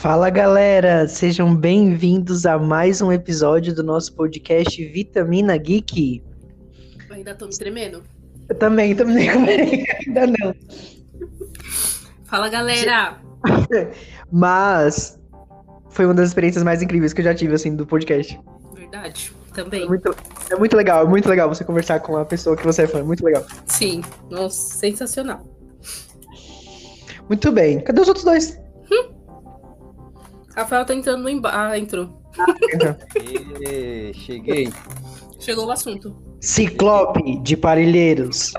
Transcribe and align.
Fala 0.00 0.30
galera, 0.30 1.06
sejam 1.06 1.54
bem-vindos 1.54 2.46
a 2.46 2.58
mais 2.58 3.02
um 3.02 3.12
episódio 3.12 3.74
do 3.74 3.82
nosso 3.82 4.14
podcast 4.14 4.82
Vitamina 4.82 5.54
Geek. 5.58 6.22
Eu 7.06 7.16
ainda 7.16 7.34
tô 7.34 7.46
me 7.46 7.54
tremendo. 7.54 8.02
Eu 8.48 8.54
também, 8.54 8.96
também, 8.96 9.28
ainda 9.28 10.26
não. 10.26 10.54
Fala 12.24 12.48
galera! 12.48 13.20
Mas 14.32 15.18
foi 15.90 16.06
uma 16.06 16.14
das 16.14 16.28
experiências 16.28 16.64
mais 16.64 16.80
incríveis 16.80 17.12
que 17.12 17.20
eu 17.20 17.26
já 17.26 17.34
tive, 17.34 17.54
assim, 17.54 17.76
do 17.76 17.84
podcast. 17.84 18.40
Verdade, 18.72 19.34
também. 19.52 19.82
É 19.82 19.86
muito, 19.86 20.16
é 20.50 20.56
muito 20.56 20.76
legal, 20.78 21.04
é 21.04 21.08
muito 21.10 21.28
legal 21.28 21.46
você 21.46 21.62
conversar 21.62 22.00
com 22.00 22.12
uma 22.12 22.24
pessoa 22.24 22.56
que 22.56 22.64
você 22.64 22.84
é 22.84 22.86
fã, 22.86 23.04
muito 23.04 23.22
legal. 23.22 23.44
Sim, 23.66 24.00
nossa, 24.30 24.78
sensacional. 24.78 25.46
Muito 27.28 27.52
bem, 27.52 27.82
cadê 27.82 28.00
os 28.00 28.08
outros 28.08 28.24
dois? 28.24 28.59
Rafael 30.54 30.84
tá 30.84 30.94
entrando 30.94 31.22
no 31.22 31.28
emba... 31.28 31.50
Ah, 31.52 31.78
entrou. 31.78 32.20
Ê, 33.60 34.12
cheguei. 34.14 34.72
Chegou 35.38 35.66
o 35.66 35.70
assunto. 35.70 36.14
Ciclope 36.40 37.38
de 37.38 37.56
Parelheiros. 37.56 38.52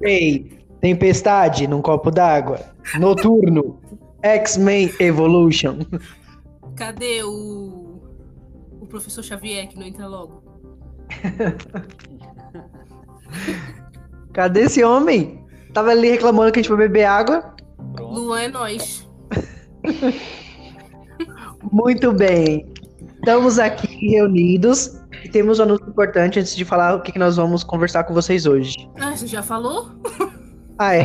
Grey. 0.00 0.58
Tempestade 0.80 1.66
num 1.66 1.82
copo 1.82 2.10
d'água. 2.10 2.60
Noturno. 2.98 3.80
X-Men 4.22 4.92
Evolution. 4.98 5.80
Cadê 6.76 7.22
o. 7.22 8.00
O 8.80 8.86
professor 8.86 9.22
Xavier 9.22 9.68
que 9.68 9.78
não 9.78 9.86
entra 9.86 10.06
logo? 10.06 10.42
Cadê 14.32 14.62
esse 14.62 14.82
homem? 14.82 15.44
Tava 15.72 15.90
ali 15.90 16.10
reclamando 16.10 16.52
que 16.52 16.60
a 16.60 16.62
gente 16.62 16.68
foi 16.68 16.78
beber 16.78 17.04
água. 17.04 17.54
Pronto. 17.94 18.14
Luan 18.14 18.40
é 18.40 18.48
nós. 18.48 19.08
Muito 21.72 22.12
bem. 22.12 22.66
Estamos 23.16 23.58
aqui 23.58 24.08
reunidos 24.08 24.98
e 25.24 25.28
temos 25.28 25.58
um 25.58 25.64
anúncio 25.64 25.88
importante 25.88 26.38
antes 26.38 26.56
de 26.56 26.64
falar 26.64 26.94
o 26.94 27.02
que 27.02 27.12
que 27.12 27.18
nós 27.18 27.36
vamos 27.36 27.62
conversar 27.62 28.04
com 28.04 28.14
vocês 28.14 28.46
hoje. 28.46 28.88
Ah, 28.98 29.14
você 29.16 29.26
já 29.26 29.42
falou? 29.42 29.90
Ah, 30.78 30.96
é. 30.96 31.04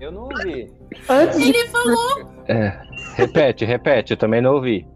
Eu 0.00 0.12
não 0.12 0.22
ouvi. 0.22 0.70
Antes 1.08 1.38
de... 1.38 1.48
Ele 1.48 1.68
falou! 1.68 2.30
É, 2.46 2.80
repete, 3.16 3.64
repete, 3.64 4.12
eu 4.12 4.16
também 4.16 4.40
não 4.40 4.54
ouvi. 4.54 4.86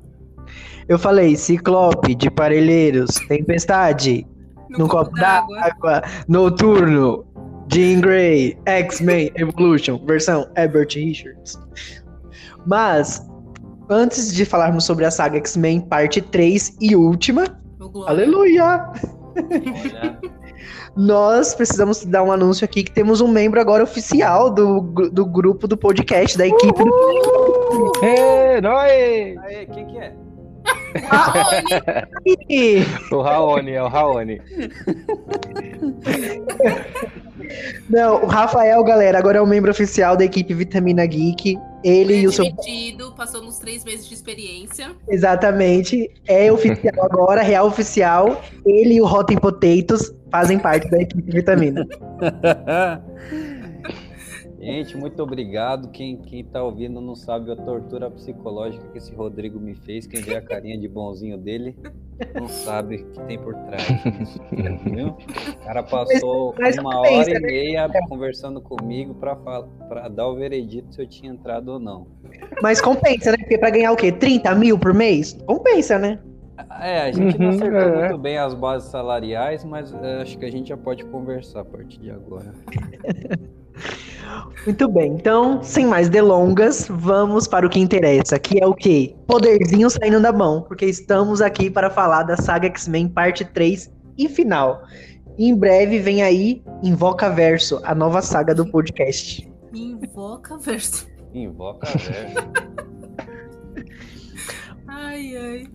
Eu 0.88 0.98
falei 0.98 1.34
Ciclope 1.36 2.14
de 2.14 2.30
Parelheiros. 2.30 3.16
Tempestade 3.28 4.24
num 4.70 4.86
copo 4.86 5.10
d'água. 5.16 6.02
Noturno. 6.28 7.24
Jean 7.72 8.00
Grey. 8.00 8.56
X-Men 8.66 9.32
Evolution. 9.34 9.98
Versão 10.06 10.48
Herbert 10.56 10.94
Richards. 10.94 11.58
Mas, 12.66 13.24
antes 13.88 14.34
de 14.34 14.44
falarmos 14.44 14.84
sobre 14.84 15.04
a 15.04 15.10
saga 15.10 15.38
X-Men 15.38 15.80
parte 15.80 16.20
3 16.20 16.76
e 16.80 16.96
última, 16.96 17.44
aleluia! 18.06 18.90
Nós 20.96 21.54
precisamos 21.54 22.04
dar 22.06 22.22
um 22.22 22.32
anúncio 22.32 22.64
aqui 22.64 22.82
que 22.82 22.90
temos 22.90 23.20
um 23.20 23.28
membro 23.28 23.60
agora 23.60 23.84
oficial 23.84 24.50
do, 24.50 24.80
do 25.10 25.26
grupo 25.26 25.68
do 25.68 25.76
podcast, 25.76 26.38
da 26.38 26.46
equipe 26.46 26.84
do 26.84 27.92
Ê, 28.02 28.60
nós! 28.62 28.90
aê, 28.90 29.66
quem 29.66 29.86
que 29.86 29.98
é? 29.98 30.14
Raoni! 31.04 32.86
O 33.12 33.20
Raoni, 33.20 33.72
é 33.72 33.82
o 33.82 33.88
Raoni. 33.88 34.40
Não, 37.88 38.24
o 38.24 38.26
Rafael, 38.26 38.82
galera, 38.82 39.18
agora 39.18 39.38
é 39.38 39.40
o 39.40 39.46
membro 39.46 39.70
oficial 39.70 40.16
da 40.16 40.24
equipe 40.24 40.52
Vitamina 40.54 41.04
Geek. 41.06 41.58
Ele 41.86 42.16
e 42.16 42.26
o 42.26 42.32
seu. 42.32 42.46
Passou 43.16 43.42
nos 43.42 43.58
três 43.58 43.84
meses 43.84 44.08
de 44.08 44.14
experiência. 44.14 44.90
Exatamente. 45.08 46.10
É 46.26 46.50
oficial 46.50 47.04
agora, 47.04 47.42
real 47.42 47.68
oficial. 47.68 48.42
Ele 48.64 48.94
e 48.94 49.00
o 49.00 49.06
Rotten 49.06 49.38
Potatoes 49.38 50.12
fazem 50.30 50.58
parte 50.58 50.90
da 50.90 51.00
equipe 51.00 51.30
Vitamina. 51.30 51.86
Gente, 54.66 54.96
muito 54.96 55.22
obrigado. 55.22 55.90
Quem, 55.90 56.16
quem 56.16 56.44
tá 56.44 56.60
ouvindo 56.62 57.00
não 57.00 57.14
sabe 57.14 57.52
a 57.52 57.56
tortura 57.56 58.10
psicológica 58.10 58.84
que 58.90 58.98
esse 58.98 59.14
Rodrigo 59.14 59.60
me 59.60 59.74
fez. 59.76 60.06
Quem 60.08 60.20
vê 60.20 60.34
a 60.36 60.42
carinha 60.42 60.76
de 60.76 60.88
bonzinho 60.88 61.38
dele 61.38 61.76
não 62.34 62.48
sabe 62.48 62.96
o 62.96 63.04
que 63.12 63.20
tem 63.26 63.38
por 63.38 63.54
trás. 63.54 63.86
Viu? 64.84 65.08
O 65.08 65.64
cara 65.64 65.82
passou 65.84 66.52
Mas- 66.58 66.74
mas 66.76 66.78
uma 66.78 66.98
hora 66.98 67.30
e 67.30 67.34
né? 67.34 67.40
meia 67.40 67.88
conversando 68.08 68.60
comigo 68.60 69.14
pra 69.14 70.08
dar 70.08 70.26
o 70.26 70.34
veredito 70.34 70.92
se 70.92 71.00
eu 71.00 71.06
tinha 71.06 71.30
entrado 71.30 71.68
ou 71.68 71.78
não. 71.78 72.08
Mas 72.60 72.80
compensa, 72.80 73.30
né? 73.30 73.36
Porque 73.38 73.58
pra 73.58 73.70
ganhar 73.70 73.92
o 73.92 73.96
quê? 73.96 74.10
30 74.10 74.52
mil 74.56 74.76
por 74.78 74.92
mês? 74.92 75.32
Compensa, 75.46 75.96
né? 75.98 76.18
É, 76.80 77.02
a 77.02 77.12
gente 77.12 77.38
não 77.38 77.50
Uhum, 77.50 77.54
acertou 77.54 77.80
é. 77.80 78.00
muito 78.00 78.18
bem 78.18 78.36
as 78.38 78.52
bases 78.52 78.90
salariais, 78.90 79.62
mas 79.64 79.92
é, 79.94 80.22
acho 80.22 80.36
que 80.38 80.44
a 80.44 80.50
gente 80.50 80.70
já 80.70 80.76
pode 80.76 81.04
conversar 81.04 81.60
a 81.60 81.64
partir 81.64 82.00
de 82.00 82.10
agora. 82.10 82.52
Muito 84.64 84.88
bem, 84.88 85.12
então, 85.12 85.62
sem 85.62 85.86
mais 85.86 86.08
delongas, 86.08 86.86
vamos 86.90 87.46
para 87.46 87.66
o 87.66 87.70
que 87.70 87.78
interessa, 87.78 88.38
que 88.38 88.60
é 88.60 88.66
o 88.66 88.74
quê? 88.74 89.14
Poderzinho 89.26 89.88
saindo 89.88 90.20
da 90.20 90.32
mão, 90.32 90.62
porque 90.62 90.86
estamos 90.86 91.40
aqui 91.40 91.70
para 91.70 91.88
falar 91.88 92.24
da 92.24 92.36
saga 92.36 92.66
X-Men 92.66 93.08
parte 93.08 93.44
3 93.44 93.90
e 94.18 94.28
final. 94.28 94.82
Em 95.38 95.54
breve 95.54 95.98
vem 95.98 96.22
aí 96.22 96.62
Invoca 96.82 97.30
Verso, 97.30 97.80
a 97.84 97.94
nova 97.94 98.22
saga 98.22 98.54
do 98.54 98.66
podcast. 98.66 99.48
Invoca 99.72 100.56
verso. 100.58 101.06
Invoca 101.34 101.86
a 101.86 101.92
verso. 101.96 102.36
Ai, 104.88 105.36
ai. 105.36 105.66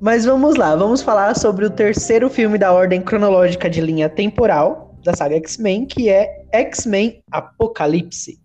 Mas 0.00 0.24
vamos 0.24 0.56
lá, 0.56 0.74
vamos 0.74 1.02
falar 1.02 1.36
sobre 1.36 1.66
o 1.66 1.70
terceiro 1.70 2.30
filme 2.30 2.56
da 2.56 2.72
ordem 2.72 3.02
cronológica 3.02 3.68
de 3.68 3.82
linha 3.82 4.08
temporal 4.08 4.89
da 5.02 5.14
saga 5.14 5.36
X-Men, 5.36 5.86
que 5.86 6.08
é 6.08 6.44
X-Men 6.52 7.22
Apocalipse. 7.30 8.40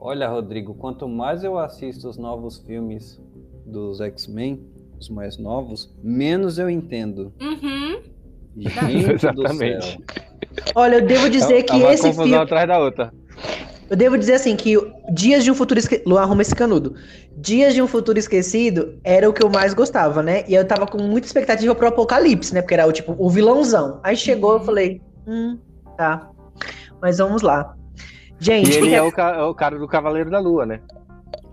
Olha, 0.00 0.28
Rodrigo, 0.28 0.74
quanto 0.74 1.08
mais 1.08 1.42
eu 1.42 1.58
assisto 1.58 2.08
os 2.08 2.16
novos 2.16 2.58
filmes 2.58 3.20
dos 3.66 4.00
X-Men, 4.00 4.60
os 4.98 5.08
mais 5.08 5.36
novos, 5.36 5.92
menos 6.02 6.58
eu 6.58 6.70
entendo. 6.70 7.32
Uhum. 7.40 8.00
Gente 8.56 9.12
Exatamente. 9.14 9.98
Olha, 10.74 10.96
eu 10.96 11.06
devo 11.06 11.28
dizer 11.28 11.58
é 11.58 11.62
que 11.62 11.74
uma 11.74 11.92
esse 11.92 12.12
filme. 12.12 12.34
atrás 12.34 12.66
da 12.66 12.78
outra. 12.78 13.12
Eu 13.90 13.96
devo 13.96 14.18
dizer 14.18 14.34
assim 14.34 14.54
que 14.54 14.76
Dias 15.12 15.44
de 15.44 15.50
um 15.50 15.54
Futuro 15.54 15.80
Esquecido. 15.80 16.08
Luan 16.08 16.22
arruma 16.22 16.42
esse 16.42 16.54
canudo. 16.54 16.94
Dias 17.36 17.74
de 17.74 17.80
um 17.80 17.86
Futuro 17.86 18.18
Esquecido 18.18 18.98
era 19.02 19.28
o 19.28 19.32
que 19.32 19.42
eu 19.42 19.48
mais 19.48 19.72
gostava, 19.72 20.22
né? 20.22 20.44
E 20.46 20.54
eu 20.54 20.66
tava 20.66 20.86
com 20.86 20.98
muita 21.02 21.26
expectativa 21.26 21.74
pro 21.74 21.88
Apocalipse, 21.88 22.52
né? 22.52 22.60
Porque 22.60 22.74
era 22.74 22.86
o 22.86 22.92
tipo 22.92 23.14
o 23.18 23.30
vilãozão. 23.30 24.00
Aí 24.02 24.16
chegou, 24.16 24.54
eu 24.54 24.60
falei, 24.60 25.00
hum, 25.28 25.58
tá. 25.96 26.30
Mas 27.00 27.18
vamos 27.18 27.42
lá. 27.42 27.76
Gente, 28.40 28.70
E 28.70 28.76
ele 28.76 28.94
é 28.94 29.02
o, 29.02 29.10
ca- 29.12 29.34
é 29.36 29.42
o 29.42 29.54
cara 29.54 29.78
do 29.78 29.86
Cavaleiro 29.88 30.30
da 30.30 30.38
Lua, 30.38 30.64
né? 30.64 30.80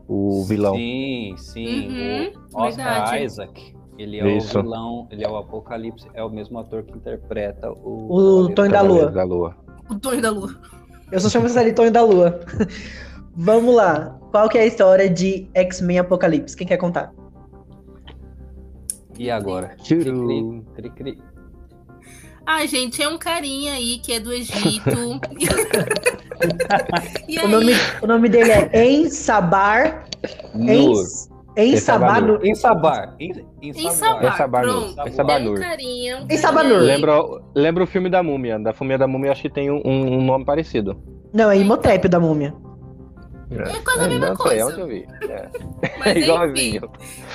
O 0.08 0.44
vilão. 0.44 0.76
Sim, 0.76 1.34
sim. 1.38 1.88
Uhum, 1.90 2.32
o 2.54 2.62
Oscar 2.62 2.94
verdade. 3.02 3.24
Isaac. 3.26 3.76
Ele 3.98 4.20
é 4.20 4.38
Isso. 4.38 4.60
o 4.60 4.62
vilão, 4.62 5.08
ele 5.10 5.24
é 5.24 5.30
o 5.30 5.38
Apocalipse, 5.38 6.08
é 6.14 6.24
o 6.24 6.30
mesmo 6.30 6.60
ator 6.60 6.84
que 6.84 6.92
interpreta 6.96 7.72
o. 7.72 8.14
O 8.44 8.50
Tony 8.54 8.70
da 8.70 8.82
Lua. 8.82 9.10
da 9.10 9.24
Lua. 9.24 9.56
O 9.90 9.96
Tonho 9.96 10.22
da 10.22 10.30
Lua. 10.30 10.54
eu 11.12 11.20
só 11.20 11.30
chamo 11.30 11.48
ali 11.58 11.74
Tony 11.74 11.90
da 11.92 12.04
Lua. 12.04 12.40
vamos 13.36 13.74
lá. 13.74 14.20
Qual 14.32 14.50
que 14.50 14.58
é 14.58 14.62
a 14.62 14.66
história 14.66 15.10
de 15.10 15.48
X-Men 15.54 16.00
Apocalipse? 16.00 16.56
Quem 16.58 16.68
quer 16.68 16.78
contar? 16.78 17.14
E 19.18 19.32
agora? 19.32 19.76
Tchuru. 19.78 20.64
Cri, 20.76 20.90
cri, 20.90 21.14
cri. 21.14 21.22
Ai, 22.46 22.68
gente, 22.68 23.02
é 23.02 23.08
um 23.10 23.18
carinha 23.18 23.74
aí 23.74 23.98
que 23.98 24.14
é 24.14 24.20
do 24.20 24.32
Egito. 24.32 25.20
e 27.28 27.40
O 27.40 27.48
nome, 27.48 27.74
o 28.02 28.08
nome 28.08 28.30
dele 28.30 28.52
é 28.52 28.86
Ensabar. 28.92 30.06
Nur. 30.54 31.04
Ensabar. 31.58 32.22
Nur. 32.22 32.46
Em 32.46 32.54
Sabar. 32.54 33.16
Em, 33.20 33.32
em 33.62 33.70
em 33.70 33.92
Sabar. 33.92 33.94
Sabar, 33.94 34.34
Essa 34.34 34.48
Banur, 34.48 34.94
pronto. 34.94 35.08
essa 35.08 35.22
É 35.22 35.24
um 35.24 35.28
Banur. 35.28 35.60
carinha. 35.60 36.18
Um 36.22 36.26
Em 36.30 36.38
Sabanur. 36.38 36.72
carinha 36.72 36.82
aí. 36.82 36.88
Lembra, 36.96 37.22
lembra 37.56 37.84
o 37.84 37.88
filme 37.88 38.10
da 38.10 38.22
Múmia. 38.22 38.60
Da 38.60 38.74
Fúmia 38.74 38.98
da 38.98 39.08
Múmia, 39.08 39.32
acho 39.32 39.42
que 39.42 39.50
tem 39.50 39.72
um, 39.72 39.82
um 39.86 40.22
nome 40.24 40.46
parecido. 40.46 40.96
Não, 41.34 41.50
é 41.50 41.58
Imhotep 41.58 42.08
da 42.08 42.20
múmia. 42.20 42.54
É 43.52 43.80
quase 43.82 44.00
a 44.00 44.08
mesma 44.08 44.30
não 44.30 44.36
sei, 44.36 44.46
coisa. 44.46 44.66
onde 44.68 44.80
eu 44.82 44.88
vi. 44.88 45.06
É, 45.22 45.50
Mas 46.00 46.08
é 46.08 46.12
enfim, 46.20 46.24
igualzinho. 46.24 46.90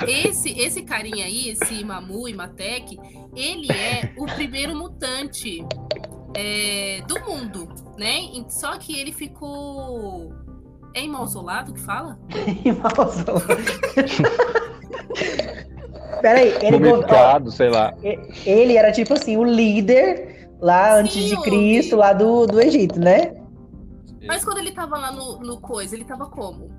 esse, 0.07 0.59
esse 0.59 0.81
carinha 0.83 1.25
aí, 1.25 1.49
esse 1.49 1.83
Mamu 1.85 2.27
Imatek, 2.27 2.97
ele 3.35 3.67
é 3.71 4.11
o 4.17 4.25
primeiro 4.25 4.75
mutante 4.75 5.63
é, 6.35 7.01
do 7.07 7.19
mundo, 7.21 7.69
né? 7.97 8.19
Só 8.49 8.77
que 8.77 8.99
ele 8.99 9.11
ficou. 9.13 10.33
É 10.93 10.99
em 10.99 11.07
mausolado 11.07 11.73
que 11.73 11.79
fala? 11.79 12.19
Peraí, 16.21 16.53
ele, 16.61 16.75
ó, 16.75 16.79
Mumificado, 16.79 17.51
sei 17.51 17.69
lá. 17.69 17.93
ele 18.45 18.77
era 18.77 18.91
tipo 18.91 19.13
assim, 19.13 19.37
o 19.37 19.43
líder 19.43 20.49
lá 20.59 20.99
antes 20.99 21.13
Sim, 21.13 21.27
de 21.29 21.35
o- 21.35 21.41
Cristo, 21.41 21.95
lá 21.95 22.13
do, 22.13 22.45
do 22.45 22.61
Egito, 22.61 22.99
né? 22.99 23.33
Mas 24.27 24.43
quando 24.45 24.59
ele 24.59 24.71
tava 24.71 24.97
lá 24.97 25.11
no, 25.11 25.39
no 25.39 25.59
coisa, 25.59 25.95
ele 25.95 26.05
tava 26.05 26.25
como? 26.27 26.69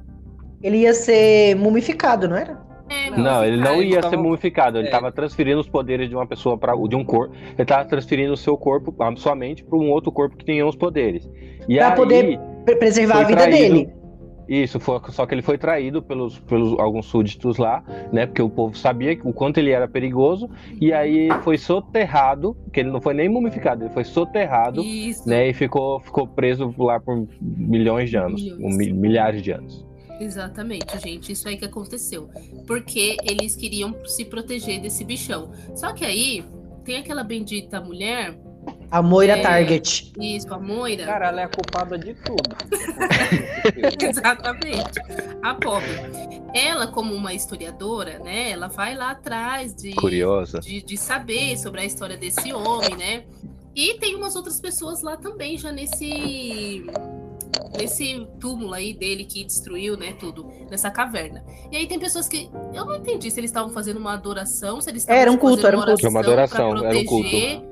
ele 0.62 0.76
ia 0.78 0.94
ser 0.94 1.56
mumificado, 1.56 2.28
não 2.28 2.36
era? 2.36 2.60
É, 2.88 3.10
Não, 3.10 3.44
ele 3.44 3.56
não 3.56 3.74
ele 3.82 3.90
ia 3.94 4.00
tava- 4.00 4.10
ser 4.10 4.16
mumificado, 4.16 4.78
ele 4.78 4.86
é. 4.86 4.90
estava 4.90 5.10
transferindo 5.10 5.58
os 5.60 5.68
poderes 5.68 6.08
de 6.08 6.14
uma 6.14 6.24
pessoa 6.26 6.56
para 6.56 6.72
de 6.86 6.94
um 6.94 7.04
corpo. 7.04 7.34
Ele 7.34 7.62
estava 7.62 7.84
transferindo 7.84 8.32
o 8.32 8.36
seu 8.36 8.56
corpo, 8.56 8.94
a 9.02 9.16
sua 9.16 9.34
mente, 9.34 9.64
para 9.64 9.76
um 9.76 9.90
outro 9.90 10.12
corpo 10.12 10.36
que 10.36 10.44
tinha 10.44 10.64
os 10.64 10.76
poderes. 10.76 11.28
E 11.68 11.76
Pra 11.78 11.88
aí, 11.88 11.94
poder 11.96 12.40
Pre- 12.64 12.76
Preservar 12.76 13.22
a 13.22 13.24
vida 13.24 13.42
traído. 13.42 13.74
dele. 13.74 13.92
Isso, 14.52 14.78
foi, 14.78 15.00
só 15.10 15.24
que 15.24 15.34
ele 15.34 15.40
foi 15.42 15.56
traído 15.56 16.02
pelos, 16.02 16.38
pelos 16.40 16.78
alguns 16.78 17.06
súditos 17.06 17.56
lá, 17.56 17.82
né? 18.12 18.26
Porque 18.26 18.42
o 18.42 18.50
povo 18.50 18.76
sabia 18.76 19.18
o 19.24 19.32
quanto 19.32 19.58
ele 19.58 19.70
era 19.70 19.88
perigoso, 19.88 20.50
e 20.80 20.92
aí 20.92 21.28
foi 21.42 21.56
soterrado, 21.56 22.56
que 22.72 22.80
ele 22.80 22.90
não 22.90 23.00
foi 23.00 23.14
nem 23.14 23.28
mumificado, 23.28 23.84
ele 23.84 23.92
foi 23.94 24.04
soterrado, 24.04 24.82
Isso. 24.82 25.28
né? 25.28 25.48
E 25.48 25.54
ficou, 25.54 26.00
ficou 26.00 26.26
preso 26.26 26.74
lá 26.78 27.00
por 27.00 27.26
milhões 27.40 28.10
de 28.10 28.16
anos, 28.16 28.42
Milhões. 28.42 28.76
mi- 28.76 28.92
milhares 28.92 29.42
de 29.42 29.52
anos. 29.52 29.86
Exatamente, 30.20 30.98
gente. 31.00 31.32
Isso 31.32 31.48
aí 31.48 31.56
que 31.56 31.64
aconteceu. 31.64 32.28
Porque 32.66 33.16
eles 33.24 33.56
queriam 33.56 33.94
se 34.04 34.24
proteger 34.24 34.80
desse 34.80 35.04
bichão. 35.04 35.50
Só 35.74 35.92
que 35.92 36.04
aí 36.04 36.44
tem 36.84 36.98
aquela 36.98 37.24
bendita 37.24 37.80
mulher, 37.80 38.38
A 38.92 39.00
Moira 39.00 39.38
É. 39.38 39.42
Target. 39.42 40.12
isso, 40.20 40.52
a 40.52 40.58
Moira. 40.58 41.06
Cara, 41.06 41.28
ela 41.28 41.40
é 41.40 41.44
a 41.44 41.48
culpada 41.48 41.98
de 41.98 42.12
tudo. 42.12 42.54
Exatamente. 44.06 45.00
A 45.42 45.54
pobre. 45.54 45.88
Ela, 46.52 46.86
como 46.86 47.14
uma 47.14 47.32
historiadora, 47.32 48.18
né? 48.18 48.50
Ela 48.50 48.68
vai 48.68 48.94
lá 48.94 49.12
atrás 49.12 49.74
de, 49.74 49.94
Curiosa. 49.94 50.60
de, 50.60 50.82
de 50.82 50.96
saber 50.98 51.56
sobre 51.56 51.80
a 51.80 51.86
história 51.86 52.18
desse 52.18 52.52
homem, 52.52 52.94
né? 52.98 53.24
E 53.74 53.94
tem 53.94 54.14
umas 54.14 54.36
outras 54.36 54.60
pessoas 54.60 55.00
lá 55.00 55.16
também, 55.16 55.56
já 55.56 55.72
nesse 55.72 56.84
nesse 57.78 58.26
túmulo 58.38 58.74
aí 58.74 58.92
dele 58.92 59.24
que 59.24 59.42
destruiu, 59.44 59.96
né, 59.96 60.14
tudo, 60.20 60.46
nessa 60.70 60.90
caverna. 60.90 61.42
E 61.70 61.76
aí 61.78 61.86
tem 61.86 61.98
pessoas 61.98 62.28
que 62.28 62.50
eu 62.74 62.84
não 62.84 62.96
entendi 62.96 63.30
se 63.30 63.40
eles 63.40 63.50
estavam 63.50 63.72
fazendo 63.72 63.96
uma 63.96 64.12
adoração, 64.12 64.78
se 64.82 64.90
eles 64.90 65.02
estavam 65.02 65.22
Era 65.22 65.32
um 65.32 65.38
culto, 65.38 65.62
fazendo 65.62 65.68
era 65.68 65.78
um 65.78 65.84
culto. 65.86 66.08
Uma 66.08 66.20
adoração, 66.20 66.74
pra 66.74 66.88
era 66.88 66.98
um 66.98 67.04
culto. 67.06 67.71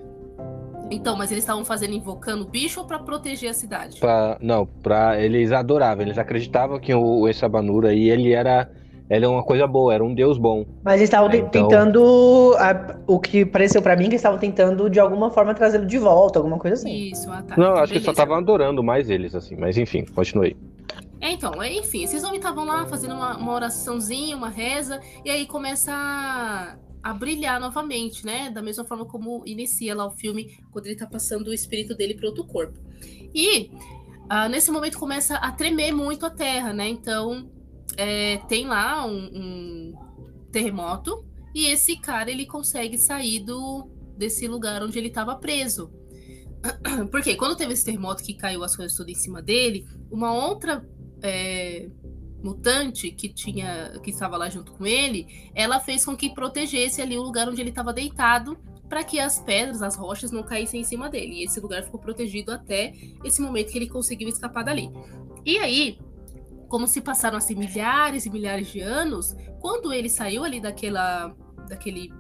Então, 0.91 1.17
mas 1.17 1.31
eles 1.31 1.45
estavam 1.45 1.65
fazendo 1.65 1.95
invocando 1.95 2.43
o 2.43 2.47
bicho 2.49 2.81
ou 2.81 2.87
pra 2.87 2.99
proteger 2.99 3.51
a 3.51 3.55
cidade? 3.55 4.01
Pra, 4.01 4.37
não, 4.41 4.67
pra, 4.67 5.21
eles 5.23 5.53
adoravam, 5.53 6.03
eles 6.05 6.19
acreditavam 6.19 6.79
que 6.81 6.93
o, 6.95 7.29
esse 7.29 7.45
Abanura 7.45 7.91
aí, 7.91 8.11
ele 8.11 8.33
era, 8.33 8.69
ele 9.09 9.25
é 9.25 9.29
uma 9.29 9.43
coisa 9.45 9.67
boa, 9.67 9.95
era 9.95 10.03
um 10.05 10.13
deus 10.13 10.37
bom. 10.37 10.67
Mas 10.83 10.95
eles 10.97 11.05
estavam 11.05 11.31
É, 11.31 11.37
então- 11.37 11.69
tentando. 11.69 12.55
a- 12.59 12.97
o 13.07 13.19
que 13.21 13.45
pareceu 13.47 13.81
pra 13.81 13.95
mim 13.95 14.05
que 14.05 14.11
eles 14.11 14.21
estavam 14.21 14.39
tentando 14.39 14.91
de 14.91 14.99
alguma 14.99 15.31
forma 15.31 15.55
trazê-lo 15.55 15.87
de 15.87 15.99
volta, 15.99 16.39
alguma 16.39 16.59
coisa 16.59 16.75
assim. 16.75 16.93
Isso, 17.13 17.31
ah, 17.31 17.43
tá. 17.43 17.57
Não, 17.57 17.71
então 17.71 17.83
acho 17.83 17.93
que 17.93 17.99
só 18.01 18.07
beleza. 18.07 18.11
estavam 18.11 18.37
adorando 18.37 18.83
mais 18.83 19.09
eles, 19.09 19.35
assim, 19.35 19.55
mas 19.57 19.79
enfim, 19.79 20.05
continuei. 20.05 20.57
É, 21.21 21.31
então, 21.33 21.63
é, 21.63 21.71
enfim, 21.73 22.03
esses 22.03 22.25
homens 22.25 22.39
estavam 22.39 22.65
lá 22.65 22.87
fazendo 22.87 23.15
uma, 23.15 23.37
uma 23.37 23.53
oraçãozinha, 23.53 24.35
uma 24.37 24.49
reza, 24.49 25.01
e 25.23 25.31
aí 25.31 25.45
começa 25.47 25.93
a, 25.93 26.77
a 27.03 27.13
brilhar 27.15 27.61
novamente, 27.61 28.25
né? 28.25 28.51
Da 28.51 28.63
mesma 28.63 28.85
forma 28.85 29.05
como 29.05 29.43
inicia 29.47 29.95
lá 29.95 30.07
o 30.07 30.11
filme, 30.11 30.59
quando 30.71 30.87
ele 30.87 30.97
tá 30.97 31.07
passando 31.07 31.49
o 31.49 31.55
espírito 31.55 31.95
dele 31.95 32.15
para 32.15 32.29
outro 32.29 32.45
corpo. 32.45 32.79
E 33.35 33.71
ah, 34.29 34.49
nesse 34.49 34.71
momento 34.71 34.99
começa 34.99 35.37
a 35.37 35.51
tremer 35.53 35.93
muito 35.93 36.27
a 36.27 36.31
terra, 36.31 36.73
né? 36.73 36.89
Então 36.89 37.51
é, 37.97 38.39
tem 38.49 38.67
lá 38.67 39.05
um, 39.07 39.31
um 39.33 39.95
terremoto, 40.53 41.25
e 41.55 41.67
esse 41.67 41.97
cara 41.97 42.31
ele 42.31 42.47
consegue 42.47 42.97
sair 42.97 43.41
do, 43.41 43.89
desse 44.17 44.47
lugar 44.47 44.83
onde 44.83 44.99
ele 44.99 45.09
estava 45.09 45.35
preso. 45.37 45.93
Porque 47.11 47.35
quando 47.37 47.57
teve 47.57 47.73
esse 47.73 47.85
terremoto 47.85 48.23
que 48.23 48.35
caiu 48.35 48.63
as 48.63 48.77
coisas 48.77 48.97
tudo 48.97 49.11
em 49.11 49.15
cima 49.15 49.43
dele, 49.43 49.87
uma 50.11 50.33
outra 50.33 50.87
é, 51.23 51.89
mutante 52.43 53.11
que 53.11 53.29
tinha 53.29 53.99
que 54.03 54.11
estava 54.11 54.37
lá 54.37 54.49
junto 54.49 54.73
com 54.73 54.87
ele, 54.87 55.51
ela 55.55 55.81
fez 55.81 56.05
com 56.05 56.17
que 56.17 56.35
protegesse 56.35 57.03
ali 57.03 57.17
o 57.17 57.23
lugar 57.23 57.49
onde 57.49 57.61
ele 57.61 57.71
estava 57.71 57.93
deitado 57.93 58.59
para 58.89 59.05
que 59.05 59.21
as 59.21 59.39
pedras, 59.39 59.83
as 59.83 59.95
rochas 59.95 60.33
não 60.33 60.43
caíssem 60.43 60.81
em 60.81 60.85
cima 60.85 61.09
dele. 61.09 61.37
E 61.37 61.45
esse 61.45 61.61
lugar 61.61 61.85
ficou 61.85 62.01
protegido 62.01 62.53
até 62.53 62.93
esse 63.25 63.41
momento 63.41 63.71
que 63.71 63.79
ele 63.79 63.89
conseguiu 63.89 64.29
escapar 64.29 64.65
dali. 64.65 64.91
E 65.45 65.59
aí, 65.59 65.99
como 66.69 66.89
se 66.89 67.01
passaram 67.01 67.37
assim 67.37 67.55
milhares 67.55 68.27
e 68.27 68.31
milhares 68.31 68.69
de 68.69 68.81
anos, 68.81 69.37
quando 69.61 69.93
ele 69.93 70.09
saiu 70.09 70.45
ali 70.45 70.61
daquela 70.61 71.35
daquele 71.69 72.13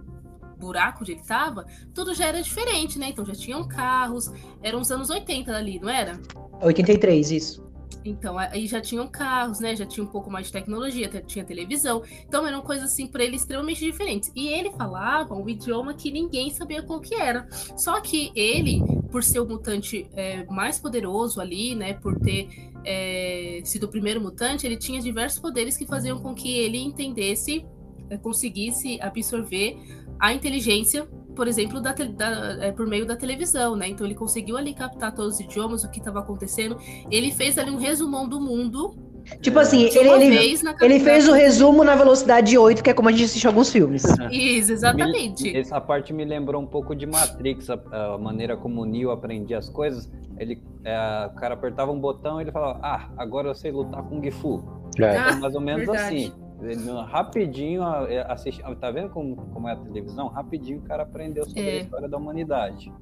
buraco 0.59 1.01
onde 1.01 1.13
ele 1.13 1.21
estava, 1.21 1.67
tudo 1.93 2.15
já 2.15 2.27
era 2.27 2.41
diferente, 2.41 2.99
né? 2.99 3.09
Então 3.09 3.25
já 3.25 3.35
tinham 3.35 3.67
carros, 3.67 4.31
eram 4.63 4.81
os 4.81 4.93
anos 4.93 5.11
80 5.11 5.57
ali, 5.57 5.81
não 5.81 5.89
era? 5.89 6.21
83, 6.61 7.31
isso. 7.33 7.70
Então, 8.05 8.39
aí 8.39 8.67
já 8.67 8.81
tinham 8.81 9.07
carros, 9.07 9.61
né? 9.61 9.77
Já 9.77 9.85
tinha 9.85 10.05
um 10.05 10.09
pouco 10.09 10.31
mais 10.31 10.47
de 10.47 10.53
tecnologia, 10.53 11.07
até 11.07 11.21
tinha 11.21 11.45
televisão. 11.45 12.03
Então, 12.27 12.47
eram 12.47 12.63
coisas 12.63 12.93
assim 12.93 13.07
para 13.07 13.23
ele 13.25 13.37
extremamente 13.37 13.81
diferentes. 13.81 14.33
E 14.35 14.49
ele 14.49 14.71
falava 14.73 15.35
um 15.35 15.49
idioma 15.49 15.95
que 15.95 16.11
ninguém 16.11 16.51
sabia 16.51 16.83
qual 16.83 17.01
que 17.01 17.15
era. 17.15 17.47
Só 17.77 18.01
que 18.01 18.33
ele, 18.35 18.83
por 19.11 19.23
ser 19.23 19.41
o 19.41 19.47
mutante 19.47 20.09
é, 20.15 20.45
mais 20.47 20.79
poderoso 20.79 21.41
ali, 21.41 21.75
né? 21.75 21.95
Por 21.95 22.19
ter 22.19 22.71
é, 22.85 23.61
sido 23.65 23.85
o 23.85 23.89
primeiro 23.89 24.21
mutante, 24.21 24.67
ele 24.67 24.77
tinha 24.77 25.01
diversos 25.01 25.39
poderes 25.39 25.77
que 25.77 25.87
faziam 25.87 26.19
com 26.19 26.35
que 26.35 26.59
ele 26.59 26.79
entendesse, 26.79 27.67
é, 28.09 28.17
conseguisse 28.17 28.99
absorver 29.01 29.77
a 30.19 30.33
inteligência 30.33 31.09
por 31.41 31.49
exemplo, 31.49 31.81
da, 31.81 31.93
da- 31.95 32.67
é, 32.67 32.71
por 32.71 32.87
meio 32.87 33.07
da 33.07 33.17
televisão, 33.17 33.75
né? 33.75 33.89
Então 33.89 34.07
ele 34.07 34.15
conseguiu 34.15 34.59
ali 34.59 34.75
captar 34.75 35.11
todos 35.15 35.37
os 35.37 35.41
idiomas, 35.41 35.83
o 35.85 35.91
que 35.91 35.99
estava 35.99 36.19
acontecendo. 36.19 36.77
Ele 37.11 37.33
fez 37.33 37.57
ali 37.57 37.71
um 37.71 37.79
resumão 37.79 38.29
do 38.29 38.39
mundo. 38.39 38.95
Tipo 39.41 39.59
assim, 39.59 39.89
de 39.89 39.97
ele, 39.97 40.11
ele, 40.37 40.59
ele 40.83 41.01
fez 41.01 41.27
o 41.27 41.33
resumo 41.33 41.83
na 41.83 41.95
velocidade 41.95 42.59
8, 42.59 42.83
que 42.83 42.91
é 42.91 42.93
como 42.93 43.09
a 43.09 43.13
gente 43.13 43.25
assiste 43.25 43.47
alguns 43.47 43.73
filmes. 43.73 44.03
Isso, 44.31 44.71
exatamente. 44.73 45.57
Essa 45.57 45.81
parte 45.81 46.13
me 46.13 46.27
lembrou 46.27 46.61
um 46.61 46.67
pouco 46.67 46.95
de 46.95 47.07
Matrix, 47.07 47.71
a, 47.71 47.81
a 47.91 48.19
maneira 48.19 48.55
como 48.55 48.83
o 48.83 48.85
Neo 48.85 49.11
aprendia 49.11 49.57
as 49.57 49.71
coisas. 49.71 50.11
Ele, 50.39 50.61
é, 50.85 51.27
o 51.33 51.35
cara 51.37 51.55
apertava 51.55 51.91
um 51.91 51.99
botão 51.99 52.39
e 52.39 52.45
ele 52.45 52.53
falava, 52.53 52.81
ah, 52.83 53.09
agora 53.17 53.49
eu 53.49 53.55
sei 53.55 53.73
lutar 53.73 54.03
com 54.03 54.23
Gifu. 54.23 54.63
É. 54.99 55.17
Ah, 55.17 55.37
mais 55.37 55.55
ou 55.55 55.61
menos 55.63 55.87
verdade. 55.87 56.17
assim. 56.17 56.50
Ele, 56.63 56.91
rapidinho, 57.09 57.83
é, 58.07 58.25
assiste, 58.31 58.63
tá 58.81 58.91
vendo 58.91 59.09
como, 59.11 59.37
como 59.37 59.69
é 59.69 59.73
a 59.73 59.77
televisão? 59.77 60.29
Rapidinho 60.29 60.79
o 60.79 60.83
cara 60.83 61.03
aprendeu 61.05 61.45
sobre 61.45 61.61
É. 61.63 61.79
a 61.79 61.83
história 61.83 62.09
da 62.09 62.17
humanidade. 62.19 62.93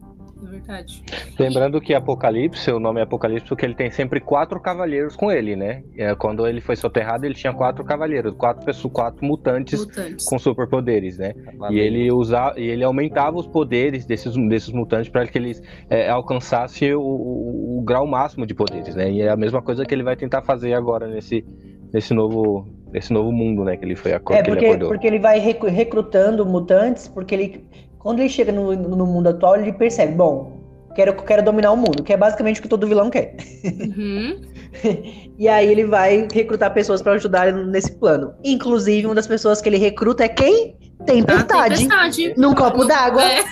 É 0.41 0.47
verdade. 0.47 1.03
Lembrando 1.37 1.81
que 1.81 1.93
Apocalipse, 1.93 2.71
o 2.71 2.79
nome 2.79 3.01
é 3.01 3.03
Apocalipse 3.03 3.49
porque 3.49 3.65
ele 3.67 3.75
tem 3.75 3.91
sempre 3.91 4.21
quatro 4.21 4.61
cavaleiros 4.61 5.17
com 5.17 5.33
ele, 5.33 5.57
né? 5.57 5.83
É, 5.97 6.15
quando 6.15 6.47
ele 6.47 6.61
foi 6.61 6.77
soterrado, 6.77 7.27
ele 7.27 7.35
tinha 7.35 7.53
quatro 7.53 7.85
cavaleiros, 7.85 8.33
quatro 8.37 8.65
pessoas, 8.65 8.93
quatro 8.93 9.27
mutantes 9.27 9.81
Mutantes. 9.81 10.25
com 10.25 10.39
superpoderes, 10.39 11.19
né? 11.19 11.35
E 11.71 11.81
ele 11.81 12.13
usa, 12.13 12.55
e 12.57 12.63
ele 12.69 12.85
aumentava 12.85 13.37
os 13.37 13.49
poderes 13.49 14.07
desses, 14.07 14.33
desses 14.49 14.73
mutantes 14.73 15.09
para 15.11 15.27
que 15.27 15.37
eles 15.37 15.61
é, 15.91 16.09
alcançassem 16.09 16.95
o, 16.95 17.01
o- 17.01 17.79
o 17.79 17.83
grau 17.83 18.07
máximo 18.07 18.47
de 18.47 18.55
poderes, 18.55 18.95
né? 18.95 19.11
E 19.11 19.21
é 19.23 19.31
a 19.31 19.37
mesma 19.37 19.61
coisa 19.61 19.85
que 19.85 19.93
ele 19.93 20.05
vai 20.05 20.15
tentar 20.15 20.43
fazer 20.43 20.73
agora 20.73 21.09
nesse, 21.09 21.45
nesse 21.93 22.15
novo 22.15 22.65
nesse 22.93 23.13
novo 23.13 23.31
mundo, 23.33 23.65
né? 23.65 23.77
Que 23.77 23.85
ele 23.85 23.97
foi 23.97 24.13
É, 24.13 24.19
que 24.19 24.33
ele 24.33 24.43
porque, 24.45 24.67
acordou. 24.67 24.89
porque 24.89 25.07
ele 25.07 25.19
vai 25.19 25.39
recru- 25.39 25.69
recrutando 25.71 26.45
mutantes, 26.47 27.09
porque 27.09 27.35
ele, 27.35 27.65
quando 27.99 28.21
ele 28.21 28.29
chega 28.29 28.53
no, 28.53 28.75
no 28.75 29.07
mundo 29.07 29.29
atual, 29.29 29.57
ele 29.57 29.73
percebe, 29.73 30.13
bom, 30.15 30.61
quero, 30.95 31.13
quero 31.15 31.43
dominar 31.43 31.73
o 31.73 31.77
mundo, 31.77 32.03
que 32.03 32.13
é 32.13 32.17
basicamente 32.17 32.61
o 32.61 32.63
que 32.63 32.69
todo 32.69 32.87
vilão 32.87 33.11
quer. 33.11 33.37
Uhum. 33.65 34.41
E 35.39 35.47
aí 35.49 35.71
ele 35.71 35.85
vai 35.87 36.27
recrutar 36.33 36.75
pessoas 36.75 37.01
pra 37.01 37.13
ajudar 37.13 37.49
ele 37.49 37.65
nesse 37.67 37.93
plano. 37.93 38.35
Inclusive, 38.45 39.07
uma 39.07 39.15
das 39.15 39.27
pessoas 39.27 39.61
que 39.63 39.69
ele 39.69 39.79
recruta 39.79 40.25
é 40.25 40.29
quem? 40.29 40.77
A 41.01 41.05
Tempestade. 41.05 41.75
tempestade. 41.83 42.35
Num 42.37 42.55
copo 42.55 42.85
d'água. 42.85 43.23
É, 43.23 43.45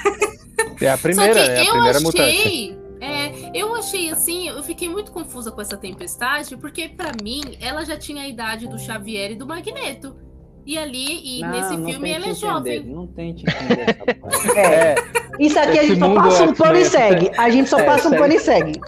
É 0.82 0.90
a 0.90 0.98
primeira, 0.98 1.32
Só 1.34 1.40
que 1.42 1.48
né? 1.48 1.60
A 1.60 1.64
eu 1.64 1.70
primeira 1.72 2.00
mutante. 2.00 2.20
achei. 2.22 2.70
É, 2.72 2.85
eu 3.58 3.74
achei 3.74 4.10
assim, 4.10 4.48
eu 4.48 4.62
fiquei 4.62 4.88
muito 4.88 5.10
confusa 5.12 5.50
com 5.50 5.60
essa 5.60 5.76
tempestade, 5.76 6.56
porque 6.56 6.88
pra 6.88 7.12
mim 7.22 7.40
ela 7.60 7.84
já 7.84 7.96
tinha 7.96 8.22
a 8.22 8.28
idade 8.28 8.68
do 8.68 8.78
Xavier 8.78 9.32
e 9.32 9.34
do 9.34 9.46
Magneto. 9.46 10.16
E 10.64 10.76
ali, 10.76 11.38
e 11.38 11.40
Não, 11.42 11.50
nesse 11.50 11.76
não 11.76 11.88
filme 11.90 12.10
ela 12.10 12.26
é 12.26 12.30
entender, 12.30 12.40
jovem. 12.40 12.82
Não 12.84 13.06
tente 13.06 13.44
entender 13.48 13.82
essa 13.88 14.04
parte. 14.20 14.58
É. 14.58 14.94
Isso 15.38 15.58
aqui 15.60 15.78
a 15.78 15.82
gente 15.84 15.98
só 16.00 16.14
passa 16.14 16.42
um 16.42 16.48
X-Men 16.48 16.54
pano 16.56 16.78
e 16.78 16.80
é- 16.80 16.84
segue. 16.84 17.30
A 17.38 17.50
gente 17.50 17.68
só 17.68 17.78
É, 17.78 17.82
passa 17.84 18.08
um 18.08 18.16
pano 18.16 18.32
e 18.34 18.38
segue. 18.40 18.80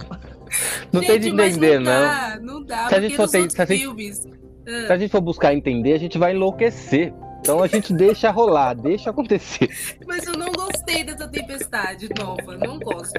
Não 0.92 1.00
tem 1.02 1.20
de 1.20 1.28
entender, 1.28 1.78
não. 1.78 1.92
não. 1.92 2.00
Dá, 2.00 2.38
não 2.42 2.64
dá, 2.64 2.88
Se 2.88 2.94
a 2.96 3.00
gente 3.00 3.14
for 3.16 3.24
a 3.24 3.26
gente-. 3.28 3.52
Se 3.52 4.92
a 4.92 4.96
gente 4.98 5.10
for 5.10 5.20
buscar 5.20 5.54
entender, 5.54 5.92
a 5.92 5.98
gente 5.98 6.18
vai 6.18 6.34
enlouquecer. 6.34 7.12
Então 7.40 7.62
a 7.62 7.66
gente 7.66 7.92
deixa 7.92 8.30
rolar, 8.30 8.74
deixa 8.74 9.10
acontecer. 9.10 9.68
Mas 10.06 10.26
eu 10.26 10.34
não 10.34 10.50
gostei 10.52 11.04
dessa 11.04 11.26
tempestade 11.28 12.08
nova, 12.18 12.56
não 12.56 12.78
gosto. 12.78 13.14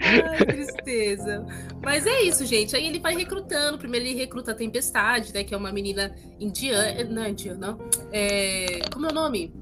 Ai, 0.00 0.38
tristeza. 0.38 1.44
Mas 1.82 2.06
é 2.06 2.22
isso, 2.22 2.44
gente. 2.46 2.74
Aí 2.74 2.86
ele 2.86 2.98
vai 2.98 3.14
recrutando. 3.14 3.78
Primeiro 3.78 4.06
ele 4.06 4.14
recruta 4.18 4.52
a 4.52 4.54
Tempestade, 4.54 5.32
né? 5.34 5.44
Que 5.44 5.54
é 5.54 5.56
uma 5.56 5.72
menina 5.72 6.14
indiana. 6.40 7.04
Não, 7.04 7.22
é 7.22 7.30
indiana, 7.30 7.58
não. 7.58 7.88
É... 8.12 8.80
Como 8.92 9.06
é 9.06 9.10
o 9.10 9.14
nome? 9.14 9.52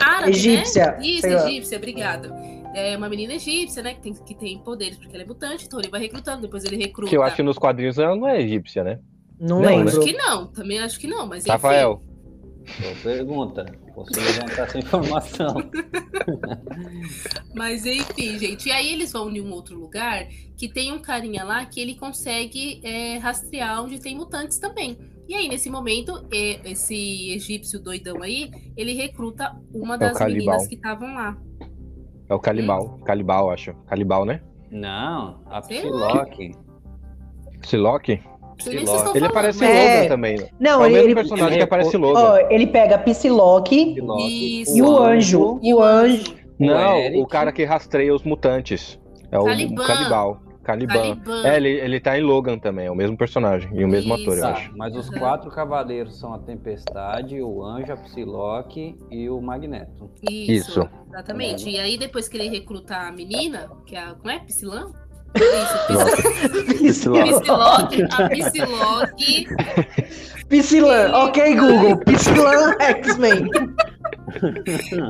Árabe, 0.00 0.30
Egípcia, 0.30 0.92
Né? 0.92 0.98
Isso, 1.02 1.26
egípcia, 1.26 1.76
obrigada. 1.76 2.32
é 2.74 2.96
uma 2.96 3.08
menina 3.08 3.34
egípcia, 3.34 3.82
né? 3.82 3.94
Que 3.94 4.00
tem, 4.00 4.14
que 4.14 4.34
tem 4.34 4.58
poderes 4.58 4.96
porque 4.96 5.14
ela 5.14 5.24
é 5.24 5.26
mutante, 5.26 5.66
então 5.66 5.80
ele 5.80 5.90
vai 5.90 6.00
recrutando, 6.00 6.42
depois 6.42 6.64
ele 6.64 6.76
recruta. 6.76 7.10
Que 7.10 7.16
eu 7.16 7.22
acho 7.22 7.36
que 7.36 7.42
nos 7.42 7.58
quadrinhos 7.58 7.98
ela 7.98 8.14
não 8.14 8.28
é 8.28 8.40
egípcia, 8.40 8.84
né? 8.84 9.00
Não, 9.40 9.60
Não, 9.60 9.68
lembro. 9.68 9.88
Acho 9.88 10.00
que 10.00 10.12
não, 10.12 10.46
também 10.48 10.78
acho 10.80 10.98
que 10.98 11.06
não, 11.06 11.26
mas 11.26 11.44
enfim. 11.44 11.50
Rafael. 11.52 12.02
Boa 12.80 12.94
pergunta. 13.02 13.64
Posso 13.94 14.10
levantar 14.20 14.62
essa 14.64 14.78
informação. 14.78 15.54
Mas 17.54 17.84
enfim, 17.84 18.38
gente. 18.38 18.68
E 18.68 18.72
aí 18.72 18.92
eles 18.92 19.10
vão 19.12 19.28
em 19.30 19.40
um 19.40 19.50
outro 19.52 19.76
lugar 19.76 20.28
que 20.56 20.68
tem 20.68 20.92
um 20.92 21.00
carinha 21.00 21.42
lá 21.44 21.64
que 21.64 21.80
ele 21.80 21.96
consegue 21.96 22.80
é, 22.84 23.18
rastrear 23.18 23.82
onde 23.82 23.98
tem 23.98 24.14
mutantes 24.16 24.58
também. 24.58 24.96
E 25.26 25.34
aí, 25.34 25.48
nesse 25.48 25.68
momento, 25.68 26.26
é, 26.32 26.70
esse 26.70 27.32
egípcio 27.32 27.80
doidão 27.80 28.22
aí, 28.22 28.50
ele 28.76 28.92
recruta 28.94 29.56
uma 29.74 29.96
É 29.96 29.98
das 29.98 30.18
Calibal. 30.18 30.38
meninas 30.38 30.66
que 30.68 30.74
estavam 30.76 31.14
lá. 31.14 31.36
É 32.28 32.34
o 32.34 32.38
Calibal. 32.38 32.98
Calibal, 33.04 33.50
acho. 33.50 33.74
Calibal, 33.86 34.24
né? 34.24 34.40
Não, 34.70 35.42
a 35.46 35.60
Sei 35.62 35.80
Psylocke. 37.60 38.22
Psylocke? 38.58 39.16
Ele 39.16 39.26
aparece 39.26 39.64
em 39.64 39.68
É. 39.68 39.94
Logan 39.96 40.08
também. 40.08 40.48
Não, 40.60 40.72
é 40.72 40.76
o 40.82 40.86
ele, 40.86 40.94
mesmo 40.94 41.06
ele, 41.08 41.14
personagem 41.14 41.48
ele- 41.48 41.56
que 41.58 41.62
aparece 41.64 41.96
em 41.96 42.00
Logan. 42.00 42.20
ó, 42.20 42.36
ele 42.50 42.66
pega 42.66 42.98
Psylocke 42.98 43.96
e 44.74 44.82
o 44.82 44.98
anjo. 44.98 45.58
E 45.62 45.72
o 45.74 45.82
anjo. 45.82 46.34
Não, 46.58 46.96
Eric. 46.98 47.20
o 47.20 47.26
cara 47.26 47.52
que 47.52 47.64
rastreia 47.64 48.14
os 48.14 48.22
mutantes. 48.24 48.98
É 49.30 49.38
o 49.38 49.44
Caliban. 49.44 49.84
Calibal. 49.86 50.40
Caliban. 50.64 50.92
Caliban. 50.94 51.46
É, 51.46 51.56
ele, 51.56 51.68
ele 51.70 52.00
tá 52.00 52.18
em 52.18 52.22
Logan 52.22 52.58
também, 52.58 52.86
é 52.86 52.90
o 52.90 52.94
mesmo 52.94 53.16
personagem 53.16 53.70
e 53.72 53.82
o 53.84 53.88
mesmo 53.88 54.14
Isso. 54.14 54.22
ator, 54.30 54.38
eu 54.38 54.46
acho. 54.48 54.70
mas 54.76 54.94
os 54.96 55.08
quatro 55.08 55.50
cavaleiros 55.50 56.18
são 56.18 56.34
a 56.34 56.38
Tempestade, 56.38 57.40
o 57.40 57.62
Anjo, 57.64 57.92
a 57.92 57.96
Psylocke 57.96 58.94
e 59.10 59.30
o 59.30 59.40
Magneto. 59.40 60.10
Isso, 60.30 60.52
Isso. 60.82 60.88
Exatamente. 61.08 61.70
E 61.70 61.78
aí, 61.78 61.96
depois 61.96 62.28
que 62.28 62.36
ele 62.36 62.48
recruta 62.50 62.96
a 62.96 63.10
menina, 63.12 63.70
que 63.86 63.96
é 63.96 64.00
a. 64.00 64.14
Como 64.14 64.30
é? 64.30 64.40
Psylã? 64.40 64.90
Isso, 66.80 67.10
Psylocke. 67.10 67.42
Psylocke. 67.42 68.02
A 68.02 68.28
Psylocke. 68.28 69.46
Psyllan. 70.48 71.12
Ok, 71.12 71.54
Google. 71.56 71.98
Psyllan 71.98 72.74
X-Men. 72.80 73.50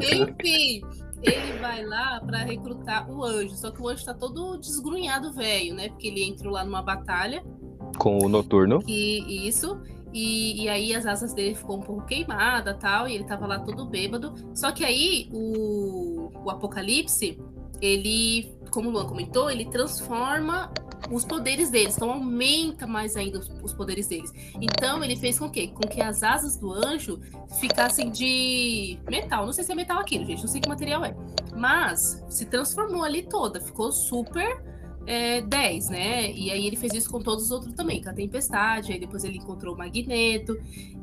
Enfim, 0.03 0.83
ele 1.23 1.53
vai 1.61 1.85
lá 1.85 2.21
pra 2.27 2.39
recrutar 2.39 3.11
o 3.11 3.25
anjo. 3.25 3.55
Só 3.57 3.71
que 3.71 3.81
o 3.81 3.89
anjo 3.89 4.05
tá 4.05 4.15
todo 4.15 4.59
desgrunhado, 4.59 5.33
velho, 5.33 5.75
né? 5.75 5.89
Porque 5.89 6.09
ele 6.09 6.25
entrou 6.25 6.53
lá 6.53 6.65
numa 6.65 6.83
batalha. 6.83 7.43
Com 7.97 8.19
o 8.19 8.29
Noturno. 8.29 8.83
E 8.87 9.47
isso. 9.49 9.81
E, 10.13 10.65
e 10.65 10.69
aí 10.69 10.95
as 10.95 11.07
asas 11.07 11.35
dele 11.35 11.55
ficou 11.55 11.77
um 11.77 11.83
pouco 11.83 12.05
queimada 12.07 12.75
tal. 12.75 13.09
E 13.09 13.15
ele 13.15 13.25
tava 13.25 13.47
lá 13.47 13.61
todo 13.61 13.87
bêbado. 13.87 14.35
Só 14.55 14.73
que 14.73 14.85
aí 14.85 15.29
o, 15.33 16.31
o 16.45 16.51
Apocalipse, 16.51 17.39
ele, 17.81 18.53
como 18.69 18.89
o 18.89 18.93
Luan 18.93 19.07
comentou, 19.07 19.51
ele 19.51 19.65
transforma 19.67 20.73
os 21.11 21.25
poderes 21.25 21.71
deles. 21.71 21.97
Então 21.97 22.11
aumenta 22.11 22.87
mais 22.87 23.17
ainda 23.17 23.41
os, 23.63 23.73
poderes 23.73 24.09
deles. 24.09 24.33
Então 24.61 25.03
ele 25.03 25.17
fez 25.17 25.39
com 25.39 25.49
que? 25.51 25.69
Com 25.69 25.89
que 25.89 26.01
as 26.01 26.23
asas 26.23 26.57
do 26.57 26.73
anjo 26.73 27.21
ficassem 27.61 28.11
de 28.11 28.99
metal. 29.09 29.47
Não 29.47 29.53
sei 29.53 29.65
se 29.65 29.73
é 29.73 29.75
metal 29.75 29.99
aquilo, 29.99 30.25
gente. 30.25 30.41
Não 30.41 30.49
sei 30.49 30.61
que 30.61 30.69
material 30.69 31.05
é. 31.05 31.15
Mas 31.57 32.25
se 32.29 32.47
transformou 32.47 33.05
ali 33.05 33.23
toda. 33.23 33.61
Ficou 33.61 33.91
super 33.93 34.63
é, 35.09 35.41
10, 35.41 35.89
né? 35.89 36.31
E 36.31 36.51
aí 36.51 36.67
ele 36.67 36.77
fez 36.77 36.93
isso 36.93 37.11
com 37.11 37.19
todos 37.21 37.45
os 37.47 37.51
outros 37.51 37.73
também, 37.75 38.03
com 38.03 38.11
a 38.11 38.13
Tempestade, 38.13 38.93
aí 38.93 39.01
depois 39.01 39.25
ele 39.25 39.39
encontrou 39.39 39.75
o 39.75 39.79
Magneto. 39.79 40.57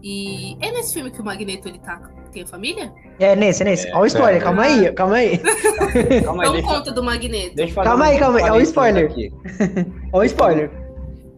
E 0.03 0.55
é 0.62 0.71
nesse 0.71 0.93
filme 0.93 1.09
que 1.09 1.19
o 1.19 1.25
Magneto 1.25 1.67
ele 1.67 1.79
tá, 1.79 1.97
tem 2.31 2.43
a 2.43 2.47
família? 2.47 2.93
É 3.19 3.35
nesse, 3.35 3.63
é 3.63 3.65
nesse. 3.65 3.88
Olha 3.91 4.01
o 4.01 4.05
spoiler, 4.05 4.35
é. 4.41 4.43
calma 4.43 4.62
aí, 4.63 4.93
calma 4.93 5.15
aí. 5.15 5.38
Calma 5.39 6.43
aí, 6.43 6.50
Então 6.50 6.51
deixa, 6.53 6.67
conta 6.67 6.91
do 6.91 7.03
Magneto. 7.03 7.55
deixa 7.55 7.71
eu 7.71 7.75
fazer 7.75 7.89
Calma 7.89 8.05
um 8.05 8.07
aí, 8.09 8.19
calma 8.19 8.38
aí, 8.39 8.43
é 8.45 8.51
o 8.51 8.62
spoiler. 8.62 9.09
aqui. 9.12 9.33
Olha 10.13 10.21
o 10.21 10.25
spoiler. 10.25 10.71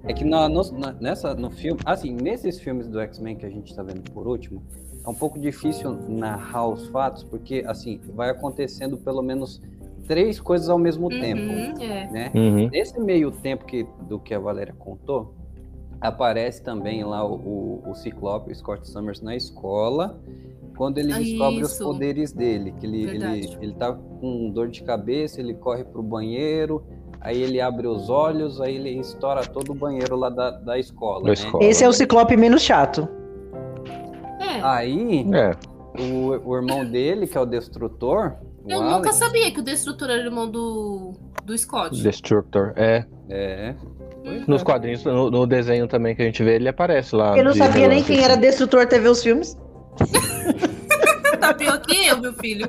É 0.03 0.13
que 0.13 0.23
na, 0.25 0.47
no, 0.49 0.61
na- 0.73 0.93
nessa, 0.93 1.33
no 1.35 1.49
filme, 1.49 1.79
assim, 1.85 2.11
nesses 2.13 2.59
filmes 2.59 2.87
do 2.87 2.99
X-Men 2.99 3.35
que 3.35 3.45
a 3.45 3.49
gente 3.49 3.73
tá 3.75 3.83
vendo 3.83 4.09
por 4.11 4.27
último, 4.27 4.61
é 5.05 5.09
um 5.09 5.13
pouco 5.13 5.39
difícil 5.39 5.91
narrar 6.09 6.67
os 6.67 6.87
fatos, 6.87 7.23
porque, 7.23 7.63
assim, 7.67 7.99
vai 8.13 8.29
acontecendo 8.29 8.97
pelo 8.97 9.21
menos 9.21 9.61
três 10.07 10.39
coisas 10.39 10.69
ao 10.69 10.77
mesmo 10.79 11.09
tempo, 11.09 11.41
Uhum, 11.41 11.81
é. 11.81 12.09
né? 12.11 12.31
Uhum. 12.33 12.69
Nesse 12.69 12.99
meio 12.99 13.29
tempo 13.31 13.65
que, 13.65 13.85
do 14.07 14.17
que 14.19 14.33
a 14.33 14.39
Valéria 14.39 14.73
contou, 14.77 15.33
aparece 15.99 16.63
também 16.63 17.03
lá 17.03 17.25
o, 17.25 17.33
o, 17.35 17.83
o 17.91 17.95
Ciclope, 17.95 18.51
o 18.51 18.55
Scott 18.55 18.87
Summers, 18.87 19.21
na 19.21 19.35
escola, 19.35 20.19
quando 20.77 20.99
ele 20.99 21.11
Ah, 21.11 21.17
descobre 21.17 21.61
os 21.63 21.71
isso. 21.73 21.83
poderes 21.83 22.31
dele, 22.31 22.71
que 22.79 22.85
ele, 22.85 23.03
ele, 23.03 23.57
ele 23.61 23.73
tá 23.73 23.93
com 23.93 24.49
dor 24.51 24.67
de 24.69 24.83
cabeça, 24.83 25.39
ele 25.41 25.55
corre 25.55 25.83
pro 25.83 26.03
banheiro, 26.03 26.83
aí 27.19 27.41
ele 27.41 27.59
abre 27.59 27.87
os 27.87 28.09
olhos, 28.11 28.61
aí 28.61 28.75
ele 28.75 28.91
estoura 28.99 29.41
todo 29.45 29.71
o 29.71 29.75
banheiro 29.75 30.15
lá 30.15 30.29
da, 30.29 30.51
da 30.51 30.77
escola, 30.79 31.21
Da 31.21 31.27
né? 31.29 31.33
escola. 31.33 31.63
Esse 31.63 31.83
é 31.83 31.89
o 31.89 31.93
Ciclope 31.93 32.37
menos 32.37 32.61
chato. 32.61 33.07
É. 34.39 34.61
Aí, 34.61 35.25
É. 35.33 35.51
o, 35.99 36.49
o 36.49 36.55
irmão 36.55 36.85
dele, 36.85 37.25
que 37.25 37.35
é 37.37 37.41
o 37.41 37.45
Destrutor, 37.45 38.35
Eu 38.67 38.81
nunca 38.81 39.13
sabia 39.13 39.51
que 39.51 39.59
o 39.59 39.63
Destrutor 39.63 40.09
era 40.09 40.21
irmão 40.21 40.49
do, 40.49 41.13
do 41.43 41.57
Scott. 41.57 42.01
Destructor. 42.01 42.73
É. 42.75 43.05
é, 43.29 43.75
Nos 44.47 44.63
quadrinhos, 44.63 45.03
no, 45.03 45.31
no 45.31 45.47
desenho 45.47 45.87
também 45.87 46.15
que 46.15 46.21
a 46.21 46.25
gente 46.25 46.43
vê, 46.43 46.55
ele 46.55 46.67
aparece 46.67 47.15
lá. 47.15 47.37
Eu 47.37 47.43
não 47.43 47.53
de 47.53 47.59
sabia 47.59 47.87
nem 47.87 48.03
quem 48.03 48.23
era 48.23 48.33
assim. 48.33 48.41
Destrutor 48.41 48.81
até 48.81 48.99
ver 48.99 49.09
os 49.09 49.23
filmes. 49.23 49.57
Tá 51.39 51.53
pior 51.53 51.79
que 51.81 52.07
eu, 52.07 52.19
meu 52.19 52.33
filho. 52.33 52.67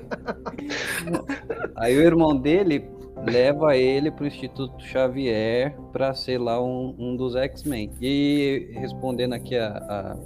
Aí 1.76 1.96
o 1.96 2.02
irmão 2.02 2.36
dele 2.36 2.88
leva 3.26 3.76
ele 3.76 4.10
pro 4.10 4.26
Instituto 4.26 4.80
Xavier 4.84 5.76
para 5.92 6.14
ser 6.14 6.38
lá 6.38 6.62
um, 6.62 6.94
um 6.98 7.16
dos 7.16 7.34
X-Men. 7.34 7.90
E 8.00 8.70
respondendo 8.74 9.32
aqui 9.32 9.56
a, 9.56 9.68
a, 9.68 10.16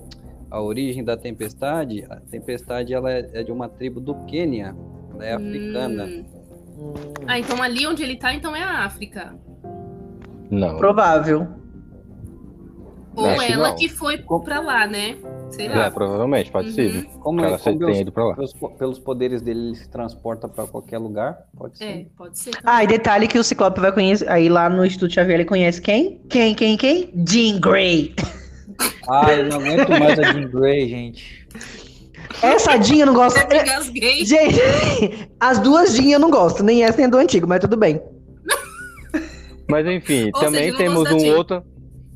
a 0.50 0.62
origem 0.62 1.04
da 1.04 1.16
Tempestade, 1.16 2.04
a 2.10 2.16
Tempestade 2.16 2.92
ela 2.92 3.10
é, 3.10 3.30
é 3.32 3.42
de 3.42 3.52
uma 3.52 3.68
tribo 3.68 4.00
do 4.00 4.14
Quênia, 4.26 4.74
ela 5.22 5.26
é 5.26 5.32
africana. 5.34 6.04
Hum. 6.04 6.24
Ah, 7.26 7.38
então 7.38 7.62
ali 7.62 7.86
onde 7.86 8.02
ele 8.02 8.16
tá, 8.16 8.32
então 8.34 8.54
é 8.56 8.62
a 8.62 8.84
África. 8.84 9.34
Não. 10.50 10.76
Provável. 10.78 11.46
Ou 13.14 13.26
Acho 13.26 13.42
ela 13.42 13.68
não. 13.68 13.76
que 13.76 13.88
foi 13.90 14.16
pra 14.44 14.60
lá, 14.60 14.86
né? 14.86 15.16
Sei 15.50 15.66
É, 15.66 15.74
lá. 15.74 15.90
provavelmente, 15.90 16.50
pode 16.50 16.68
Uhum. 16.68 16.74
ser. 16.74 17.04
Como, 17.20 17.40
Ela 17.44 17.56
é, 17.56 17.58
como 17.58 17.78
tem 17.86 18.00
ido 18.00 18.10
pra 18.10 18.24
lá. 18.24 18.34
pelos, 18.34 18.54
pelos 18.78 18.98
poderes 18.98 19.42
dele 19.42 19.66
ele 19.68 19.74
se 19.76 19.86
transporta 19.90 20.48
para 20.48 20.66
qualquer 20.66 20.96
lugar, 20.96 21.36
pode 21.56 21.76
ser. 21.76 21.84
É, 21.84 22.06
pode 22.16 22.38
ser. 22.38 22.52
Ah, 22.64 22.82
e 22.82 22.86
detalhe 22.86 23.28
que 23.28 23.38
o 23.38 23.44
Ciclope 23.44 23.78
vai 23.80 23.92
conhecer. 23.92 24.26
Aí 24.30 24.48
lá 24.48 24.70
no 24.70 24.84
Instituto 24.84 25.12
Xavier 25.12 25.34
ele 25.40 25.44
conhece 25.44 25.80
quem? 25.82 26.22
Quem, 26.30 26.54
quem, 26.54 26.76
quem? 26.78 27.12
Jean 27.28 27.60
Grey. 27.60 28.14
Ah, 29.06 29.30
eu 29.34 29.46
não 29.50 29.56
aguento 29.58 29.90
mais 29.90 30.18
a 30.18 30.32
Jean 30.32 30.48
Grey, 30.48 30.88
gente. 30.88 31.46
Essa 32.40 32.80
Jean 32.80 33.00
eu 33.00 33.06
não 33.06 33.14
gosto. 33.14 33.38
Eu 33.38 33.64
gasguei. 33.64 34.24
Gente, 34.24 35.28
as 35.40 35.58
duas 35.58 35.94
Jean 35.94 36.10
eu 36.12 36.20
não 36.20 36.30
gosto. 36.30 36.62
Nem 36.62 36.84
essa 36.84 36.96
nem 36.96 37.06
a 37.06 37.10
do 37.10 37.18
antigo, 37.18 37.46
mas 37.48 37.60
tudo 37.60 37.76
bem. 37.76 38.00
Mas 39.68 39.86
enfim, 39.86 40.30
Ou 40.34 40.40
também 40.40 40.64
seja, 40.66 40.76
temos 40.78 41.10
um 41.10 41.34
outro. 41.34 41.62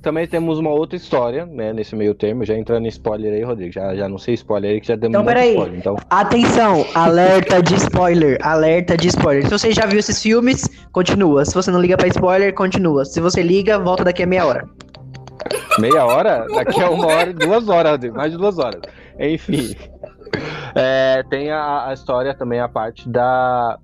Também 0.02 0.25
temos 0.26 0.58
uma 0.61 0.70
outra 0.70 0.96
história, 0.96 1.44
né, 1.46 1.73
nesse 1.73 1.96
meio 1.96 2.14
termo, 2.14 2.44
já 2.44 2.56
entrando 2.56 2.85
em 2.85 2.88
spoiler 2.88 3.32
aí, 3.32 3.42
Rodrigo. 3.42 3.73
Já, 3.73 3.92
já 3.96 4.08
não 4.08 4.18
sei 4.18 4.35
spoiler 4.35 4.70
aí, 4.73 4.80
que 4.80 4.87
já 4.87 4.94
demos 4.94 5.14
Então, 5.14 5.25
muito 5.25 5.35
peraí. 5.35 5.50
spoiler. 5.54 5.78
Então, 5.78 5.96
Atenção, 6.08 6.87
alerta 6.94 7.61
de 7.61 7.75
spoiler, 7.75 8.38
alerta 8.40 8.96
de 8.96 9.08
spoiler. 9.08 9.44
Se 9.44 9.50
você 9.50 9.73
já 9.73 9.85
viu 9.85 9.99
esses 9.99 10.23
filmes, 10.23 10.68
continua. 10.92 11.44
Se 11.44 11.52
você 11.54 11.73
não 11.73 11.80
liga 11.80 11.96
pra 11.96 12.06
spoiler, 12.06 12.54
continua. 12.54 13.04
Se 13.04 13.20
você 13.20 13.42
liga, 13.42 13.80
volta 13.80 14.04
daqui 14.04 14.23
a 14.23 14.26
meia 14.26 14.46
hora. 14.46 14.68
Meia 15.78 16.04
hora? 16.04 16.47
Daqui 16.54 16.80
a 16.83 16.90
uma 16.90 17.06
hora, 17.06 17.33
duas 17.33 17.68
horas, 17.68 17.99
mais 18.12 18.33
de 18.33 18.38
duas 18.38 18.59
horas. 18.59 18.80
Enfim. 19.18 19.75
É, 20.75 21.23
tem 21.30 21.50
a, 21.50 21.88
a 21.88 21.95
história 21.95 22.35
também, 22.35 22.61
a 22.61 22.68
parte 22.68 23.09
da, 23.09 23.78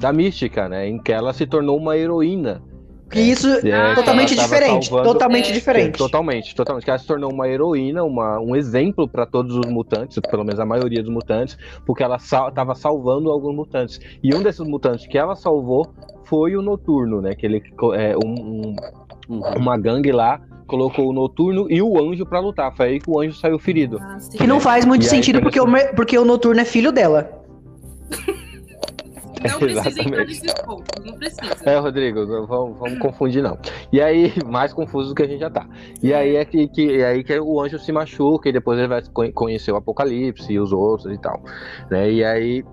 da 0.00 0.12
mística, 0.12 0.68
né? 0.68 0.88
Em 0.88 0.98
que 1.02 1.12
ela 1.12 1.32
se 1.32 1.46
tornou 1.46 1.76
uma 1.78 1.96
heroína. 1.96 2.62
Que 3.08 3.20
isso 3.20 3.46
É, 3.64 3.90
que 3.90 3.94
totalmente 3.94 4.34
diferente. 4.34 4.86
salvando- 4.88 5.12
Totalmente 5.12 5.50
É. 5.50 5.52
diferente. 5.54 5.96
Totalmente, 5.96 6.54
totalmente. 6.56 6.84
Que 6.84 6.90
ela 6.90 6.98
se 6.98 7.06
tornou 7.06 7.32
uma 7.32 7.48
heroína, 7.48 8.02
uma, 8.02 8.40
um 8.40 8.56
exemplo 8.56 9.06
para 9.06 9.24
todos 9.24 9.54
os 9.56 9.64
mutantes, 9.66 10.18
pelo 10.28 10.42
menos 10.44 10.58
a 10.58 10.66
maioria 10.66 11.00
dos 11.04 11.12
mutantes, 11.12 11.56
porque 11.86 12.02
ela 12.02 12.16
estava 12.16 12.74
salvando 12.74 13.30
alguns 13.30 13.54
mutantes. 13.54 14.00
E 14.24 14.34
um 14.34 14.42
desses 14.42 14.66
mutantes 14.66 15.06
que 15.06 15.16
ela 15.16 15.36
salvou 15.36 15.86
foi 16.24 16.56
o 16.56 16.62
Noturno, 16.62 17.22
né? 17.22 17.36
Que 17.36 17.46
ele 17.46 17.62
é 17.94 18.16
um- 18.16 18.28
um- 18.72 18.76
Uhum. 19.28 19.40
uma 19.56 19.78
gangue 19.78 20.10
lá 20.10 20.40
colocou 20.66 21.08
o 21.08 21.12
Noturno 21.12 21.66
e 21.70 21.80
o 21.80 21.98
Anjo 21.98 22.26
para 22.26 22.40
lutar. 22.40 22.74
Foi 22.76 22.86
aí 22.86 23.00
que 23.00 23.08
o 23.10 23.20
Anjo 23.20 23.38
saiu 23.38 23.58
ferido. 23.58 23.98
Ah. 24.00 24.18
Que 24.36 24.46
não 24.46 24.60
faz 24.60 24.84
muito 24.84 25.02
E 25.02 25.04
aí, 25.04 25.10
sentido 25.10 25.36
quando 25.38 25.42
porque 25.44 25.60
o, 25.60 25.66
me- 25.66 25.92
porque 25.94 26.18
o 26.18 26.24
Noturno 26.24 26.60
é 26.60 26.64
filho 26.64 26.92
dela. 26.92 27.30
Não 29.48 29.58
precisa 29.58 29.80
entrar 29.80 29.90
Exatamente. 29.90 30.26
nesses 30.42 30.54
pontos, 30.62 31.04
não 31.04 31.12
precisa. 31.18 31.70
É, 31.70 31.78
Rodrigo, 31.78 32.24
não 32.26 32.46
vamos, 32.46 32.78
vamos 32.78 32.98
confundir 32.98 33.42
não. 33.42 33.56
E 33.92 34.00
aí, 34.00 34.32
mais 34.46 34.72
confuso 34.72 35.10
do 35.10 35.14
que 35.14 35.22
a 35.22 35.26
gente 35.28 35.38
já 35.40 35.50
tá. 35.50 35.68
E 36.02 36.12
aí 36.12 36.36
é 36.36 36.44
que, 36.44 36.66
que, 36.66 37.00
é 37.00 37.06
aí 37.06 37.22
que 37.22 37.38
o 37.38 37.60
anjo 37.60 37.78
se 37.78 37.92
machuca 37.92 38.48
e 38.48 38.52
depois 38.52 38.78
ele 38.78 38.88
vai 38.88 39.02
conhe- 39.12 39.32
conhecer 39.32 39.70
o 39.72 39.76
Apocalipse 39.76 40.52
e 40.52 40.58
os 40.58 40.72
outros 40.72 41.14
e 41.14 41.18
tal. 41.18 41.40
Né? 41.90 42.10
E 42.10 42.24
aí 42.24 42.64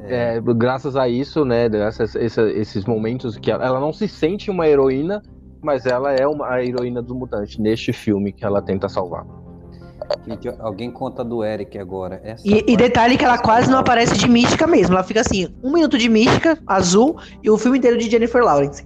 é, 0.00 0.40
graças 0.56 0.96
a 0.96 1.08
isso, 1.08 1.44
né, 1.44 1.68
graças 1.68 2.14
a 2.16 2.22
esses 2.22 2.84
momentos 2.86 3.36
que 3.36 3.50
ela, 3.50 3.66
ela 3.66 3.80
não 3.80 3.92
se 3.92 4.08
sente 4.08 4.50
uma 4.50 4.66
heroína, 4.66 5.20
mas 5.62 5.86
ela 5.86 6.12
é 6.12 6.26
uma, 6.26 6.48
a 6.48 6.64
heroína 6.64 7.00
dos 7.00 7.16
mutantes 7.16 7.56
neste 7.56 7.92
filme 7.92 8.32
que 8.32 8.44
ela 8.44 8.60
tenta 8.60 8.88
salvar. 8.88 9.24
Gente, 10.26 10.48
alguém 10.58 10.90
conta 10.90 11.24
do 11.24 11.44
Eric 11.44 11.78
agora. 11.78 12.20
Essa 12.24 12.46
E, 12.46 12.64
e 12.66 12.76
detalhe 12.76 13.16
que 13.16 13.24
ela 13.24 13.38
quase 13.38 13.70
não 13.70 13.78
aparece 13.78 14.18
de 14.18 14.28
mística 14.28 14.66
mesmo. 14.66 14.94
Ela 14.94 15.04
fica 15.04 15.20
assim, 15.20 15.48
um 15.62 15.72
minuto 15.72 15.96
de 15.96 16.08
mística, 16.08 16.58
azul, 16.66 17.16
e 17.42 17.48
o 17.48 17.56
filme 17.56 17.78
inteiro 17.78 17.96
de 17.96 18.10
Jennifer 18.10 18.42
Lawrence. 18.44 18.84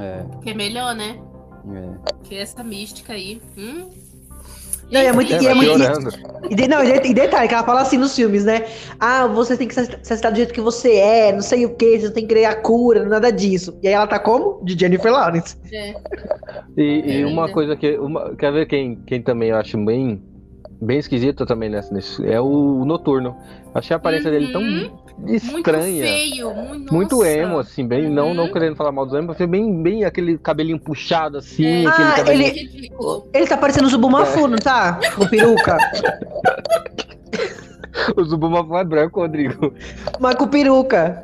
É, 0.00 0.24
Que 0.42 0.50
é 0.50 0.54
melhor, 0.54 0.94
né? 0.94 1.20
é. 1.72 2.12
Que 2.24 2.36
essa 2.36 2.64
mística 2.64 3.12
aí. 3.12 3.40
Hum? 3.56 3.88
Não, 4.90 5.00
e 5.00 5.06
é 5.06 5.12
muito- 5.12 5.32
É, 5.32 5.36
e 5.36 5.44
vai 5.44 5.54
muito-. 5.54 6.18
E, 6.48 6.68
não, 6.68 6.84
e 6.84 7.00
de- 7.00 7.12
detalhe 7.14 7.48
que 7.48 7.54
ela 7.54 7.64
fala 7.64 7.80
assim 7.80 7.98
nos 7.98 8.14
filmes, 8.14 8.44
né? 8.44 8.64
Ah, 9.00 9.26
você 9.26 9.56
tem 9.56 9.66
que 9.66 9.74
se 9.74 9.80
aceitar 9.80 10.30
do 10.30 10.36
jeito 10.36 10.54
que 10.54 10.60
você 10.60 10.94
é, 10.96 11.32
não 11.32 11.40
sei 11.40 11.66
o 11.66 11.74
que, 11.74 11.98
você 11.98 12.10
tem 12.10 12.24
que 12.24 12.32
criar 12.32 12.54
cura, 12.56 13.04
nada 13.04 13.32
disso. 13.32 13.76
E 13.82 13.88
aí 13.88 13.94
ela 13.94 14.06
tá 14.06 14.18
como? 14.18 14.60
De 14.64 14.78
Jennifer 14.78 15.10
Lawrence. 15.12 15.56
É. 15.72 15.94
E, 16.76 16.82
e 17.04 17.22
É, 17.22 17.26
uma 17.26 17.48
coisa 17.48 17.74
que. 17.76 17.98
Uma, 17.98 18.36
quer 18.36 18.52
ver 18.52 18.66
quem, 18.66 18.96
quem 19.06 19.20
também 19.22 19.50
eu 19.50 19.56
acho 19.56 19.76
bem, 19.84 20.22
bem 20.80 20.98
esquisito 20.98 21.44
também 21.44 21.68
nessa, 21.68 21.92
nesse, 21.92 22.24
é 22.24 22.40
o 22.40 22.84
Noturno. 22.84 23.36
Achei 23.74 23.92
a 23.92 23.96
aparência 23.96 24.30
dele 24.30 24.52
tão 24.52 24.62
Uhum. 25.18 25.24
Muito 25.28 25.56
estranha. 25.58 26.04
feio. 26.04 26.54
Muito, 26.54 26.94
Muito 26.94 27.24
emo, 27.24 27.58
assim, 27.58 27.86
bem, 27.86 28.08
não, 28.10 28.34
não 28.34 28.44
Uhum. 28.44 28.52
querendo 28.52 28.76
falar 28.76 28.92
mal 28.92 29.06
do 29.06 29.16
emo, 29.16 29.28
mas 29.38 29.48
bem, 29.48 29.82
bem 29.82 30.04
aquele 30.04 30.36
cabelinho 30.38 30.78
puxado, 30.78 31.38
assim, 31.38 31.84
É. 31.84 31.86
aquele 31.86 32.08
Ah, 32.08 32.14
cabelinho. 32.16 32.48
ele-. 32.48 32.92
Ele 33.32 33.46
tá 33.46 33.56
parecendo 33.56 33.86
o 33.86 33.90
Zubumafu, 33.90 34.46
não 34.46 34.58
tá? 34.58 34.98
Com 35.16 35.26
peruca. 35.26 35.78
O 38.16 38.22
Zubumafu 38.24 38.76
é 38.76 38.84
branco, 38.84 39.20
Rodrigo. 39.20 39.72
Mas 40.20 40.34
com 40.34 40.46
peruca. 40.46 41.22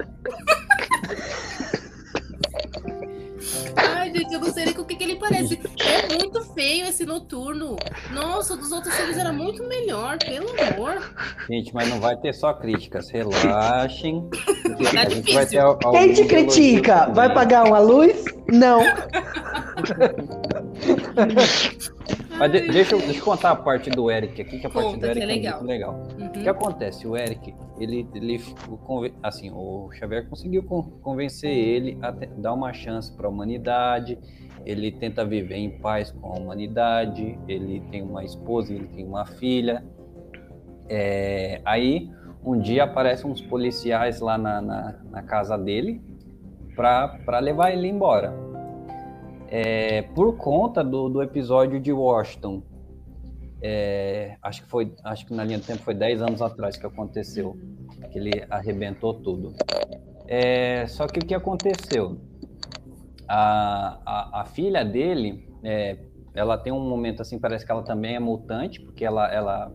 Que, 5.04 5.10
ele 5.10 5.16
parece. 5.16 5.58
É 5.80 6.14
muito 6.18 6.40
feio 6.54 6.86
esse 6.86 7.04
noturno. 7.04 7.76
Nossa, 8.12 8.54
o 8.54 8.56
dos 8.56 8.70
outros 8.72 8.94
filmes 8.94 9.16
era 9.18 9.32
muito 9.32 9.62
melhor, 9.68 10.18
pelo 10.18 10.48
amor. 10.50 11.14
Gente, 11.48 11.72
mas 11.74 11.88
não 11.88 12.00
vai 12.00 12.16
ter 12.16 12.32
só 12.32 12.52
críticas. 12.54 13.10
Relaxem. 13.10 14.28
Tá 14.30 15.00
a 15.02 15.08
gente 15.08 15.22
difícil. 15.22 15.34
vai 15.34 15.46
ter 15.46 15.58
al- 15.58 15.78
Quem 15.78 16.12
te 16.12 16.24
critica? 16.24 17.06
Vai 17.10 17.32
pagar 17.32 17.64
uma 17.66 17.78
luz? 17.78 18.24
Não. 18.48 18.80
Mas 22.38 22.50
de- 22.50 22.60
deixa, 22.68 22.94
eu, 22.94 22.98
deixa 23.00 23.18
eu 23.20 23.24
contar 23.24 23.50
a 23.50 23.56
parte 23.56 23.90
do 23.90 24.10
Eric 24.10 24.40
aqui, 24.40 24.58
que 24.58 24.66
a 24.66 24.70
parte 24.70 24.94
Conta, 24.94 25.06
do 25.08 25.12
que 25.12 25.18
Eric 25.18 25.20
é 25.20 25.24
é, 25.24 25.26
legal. 25.36 25.58
muito 25.58 25.68
legal. 25.70 26.08
O 26.18 26.30
que 26.30 26.38
Uhum. 26.40 26.50
acontece? 26.50 27.06
O 27.06 27.16
Eric, 27.16 27.54
ele, 27.78 28.08
ele 28.14 28.40
assim, 29.22 29.50
o 29.50 29.90
Xavier 29.92 30.28
conseguiu 30.28 30.62
con- 30.64 30.90
convencer 31.02 31.50
ele 31.50 31.98
a 32.02 32.10
dar 32.10 32.52
uma 32.54 32.72
chance 32.72 33.12
para 33.14 33.26
a 33.26 33.30
humanidade. 33.30 34.18
Ele 34.64 34.92
tenta 34.92 35.24
viver 35.24 35.56
em 35.56 35.70
paz 35.70 36.10
com 36.12 36.32
a 36.32 36.38
humanidade. 36.38 37.38
Ele 37.48 37.80
tem 37.90 38.02
uma 38.02 38.24
esposa, 38.24 38.72
ele 38.72 38.86
tem 38.88 39.04
uma 39.04 39.26
filha. 39.26 39.84
É, 40.88 41.60
aí, 41.64 42.10
um 42.44 42.58
dia 42.58 42.84
aparecem 42.84 43.30
uns 43.30 43.40
policiais 43.40 44.20
lá 44.20 44.36
na, 44.36 44.60
na, 44.60 44.94
na 45.10 45.22
casa 45.22 45.56
dele 45.56 46.02
para 46.74 47.38
levar 47.40 47.72
ele 47.72 47.88
embora. 47.88 48.34
É, 49.48 50.02
por 50.14 50.36
conta 50.36 50.82
do, 50.82 51.08
do 51.08 51.22
episódio 51.22 51.78
de 51.78 51.92
Washington, 51.92 52.62
é, 53.60 54.36
acho 54.42 54.62
que 54.62 54.68
foi, 54.68 54.92
acho 55.04 55.26
que 55.26 55.34
na 55.34 55.44
linha 55.44 55.58
do 55.58 55.64
tempo 55.64 55.82
foi 55.82 55.94
10 55.94 56.22
anos 56.22 56.42
atrás 56.42 56.76
que 56.76 56.86
aconteceu, 56.86 57.56
que 58.10 58.18
ele 58.18 58.44
arrebentou 58.50 59.14
tudo. 59.14 59.54
É, 60.26 60.86
só 60.88 61.06
que 61.06 61.20
o 61.20 61.24
que 61.24 61.34
aconteceu? 61.34 62.18
A, 63.34 63.98
a, 64.04 64.40
a 64.42 64.44
filha 64.44 64.84
dele, 64.84 65.48
é, 65.64 65.96
ela 66.34 66.58
tem 66.58 66.70
um 66.70 66.86
momento 66.86 67.22
assim, 67.22 67.38
parece 67.38 67.64
que 67.64 67.72
ela 67.72 67.82
também 67.82 68.14
é 68.14 68.20
mutante, 68.20 68.78
porque 68.80 69.04
ela, 69.06 69.26
ela 69.32 69.72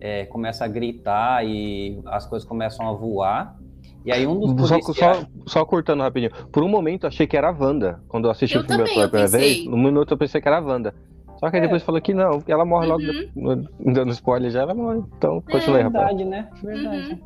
é, 0.00 0.24
começa 0.26 0.64
a 0.64 0.68
gritar 0.68 1.46
e 1.46 2.00
as 2.06 2.26
coisas 2.26 2.48
começam 2.48 2.88
a 2.88 2.92
voar. 2.92 3.56
E 4.04 4.10
aí 4.10 4.26
um 4.26 4.40
dos 4.56 4.68
Só, 4.68 4.80
policiais... 4.80 5.18
só, 5.18 5.24
só 5.60 5.64
cortando 5.64 6.00
rapidinho. 6.00 6.32
Por 6.50 6.64
um 6.64 6.68
momento 6.68 7.04
eu 7.04 7.08
achei 7.08 7.26
que 7.28 7.36
era 7.36 7.50
a 7.50 7.52
Wanda. 7.52 8.00
Quando 8.08 8.24
eu 8.24 8.30
assisti 8.32 8.56
Eu 8.56 8.62
o 8.62 8.64
filme 8.64 8.78
também, 8.78 8.94
pela 8.94 9.06
eu 9.06 9.10
primeira 9.10 9.30
pensei. 9.32 9.54
vez, 9.56 9.66
no 9.66 9.76
minuto 9.76 10.12
eu 10.14 10.18
pensei 10.18 10.40
que 10.40 10.48
era 10.48 10.58
a 10.58 10.60
Wanda. 10.60 10.92
Só 11.38 11.48
que 11.48 11.56
aí 11.56 11.60
É. 11.62 11.66
depois 11.66 11.82
falou 11.84 12.00
que 12.00 12.12
não, 12.12 12.42
ela 12.48 12.64
morre 12.64 12.86
logo. 12.88 13.02
Uhum. 13.36 13.62
de- 13.62 13.92
Dando 13.94 14.10
spoiler 14.12 14.50
já, 14.50 14.62
ela 14.62 14.74
morre. 14.74 15.00
Então, 15.16 15.42
É 15.48 15.52
continue, 15.52 15.82
rapaz. 15.82 16.06
verdade, 16.16 16.24
né? 16.24 16.48
Verdade. 16.62 17.12
Uhum. 17.12 17.20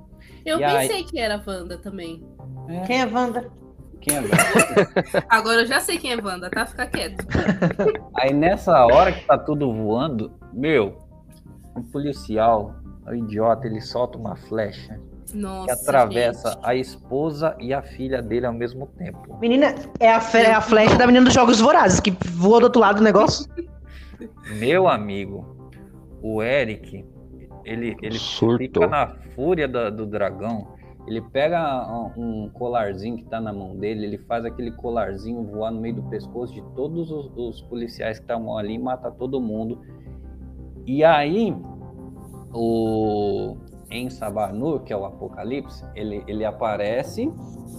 Eu 0.45 0.59
E 0.61 0.65
aí- 0.65 0.89
pensei 0.89 1.05
que 1.05 1.19
era 1.19 1.43
Wanda 1.47 1.79
também. 1.79 2.23
É, 2.69 2.81
Quem 2.81 3.01
é 3.01 3.07
Wanda? 3.07 3.51
Quem 4.05 4.17
é 4.17 4.21
Wanda? 4.21 5.25
Agora 5.29 5.63
eu 5.63 5.67
já 5.67 5.81
sei 5.81 5.99
quem 5.99 6.13
é 6.13 6.17
Wanda, 6.21 6.51
tá? 6.51 6.67
Fica 6.67 6.87
quieto. 6.87 7.27
Aí 8.17 8.33
nessa 8.33 8.85
hora 8.87 9.13
que 9.13 9.25
tá 9.27 9.39
tudo 9.39 9.73
voando, 9.73 10.33
meu, 10.53 10.99
o 11.75 11.83
policial, 11.83 12.75
o 13.07 13.15
idiota, 13.15 13.67
ele 13.67 13.81
solta 13.81 14.19
uma 14.19 14.37
flecha 14.37 15.01
Nossa. 15.33 15.67
que 15.67 15.73
atravessa 15.83 16.51
gente. 16.53 16.61
a 16.63 16.75
esposa 16.75 17.57
e 17.59 17.73
a 17.73 17.83
filha 17.83 18.21
dele 18.23 18.47
ao 18.47 18.53
mesmo 18.53 18.87
tempo. 18.87 19.39
Menina, 19.41 19.75
é 19.99 20.09
a, 20.13 20.21
é 20.35 20.53
a 20.53 20.61
flecha 20.61 20.97
da 20.97 21.07
menina 21.07 21.25
dos 21.25 21.35
Jogos 21.35 21.61
Vorazes, 21.61 22.01
que 22.01 22.11
voa 22.31 22.61
do 22.61 22.65
outro 22.65 22.81
lado 22.81 22.97
do 22.99 23.03
negócio. 23.03 23.47
Meu 24.59 24.87
amigo, 24.87 25.69
o 26.23 26.43
Eric, 26.43 27.05
ele, 27.65 27.97
ele 28.03 28.19
Surtou. 28.19 28.59
fica 28.59 28.87
na 28.87 29.09
fúria 29.35 29.67
da- 29.67 29.91
do 29.91 30.07
dragão. 30.07 30.74
Ele 31.07 31.21
pega 31.21 31.87
um 32.17 32.49
colarzinho 32.49 33.17
que 33.17 33.25
tá 33.25 33.41
na 33.41 33.53
mão 33.53 33.77
dele, 33.77 34.07
ele 34.07 34.19
faz 34.19 34.45
aquele 34.45 34.73
colarzinho 34.73 35.45
voar 35.45 35.71
no 35.71 35.81
meio 35.81 35.97
do 35.97 36.03
pescoço 36.05 36.55
de 36.55 36.63
todos 36.75 37.11
os, 37.11 37.31
os 37.37 37.61
policiais 37.63 38.19
que 38.19 38.25
estavam 38.25 38.57
ali 38.57 38.75
e 38.75 38.79
mata 38.79 39.11
todo 39.11 39.41
mundo. 39.41 39.81
E 40.87 41.05
aí, 41.05 41.55
o 42.55 43.57
Ensabanur, 43.91 44.81
que 44.81 44.93
é 44.93 44.97
o 44.97 45.05
Apocalipse, 45.05 45.85
ele, 45.95 46.25
ele 46.27 46.45
aparece 46.45 47.31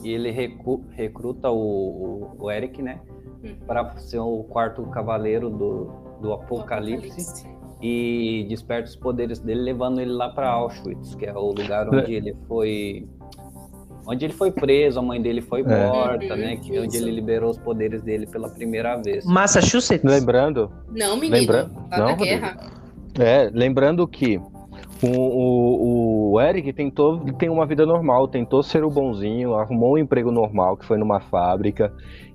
e 0.04 0.10
ele 0.10 0.30
recu- 0.30 0.84
recruta 0.92 1.50
o, 1.50 1.58
o, 1.58 2.32
o 2.40 2.52
Eric, 2.52 2.82
né? 2.82 3.02
Hum. 3.44 3.56
Para 3.66 3.98
ser 3.98 4.20
o 4.20 4.44
quarto 4.44 4.84
cavaleiro 4.88 5.50
do, 5.50 5.86
do 6.22 6.34
Apocalipse 6.34 7.48
e 7.82 8.46
desperta 8.50 8.90
os 8.90 8.96
poderes 8.96 9.40
dele, 9.40 9.62
levando 9.62 10.00
ele 10.00 10.12
lá 10.12 10.30
para 10.30 10.50
Auschwitz, 10.50 11.16
que 11.16 11.26
é 11.26 11.34
o 11.34 11.52
lugar 11.52 11.88
onde 11.90 12.14
ele 12.14 12.36
foi. 12.48 13.08
Onde 14.08 14.26
ele 14.26 14.34
foi 14.34 14.52
preso, 14.52 15.00
a 15.00 15.02
mãe 15.02 15.22
dele 15.22 15.42
foi 15.42 15.62
É. 15.62 15.64
morta, 15.88 16.36
né? 16.36 16.56
Que, 16.58 16.78
onde 16.80 16.96
ele 16.98 17.12
liberou 17.12 17.50
os 17.52 17.58
poderes 17.58 18.02
dele 18.04 18.28
pela 18.28 18.50
primeira 18.50 18.96
vez. 18.98 19.26
Massachusetts. 19.26 20.04
Lembrando, 20.10 20.72
Não, 20.92 21.16
menino. 21.18 21.36
Lembra- 21.38 21.70
Tá 21.90 21.98
Não, 21.98 22.16
guerra. 22.16 22.58
É, 23.20 23.50
lembrando 23.54 24.08
que 24.08 24.38
o, 25.02 25.08
o, 25.08 26.32
o 26.34 26.42
Eric 26.42 26.72
tentou 26.74 27.20
ter 27.38 27.50
uma 27.50 27.66
vida 27.66 27.86
normal, 27.86 28.28
tentou 28.28 28.62
ser 28.64 28.84
o 28.84 28.90
bonzinho, 28.90 29.54
arrumou 29.56 29.94
um 29.94 29.98
emprego 29.98 30.32
normal, 30.32 30.78
que 30.78 30.86
foi 30.86 30.98
numa 30.98 31.20
fábrica, 31.20 31.92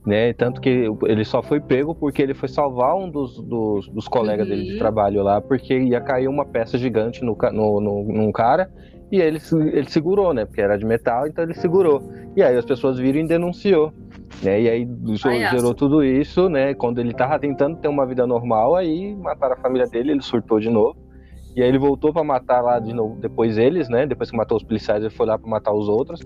né? 0.07 0.33
Tanto 0.33 0.61
que 0.61 0.87
ele 1.05 1.25
só 1.25 1.43
foi 1.43 1.61
pego 1.61 1.95
porque 1.95 2.23
ele 2.23 2.35
foi 2.35 2.49
salvar 2.49 2.97
um 2.97 3.11
dos, 3.11 3.41
dos, 3.43 3.89
dos 3.89 4.09
colegas 4.09 4.49
dele 4.49 4.65
de 4.65 4.73
Uhum. 4.73 4.79
trabalho 4.79 5.23
lá, 5.23 5.41
porque 5.41 5.79
ia 5.79 6.01
cair 6.01 6.29
uma 6.29 6.45
peça 6.45 6.77
gigante 6.79 7.23
no, 7.25 7.37
no, 7.53 7.81
no, 7.81 8.03
num 8.05 8.33
cara. 8.33 8.71
E 9.11 9.21
ele, 9.21 9.41
ele 9.73 9.89
segurou, 9.91 10.33
né? 10.33 10.45
Porque 10.45 10.61
era 10.61 10.77
de 10.79 10.85
metal, 10.87 11.27
então 11.27 11.43
ele 11.45 11.55
segurou. 11.55 12.03
E 12.37 12.43
aí 12.43 12.57
as 12.57 12.65
pessoas 12.65 12.99
viram 12.99 13.21
e 13.21 13.27
denunciou. 13.27 13.93
Né? 14.43 14.63
E 14.63 14.69
aí 14.69 14.89
gerou 15.51 15.75
tudo 15.75 16.05
isso, 16.05 16.49
né? 16.49 16.73
Quando 16.75 17.01
ele 17.01 17.13
tava 17.13 17.39
tentando 17.39 17.77
ter 17.77 17.89
uma 17.89 18.07
vida 18.07 18.27
normal, 18.27 18.77
aí 18.77 19.15
mataram 19.17 19.55
a 19.55 19.57
família 19.57 19.87
dele, 19.87 20.13
ele 20.13 20.23
surtou 20.23 20.61
de 20.61 20.71
novo. 20.71 20.97
E 21.57 21.61
aí 21.63 21.69
ele 21.69 21.79
voltou 21.79 22.13
pra 22.13 22.23
matar 22.23 22.61
lá 22.61 22.79
de 22.79 22.95
novo, 22.95 23.17
depois 23.21 23.59
eles, 23.59 23.89
né? 23.89 24.07
Depois 24.07 24.31
que 24.31 24.37
matou 24.37 24.57
os 24.57 24.63
policiais, 24.63 25.03
ele 25.03 25.11
foi 25.13 25.27
lá 25.27 25.37
pra 25.37 25.51
matar 25.51 25.73
os 25.75 25.89
outros. 25.89 26.21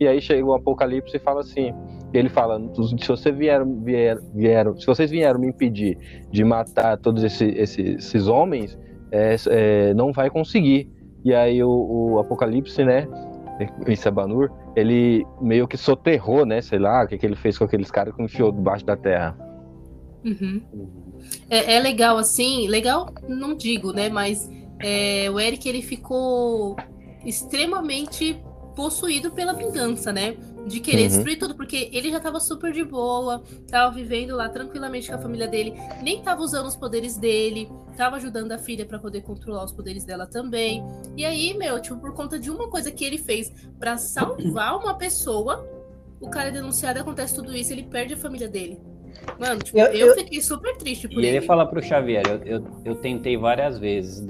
E 0.00 0.08
aí 0.08 0.22
chega 0.22 0.42
o 0.42 0.54
Apocalipse 0.54 1.14
e 1.14 1.20
fala 1.20 1.40
assim: 1.40 1.74
ele 2.14 2.30
fala, 2.30 2.58
se 2.98 3.06
você 3.06 3.30
vier, 3.30 3.62
vier, 3.84 4.18
vieram, 4.34 4.74
se 4.78 4.86
vocês 4.86 5.10
vieram 5.10 5.38
me 5.38 5.48
impedir 5.48 5.98
de 6.32 6.42
matar 6.42 6.96
todos 6.96 7.22
esse- 7.22 7.50
esse- 7.50 7.82
esses 7.96 8.26
homens, 8.26 8.76
é, 9.12 9.36
é, 9.48 9.94
não 9.94 10.12
vai 10.12 10.30
conseguir. 10.30 10.90
E 11.24 11.34
aí 11.34 11.62
o, 11.62 11.70
o 11.70 12.18
Apocalipse, 12.18 12.84
né? 12.84 13.06
Em 13.86 13.96
Sabanur, 13.96 14.50
ele 14.74 15.26
meio 15.40 15.68
que 15.68 15.76
soterrou, 15.76 16.46
né? 16.46 16.62
Sei 16.62 16.78
lá, 16.78 17.04
o 17.04 17.08
que, 17.08 17.18
que 17.18 17.26
ele 17.26 17.36
fez 17.36 17.58
com 17.58 17.64
aqueles 17.64 17.90
caras 17.90 18.14
que 18.14 18.22
enfiou 18.22 18.50
debaixo 18.50 18.86
da 18.86 18.96
terra. 18.96 19.36
Uhum. 20.24 20.62
É, 21.48 21.74
é 21.74 21.80
legal 21.80 22.16
assim, 22.16 22.68
legal 22.68 23.12
não 23.28 23.54
digo, 23.54 23.92
né? 23.92 24.08
Mas 24.08 24.50
é, 24.80 25.30
o 25.30 25.38
Eric 25.38 25.68
ele 25.68 25.82
ficou 25.82 26.76
extremamente 27.24 28.42
possuído 28.74 29.30
pela 29.30 29.52
vingança, 29.52 30.12
né? 30.12 30.36
De 30.66 30.78
querer 30.78 31.02
Uhum. 31.02 31.08
destruir 31.08 31.38
tudo, 31.38 31.54
porque 31.56 31.88
ele 31.92 32.10
já 32.10 32.20
tava 32.20 32.38
super 32.38 32.72
de 32.72 32.84
boa, 32.84 33.42
tava 33.68 33.94
vivendo 33.94 34.36
lá 34.36 34.48
tranquilamente 34.48 35.08
com 35.08 35.14
a 35.14 35.18
família 35.18 35.48
dele, 35.48 35.72
nem 36.02 36.22
tava 36.22 36.42
usando 36.42 36.66
os 36.66 36.76
poderes 36.76 37.16
dele, 37.16 37.68
tava 37.96 38.16
ajudando 38.16 38.52
a 38.52 38.58
filha 38.58 38.84
pra 38.84 38.98
poder 38.98 39.22
controlar 39.22 39.64
os 39.64 39.72
poderes 39.72 40.04
dela 40.04 40.26
também. 40.26 40.84
E 41.16 41.24
aí, 41.24 41.54
meu, 41.56 41.80
tipo, 41.80 41.96
por 41.98 42.12
conta 42.14 42.38
de 42.38 42.50
uma 42.50 42.68
coisa 42.68 42.90
que 42.92 43.04
ele 43.04 43.18
fez 43.18 43.52
pra 43.78 43.96
salvar 43.96 44.76
uma 44.78 44.94
pessoa, 44.94 45.66
o 46.20 46.28
cara 46.28 46.48
é 46.48 46.52
denunciado 46.52 46.98
e 46.98 47.02
acontece 47.02 47.34
tudo 47.34 47.56
isso, 47.56 47.72
ele 47.72 47.84
perde 47.84 48.14
a 48.14 48.16
família 48.18 48.48
dele. 48.48 48.78
Mano, 49.38 49.60
tipo, 49.60 49.78
Eu- 49.78 49.86
eu, 49.86 50.06
eu- 50.08 50.14
fiquei 50.14 50.40
super 50.40 50.76
triste 50.76 51.08
por 51.08 51.22
E 51.22 51.26
ele 51.26 51.38
ele. 51.38 51.46
fala 51.46 51.66
pro 51.66 51.82
Xavier, 51.82 52.22
eu, 52.28 52.36
eu, 52.58 52.66
eu 52.84 52.94
tentei 52.96 53.36
várias 53.36 53.78
vezes, 53.78 54.24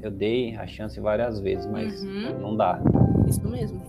eu 0.00 0.10
dei 0.10 0.56
a 0.56 0.66
chance 0.66 0.98
várias 1.00 1.40
vezes, 1.40 1.66
mas 1.66 2.02
Uhum. 2.02 2.38
não 2.40 2.56
dá. 2.56 2.80
Isso 3.28 3.46
mesmo. 3.48 3.82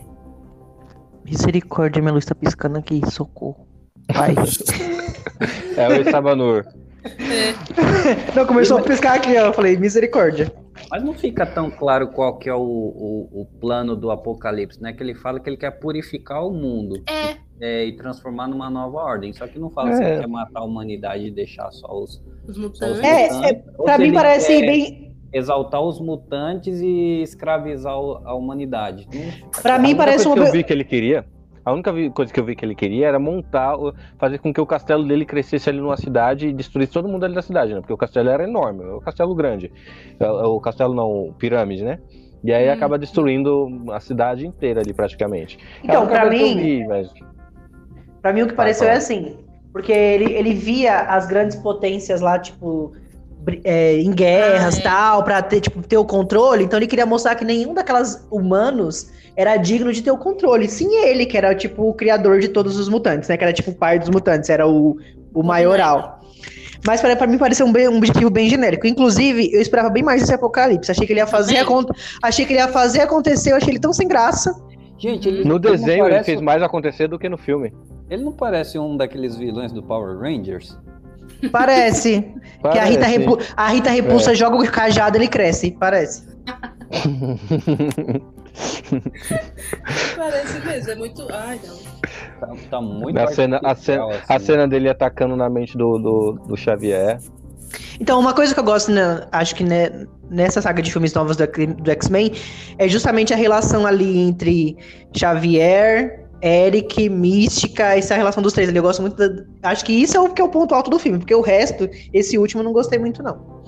Misericórdia, 1.26 2.02
minha 2.02 2.14
luz 2.14 2.26
tá 2.26 2.36
piscando 2.36 2.78
aqui, 2.78 3.02
socorro. 3.12 3.68
Vai. 4.14 4.36
É 5.76 5.88
o 6.00 6.10
Sabanur. 6.12 6.64
É, 7.04 8.36
Não, 8.36 8.46
começou 8.46 8.78
a 8.78 8.82
piscar 8.82 9.16
aqui, 9.16 9.36
ó. 9.38 9.48
Eu 9.48 9.54
falei, 9.54 9.76
misericórdia. 9.76 10.54
Mas 10.90 11.04
não 11.04 11.14
fica 11.14 11.46
tão 11.46 11.70
claro 11.72 12.10
qual 12.10 12.38
que 12.38 12.48
é 12.48 12.54
o, 12.54 12.60
o, 12.62 13.42
o 13.42 13.46
plano 13.60 13.96
do 13.96 14.12
Apocalipse, 14.12 14.82
né? 14.82 14.94
Que 14.94 15.02
ele 15.04 15.16
fala 15.16 15.40
que 15.40 15.50
ele 15.50 15.58
quer 15.58 15.72
purificar 15.72 16.46
o 16.46 16.52
mundo 16.54 17.02
é, 17.10 17.36
é, 17.60 17.86
e 17.86 17.94
transformar 17.98 18.48
numa 18.48 18.70
nova 18.70 19.00
ordem. 19.00 19.34
Só 19.34 19.48
que 19.48 19.58
não 19.60 19.70
fala 19.72 19.92
É. 19.92 19.96
se 19.96 20.04
ele 20.04 20.20
quer 20.22 20.28
matar 20.28 20.60
a 20.60 20.64
humanidade 20.64 21.26
e 21.26 21.32
deixar 21.32 21.72
só 21.72 21.88
os, 21.92 22.22
os 22.48 22.56
só 22.56 22.62
os 22.62 22.72
mutantes. 22.80 23.00
É, 23.04 23.34
mutantes, 23.34 23.64
ou 23.78 23.86
Pra 23.86 23.98
mim 23.98 24.14
parece 24.14 24.60
quer 24.60 24.66
bem. 24.66 25.13
Exaltar 25.34 25.82
os 25.82 26.00
mutantes 26.00 26.80
e 26.80 27.22
escravizar 27.24 27.94
a 27.94 28.34
humanidade. 28.36 29.08
Não- 29.14 29.62
Pra 29.62 29.76
A 29.76 29.80
mim 29.80 29.96
parece 29.96 30.26
coisa 30.26 30.30
uma. 30.30 30.36
que 30.36 30.50
eu 30.50 30.52
vi 30.52 30.64
que 30.64 30.72
ele 30.72 30.84
queria. 30.84 31.26
A 31.66 31.72
única 31.72 31.92
coisa 32.12 32.32
que 32.32 32.40
eu 32.40 32.44
vi 32.44 32.56
que 32.58 32.64
ele 32.66 32.76
queria 32.76 33.08
era 33.08 33.18
montar, 33.18 33.76
fazer 34.20 34.38
com 34.38 34.54
que 34.54 34.60
o 34.60 34.66
castelo 34.66 35.08
dele 35.08 35.26
crescesse 35.26 35.70
ali 35.70 35.80
numa 35.80 35.96
cidade 35.96 36.48
e 36.50 36.54
destruísse 36.54 36.92
todo 36.92 37.08
mundo 37.08 37.24
ali 37.24 37.34
da 37.34 37.42
cidade, 37.42 37.74
né? 37.74 37.80
Porque 37.80 37.94
o 37.94 37.98
castelo 37.98 38.30
era 38.30 38.44
enorme, 38.44 38.84
o 38.84 39.00
castelo 39.00 39.34
grande. 39.34 39.72
É, 40.20 40.28
O 40.30 40.60
castelo 40.60 40.94
não, 40.94 41.34
pirâmide, 41.40 41.84
né? 41.84 42.00
E 42.44 42.52
aí 42.54 42.70
Hum. 42.70 42.74
acaba 42.74 43.00
destruindo 43.00 43.86
a 43.94 44.00
cidade 44.02 44.46
inteira 44.46 44.82
ali 44.82 44.94
praticamente. 44.94 45.58
É 45.86 45.96
a 45.96 46.04
Então, 46.04 46.04
eu 46.26 46.30
mim, 46.30 46.58
vi, 46.58 46.86
mas- 46.88 47.10
Pra 48.22 48.34
mim, 48.34 48.42
o 48.42 48.48
que 48.48 48.54
pareceu 48.54 48.86
fala. 48.86 48.96
é 48.96 48.98
assim. 48.98 49.38
Porque 49.72 49.92
ele, 49.92 50.34
ele 50.34 50.54
via 50.54 51.00
as 51.00 51.26
grandes 51.28 51.56
potências 51.56 52.20
lá, 52.22 52.38
tipo, 52.38 52.92
é, 53.64 53.98
em 53.98 54.12
guerras 54.12 54.76
Ah, 54.76 54.78
e 54.78 54.80
é. 54.80 54.84
tal, 54.84 55.24
pra 55.24 55.42
ter, 55.42 55.62
tipo, 55.62 55.82
ter 55.82 55.98
o 55.98 56.06
controle. 56.06 56.64
Então 56.64 56.78
ele 56.80 56.88
queria 56.88 57.06
mostrar 57.06 57.36
que 57.36 57.44
nenhum 57.46 57.74
daquelas 57.74 58.26
humanos 58.32 59.10
era 59.36 59.58
digno 59.58 59.92
de 59.92 60.02
ter 60.02 60.12
o 60.12 60.18
controle. 60.18 60.68
Sim, 60.68 60.94
ele, 61.06 61.26
que 61.26 61.38
era, 61.38 61.54
tipo, 61.56 61.90
o 61.90 61.94
criador 61.94 62.40
de 62.40 62.48
todos 62.50 62.78
os 62.78 62.88
mutantes, 62.88 63.28
né? 63.30 63.36
Que 63.38 63.44
era, 63.44 63.54
tipo, 63.54 63.72
o 63.72 63.76
pai 63.76 63.98
dos 64.00 64.10
mutantes, 64.10 64.50
era 64.50 64.68
o, 64.68 64.98
o 65.34 65.44
maioral. 65.44 66.20
Mas 66.86 67.00
pra, 67.02 67.16
pra 67.16 67.26
mim 67.28 67.38
pareceu 67.38 67.66
um, 67.66 67.72
bem- 67.72 67.88
um 67.88 67.98
objetivo 67.98 68.30
bem 68.30 68.50
genérico. 68.50 68.86
Inclusive, 68.86 69.50
eu 69.54 69.62
esperava 69.62 69.90
bem 69.90 70.04
mais 70.04 70.22
esse 70.22 70.34
apocalipse. 70.34 70.92
Achei 70.92 71.08
que 71.08 71.14
ele 71.14 71.20
ia 71.22 71.28
fazer, 71.28 71.58
acon- 71.58 71.86
achei 72.22 72.46
que 72.46 72.54
ele 72.54 72.60
ia 72.60 72.68
fazer 72.68 73.02
acontecer, 73.02 73.52
eu 73.54 73.56
achei 73.56 73.70
ele 73.72 73.80
tão 73.80 73.94
sem 73.94 74.08
graça. 74.08 74.54
Gente, 74.98 75.28
ele, 75.28 75.38
No 75.38 75.42
ele 75.44 75.50
não 75.50 75.60
desenho 75.60 76.04
ele 76.06 76.10
parece- 76.12 76.26
fez 76.26 76.42
mais 76.42 76.62
acontecer 76.62 77.08
do 77.08 77.18
que 77.18 77.28
no 77.30 77.38
filme. 77.38 77.74
Ele 78.10 78.24
não 78.24 78.34
parece 78.34 78.78
um 78.78 78.96
daqueles 78.98 79.36
vilões 79.38 79.72
do 79.72 79.82
Power 79.82 80.18
Rangers? 80.20 80.78
Parece. 81.52 82.22
Que 82.72 82.78
a 82.80 82.86
Rita, 82.86 83.02
Parece. 83.02 83.18
Repu- 83.20 83.40
a 83.58 83.68
Rita 83.70 83.90
Repulsa 83.90 84.34
joga 84.36 84.56
o 84.58 84.72
cajado, 84.72 85.18
ele 85.18 85.28
cresce. 85.28 85.72
Parece. 85.72 86.24
Parece 90.16 90.60
mesmo, 90.66 90.92
é 90.92 90.96
muito. 90.96 91.28
Ai, 91.32 91.60
não. 91.66 91.78
Tá, 92.40 92.56
tá 92.70 92.82
muito 92.82 93.18
A 93.20 93.28
cena, 93.28 93.60
a, 93.64 93.76
cena, 93.76 94.04
artificial, 94.04 94.12
a 94.28 94.36
assim. 94.36 94.46
cena 94.46 94.68
dele 94.68 94.90
atacando 94.90 95.36
na 95.36 95.50
mente 95.50 95.78
do, 95.78 95.98
do, 95.98 96.32
do 96.48 96.58
Xavier. 96.58 97.20
Então, 98.00 98.20
uma 98.20 98.34
coisa 98.34 98.54
que 98.54 98.60
eu 98.60 98.64
gosto, 98.64 98.92
né, 98.92 99.26
acho 99.32 99.56
que 99.56 99.64
né, 99.64 100.06
nessa 100.30 100.62
saga 100.62 100.82
de 100.82 100.92
filmes 100.92 101.14
novos 101.14 101.36
do, 101.36 101.48
do 101.48 101.92
X-Men, 101.92 102.32
é 102.78 102.88
justamente 102.88 103.34
a 103.34 103.38
relação 103.38 103.86
ali 103.88 104.20
entre 104.20 104.78
Xavier, 105.16 106.23
Eric, 106.44 107.10
Mística, 107.10 107.96
essa 107.96 108.16
relação 108.16 108.44
dos 108.44 108.52
três 108.54 108.68
ali. 108.68 108.78
Eu 108.78 108.84
gosto 108.84 109.02
muito. 109.02 109.16
da- 109.16 109.44
acho 109.70 109.86
que 109.86 109.94
isso 109.94 110.18
é 110.18 110.20
o 110.20 110.30
que 110.34 110.42
é 110.42 110.46
o 110.46 110.50
ponto 110.50 110.76
alto 110.76 110.90
do 110.90 111.00
filme, 111.00 111.18
porque 111.20 111.34
o 111.34 111.42
resto, 111.42 111.90
esse 112.12 112.38
último, 112.38 112.62
eu 112.62 112.66
não 112.66 112.74
gostei 112.74 113.00
muito, 113.00 113.24
não. 113.24 113.64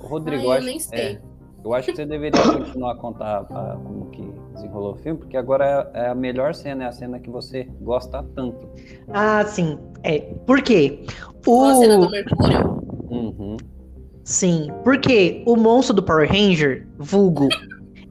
Rodrigo, 0.00 0.50
Ai, 0.50 0.58
eu 0.58 0.68
acho, 0.68 0.88
é, 0.94 1.18
eu 1.64 1.74
acho 1.74 1.88
que 1.90 1.96
você 1.96 2.06
deveria 2.06 2.40
continuar 2.40 2.92
a 2.92 2.96
contar 2.96 3.44
como 3.44 4.06
que 4.10 4.22
desenrolou 4.54 4.92
o 4.92 4.96
filme, 4.96 5.18
porque 5.18 5.36
agora 5.36 5.90
é, 5.94 6.04
é 6.04 6.08
a 6.08 6.14
melhor 6.14 6.54
cena, 6.54 6.84
é 6.84 6.86
a 6.86 6.92
cena 6.92 7.18
que 7.18 7.28
você 7.30 7.68
gosta 7.80 8.22
tanto. 8.34 8.68
Ah, 9.08 9.44
sim. 9.46 9.78
É. 10.04 10.20
Por 10.46 10.62
quê? 10.62 11.04
A 11.08 11.74
cena 11.74 11.98
do 11.98 12.06
O. 12.06 12.10
Mercúrio? 12.10 12.82
Uhum. 13.10 13.56
Sim. 14.22 14.68
Porque 14.84 15.42
o 15.46 15.56
monstro 15.56 15.94
do 15.94 16.02
Power 16.02 16.28
Ranger, 16.30 16.86
vulgo. 16.98 17.48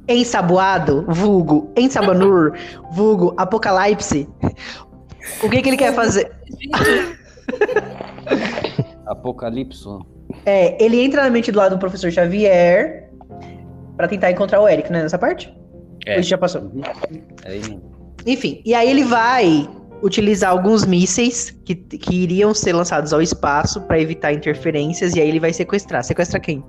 Ensaboado, 0.08 1.06
vulgo, 1.08 1.72
Ensabanur, 1.76 2.54
vulgo, 2.92 3.34
Apocalipse. 3.38 4.28
O 5.44 5.50
que 5.50 5.62
que 5.62 5.70
ele 5.70 5.78
quer 5.78 5.94
fazer? 5.94 6.32
Apocalipso. 9.08 10.06
É, 10.46 10.84
ele 10.84 11.04
entra 11.04 11.24
na 11.24 11.30
mente 11.30 11.52
do 11.52 11.58
lado 11.58 11.76
do 11.76 11.80
professor 11.80 12.12
Xavier 12.12 13.10
pra 13.98 14.08
tentar 14.08 14.32
encontrar 14.32 14.62
o 14.62 14.68
Eric, 14.68 14.92
né? 14.92 15.02
Nessa 15.04 15.18
parte? 15.18 15.52
É. 16.06 16.20
Isso 16.20 16.30
já 16.30 16.38
passou? 16.38 16.62
Uhum. 16.62 16.82
É. 17.44 17.60
Enfim, 18.26 18.62
e 18.66 18.74
aí 18.74 18.90
ele 18.90 19.04
vai 19.04 19.68
utilizar 20.02 20.52
alguns 20.52 20.86
mísseis 20.86 21.52
que, 21.64 21.76
que 21.76 22.16
iriam 22.16 22.54
ser 22.54 22.74
lançados 22.74 23.14
ao 23.14 23.22
espaço 23.22 23.82
pra 23.82 24.00
evitar 24.00 24.34
interferências 24.34 25.16
e 25.16 25.22
aí 25.22 25.28
ele 25.28 25.40
vai 25.40 25.54
sequestrar. 25.54 26.04
Sequestra 26.04 26.40
quem? 26.40 26.64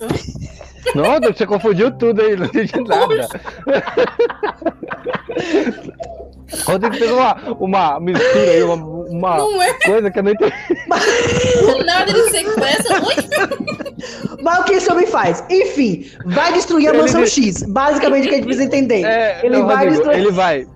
Não, 0.94 1.20
você 1.32 1.46
confundiu 1.46 1.90
tudo 1.92 2.20
aí, 2.22 2.36
não 2.36 2.46
entendi 2.46 2.72
nada. 2.86 3.28
Rodrigo 6.66 6.94
fez 6.96 7.10
uma, 7.10 7.34
uma 7.58 8.00
mistura 8.00 8.50
aí, 8.50 8.62
uma, 8.62 8.74
uma 8.76 9.64
é 9.66 9.74
coisa 9.86 10.10
que 10.10 10.18
eu 10.18 10.22
não 10.22 10.30
entendi. 10.32 10.52
nada 11.84 12.10
ele 12.10 12.30
sequestra. 12.30 13.02
Oi? 13.02 13.14
Mas 14.42 14.58
o 14.58 14.64
que 14.64 14.74
esse 14.74 14.90
homem 14.92 15.06
faz? 15.06 15.42
Enfim, 15.50 16.06
vai 16.26 16.52
destruir 16.52 16.88
a 16.88 16.90
Ele 16.92 17.02
mansão 17.02 17.22
de- 17.22 17.30
X. 17.30 17.62
Basicamente 17.62 18.26
o 18.26 18.28
que 18.28 18.34
a 18.34 18.36
gente 18.36 18.44
precisa 18.46 18.66
entender. 18.66 19.04
É, 19.04 19.40
Ele 19.44 19.56
não, 19.58 19.66
vai 19.66 19.76
Rodrigo, 19.76 19.94
destruir- 19.96 20.18
ele 20.18 20.30
vai. 20.32 20.66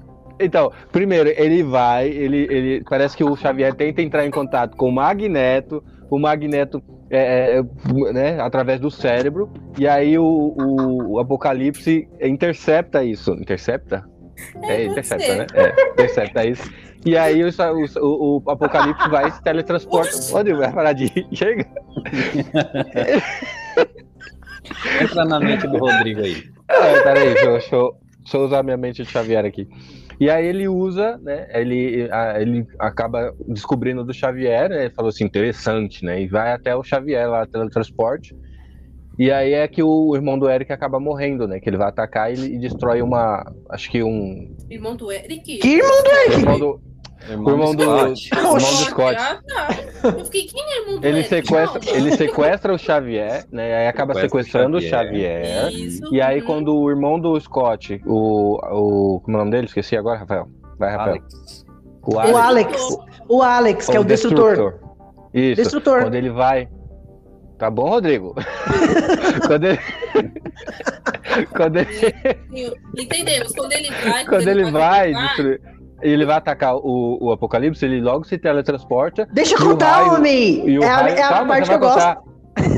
Então, 0.41 0.73
primeiro, 0.93 1.29
ele 1.37 1.63
vai, 1.65 2.09
ele, 2.09 2.47
ele 2.51 2.85
parece 2.89 3.17
que 3.17 3.25
o 3.25 3.37
Xavier 3.37 3.75
tenta 3.75 4.01
entrar 4.01 4.25
em 4.25 4.31
contato 4.31 4.77
com 4.77 4.89
o 4.89 4.93
Magneto, 4.93 5.83
o 6.09 6.19
Magneto 6.19 6.81
é, 7.11 7.59
é, 7.59 8.13
né, 8.13 8.41
através 8.41 8.81
do 8.81 8.91
cérebro, 8.91 9.51
e 9.79 9.87
aí 9.89 10.19
o, 10.19 10.25
o- 10.25 11.13
o 11.15 11.19
Apocalipse 11.19 12.09
intercepta 12.21 13.03
isso. 13.05 13.33
Intercepta? 13.33 14.05
É, 14.65 14.85
pode 14.85 14.87
intercepta, 14.87 15.35
né? 15.37 15.47
É, 15.55 15.91
intercepta 15.93 16.47
isso. 16.47 16.71
E 17.07 17.17
aí 17.17 17.43
o, 17.45 17.49
o- 18.03 18.43
o 18.45 18.51
Apocalipse 18.51 19.09
vai 19.09 19.29
e 19.29 19.33
se 19.33 19.43
teletransporta. 19.43 20.11
Rodrigo, 20.33 20.59
vai 20.59 20.73
parar 20.73 20.93
de 20.93 21.09
chega. 21.35 21.67
Entra 25.03 25.25
na 25.25 25.41
mente 25.41 25.67
do 25.67 25.79
Rodrigo 25.79 26.21
aí. 26.21 26.45
É, 26.69 27.01
peraí, 27.03 27.35
deixa, 27.35 27.75
eu- 27.75 27.95
deixa 28.19 28.37
eu 28.37 28.45
usar 28.45 28.63
minha 28.63 28.77
mente 28.77 29.03
de 29.03 29.09
Xavier 29.11 29.45
aqui. 29.45 29.67
E 30.21 30.29
aí 30.29 30.47
ele 30.47 30.67
usa, 30.67 31.17
né? 31.19 31.47
Ele, 31.53 32.09
a- 32.11 32.41
ele 32.41 32.67
acaba 32.79 33.33
descobrindo 33.47 34.05
do 34.05 34.13
Xavier, 34.13 34.69
né? 34.69 34.85
Ele 34.87 34.91
falou 34.95 35.11
assim, 35.11 35.25
interessante, 35.25 36.05
né? 36.05 36.21
E 36.23 36.27
vai 36.27 36.53
até 36.53 36.75
o 36.75 36.83
Xavier 36.83 37.29
lá, 37.31 37.47
teletransporte. 37.47 38.35
E 39.19 39.31
aí 39.33 39.53
é 39.53 39.67
que 39.67 39.83
o 39.83 40.15
irmão 40.15 40.39
do 40.39 40.49
Eric 40.49 40.73
acaba 40.73 40.99
morrendo, 41.01 41.47
né? 41.47 41.59
Que 41.61 41.69
ele 41.69 41.77
vai 41.77 41.89
atacar 41.89 42.33
e, 42.33 42.55
e 42.55 42.59
destrói 42.59 43.03
uma. 43.03 43.45
Acho 43.71 43.91
que 43.91 44.03
um. 44.03 44.55
Irmão 44.71 44.95
do 44.97 45.11
Eric? 45.11 45.59
Que 45.59 45.69
irmão 45.69 46.03
do 46.03 46.09
O 46.09 46.13
Eric? 46.17 46.41
irmão 46.41 46.59
do, 46.59 46.81
o 47.27 47.51
irmão 47.51 47.75
do, 47.75 47.83
Scott. 47.83 48.31
o 48.33 48.39
irmão 48.39 48.55
do 48.55 48.61
Scott. 48.61 49.17
Ah, 49.19 49.41
tá. 49.47 49.69
Eu 50.17 50.25
fiquei, 50.25 50.47
quem 50.47 50.63
é 50.63 50.81
irmão 50.81 51.01
do 51.01 51.07
Ele 51.07 51.23
sequestra, 51.25 51.81
Não. 51.85 51.95
ele 51.95 52.17
sequestra 52.17 52.75
o 52.75 52.79
Xavier, 52.79 53.45
né? 53.51 53.77
Aí 53.81 53.89
acaba 53.89 54.15
Sequestra 54.15 54.39
o 54.39 54.43
sequestrando 54.43 54.77
o 54.79 54.81
Xavier. 54.81 55.45
Xavier. 55.45 55.87
Isso. 55.87 56.15
E 56.15 56.21
aí, 56.21 56.41
uhum. 56.41 56.47
quando 56.47 56.77
o 56.77 56.89
irmão 56.89 57.19
do 57.19 57.39
Scott, 57.41 58.01
o. 58.07 58.59
o 58.73 59.21
como 59.21 59.37
é 59.37 59.41
o 59.41 59.45
nome 59.45 59.51
dele? 59.51 59.67
Esqueci 59.67 59.97
agora, 59.97 60.21
Rafael. 60.21 60.49
Vai, 60.79 60.91
Rafael. 60.91 61.17
Alex. 61.17 61.67
O 62.03 62.15
O 62.15 62.37
Alex. 62.37 62.99
O 63.29 63.43
Alex, 63.43 63.87
que 63.87 63.97
é 63.97 64.01
o 64.01 64.05
destrutor. 64.05 64.81
Isso. 65.35 65.63
Destrutor. 65.63 66.03
Quando 66.03 66.15
ele 66.15 66.31
vai. 66.31 66.69
Tá 67.59 67.71
bom, 67.71 67.89
Rodrigo? 67.89 68.35
quando 69.47 69.65
ele. 69.65 69.81
quando 71.55 71.77
ele, 71.77 72.79
Entendemos. 72.97 73.53
Quando 73.53 73.73
ele 73.73 73.91
vai. 73.91 74.25
quando 74.25 74.49
ele 74.49 74.63
pode 74.63 74.73
vai 74.73 75.11
atacar, 75.13 75.27
destruir. 75.27 75.78
Ele 76.01 76.25
vai 76.25 76.37
atacar 76.37 76.77
o, 76.77 77.19
o 77.21 77.33
Apocalipse, 77.33 77.85
ele 77.85 78.01
logo 78.01 78.25
se 78.25 78.39
teletransporta. 78.39 79.27
Deixa 79.33 79.55
eu 79.57 79.61
o 79.61 79.71
contar, 79.71 79.93
raio- 80.05 80.15
homem! 80.15 80.83
É 80.83 80.87
a, 80.87 80.97
raio. 80.97 81.17
é 81.17 81.23
a 81.23 81.29
Calma, 81.29 81.47
parte 81.55 81.69
que 81.69 81.75
eu 81.75 81.79
vai 81.81 81.89
gosto. 81.89 82.07
contar. 82.07 82.29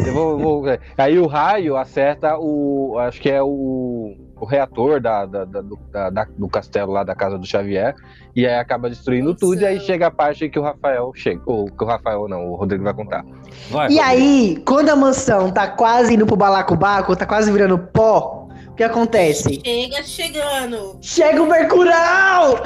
Eu 0.07 0.13
vou, 0.15 0.39
vou- 0.39 0.65
Aí 0.99 1.19
o 1.19 1.27
raio 1.27 1.77
acerta 1.77 2.37
o. 2.39 2.99
Acho 2.99 3.21
que 3.21 3.31
é 3.31 3.43
o. 3.43 4.15
o 4.37 4.45
reator 4.45 5.01
da, 5.01 5.25
da, 5.27 5.45
da, 5.45 5.61
do, 5.63 5.79
da, 5.91 6.27
do 6.37 6.49
castelo 6.49 6.93
lá 6.93 7.03
da 7.05 7.15
casa 7.15 7.39
do 7.39 7.47
Xavier, 7.47 7.95
e 8.37 8.47
aí 8.47 8.55
acaba 8.59 8.89
destruindo 8.91 9.35
tudo, 9.35 9.61
e 9.63 9.67
aí 9.67 9.81
chega 9.81 10.07
a 10.07 10.11
parte 10.11 10.49
que 10.51 10.59
o 10.59 10.63
Rafael 10.63 11.13
chega. 11.15 11.41
Ou 11.47 11.65
que 11.67 11.83
o 11.85 11.87
Rafael 11.87 12.27
não, 12.29 12.51
o 12.51 12.57
Rodrigo 12.57 12.85
vai 12.85 12.93
contar. 12.95 13.25
Vai, 13.71 13.91
e 13.91 13.99
aí, 14.01 14.63
quando 14.67 14.89
a 14.91 14.97
mansão 14.97 15.51
tá 15.51 15.67
quase 15.69 16.15
indo 16.15 16.27
pro 16.27 16.37
balacobaco, 16.37 17.17
tá 17.17 17.25
quase 17.27 17.51
virando 17.51 17.79
pó, 17.79 18.49
o 18.71 18.75
que 18.75 18.85
acontece? 18.85 19.61
Chega 19.65 20.03
chegando! 20.03 20.99
Chega 21.01 21.43
o 21.43 21.47
Mercurão! 21.47 22.61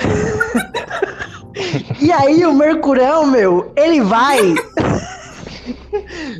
e 2.00 2.12
aí, 2.12 2.46
o 2.46 2.52
Mercurão, 2.52 3.26
meu, 3.26 3.72
ele 3.76 4.00
vai. 4.00 4.38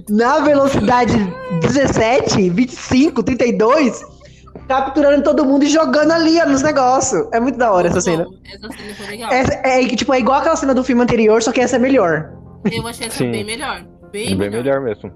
na 0.09 0.41
velocidade 0.41 1.15
17, 1.61 2.51
25, 2.51 3.23
32 3.23 4.15
capturando 4.69 5.23
todo 5.23 5.45
mundo 5.45 5.65
e 5.65 5.69
jogando 5.69 6.13
ali 6.13 6.41
ó, 6.41 6.47
nos 6.47 6.63
negócios. 6.63 7.27
É 7.33 7.41
muito 7.41 7.59
da 7.59 7.73
hora 7.73 7.89
essa 7.89 8.01
cena. 8.01 8.27
Essa 8.45 8.71
cena 8.71 8.95
foi 8.95 9.07
legal. 9.07 9.33
Essa, 9.33 9.53
é, 9.65 9.87
tipo, 9.89 10.15
é 10.15 10.19
igual 10.19 10.41
aquela 10.41 10.57
cena 10.57 10.75
do 10.75 10.85
filme 10.85 11.03
anterior, 11.03 11.43
só 11.43 11.53
que 11.53 11.61
essa 11.61 11.77
é 11.77 11.79
melhor. 11.79 12.33
Eu 12.71 12.87
achei 12.87 13.07
essa 13.07 13.19
Sim. 13.19 13.31
bem 13.31 13.45
melhor. 13.45 13.85
Bem, 14.11 14.37
bem 14.37 14.51
melhor. 14.51 14.63
melhor 14.63 14.81
mesmo. 14.81 15.13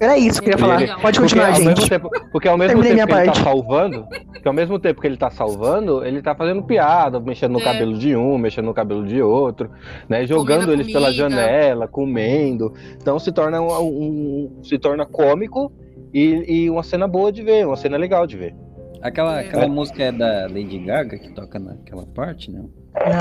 Era 0.00 0.18
isso 0.18 0.42
que 0.42 0.48
eu 0.48 0.52
ia 0.52 0.58
falar. 0.58 0.82
Ele, 0.82 0.92
Pode 1.00 1.20
continuar, 1.20 1.52
porque 1.52 1.62
gente. 1.64 1.82
Ao 1.82 1.88
tempo, 1.88 2.10
porque 2.32 2.48
ao 2.48 2.58
mesmo 2.58 2.82
Terminei 2.82 2.96
tempo 2.96 3.08
que 3.08 3.14
parte. 3.14 3.28
ele 3.28 3.44
tá 3.44 3.50
salvando, 3.50 4.06
que 4.42 4.48
ao 4.48 4.54
mesmo 4.54 4.78
tempo 4.78 5.00
que 5.00 5.06
ele 5.06 5.16
tá 5.16 5.30
salvando, 5.30 6.04
ele 6.04 6.22
tá 6.22 6.34
fazendo 6.34 6.62
piada, 6.62 7.20
mexendo 7.20 7.52
no 7.52 7.60
é. 7.60 7.64
cabelo 7.64 7.96
de 7.96 8.16
um, 8.16 8.36
mexendo 8.38 8.66
no 8.66 8.74
cabelo 8.74 9.06
de 9.06 9.22
outro, 9.22 9.70
né? 10.08 10.26
Jogando 10.26 10.72
eles 10.72 10.92
pela 10.92 11.12
janela, 11.12 11.86
comendo. 11.86 12.72
Então 13.00 13.18
se 13.18 13.32
torna 13.32 13.60
um, 13.60 13.70
um 13.80 14.60
se 14.62 14.78
torna 14.78 15.06
cômico 15.06 15.72
e, 16.12 16.64
e, 16.64 16.70
uma 16.70 16.82
cena 16.82 17.08
boa 17.08 17.32
de 17.32 17.42
ver, 17.42 17.66
uma 17.66 17.76
cena 17.76 17.96
legal 17.96 18.26
de 18.26 18.36
ver. 18.36 18.54
Aquela, 19.02 19.42
é. 19.42 19.46
aquela 19.46 19.68
música 19.68 20.04
é 20.04 20.12
da 20.12 20.42
Lady 20.42 20.78
Gaga 20.78 21.18
que 21.18 21.30
toca 21.34 21.58
naquela 21.58 22.06
parte, 22.06 22.50
não? 22.50 22.70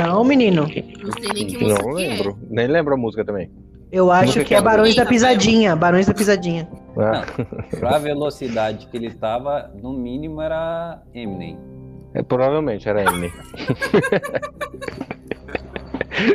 Não, 0.05 0.23
menino. 0.23 0.61
Não 0.61 0.67
sei 0.67 1.33
nem 1.33 1.47
que 1.47 1.57
música 1.57 1.83
Não 1.83 1.91
lembro. 1.91 2.31
É. 2.31 2.55
Nem 2.55 2.67
lembro 2.67 2.93
a 2.93 2.97
música 2.97 3.25
também. 3.25 3.49
Eu 3.93 4.11
acho 4.11 4.43
que 4.43 4.53
é 4.55 4.59
Barões 4.59 4.95
da 4.95 5.05
Pisadinha. 5.05 5.75
Barões 5.75 6.07
da 6.07 6.15
Pisadinha. 6.15 6.67
Ah. 6.97 7.23
Não, 7.37 7.45
pra 7.79 7.99
velocidade 7.99 8.87
que 8.87 8.97
ele 8.97 9.05
estava, 9.05 9.69
no 9.79 9.93
mínimo 9.93 10.41
era 10.41 10.99
Eminem. 11.13 11.59
É, 12.15 12.23
provavelmente 12.23 12.89
era 12.89 13.03
Eminem. 13.03 13.31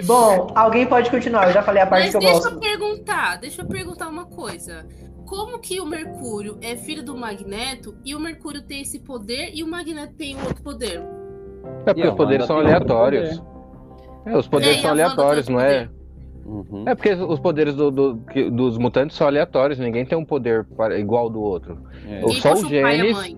Bom, 0.06 0.52
alguém 0.54 0.86
pode 0.86 1.10
continuar. 1.10 1.48
Eu 1.48 1.52
já 1.52 1.62
falei 1.62 1.82
a 1.82 1.86
parte 1.86 2.04
Mas 2.04 2.12
que 2.12 2.16
eu 2.16 2.20
deixa 2.20 2.34
gosto. 2.34 2.60
Deixa 2.60 2.74
eu 2.74 2.78
perguntar, 2.78 3.40
deixa 3.40 3.62
eu 3.62 3.66
perguntar 3.66 4.08
uma 4.08 4.26
coisa 4.26 4.86
como 5.26 5.58
que 5.58 5.80
o 5.80 5.84
Mercúrio 5.84 6.58
é 6.62 6.76
filho 6.76 7.02
do 7.02 7.16
Magneto 7.16 7.96
e 8.04 8.14
o 8.14 8.20
Mercúrio 8.20 8.62
tem 8.62 8.82
esse 8.82 9.00
poder 9.00 9.50
e 9.52 9.64
o 9.64 9.68
Magneto 9.68 10.14
tem 10.14 10.40
outro 10.40 10.62
poder? 10.62 11.02
É 11.84 11.92
porque 11.92 12.06
os 12.06 12.14
poderes 12.14 12.46
são 12.46 12.58
aleatórios. 12.58 13.42
É, 14.24 14.36
os 14.36 14.46
poderes 14.46 14.78
é, 14.78 14.80
são 14.80 14.90
aleatórios, 14.90 15.48
não 15.48 15.60
é? 15.60 15.90
Uhum. 16.48 16.84
É 16.86 16.94
porque 16.94 17.12
os 17.12 17.38
poderes 17.38 17.74
do, 17.74 17.90
do, 17.90 18.14
dos 18.50 18.78
mutantes 18.78 19.16
são 19.16 19.26
aleatórios, 19.26 19.78
ninguém 19.78 20.06
tem 20.06 20.16
um 20.16 20.24
poder 20.24 20.66
igual 20.98 21.28
do 21.28 21.42
outro. 21.42 21.78
É. 22.08 22.26
Só 22.28 22.54
o 22.54 22.66
genes. 22.66 23.36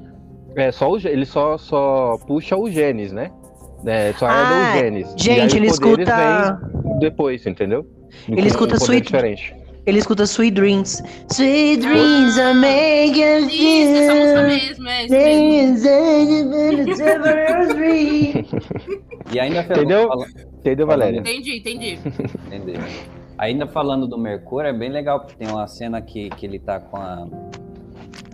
É, 0.55 0.71
só 0.71 0.91
o, 0.91 0.97
ele 0.97 1.27
só, 1.27 1.59
só 1.59 2.17
puxa 2.27 2.57
os 2.57 2.73
genes, 2.73 3.13
né? 3.13 3.33
É, 3.85 4.13
só 4.13 4.27
ah, 4.29 4.33
herda 4.33 4.55
os 4.55 4.81
genes. 4.81 5.15
Gente, 5.17 5.57
ele 5.57 5.67
escuta. 5.67 6.61
depois, 7.01 7.45
entendeu? 7.47 7.85
Ele 8.29 8.47
escuta 8.47 8.77
Sweet. 8.77 9.07
Diferente. 9.07 9.57
Ele 9.87 9.99
escuta 9.99 10.27
Sweet 10.27 10.55
Dreams. 10.55 11.03
Sweet 11.33 11.81
Dreams 11.81 12.39
are 12.39 12.55
making 12.55 13.49
Isso, 13.49 13.97
essa 13.97 14.15
música 14.15 14.43
mesmo, 14.43 14.89
é 14.89 15.07
E 19.33 19.41
ainda 19.41 19.61
Entendeu? 19.61 20.09
Fala... 20.09 20.27
Entendeu, 20.59 20.87
Valéria? 20.87 21.21
Entendi, 21.21 21.57
entendi. 21.59 21.99
Entendi. 22.47 22.79
Ainda 23.39 23.67
falando 23.67 24.07
do 24.07 24.19
Mercúrio, 24.19 24.69
é 24.69 24.73
bem 24.73 24.91
legal, 24.91 25.21
porque 25.21 25.35
tem 25.35 25.49
uma 25.49 25.67
cena 25.67 26.03
que, 26.03 26.29
que 26.31 26.45
ele 26.45 26.59
tá 26.59 26.79
com 26.79 26.99
a. 26.99 27.27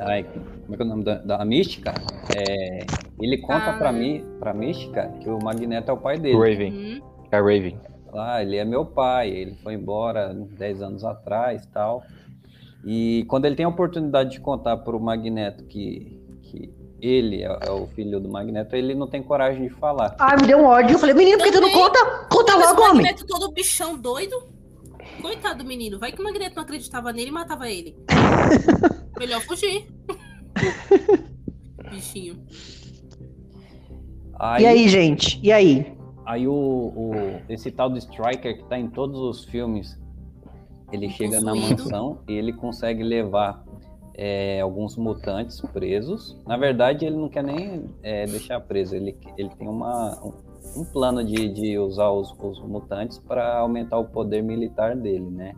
Ai, 0.01 0.25
como 0.25 0.75
é 0.75 0.77
que 0.77 0.83
é 0.83 0.85
o 0.85 0.89
nome 0.89 1.05
da, 1.05 1.15
da 1.19 1.45
Mística? 1.45 1.95
É, 2.37 2.85
ele 3.21 3.39
conta 3.39 3.71
ah, 3.71 3.79
pra, 3.79 3.93
mim, 3.93 4.25
pra 4.41 4.53
Mística 4.53 5.09
que 5.21 5.31
o 5.31 5.39
Magneto 5.41 5.93
é 5.93 5.95
o 5.95 5.97
pai 5.97 6.19
dele. 6.19 6.37
Raven. 6.37 6.73
Uhum. 6.73 7.01
É 7.31 7.37
Raven 7.37 7.79
ah, 8.19 8.43
ele 8.43 8.57
é 8.57 8.65
meu 8.65 8.85
pai, 8.85 9.31
ele 9.31 9.55
foi 9.63 9.75
embora 9.75 10.35
10 10.35 10.83
anos 10.83 11.05
atrás 11.05 11.67
tal. 11.73 12.05
E 12.85 13.25
quando 13.29 13.47
ele 13.47 13.57
tem 13.57 13.67
a 13.67 13.69
oportunidade 13.69 14.31
de 14.31 14.41
contar 14.41 14.77
para 14.77 14.97
o 14.97 15.01
Magneto 15.01 15.65
que, 15.65 16.21
que 16.43 16.73
ele 17.01 17.43
é, 17.43 17.59
é, 17.63 17.71
o 17.71 17.87
filho 17.89 18.21
do 18.21 18.29
Magneto, 18.29 18.77
ele 18.77 18.95
não 18.95 19.09
tem 19.09 19.23
coragem 19.23 19.65
de 19.65 19.71
falar. 19.71 20.15
Ah, 20.19 20.37
me 20.37 20.47
deu 20.47 20.59
um 20.59 20.67
ódio. 20.67 20.95
Eu 20.95 20.99
falei, 20.99 21.15
menino, 21.15 21.39
por 21.39 21.45
que 21.47 21.53
tu 21.53 21.61
não 21.61 21.73
conta? 21.73 22.27
Conta 22.31 22.57
logo, 22.57 22.83
homem. 22.83 22.93
O 22.93 22.97
Magneto 22.97 23.27
todo 23.27 23.53
bichão 23.53 23.99
doido. 23.99 24.37
Coitado 25.21 25.63
do 25.63 25.65
menino. 25.65 25.99
Vai 25.99 26.13
que 26.13 26.21
o 26.21 26.25
Magneto 26.25 26.57
não 26.57 26.63
acreditava 26.63 27.13
nele 27.13 27.29
e 27.29 27.33
matava 27.33 27.69
ele. 27.69 27.97
Melhor 29.19 29.41
fugir. 29.43 29.87
Bichinho. 31.91 32.37
Aí... 34.39 34.63
E 34.63 34.67
aí, 34.67 34.89
gente? 34.89 35.41
E 35.43 35.51
aí? 35.51 35.96
Aí 36.27 36.49
o, 36.49 36.53
o, 36.53 37.13
esse 37.49 37.71
tal 37.71 37.89
do 37.89 37.97
Striker 37.99 38.59
que 38.59 38.65
tá 38.65 38.77
em 38.77 38.89
todos 38.89 39.21
os 39.21 39.45
filmes, 39.45 39.97
ele 40.93 41.09
chega 41.09 41.41
na 41.41 41.55
mansão 41.55 42.19
e 42.29 42.33
ele 42.33 42.53
consegue 42.53 43.05
levar 43.05 43.65
é, 44.13 44.61
alguns 44.61 44.97
mutantes 44.97 45.61
presos. 45.73 46.37
Na 46.45 46.57
verdade, 46.57 47.07
ele 47.07 47.17
não 47.17 47.29
quer 47.29 47.45
nem 47.45 47.89
é, 48.03 48.27
deixar 48.27 48.61
preso, 48.61 48.97
ele, 48.97 49.17
ele 49.39 49.51
tem 49.51 49.69
uma, 49.69 50.19
um, 50.77 50.85
plano 50.85 51.23
de, 51.23 51.49
de 51.49 51.79
usar 51.79 52.11
os, 52.11 52.35
os 52.41 52.61
mutantes 52.63 53.19
para 53.19 53.59
aumentar 53.59 53.99
o 53.99 54.07
poder 54.07 54.43
militar 54.43 54.97
dele, 54.97 55.31
né? 55.31 55.55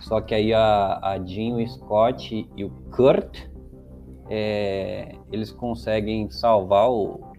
Só 0.00 0.20
que 0.20 0.34
aí 0.34 0.52
a, 0.52 0.98
a 1.02 1.18
Jean, 1.24 1.56
o 1.56 1.68
Scott 1.68 2.48
e 2.56 2.64
o 2.64 2.70
Kurt, 2.96 3.48
é, 4.28 5.14
eles 5.30 5.52
conseguem 5.52 6.30
salvar 6.30 6.90
o, 6.90 7.29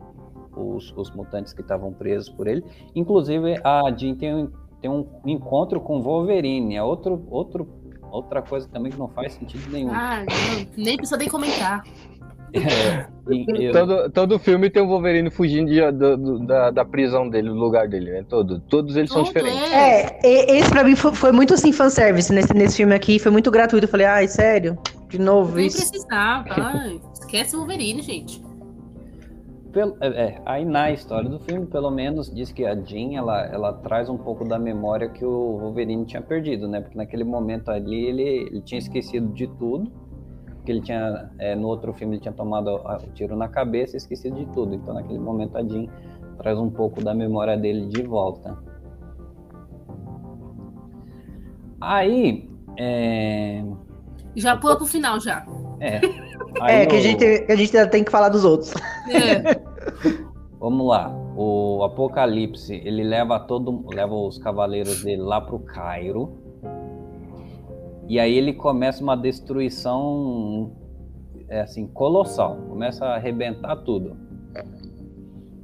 os, 0.55 0.93
os 0.95 1.11
mutantes 1.11 1.53
que 1.53 1.61
estavam 1.61 1.93
presos 1.93 2.29
por 2.29 2.47
ele. 2.47 2.63
Inclusive, 2.95 3.59
a 3.63 3.91
Jean 3.95 4.15
tem, 4.15 4.49
tem 4.81 4.89
um 4.89 5.05
encontro 5.25 5.79
com 5.79 6.01
Wolverine, 6.01 6.75
é 6.75 6.83
outro, 6.83 7.25
outro, 7.29 7.67
outra 8.11 8.41
coisa 8.41 8.67
também 8.67 8.91
que 8.91 8.99
não 8.99 9.07
faz 9.07 9.33
sentido 9.33 9.71
nenhum. 9.71 9.91
Ah, 9.91 10.19
não, 10.19 10.83
nem 10.83 10.97
precisa 10.97 11.17
nem 11.17 11.29
comentar. 11.29 11.83
É, 12.53 13.07
eu... 13.59 13.71
todo, 13.71 14.09
todo 14.09 14.39
filme 14.39 14.69
tem 14.69 14.81
o 14.81 14.87
Wolverine 14.87 15.29
fugindo 15.29 15.71
de, 15.71 15.91
do, 15.91 16.39
da, 16.45 16.69
da 16.69 16.83
prisão 16.83 17.29
dele, 17.29 17.47
do 17.47 17.55
lugar 17.55 17.87
dele, 17.87 18.11
né? 18.11 18.25
Todo, 18.27 18.59
todos 18.59 18.97
eles 18.97 19.09
são 19.09 19.23
diferentes. 19.23 19.71
É, 19.71 20.19
esse 20.57 20.69
pra 20.69 20.83
mim 20.83 20.95
foi, 20.95 21.13
foi 21.13 21.31
muito 21.31 21.53
assim, 21.53 21.71
fanservice 21.71 22.33
nesse, 22.33 22.53
nesse 22.53 22.75
filme 22.75 22.93
aqui, 22.93 23.19
foi 23.19 23.31
muito 23.31 23.49
gratuito. 23.49 23.85
Eu 23.85 23.89
falei, 23.89 24.05
ai, 24.05 24.27
sério? 24.27 24.77
De 25.07 25.17
novo 25.17 25.55
Nem 25.55 25.67
isso. 25.67 25.77
precisava, 25.77 26.45
esquece 27.13 27.55
o 27.55 27.59
Wolverine, 27.59 28.01
gente. 28.01 28.41
Pelo, 29.71 29.95
é, 30.01 30.07
é, 30.07 30.41
aí 30.45 30.65
na 30.65 30.91
história 30.91 31.29
do 31.29 31.39
filme, 31.39 31.65
pelo 31.65 31.89
menos, 31.89 32.33
diz 32.33 32.51
que 32.51 32.65
a 32.65 32.75
Jean, 32.75 33.17
ela, 33.17 33.45
ela 33.45 33.73
traz 33.73 34.09
um 34.09 34.17
pouco 34.17 34.43
da 34.43 34.59
memória 34.59 35.07
que 35.07 35.23
o 35.23 35.57
Wolverine 35.57 36.05
tinha 36.05 36.21
perdido, 36.21 36.67
né? 36.67 36.81
Porque 36.81 36.97
naquele 36.97 37.23
momento 37.23 37.69
ali 37.69 38.05
ele, 38.05 38.23
ele 38.23 38.61
tinha 38.61 38.79
esquecido 38.79 39.31
de 39.33 39.47
tudo, 39.47 39.89
que 40.65 40.71
ele 40.71 40.81
tinha, 40.81 41.31
é, 41.39 41.55
no 41.55 41.67
outro 41.67 41.93
filme 41.93 42.15
ele 42.15 42.21
tinha 42.21 42.33
tomado 42.33 42.69
o 42.69 43.13
tiro 43.13 43.35
na 43.35 43.47
cabeça 43.47 43.95
e 43.95 43.97
esquecido 43.97 44.35
de 44.35 44.45
tudo. 44.47 44.75
Então 44.75 44.93
naquele 44.93 45.19
momento 45.19 45.57
a 45.57 45.63
Jean 45.63 45.87
traz 46.37 46.59
um 46.59 46.69
pouco 46.69 47.01
da 47.01 47.13
memória 47.13 47.55
dele 47.55 47.87
de 47.87 48.03
volta. 48.03 48.57
Aí, 51.79 52.49
é... 52.77 53.63
Já 54.35 54.57
pula 54.57 54.75
pro 54.75 54.85
final, 54.85 55.19
já. 55.19 55.45
É. 55.79 56.01
é, 56.81 56.85
que 56.85 56.95
a 56.95 57.01
gente, 57.01 57.25
a 57.25 57.55
gente 57.55 57.77
ainda 57.77 57.89
tem 57.89 58.03
que 58.03 58.11
falar 58.11 58.29
dos 58.29 58.45
outros. 58.45 58.73
É. 59.09 59.59
Vamos 60.59 60.87
lá. 60.87 61.09
O 61.35 61.83
Apocalipse, 61.83 62.75
ele 62.85 63.03
leva 63.03 63.39
todo, 63.39 63.83
leva 63.91 64.13
os 64.13 64.37
cavaleiros 64.37 65.03
dele 65.03 65.23
lá 65.23 65.41
pro 65.41 65.59
Cairo. 65.59 66.37
E 68.07 68.19
aí 68.19 68.37
ele 68.37 68.53
começa 68.53 69.01
uma 69.01 69.15
destruição 69.15 70.71
é 71.51 71.61
assim, 71.61 71.85
colossal. 71.85 72.55
Começa 72.69 73.05
a 73.05 73.15
arrebentar 73.15 73.75
tudo. 73.77 74.15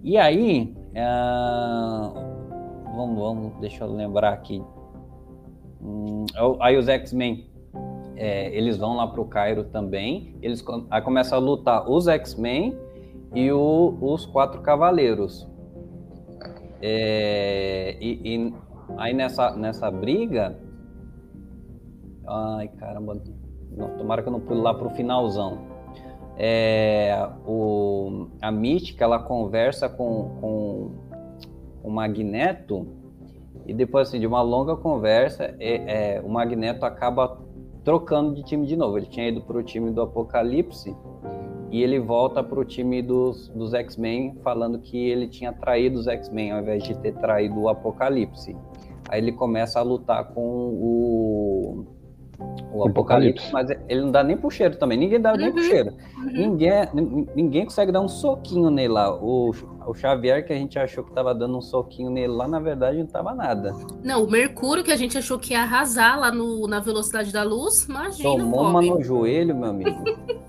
E 0.03 0.17
aí, 0.17 0.75
é... 0.93 1.05
vamos, 2.93 3.17
vamos, 3.17 3.53
deixa 3.61 3.85
eu 3.85 3.93
lembrar 3.93 4.33
aqui. 4.33 4.61
Hum, 5.81 6.25
aí 6.59 6.75
os 6.75 6.89
X-Men 6.89 7.49
é, 8.17 8.55
eles 8.55 8.77
vão 8.77 8.95
lá 8.95 9.07
para 9.07 9.21
o 9.21 9.25
Cairo 9.25 9.65
também. 9.65 10.35
Eles 10.41 10.63
aí 10.89 11.01
começam 11.01 11.37
a 11.37 11.41
lutar 11.41 11.89
os 11.89 12.07
X-Men 12.07 12.77
e 13.33 13.51
o, 13.51 13.97
os 14.01 14.25
quatro 14.25 14.61
cavaleiros. 14.61 15.47
É, 16.81 17.97
e, 18.01 18.35
e, 18.35 18.53
aí 18.97 19.13
nessa, 19.13 19.55
nessa 19.55 19.89
briga. 19.91 20.57
Ai 22.25 22.67
caramba, 22.67 23.21
não, 23.71 23.97
tomara 23.97 24.21
que 24.21 24.27
eu 24.27 24.33
não 24.33 24.41
pule 24.41 24.59
lá 24.59 24.73
pro 24.73 24.89
finalzão. 24.89 25.59
é, 26.37 27.29
o, 27.45 28.27
a 28.41 28.51
Mística 28.51 29.03
ela 29.03 29.19
conversa 29.19 29.87
com, 29.87 30.37
com 30.41 30.91
o 31.83 31.89
Magneto 31.89 32.87
e 33.65 33.73
depois 33.73 34.07
assim, 34.07 34.19
de 34.19 34.25
uma 34.25 34.41
longa 34.41 34.77
conversa, 34.77 35.55
é, 35.59 36.15
é, 36.15 36.21
o 36.21 36.29
Magneto 36.29 36.85
acaba 36.85 37.37
trocando 37.87 38.33
de 38.33 38.43
time 38.43 38.67
de 38.67 38.75
novo. 38.75 38.97
Ele 38.97 39.05
tinha 39.05 39.29
ido 39.29 39.39
para 39.39 39.57
o 39.57 39.63
time 39.63 39.91
do 39.91 40.01
Apocalipse 40.01 40.93
e 41.71 41.81
ele 41.81 42.01
volta 42.01 42.43
para 42.43 42.59
o 42.59 42.65
time 42.65 43.01
dos, 43.01 43.47
dos 43.47 43.73
X-Men 43.73 44.35
falando 44.43 44.77
que 44.79 44.97
ele 44.97 45.25
tinha 45.25 45.53
traído 45.53 45.97
os 45.97 46.05
X-Men 46.05 46.51
ao 46.51 46.59
invés 46.59 46.83
de 46.83 46.93
ter 46.99 47.13
traído 47.13 47.57
o 47.61 47.69
Apocalipse. 47.69 48.57
Aí 49.07 49.21
ele 49.21 49.31
começa 49.31 49.79
a 49.79 49.83
lutar 49.83 50.33
com 50.33 50.41
o, 50.41 51.85
o 52.71 52.87
Apocalipse, 52.87 53.51
mas 53.51 53.69
ele 53.89 54.01
não 54.01 54.11
dá 54.11 54.23
nem 54.23 54.37
pro 54.37 54.51
cheiro 54.51 54.75
também. 54.77 54.97
Ninguém 54.97 55.19
dá 55.19 55.31
uhum. 55.31 55.37
nem 55.37 55.51
pro 55.51 55.61
uhum. 55.61 55.67
cheiro. 55.67 55.93
Uhum. 56.17 56.31
Ninguém, 56.33 56.71
ninguém 57.35 57.65
consegue 57.65 57.91
dar 57.91 58.01
um 58.01 58.07
soquinho 58.07 58.69
nele 58.69 58.93
lá. 58.93 59.13
O, 59.15 59.51
o 59.85 59.93
Xavier, 59.93 60.45
que 60.45 60.53
a 60.53 60.55
gente 60.55 60.77
achou 60.77 61.03
que 61.03 61.11
tava 61.11 61.33
dando 61.33 61.57
um 61.57 61.61
soquinho 61.61 62.11
nele 62.11 62.33
lá, 62.33 62.47
na 62.47 62.59
verdade 62.59 62.99
não 62.99 63.07
tava 63.07 63.33
nada. 63.33 63.73
Não, 64.03 64.23
o 64.23 64.29
Mercúrio, 64.29 64.83
que 64.83 64.91
a 64.91 64.95
gente 64.95 65.17
achou 65.17 65.39
que 65.39 65.53
ia 65.53 65.61
arrasar 65.61 66.19
lá 66.19 66.31
no, 66.31 66.67
na 66.67 66.79
velocidade 66.79 67.33
da 67.33 67.43
luz, 67.43 67.85
imagina. 67.85 68.29
Tomou 68.29 68.61
uma 68.61 68.81
no 68.81 69.01
joelho, 69.01 69.55
meu 69.55 69.69
amigo. 69.69 70.03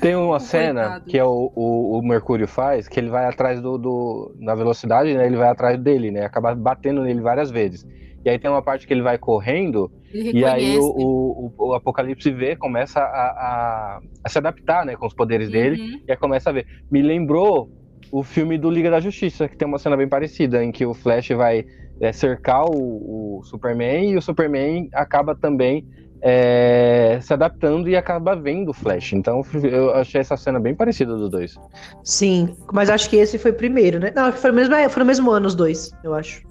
Tem 0.00 0.14
uma 0.14 0.38
cena 0.38 0.82
Coitado. 0.82 1.04
que 1.06 1.18
é 1.18 1.24
o, 1.24 1.52
o, 1.54 1.98
o, 1.98 2.02
Mercúrio 2.02 2.46
faz, 2.46 2.86
que 2.86 3.00
ele 3.00 3.10
vai 3.10 3.26
atrás 3.26 3.60
do, 3.60 3.76
do. 3.76 4.32
Na 4.38 4.54
velocidade, 4.54 5.12
né? 5.12 5.26
Ele 5.26 5.36
vai 5.36 5.48
atrás 5.48 5.76
dele, 5.76 6.12
né? 6.12 6.24
Acaba 6.24 6.54
batendo 6.54 7.02
nele 7.02 7.20
várias 7.20 7.50
vezes. 7.50 7.84
E 8.24 8.30
aí 8.30 8.38
tem 8.38 8.50
uma 8.50 8.62
parte 8.62 8.86
que 8.86 8.92
ele 8.92 9.02
vai 9.02 9.16
correndo, 9.16 9.90
e 10.12 10.44
aí 10.44 10.76
o, 10.78 10.84
o, 10.84 11.52
o, 11.56 11.74
Apocalipse 11.74 12.30
vê, 12.30 12.56
começa 12.56 13.00
a, 13.00 13.04
a, 13.04 14.00
a, 14.24 14.28
se 14.28 14.38
adaptar 14.38 14.84
né, 14.84 14.96
com 14.96 15.06
os 15.06 15.14
poderes 15.14 15.46
uhum. 15.46 15.52
dele, 15.52 16.02
e 16.06 16.10
aí 16.10 16.16
começa 16.16 16.50
a 16.50 16.52
ver. 16.52 16.66
Me 16.90 17.02
lembrou 17.02 17.70
o 18.10 18.22
filme 18.22 18.56
do 18.56 18.70
Liga 18.70 18.90
da 18.90 19.00
Justiça, 19.00 19.48
que 19.48 19.56
tem 19.56 19.68
uma 19.68 19.78
cena 19.78 19.96
bem 19.96 20.08
parecida, 20.08 20.64
em 20.64 20.72
que 20.72 20.84
o 20.84 20.94
Flash 20.94 21.28
vai 21.28 21.64
é, 22.00 22.12
cercar 22.12 22.64
o, 22.64 23.38
o 23.38 23.42
Superman, 23.44 24.12
e 24.12 24.16
o 24.16 24.22
Superman 24.22 24.88
acaba 24.92 25.34
também 25.34 25.86
é, 26.20 27.18
se 27.20 27.32
adaptando 27.32 27.88
e 27.88 27.96
acaba 27.96 28.34
vendo 28.34 28.70
o 28.70 28.74
Flash. 28.74 29.12
Então 29.12 29.42
eu 29.62 29.94
achei 29.94 30.20
essa 30.20 30.36
cena 30.36 30.58
bem 30.58 30.74
parecida 30.74 31.14
dos 31.14 31.30
dois. 31.30 31.54
Sim, 32.02 32.56
mas 32.72 32.90
acho 32.90 33.08
que 33.08 33.16
esse 33.16 33.38
foi 33.38 33.52
primeiro, 33.52 33.98
né? 33.98 34.12
Não, 34.14 34.32
foi, 34.32 34.52
mesmo, 34.52 34.74
é, 34.74 34.88
foi 34.88 35.00
no 35.00 35.06
mesmo 35.06 35.30
ano 35.30 35.46
os 35.46 35.54
dois, 35.54 35.90
eu 36.02 36.14
acho. 36.14 36.42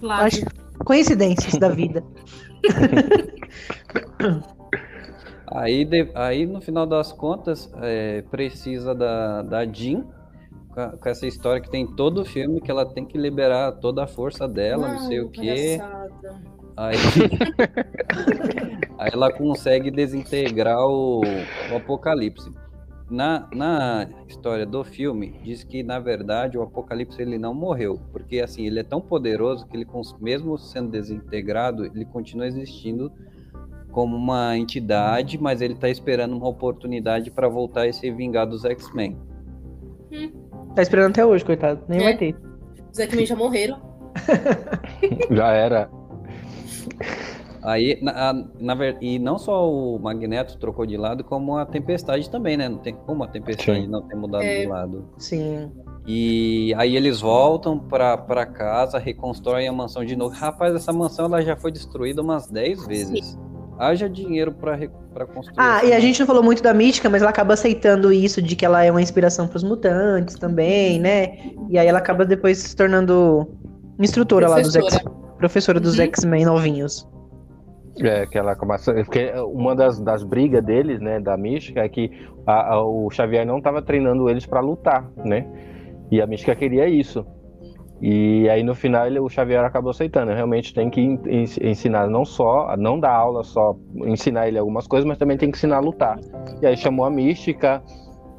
Claro. 0.00 0.24
Acho 0.24 0.46
coincidências 0.84 1.58
da 1.58 1.68
vida. 1.68 2.02
aí, 5.46 5.84
de, 5.84 6.10
aí 6.14 6.46
no 6.46 6.60
final 6.60 6.86
das 6.86 7.12
contas 7.12 7.70
é, 7.82 8.22
precisa 8.30 8.94
da, 8.94 9.42
da 9.42 9.66
Jean 9.66 10.06
com, 10.70 10.98
com 10.98 11.08
essa 11.08 11.26
história 11.26 11.60
que 11.60 11.70
tem 11.70 11.86
todo 11.86 12.22
o 12.22 12.24
filme 12.24 12.60
que 12.60 12.70
ela 12.70 12.86
tem 12.86 13.04
que 13.04 13.18
liberar 13.18 13.72
toda 13.72 14.04
a 14.04 14.06
força 14.06 14.48
dela, 14.48 14.88
não, 14.88 14.94
não 14.94 15.06
sei 15.06 15.20
o 15.20 15.28
quê. 15.28 15.78
Aí, 16.76 16.96
aí 18.98 19.10
ela 19.12 19.32
consegue 19.32 19.90
desintegrar 19.90 20.86
o, 20.86 21.20
o 21.20 21.76
Apocalipse. 21.76 22.50
Na, 23.10 23.48
na 23.52 24.08
história 24.28 24.64
do 24.64 24.84
filme, 24.84 25.34
diz 25.42 25.64
que, 25.64 25.82
na 25.82 25.98
verdade, 25.98 26.56
o 26.56 26.62
Apocalipse 26.62 27.20
ele 27.20 27.38
não 27.38 27.52
morreu. 27.52 28.00
Porque, 28.12 28.38
assim, 28.38 28.66
ele 28.66 28.78
é 28.78 28.84
tão 28.84 29.00
poderoso 29.00 29.66
que 29.66 29.76
ele, 29.76 29.86
mesmo 30.20 30.56
sendo 30.56 30.90
desintegrado, 30.90 31.84
ele 31.84 32.04
continua 32.04 32.46
existindo 32.46 33.12
como 33.90 34.16
uma 34.16 34.56
entidade, 34.56 35.36
mas 35.38 35.60
ele 35.60 35.74
tá 35.74 35.88
esperando 35.88 36.36
uma 36.36 36.48
oportunidade 36.48 37.30
para 37.30 37.48
voltar 37.48 37.88
e 37.88 37.92
se 37.92 38.10
vingar 38.12 38.46
dos 38.46 38.64
X-Men. 38.64 39.18
Hum. 40.12 40.30
Tá 40.74 40.82
esperando 40.82 41.10
até 41.10 41.26
hoje, 41.26 41.44
coitado. 41.44 41.82
Nem 41.88 42.00
é. 42.00 42.04
vai 42.04 42.16
ter. 42.16 42.36
Os 42.92 42.98
X-Men 42.98 43.26
já 43.26 43.34
morreram. 43.34 43.80
já 45.30 45.48
era. 45.52 45.90
Aí, 47.62 47.98
na, 48.00 48.32
na, 48.58 48.74
e 49.00 49.18
não 49.18 49.38
só 49.38 49.70
o 49.70 49.98
Magneto 49.98 50.58
trocou 50.58 50.86
de 50.86 50.96
lado, 50.96 51.22
como 51.22 51.56
a 51.56 51.66
Tempestade 51.66 52.28
também, 52.30 52.56
né? 52.56 52.68
Não 52.68 52.78
tem 52.78 52.94
como 52.94 53.22
a 53.22 53.28
Tempestade 53.28 53.82
Sim. 53.82 53.86
não 53.86 54.02
ter 54.02 54.16
mudado 54.16 54.44
é, 54.44 54.60
de 54.60 54.66
lado. 54.66 55.04
Sim. 55.18 55.70
E 56.06 56.74
aí 56.76 56.96
eles 56.96 57.20
voltam 57.20 57.78
pra, 57.78 58.16
pra 58.16 58.46
casa, 58.46 58.98
reconstroem 58.98 59.68
a 59.68 59.72
mansão 59.72 60.04
de 60.04 60.16
novo. 60.16 60.34
Rapaz, 60.34 60.74
essa 60.74 60.92
mansão 60.92 61.26
ela 61.26 61.42
já 61.42 61.54
foi 61.54 61.70
destruída 61.70 62.22
umas 62.22 62.46
10 62.48 62.86
vezes. 62.86 63.26
Sim. 63.26 63.38
Haja 63.78 64.08
dinheiro 64.08 64.52
pra, 64.52 64.78
pra 65.12 65.26
construir. 65.26 65.56
Ah, 65.58 65.84
e 65.84 65.92
a 65.92 66.00
gente 66.00 66.20
não 66.20 66.26
falou 66.26 66.42
muito 66.42 66.62
da 66.62 66.74
mística, 66.74 67.08
mas 67.08 67.22
ela 67.22 67.30
acaba 67.30 67.54
aceitando 67.54 68.12
isso 68.12 68.42
de 68.42 68.54
que 68.54 68.64
ela 68.64 68.84
é 68.84 68.90
uma 68.90 69.00
inspiração 69.00 69.48
pros 69.48 69.62
mutantes 69.62 70.34
também, 70.36 70.98
né? 70.98 71.38
E 71.68 71.78
aí 71.78 71.86
ela 71.86 71.98
acaba 71.98 72.26
depois 72.26 72.58
se 72.58 72.76
tornando 72.76 73.48
instrutora 73.98 74.46
Professora. 74.46 74.84
lá 74.84 74.90
dos 74.90 74.94
X 74.94 75.20
professora 75.40 75.80
dos 75.80 75.98
uhum. 75.98 76.04
X-Men 76.04 76.44
novinhos. 76.44 77.08
É, 78.02 78.26
que 78.26 78.38
ela 78.38 78.56
começa. 78.56 78.92
Porque 78.94 79.32
uma 79.52 79.74
das, 79.74 80.00
das 80.00 80.22
brigas 80.22 80.64
deles, 80.64 81.00
né, 81.00 81.20
da 81.20 81.36
Mística, 81.36 81.80
é 81.80 81.88
que 81.88 82.10
a, 82.46 82.74
a, 82.74 82.82
o 82.82 83.10
Xavier 83.10 83.46
não 83.46 83.58
estava 83.58 83.82
treinando 83.82 84.28
eles 84.28 84.46
para 84.46 84.60
lutar, 84.60 85.10
né? 85.24 85.46
E 86.10 86.20
a 86.20 86.26
Mística 86.26 86.54
queria 86.54 86.88
isso. 86.88 87.24
E 88.00 88.48
aí 88.48 88.62
no 88.62 88.74
final 88.74 89.06
ele, 89.06 89.20
o 89.20 89.28
Xavier 89.28 89.62
acabou 89.62 89.90
aceitando. 89.90 90.32
Realmente 90.32 90.72
tem 90.72 90.88
que 90.88 91.00
ensinar 91.60 92.08
não 92.08 92.24
só, 92.24 92.74
não 92.76 92.98
dar 92.98 93.12
aula 93.12 93.44
só, 93.44 93.76
ensinar 94.06 94.48
ele 94.48 94.58
algumas 94.58 94.86
coisas, 94.86 95.06
mas 95.06 95.18
também 95.18 95.36
tem 95.36 95.50
que 95.50 95.58
ensinar 95.58 95.76
a 95.76 95.80
lutar. 95.80 96.18
E 96.62 96.66
aí 96.66 96.76
chamou 96.76 97.04
a 97.04 97.10
Mística 97.10 97.82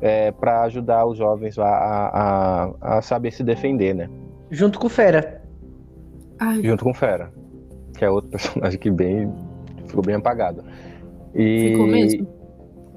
é, 0.02 0.32
para 0.32 0.64
ajudar 0.64 1.06
os 1.06 1.18
jovens 1.18 1.60
a, 1.60 1.68
a, 1.68 2.98
a 2.98 3.02
saber 3.02 3.32
se 3.32 3.44
defender, 3.44 3.94
né? 3.94 4.10
Junto 4.50 4.80
com 4.80 4.88
o 4.88 4.90
Fera. 4.90 5.42
Ai. 6.40 6.64
junto 6.64 6.84
com 6.84 6.92
Fera, 6.92 7.32
que 7.96 8.04
é 8.04 8.10
outro 8.10 8.32
personagem 8.32 8.80
que 8.80 8.90
bem 8.90 9.32
ficou 9.92 10.04
bem 10.04 10.16
apagado. 10.16 10.64
E, 11.36 11.70
ficou 11.70 11.88
mesmo? 11.88 12.28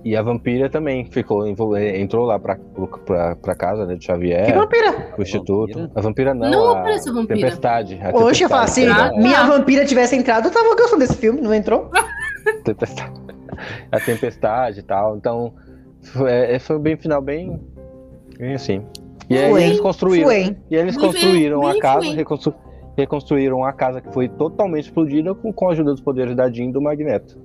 E 0.04 0.14
a 0.14 0.22
vampira 0.22 0.68
também 0.68 1.06
ficou, 1.06 1.46
entrou 1.46 2.26
lá 2.26 2.38
pra, 2.38 2.58
pra, 3.06 3.36
pra 3.36 3.54
casa 3.54 3.86
né, 3.86 3.94
de 3.94 4.04
Xavier. 4.04 4.44
Que 4.44 4.52
vampira? 4.52 5.14
O 5.16 5.22
instituto. 5.22 5.72
Vampira? 5.72 5.92
A 5.94 6.00
vampira 6.00 6.34
não. 6.34 6.50
Não 6.50 6.68
a 6.68 6.80
aparece 6.80 7.08
a 7.08 7.12
vampira. 7.12 7.40
Tempestade. 7.40 8.00
A 8.02 8.10
Oxe, 8.14 8.42
eu 8.42 8.48
falo 8.48 8.64
assim, 8.64 8.86
ah, 8.86 9.12
minha 9.16 9.44
vampira 9.44 9.86
tivesse 9.86 10.14
entrado, 10.14 10.48
eu 10.48 10.52
tava 10.52 10.74
gostando 10.76 11.00
desse 11.00 11.16
filme, 11.16 11.40
não 11.40 11.54
entrou? 11.54 11.90
Tempestade. 12.64 13.24
A 13.90 14.00
tempestade 14.00 14.80
e 14.80 14.82
tal. 14.82 15.16
Então, 15.16 15.54
foi, 16.02 16.30
é, 16.30 16.58
foi 16.58 16.78
bem 16.78 16.96
final, 16.98 17.22
bem, 17.22 17.58
bem 18.38 18.54
assim. 18.54 18.84
E 19.30 19.38
aí 19.38 19.64
eles 19.64 19.80
construíram. 19.80 20.30
E 20.30 20.76
eles 20.76 20.98
construíram 20.98 21.66
a 21.66 21.78
casa, 21.78 22.12
reconstruíram 22.12 22.73
reconstruíram 22.96 23.64
a 23.64 23.72
casa 23.72 24.00
que 24.00 24.12
foi 24.12 24.28
totalmente 24.28 24.84
explodida 24.84 25.34
com, 25.34 25.52
com 25.52 25.68
a 25.68 25.72
ajuda 25.72 25.92
dos 25.92 26.00
poderes 26.00 26.34
da 26.36 26.50
Jean 26.50 26.66
e 26.66 26.72
do 26.72 26.80
Magneto. 26.80 27.38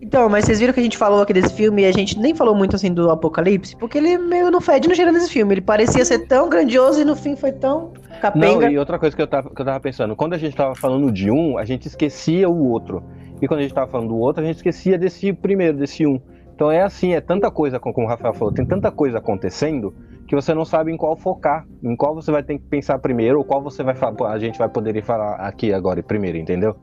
Então, 0.00 0.28
mas 0.28 0.44
vocês 0.44 0.58
viram 0.58 0.72
que 0.72 0.80
a 0.80 0.82
gente 0.82 0.96
falou 0.96 1.22
aqui 1.22 1.32
desse 1.32 1.54
filme 1.54 1.82
e 1.82 1.86
a 1.86 1.92
gente 1.92 2.18
nem 2.18 2.34
falou 2.34 2.54
muito 2.54 2.74
assim 2.74 2.92
do 2.92 3.10
Apocalipse, 3.10 3.76
porque 3.76 3.98
ele 3.98 4.18
meio 4.18 4.50
não 4.50 4.60
fede 4.60 4.88
no 4.88 4.94
cheiro 4.94 5.12
desse 5.12 5.30
filme. 5.30 5.54
Ele 5.54 5.60
parecia 5.60 6.04
ser 6.04 6.26
tão 6.26 6.48
grandioso 6.48 7.00
e 7.00 7.04
no 7.04 7.14
fim 7.14 7.36
foi 7.36 7.52
tão 7.52 7.92
capenga. 8.20 8.66
Não, 8.66 8.70
e 8.70 8.78
outra 8.78 8.98
coisa 8.98 9.14
que 9.14 9.22
eu 9.22 9.26
tava, 9.26 9.50
que 9.50 9.60
eu 9.60 9.64
tava 9.64 9.80
pensando, 9.80 10.16
quando 10.16 10.34
a 10.34 10.38
gente 10.38 10.56
tava 10.56 10.74
falando 10.74 11.12
de 11.12 11.30
um, 11.30 11.58
a 11.58 11.64
gente 11.64 11.86
esquecia 11.86 12.48
o 12.48 12.68
outro. 12.68 13.02
E 13.40 13.46
quando 13.46 13.60
a 13.60 13.62
gente 13.62 13.74
tava 13.74 13.90
falando 13.90 14.08
do 14.08 14.16
outro, 14.16 14.42
a 14.42 14.46
gente 14.46 14.56
esquecia 14.56 14.98
desse 14.98 15.32
primeiro, 15.32 15.76
desse 15.78 16.06
um. 16.06 16.20
Então 16.54 16.70
é 16.70 16.82
assim, 16.82 17.14
é 17.14 17.20
tanta 17.20 17.50
coisa, 17.50 17.78
como 17.78 18.04
o 18.04 18.08
Rafael 18.08 18.34
falou, 18.34 18.52
tem 18.52 18.66
tanta 18.66 18.90
coisa 18.90 19.18
acontecendo 19.18 19.94
que 20.28 20.34
você 20.34 20.52
não 20.52 20.64
sabe 20.64 20.92
em 20.92 20.96
qual 20.96 21.16
focar, 21.16 21.66
em 21.82 21.96
qual 21.96 22.14
você 22.14 22.30
vai 22.30 22.42
ter 22.42 22.58
que 22.58 22.64
pensar 22.66 22.98
primeiro, 22.98 23.38
ou 23.38 23.44
qual 23.44 23.62
você 23.62 23.82
vai 23.82 23.94
falar, 23.94 24.32
a 24.32 24.38
gente 24.38 24.58
vai 24.58 24.68
poder 24.68 25.02
falar 25.02 25.36
aqui 25.36 25.72
agora 25.72 26.02
primeiro, 26.02 26.36
entendeu? 26.36 26.76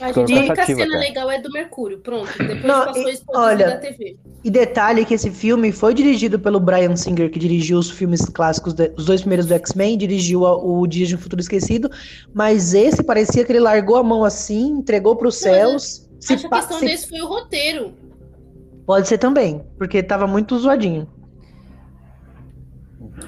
A, 0.00 0.08
única 0.18 0.66
cena 0.66 0.82
até. 0.82 0.98
legal 0.98 1.30
é 1.30 1.40
do 1.40 1.48
Mercúrio, 1.52 2.00
pronto. 2.00 2.28
Depois 2.36 2.64
não, 2.64 2.86
passou 2.86 3.08
e, 3.08 3.18
olha, 3.32 3.66
da 3.68 3.76
TV. 3.76 4.16
E 4.42 4.50
detalhe 4.50 5.04
que 5.04 5.14
esse 5.14 5.30
filme 5.30 5.70
foi 5.70 5.94
dirigido 5.94 6.36
pelo 6.36 6.58
Brian 6.58 6.96
Singer, 6.96 7.30
que 7.30 7.38
dirigiu 7.38 7.78
os 7.78 7.88
filmes 7.88 8.24
clássicos, 8.24 8.74
de, 8.74 8.92
os 8.96 9.04
dois 9.04 9.20
primeiros 9.20 9.46
do 9.46 9.54
X-Men, 9.54 9.96
dirigiu 9.96 10.44
a, 10.44 10.56
o 10.56 10.84
Dias 10.88 11.08
de 11.10 11.14
um 11.14 11.18
Futuro 11.18 11.40
Esquecido, 11.40 11.88
mas 12.34 12.74
esse 12.74 13.04
parecia 13.04 13.44
que 13.44 13.52
ele 13.52 13.60
largou 13.60 13.96
a 13.96 14.02
mão 14.02 14.24
assim, 14.24 14.70
entregou 14.70 15.14
para 15.14 15.28
os 15.28 15.36
céus. 15.36 16.10
Acho 16.28 16.40
que 16.40 16.46
a 16.46 16.58
questão 16.58 16.78
se... 16.80 16.86
desse 16.86 17.08
foi 17.08 17.20
o 17.20 17.28
roteiro. 17.28 17.94
Pode 18.84 19.06
ser 19.06 19.18
também, 19.18 19.62
porque 19.78 20.02
tava 20.02 20.26
muito 20.26 20.58
zoadinho. 20.58 21.06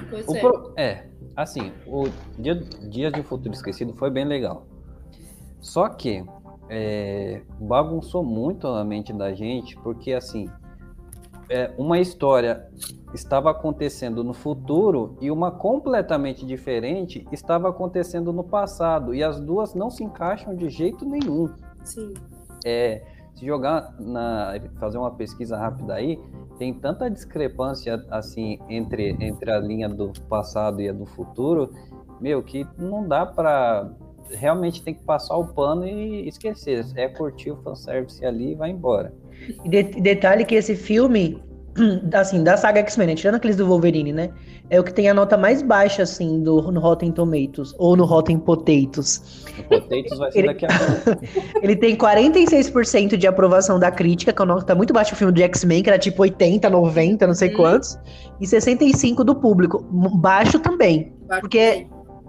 Pois 0.09 0.27
é. 0.27 0.39
Pro... 0.39 0.73
é, 0.75 1.07
assim, 1.35 1.71
o 1.85 2.07
Dia, 2.37 2.55
Dias 2.55 3.13
de 3.13 3.23
Futuro 3.23 3.53
Esquecido 3.53 3.93
foi 3.93 4.09
bem 4.09 4.25
legal. 4.25 4.65
Só 5.59 5.89
que 5.89 6.23
é, 6.69 7.41
bagunçou 7.59 8.23
muito 8.23 8.67
a 8.67 8.83
mente 8.83 9.13
da 9.13 9.33
gente, 9.33 9.75
porque 9.77 10.13
assim, 10.13 10.49
é, 11.49 11.71
uma 11.77 11.99
história 11.99 12.67
estava 13.13 13.49
acontecendo 13.51 14.23
no 14.23 14.33
futuro 14.33 15.17
e 15.21 15.31
uma 15.31 15.49
completamente 15.49 16.45
diferente 16.45 17.25
estava 17.31 17.69
acontecendo 17.69 18.33
no 18.33 18.43
passado, 18.43 19.15
e 19.15 19.23
as 19.23 19.39
duas 19.39 19.73
não 19.73 19.89
se 19.89 20.03
encaixam 20.03 20.55
de 20.55 20.69
jeito 20.69 21.05
nenhum. 21.05 21.49
Sim. 21.83 22.13
É, 22.65 23.01
Se 23.37 23.45
jogar 23.45 23.93
na. 23.99 24.55
fazer 24.79 24.97
uma 24.97 25.11
pesquisa 25.11 25.55
rápida 25.55 25.93
aí, 25.93 26.19
tem 26.57 26.73
tanta 26.73 27.07
discrepância 27.07 28.03
assim 28.09 28.57
entre, 28.67 29.15
entre 29.19 29.51
a 29.51 29.59
linha 29.59 29.87
do 29.87 30.11
passado 30.27 30.81
e 30.81 30.89
a 30.89 30.91
do 30.91 31.05
futuro, 31.05 31.71
meu, 32.19 32.41
que 32.41 32.65
não 32.79 33.07
dá 33.07 33.27
para 33.27 33.91
realmente 34.31 34.81
tem 34.81 34.95
que 34.95 35.03
passar 35.03 35.37
o 35.37 35.47
pano 35.47 35.87
e 35.87 36.27
esquecer. 36.27 36.83
É 36.95 37.07
curtir 37.07 37.51
o 37.51 37.57
fanservice 37.57 38.25
ali 38.25 38.53
e 38.53 38.55
vai 38.55 38.71
embora. 38.71 39.13
E 39.63 39.69
de, 39.69 39.83
detalhe 39.83 40.43
que 40.43 40.55
esse 40.55 40.75
filme, 40.75 41.39
assim, 42.13 42.43
da 42.43 42.57
saga 42.57 42.79
X-Men, 42.81 43.07
né? 43.07 43.15
tirando 43.15 43.35
aqueles 43.35 43.55
do 43.55 43.65
Wolverine, 43.67 44.11
né? 44.13 44.29
É 44.69 44.79
o 44.79 44.83
que 44.83 44.93
tem 44.93 45.09
a 45.09 45.13
nota 45.13 45.37
mais 45.37 45.61
baixa, 45.61 46.03
assim, 46.03 46.41
do, 46.43 46.71
no 46.71 46.79
Rotten 46.79 47.11
Tomatoes, 47.11 47.73
ou 47.77 47.95
no 47.95 48.03
Rotten 48.05 48.37
Potatoes. 48.37 49.45
O 49.59 49.63
Potatoes 49.63 50.17
vai 50.17 50.31
ser 50.31 50.39
Ele- 50.39 50.47
daqui 50.47 50.65
a 50.65 50.69
pouco. 50.69 51.21
Ele 51.63 51.75
tem 51.75 51.95
46% 51.95 53.15
de 53.15 53.27
aprovação 53.27 53.79
da 53.79 53.89
crítica, 53.91 54.33
que 54.33 54.41
é 54.41 54.45
uma 54.45 54.55
nota 54.55 54.75
muito 54.75 54.91
baixa 54.93 55.13
o 55.13 55.17
filme 55.17 55.31
do 55.33 55.41
X-Men, 55.41 55.83
que 55.83 55.89
era 55.89 55.97
tipo 55.99 56.21
80, 56.21 56.69
90, 56.69 57.25
não 57.27 57.33
sei 57.33 57.49
Hum. 57.53 57.57
quantos. 57.57 57.97
E 58.41 58.45
65% 58.45 59.23
do 59.23 59.35
público. 59.35 59.83
Baixo 60.17 60.59
também. 60.59 61.13
Porque- 61.39 61.87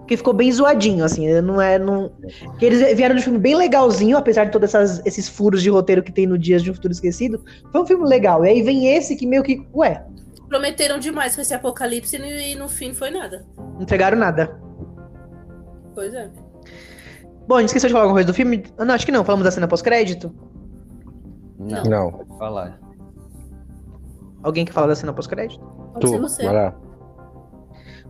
Porque 0.09 0.16
ficou 0.16 0.32
bem 0.32 0.50
zoadinho, 0.50 1.04
assim. 1.04 1.28
Não 1.42 1.61
é. 1.61 1.78
Não... 1.78 2.11
Porque 2.46 2.64
eles 2.64 2.96
vieram 2.96 3.14
de 3.14 3.20
um 3.20 3.24
filme 3.24 3.38
bem 3.38 3.54
legalzinho, 3.54 4.16
apesar 4.16 4.46
de 4.46 4.52
todos 4.52 4.72
esses 5.04 5.28
furos 5.28 5.62
de 5.62 5.68
roteiro 5.68 6.02
que 6.02 6.11
tem 6.11 6.26
no 6.26 6.38
Dias 6.38 6.62
de 6.62 6.70
um 6.70 6.74
Futuro 6.74 6.92
Esquecido. 6.92 7.44
Foi 7.70 7.82
um 7.82 7.86
filme 7.86 8.09
legal. 8.09 8.42
E 8.42 8.48
aí 8.48 8.62
vem 8.62 8.88
esse 8.96 9.14
que 9.16 9.26
meio 9.26 9.42
que. 9.42 9.68
Ué, 9.74 10.02
Prometeram 10.48 10.98
demais 10.98 11.34
com 11.34 11.42
esse 11.42 11.52
apocalipse 11.52 12.16
e 12.16 12.54
no 12.54 12.70
fim 12.70 12.94
foi 12.94 13.11
nada. 13.11 13.44
não 13.59 13.82
entregaram 13.82 14.16
nada. 14.16 14.59
Pois 15.94 16.14
é. 16.14 16.30
Bom, 17.46 17.56
a 17.56 17.61
gente 17.61 17.68
esqueceu 17.68 17.88
de 17.88 17.92
falar 17.92 18.04
alguma 18.04 18.16
coisa 18.16 18.28
do 18.28 18.34
filme? 18.34 18.64
Ah, 18.78 18.86
Não, 18.86 18.94
acho 18.94 19.04
que 19.04 19.12
não. 19.12 19.22
Falamos 19.26 19.44
da 19.44 19.50
cena 19.50 19.68
pós-crédito. 19.68 20.34
Não, 21.59 21.82
Não. 21.82 22.24
falar. 22.38 22.80
Alguém 24.42 24.64
quer 24.64 24.72
falar 24.72 24.86
da 24.86 24.94
cena 24.96 25.12
pós-crédito? 25.12 25.61
Pode 25.92 26.09
ser 26.09 26.16
Tu, 26.16 26.22
você. 26.22 26.44
vai 26.44 26.54
lá. 26.54 26.74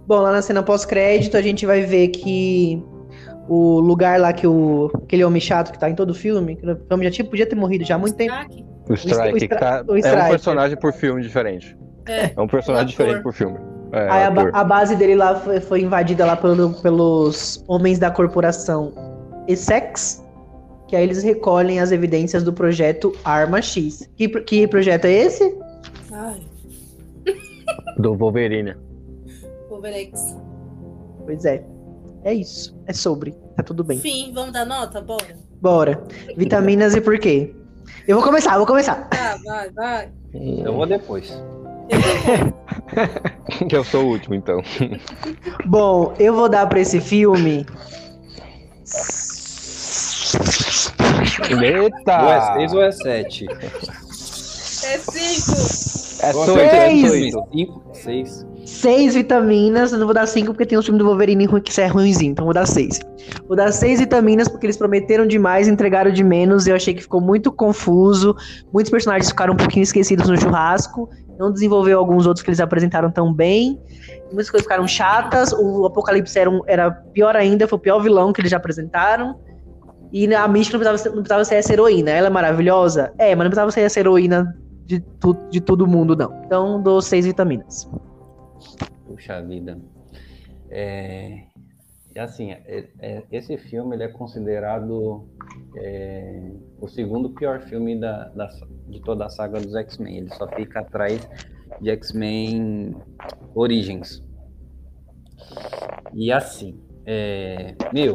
Bom, 0.08 0.20
lá 0.20 0.32
na 0.32 0.40
cena 0.40 0.62
pós-crédito 0.62 1.36
a 1.36 1.42
gente 1.42 1.66
vai 1.66 1.82
ver 1.82 2.08
que 2.08 2.82
o 3.46 3.78
lugar 3.80 4.18
lá 4.18 4.32
que 4.32 4.46
o 4.46 4.90
aquele 5.04 5.22
homem 5.22 5.40
chato 5.40 5.70
que 5.70 5.78
tá 5.78 5.88
em 5.90 5.94
todo 5.94 6.10
o 6.10 6.14
filme, 6.14 6.56
que 6.56 6.66
o 6.66 6.78
homem 6.90 7.04
já 7.08 7.10
tinha, 7.14 7.28
podia 7.28 7.44
ter 7.46 7.54
morrido 7.54 7.84
já 7.84 7.96
há 7.96 7.98
muito 7.98 8.16
tempo. 8.16 8.32
O 8.88 8.94
Strike, 8.94 9.36
o 9.36 9.38
que 9.38 9.48
tá- 9.48 9.84
o 9.86 9.96
é 9.96 9.98
Striker. 9.98 10.24
um 10.26 10.30
personagem 10.30 10.78
por 10.78 10.92
filme 10.94 11.20
diferente. 11.20 11.76
É. 12.06 12.30
É 12.34 12.40
um 12.40 12.46
personagem 12.48 12.86
O 12.86 12.88
diferente 12.88 13.22
por 13.22 13.34
filme. 13.34 13.58
É, 13.92 14.00
Aí 14.10 14.22
a, 14.24 14.60
a 14.60 14.64
base 14.64 14.96
dele 14.96 15.14
lá 15.14 15.34
foi, 15.40 15.60
foi 15.60 15.82
invadida 15.82 16.24
lá 16.24 16.36
pelo- 16.36 16.72
pelos 16.80 17.62
homens 17.68 17.98
da 17.98 18.10
corporação 18.10 18.92
Essex, 19.46 20.24
que 20.88 20.96
aí 20.96 21.02
eles 21.04 21.22
recolhem 21.22 21.80
as 21.80 21.92
evidências 21.92 22.42
do 22.42 22.50
projeto 22.52 23.14
Arma 23.22 23.60
X. 23.60 24.08
Que, 24.16 24.26
que 24.26 24.66
projeto 24.66 25.04
é 25.04 25.12
esse? 25.12 25.54
Ai, 26.12 26.40
Do 27.98 28.14
Wolverine. 28.14 28.74
Overex. 29.78 30.36
Pois 31.24 31.44
é. 31.44 31.64
É 32.24 32.34
isso. 32.34 32.76
É 32.86 32.92
sobre. 32.92 33.32
Tá 33.56 33.62
tudo 33.62 33.84
bem. 33.84 33.98
Fim, 33.98 34.32
vamos 34.34 34.52
dar 34.52 34.64
nota? 34.66 35.00
Bora. 35.00 35.36
Bora. 35.60 36.04
Vitaminas 36.36 36.94
e 36.94 37.00
por 37.00 37.18
quê? 37.18 37.54
Eu 38.06 38.16
vou 38.16 38.24
começar, 38.24 38.52
eu 38.52 38.58
vou 38.58 38.66
começar. 38.66 39.08
Tá, 39.08 39.38
vai, 39.44 39.70
vai. 39.70 40.12
Eu 40.34 40.74
vou 40.74 40.86
depois. 40.86 41.30
Eu 41.88 42.00
vou. 42.00 43.68
Que 43.68 43.74
eu 43.76 43.84
sou 43.84 44.04
o 44.04 44.08
último, 44.08 44.34
então. 44.34 44.60
Bom, 45.64 46.12
eu 46.18 46.34
vou 46.34 46.48
dar 46.48 46.66
pra 46.68 46.80
esse 46.80 47.00
filme. 47.00 47.64
Eita! 51.50 52.22
Ou 52.22 52.32
é 52.32 52.40
6 52.58 52.72
ou 52.74 52.82
é 52.82 52.92
7? 52.92 53.46
É 53.48 54.98
cinco. 54.98 55.58
É 56.20 56.32
Você 56.32 56.50
oito, 56.50 56.70
Seis! 56.70 57.04
é 57.04 57.10
oito. 57.10 57.48
5, 57.52 57.90
6. 57.94 58.46
Seis 58.80 59.14
vitaminas, 59.14 59.90
eu 59.92 59.98
não 59.98 60.06
vou 60.06 60.14
dar 60.14 60.24
cinco 60.26 60.52
porque 60.52 60.64
tem 60.64 60.78
um 60.78 60.82
filme 60.82 61.00
do 61.00 61.04
Wolverine 61.04 61.46
ruim 61.46 61.60
que 61.60 61.80
é 61.80 61.86
ruimzinho, 61.88 62.30
então 62.30 62.44
vou 62.44 62.54
dar 62.54 62.64
seis. 62.64 63.00
Vou 63.48 63.56
dar 63.56 63.72
seis 63.72 63.98
vitaminas 63.98 64.46
porque 64.46 64.66
eles 64.66 64.76
prometeram 64.76 65.26
demais, 65.26 65.66
entregaram 65.66 66.12
de 66.12 66.22
menos, 66.22 66.64
e 66.64 66.70
eu 66.70 66.76
achei 66.76 66.94
que 66.94 67.02
ficou 67.02 67.20
muito 67.20 67.50
confuso. 67.50 68.36
Muitos 68.72 68.88
personagens 68.88 69.28
ficaram 69.28 69.54
um 69.54 69.56
pouquinho 69.56 69.82
esquecidos 69.82 70.28
no 70.28 70.40
churrasco, 70.40 71.10
não 71.36 71.52
desenvolveu 71.52 71.98
alguns 71.98 72.24
outros 72.24 72.44
que 72.44 72.50
eles 72.50 72.60
apresentaram 72.60 73.10
tão 73.10 73.34
bem. 73.34 73.80
Muitas 74.26 74.48
coisas 74.48 74.62
ficaram 74.62 74.86
chatas, 74.86 75.52
o 75.52 75.84
Apocalipse 75.84 76.38
era, 76.38 76.48
um- 76.48 76.62
era 76.68 76.88
pior 76.88 77.34
ainda, 77.34 77.66
foi 77.66 77.78
o 77.78 77.82
pior 77.82 77.98
vilão 77.98 78.32
que 78.32 78.40
eles 78.40 78.50
já 78.52 78.58
apresentaram. 78.58 79.40
E 80.12 80.32
a 80.32 80.46
Mística 80.46 80.78
não 80.78 80.84
precisava, 80.84 80.98
ser, 80.98 81.08
não 81.08 81.22
precisava 81.22 81.44
ser 81.44 81.56
essa 81.56 81.72
heroína. 81.72 82.12
Ela 82.12 82.28
é 82.28 82.30
maravilhosa? 82.30 83.12
É, 83.18 83.34
mas 83.34 83.44
não 83.44 83.50
precisava 83.50 83.72
ser 83.72 83.80
essa 83.80 83.98
heroína 83.98 84.56
de, 84.86 85.00
tu, 85.18 85.36
de 85.50 85.60
todo 85.60 85.84
mundo, 85.84 86.14
não. 86.14 86.32
Então, 86.46 86.80
dou 86.80 87.02
seis 87.02 87.26
vitaminas. 87.26 87.90
Puxa 89.06 89.40
vida. 89.42 89.78
É, 90.70 91.44
e 92.14 92.18
assim, 92.18 92.52
é- 92.52 92.88
é- 92.98 93.24
esse 93.30 93.56
filme 93.56 93.96
ele 93.96 94.04
é 94.04 94.08
considerado 94.08 95.28
é, 95.76 96.52
o 96.80 96.88
segundo 96.88 97.30
pior 97.30 97.60
filme 97.62 97.98
da, 97.98 98.28
da- 98.30 98.48
de 98.88 99.00
toda 99.00 99.26
a 99.26 99.28
saga 99.28 99.60
dos 99.60 99.74
X-Men. 99.74 100.16
Ele 100.18 100.30
só 100.30 100.48
fica 100.48 100.80
atrás 100.80 101.28
de 101.80 101.90
X-Men 101.90 102.96
Origins. 103.54 104.22
E 106.12 106.32
assim, 106.32 106.80
é, 107.06 107.74
meu, 107.92 108.14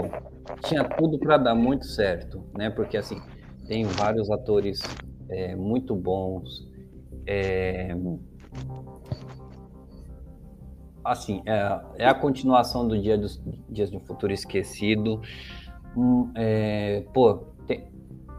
tinha 0.61 0.83
tudo 0.83 1.17
para 1.19 1.37
dar 1.37 1.55
muito 1.55 1.85
certo, 1.85 2.43
né? 2.53 2.69
Porque 2.69 2.97
assim, 2.97 3.17
tem 3.67 3.85
vários 3.85 4.29
atores 4.29 4.79
é, 5.29 5.55
muito 5.55 5.95
bons. 5.95 6.67
Assim, 11.03 11.41
é, 11.45 11.81
é 11.97 12.07
a 12.07 12.13
continuação 12.13 12.87
do 12.87 12.99
Dia 12.99 13.17
dos 13.17 13.41
Dias 13.69 13.89
de 13.89 13.97
um 13.97 13.99
Futuro 13.99 14.33
Esquecido. 14.33 15.21
Hum, 15.95 16.31
é, 16.35 17.03
pô, 17.13 17.35
tem- 17.67 17.85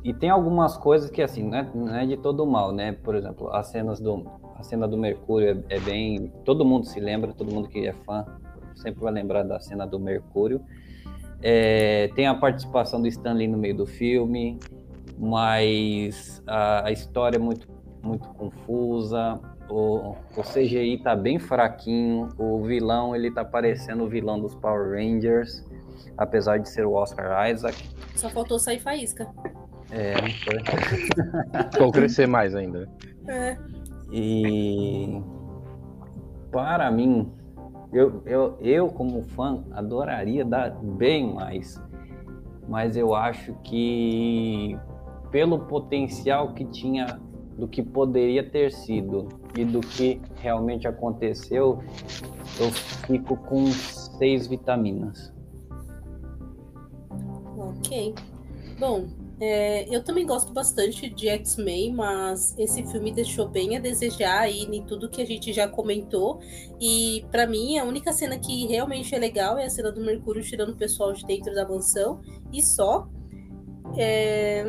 e 0.02 0.12
tem 0.12 0.28
algumas 0.30 0.76
coisas 0.76 1.10
que 1.10 1.22
assim, 1.22 1.42
não 1.42 1.58
é, 1.58 1.70
não 1.74 1.96
é 1.96 2.06
de 2.06 2.16
todo 2.16 2.46
mal, 2.46 2.72
né? 2.72 2.92
Por 2.92 3.14
exemplo, 3.14 3.50
as 3.52 3.68
cenas 3.68 4.00
do 4.00 4.26
a 4.56 4.62
cena 4.62 4.86
do 4.86 4.96
Mercúrio 4.96 5.64
é, 5.68 5.76
é 5.76 5.80
bem, 5.80 6.32
todo 6.44 6.64
mundo 6.64 6.86
se 6.86 7.00
lembra, 7.00 7.32
todo 7.32 7.52
mundo 7.52 7.68
que 7.68 7.86
é 7.86 7.92
fã 7.92 8.24
sempre 8.74 9.00
vai 9.00 9.12
lembrar 9.12 9.42
da 9.42 9.60
cena 9.60 9.86
do 9.86 9.98
Mercúrio. 9.98 10.60
É, 11.42 12.08
tem 12.14 12.26
a 12.26 12.34
participação 12.34 13.00
do 13.00 13.08
Stanley 13.08 13.48
no 13.48 13.58
meio 13.58 13.76
do 13.76 13.86
filme, 13.86 14.58
mas 15.18 16.42
a, 16.46 16.88
a 16.88 16.92
história 16.92 17.36
é 17.36 17.40
muito 17.40 17.68
muito 18.02 18.28
confusa. 18.30 19.40
O, 19.68 20.14
o 20.36 20.42
CGI 20.42 20.98
tá 21.02 21.16
bem 21.16 21.38
fraquinho. 21.38 22.28
O 22.38 22.62
vilão, 22.62 23.14
ele 23.16 23.30
tá 23.30 23.44
parecendo 23.44 24.04
o 24.04 24.08
vilão 24.08 24.38
dos 24.40 24.54
Power 24.54 24.90
Rangers, 24.92 25.64
apesar 26.18 26.58
de 26.58 26.68
ser 26.68 26.84
o 26.86 26.92
Oscar 26.92 27.50
Isaac. 27.50 27.76
Só 28.14 28.28
faltou 28.28 28.58
sair 28.58 28.80
faísca. 28.80 29.26
É, 29.90 30.14
foi- 30.44 30.62
Vou 31.80 31.90
crescer 31.92 32.26
mais 32.26 32.54
ainda. 32.54 32.88
É. 33.26 33.56
e 34.12 35.20
para 36.52 36.90
mim, 36.90 37.32
eu, 37.92 38.22
eu, 38.26 38.56
eu 38.60 38.88
como 38.88 39.22
fã 39.22 39.64
adoraria 39.72 40.44
dar 40.44 40.70
bem 40.70 41.32
mais, 41.34 41.80
mas 42.68 42.96
eu 42.96 43.14
acho 43.14 43.54
que 43.64 44.78
pelo 45.30 45.60
potencial 45.60 46.52
que 46.52 46.64
tinha 46.66 47.18
do 47.56 47.68
que 47.68 47.82
poderia 47.82 48.48
ter 48.48 48.72
sido 48.72 49.28
e 49.56 49.64
do 49.64 49.80
que 49.80 50.20
realmente 50.36 50.88
aconteceu, 50.88 51.82
eu 52.58 52.70
fico 53.06 53.36
com 53.36 53.66
seis 53.66 54.46
vitaminas. 54.46 55.32
Ok. 57.56 58.14
Bom, 58.78 59.06
é, 59.40 59.94
eu 59.94 60.02
também 60.02 60.24
gosto 60.24 60.52
bastante 60.52 61.08
de 61.08 61.28
X-Men, 61.28 61.92
mas 61.92 62.56
esse 62.58 62.84
filme 62.84 63.12
deixou 63.12 63.48
bem 63.48 63.76
a 63.76 63.80
desejar 63.80 64.40
aí 64.40 64.62
em 64.62 64.82
tudo 64.84 65.08
que 65.08 65.20
a 65.20 65.26
gente 65.26 65.52
já 65.52 65.68
comentou. 65.68 66.40
E 66.80 67.24
pra 67.30 67.46
mim, 67.46 67.78
a 67.78 67.84
única 67.84 68.12
cena 68.12 68.38
que 68.38 68.66
realmente 68.66 69.14
é 69.14 69.18
legal 69.18 69.58
é 69.58 69.66
a 69.66 69.70
cena 69.70 69.90
do 69.90 70.00
Mercúrio 70.00 70.42
tirando 70.42 70.70
o 70.70 70.76
pessoal 70.76 71.12
de 71.12 71.24
dentro 71.24 71.54
da 71.54 71.68
mansão. 71.68 72.20
E 72.52 72.62
só. 72.62 73.08
É, 73.96 74.64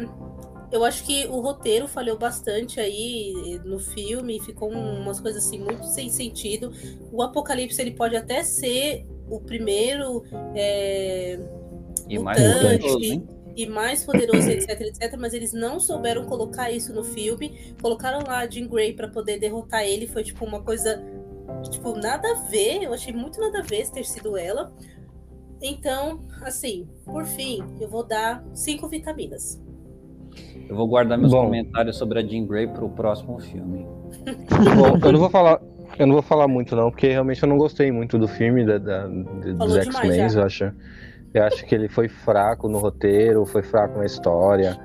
eu 0.76 0.84
acho 0.84 1.04
que 1.06 1.26
o 1.28 1.40
roteiro 1.40 1.88
falhou 1.88 2.18
bastante 2.18 2.80
aí 2.80 3.60
no 3.64 3.80
filme, 3.80 4.40
ficou 4.42 4.70
umas 4.70 5.20
coisas 5.20 5.46
assim 5.46 5.60
muito 5.60 5.86
sem 5.86 6.10
sentido. 6.10 6.72
O 7.12 7.22
Apocalipse 7.22 7.82
ele 7.82 7.92
pode 7.92 8.16
até 8.16 8.44
ser 8.44 9.06
o 9.30 9.40
primeiro 9.40 10.24
é, 10.54 11.40
E 12.08 12.20
mais 12.20 12.40
Mutante. 12.40 12.62
poderoso, 12.62 13.04
hein? 13.04 13.28
e 13.56 13.66
mais 13.66 14.04
poderoso, 14.04 14.50
etc, 14.50 14.82
etc, 14.82 15.16
mas 15.18 15.34
eles 15.34 15.54
não 15.54 15.80
souberam 15.80 16.26
colocar 16.26 16.70
isso 16.72 16.94
no 16.94 17.04
filme. 17.04 17.74
Colocaram 17.82 18.20
lá 18.28 18.40
a 18.40 18.48
Jean 18.48 18.68
Grey 18.68 18.94
pra 18.94 19.08
poder 19.08 19.40
derrotar 19.40 19.84
ele, 19.84 20.08
foi 20.08 20.24
tipo 20.24 20.44
uma 20.44 20.62
coisa 20.62 21.02
tipo 21.70 21.98
nada 21.98 22.30
a 22.30 22.34
ver, 22.50 22.84
eu 22.84 22.94
achei 22.94 23.14
muito 23.14 23.40
nada 23.40 23.60
a 23.60 23.62
ver 23.62 23.90
ter 23.90 24.06
sido 24.06 24.38
ela. 24.38 24.74
Então, 25.62 26.20
assim, 26.42 26.88
por 27.06 27.26
fim, 27.26 27.64
eu 27.80 27.88
vou 27.88 28.04
dar 28.04 28.46
cinco 28.54 28.88
vitaminas. 28.90 29.60
Eu 30.68 30.76
vou 30.76 30.88
guardar 30.88 31.18
meus 31.18 31.32
Bom. 31.32 31.46
comentários 31.46 31.98
sobre 31.98 32.20
a 32.20 32.24
Jean 32.24 32.46
Grey 32.46 32.68
pro 32.68 32.90
próximo 32.90 33.40
filme. 33.40 33.86
Bom, 34.76 34.98
eu 35.06 35.12
não 35.12 35.20
vou 35.20 35.30
falar. 35.30 35.60
Eu 35.98 36.08
não 36.08 36.14
vou 36.14 36.22
falar 36.22 36.48
muito 36.48 36.76
não, 36.76 36.90
porque 36.92 37.08
realmente 37.08 37.42
eu 37.42 37.48
não 37.48 37.58
gostei 37.58 37.90
muito 37.92 38.18
do 38.18 38.28
filme 38.28 38.66
da, 38.66 38.78
da- 38.78 39.08
de- 39.08 39.54
dos 39.54 39.78
X-Men. 39.78 40.20
Eu 40.34 40.44
acho, 40.44 40.72
eu 41.34 41.44
acho 41.44 41.66
que 41.66 41.74
ele 41.74 41.88
foi 41.88 42.10
fraco 42.10 42.68
no 42.68 42.80
roteiro, 42.80 43.46
foi 43.46 43.62
fraco 43.64 43.98
na 44.00 44.06
história. 44.06 44.78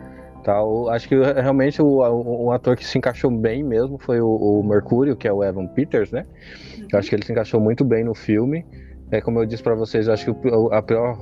Tal. 0.44 0.88
Acho 0.88 1.08
que 1.08 1.16
realmente 1.16 1.82
o, 1.82 1.86
o, 2.00 2.44
o 2.46 2.52
ator 2.52 2.76
que 2.76 2.86
se 2.86 2.96
encaixou 2.96 3.30
bem 3.30 3.62
mesmo 3.64 3.98
foi 3.98 4.20
o, 4.20 4.28
o 4.28 4.62
Mercúrio, 4.62 5.16
que 5.16 5.26
é 5.26 5.32
o 5.32 5.42
Evan 5.42 5.66
Peters, 5.66 6.10
né? 6.12 6.24
Eu 6.92 6.98
acho 6.98 7.08
que 7.08 7.14
ele 7.16 7.24
se 7.24 7.32
encaixou 7.32 7.60
muito 7.60 7.84
bem 7.84 8.04
no 8.04 8.14
filme. 8.14 8.64
É 9.10 9.20
como 9.20 9.40
eu 9.40 9.46
disse 9.46 9.62
pra 9.62 9.74
vocês, 9.74 10.08
acho 10.08 10.32
que 10.34 10.48
a 10.72 10.82
pior 10.82 11.18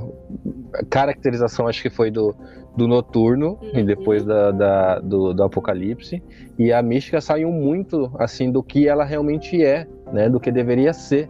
caracterização 0.90 1.66
acho 1.66 1.80
que 1.82 1.90
foi 1.90 2.10
do, 2.10 2.34
do 2.76 2.86
Noturno 2.86 3.58
e 3.72 3.78
Uhum. 3.80 3.84
depois 3.86 4.24
da, 4.24 4.50
da- 4.50 4.98
do, 5.00 5.32
do 5.32 5.42
Apocalipse. 5.42 6.22
E 6.58 6.72
a 6.72 6.82
mística 6.82 7.20
saiu 7.20 7.50
muito 7.50 8.10
assim 8.18 8.50
do 8.52 8.62
que 8.62 8.86
ela 8.86 9.04
realmente 9.04 9.64
é, 9.64 9.86
né? 10.12 10.28
Do 10.28 10.38
que 10.38 10.50
deveria 10.52 10.92
ser. 10.92 11.28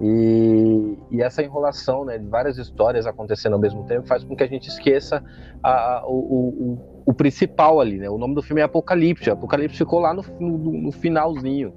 E, 0.00 0.98
e 1.10 1.22
essa 1.22 1.42
enrolação, 1.42 2.04
né, 2.04 2.18
de 2.18 2.26
várias 2.26 2.58
histórias 2.58 3.06
acontecendo 3.06 3.54
ao 3.54 3.58
mesmo 3.58 3.84
tempo, 3.84 4.06
faz 4.06 4.22
com 4.24 4.36
que 4.36 4.42
a 4.42 4.46
gente 4.46 4.68
esqueça 4.68 5.24
a- 5.62 5.98
a- 6.00 6.04
o, 6.06 6.12
o, 6.12 6.48
o- 6.72 6.78
o 7.06 7.14
principal 7.14 7.80
ali, 7.80 7.96
né? 7.98 8.10
O 8.10 8.18
nome 8.18 8.34
do 8.34 8.42
filme 8.42 8.60
é 8.60 8.64
Apocalipse. 8.64 9.30
Apocalipse 9.30 9.78
ficou 9.78 10.00
lá 10.00 10.12
no, 10.12 10.22
no, 10.38 10.58
no 10.82 10.92
finalzinho, 10.92 11.72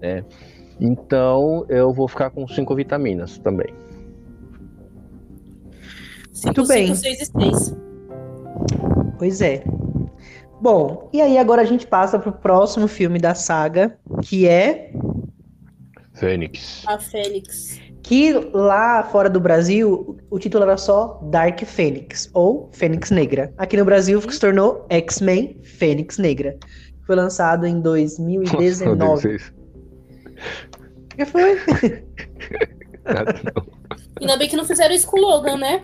né? 0.00 0.24
Então 0.80 1.64
eu 1.68 1.92
vou 1.92 2.06
ficar 2.08 2.30
com 2.30 2.46
cinco 2.46 2.74
vitaminas 2.74 3.38
também. 3.38 3.72
Cinco, 6.32 6.66
bem. 6.66 6.86
cinco, 6.94 6.96
seis 6.98 7.20
e 7.20 7.26
seis. 7.26 7.76
Pois 9.18 9.40
é. 9.40 9.64
Bom, 10.60 11.08
e 11.12 11.20
aí 11.20 11.38
agora 11.38 11.62
a 11.62 11.64
gente 11.64 11.86
passa 11.86 12.18
pro 12.18 12.32
próximo 12.32 12.86
filme 12.88 13.18
da 13.18 13.34
saga, 13.34 13.96
que 14.22 14.46
é 14.46 14.92
Fênix. 16.14 16.84
A 16.86 16.98
Fênix. 16.98 17.78
que 18.02 18.32
lá 18.52 19.02
fora 19.04 19.28
do 19.30 19.38
Brasil 19.40 20.16
o 20.30 20.38
título 20.38 20.64
era 20.64 20.76
só 20.76 21.20
Dark 21.30 21.60
Phoenix 21.64 22.28
ou 22.34 22.68
Fênix 22.72 23.10
Negra. 23.10 23.52
Aqui 23.56 23.76
no 23.76 23.84
Brasil 23.84 24.20
se 24.20 24.38
tornou 24.40 24.84
X-Men 24.90 25.60
Fênix 25.62 26.18
Negra. 26.18 26.56
Foi 27.06 27.14
lançado 27.16 27.64
em 27.66 27.74
Nossa, 27.82 28.22
2019. 28.56 29.20
vocês- 29.22 29.52
O 31.12 31.16
que 31.16 31.24
foi? 31.24 31.58
Ainda 34.20 34.36
bem 34.36 34.48
que 34.48 34.56
não 34.56 34.64
fizeram 34.64 34.94
isso 34.94 35.06
com 35.06 35.18
o 35.18 35.20
Logan, 35.20 35.56
né? 35.56 35.82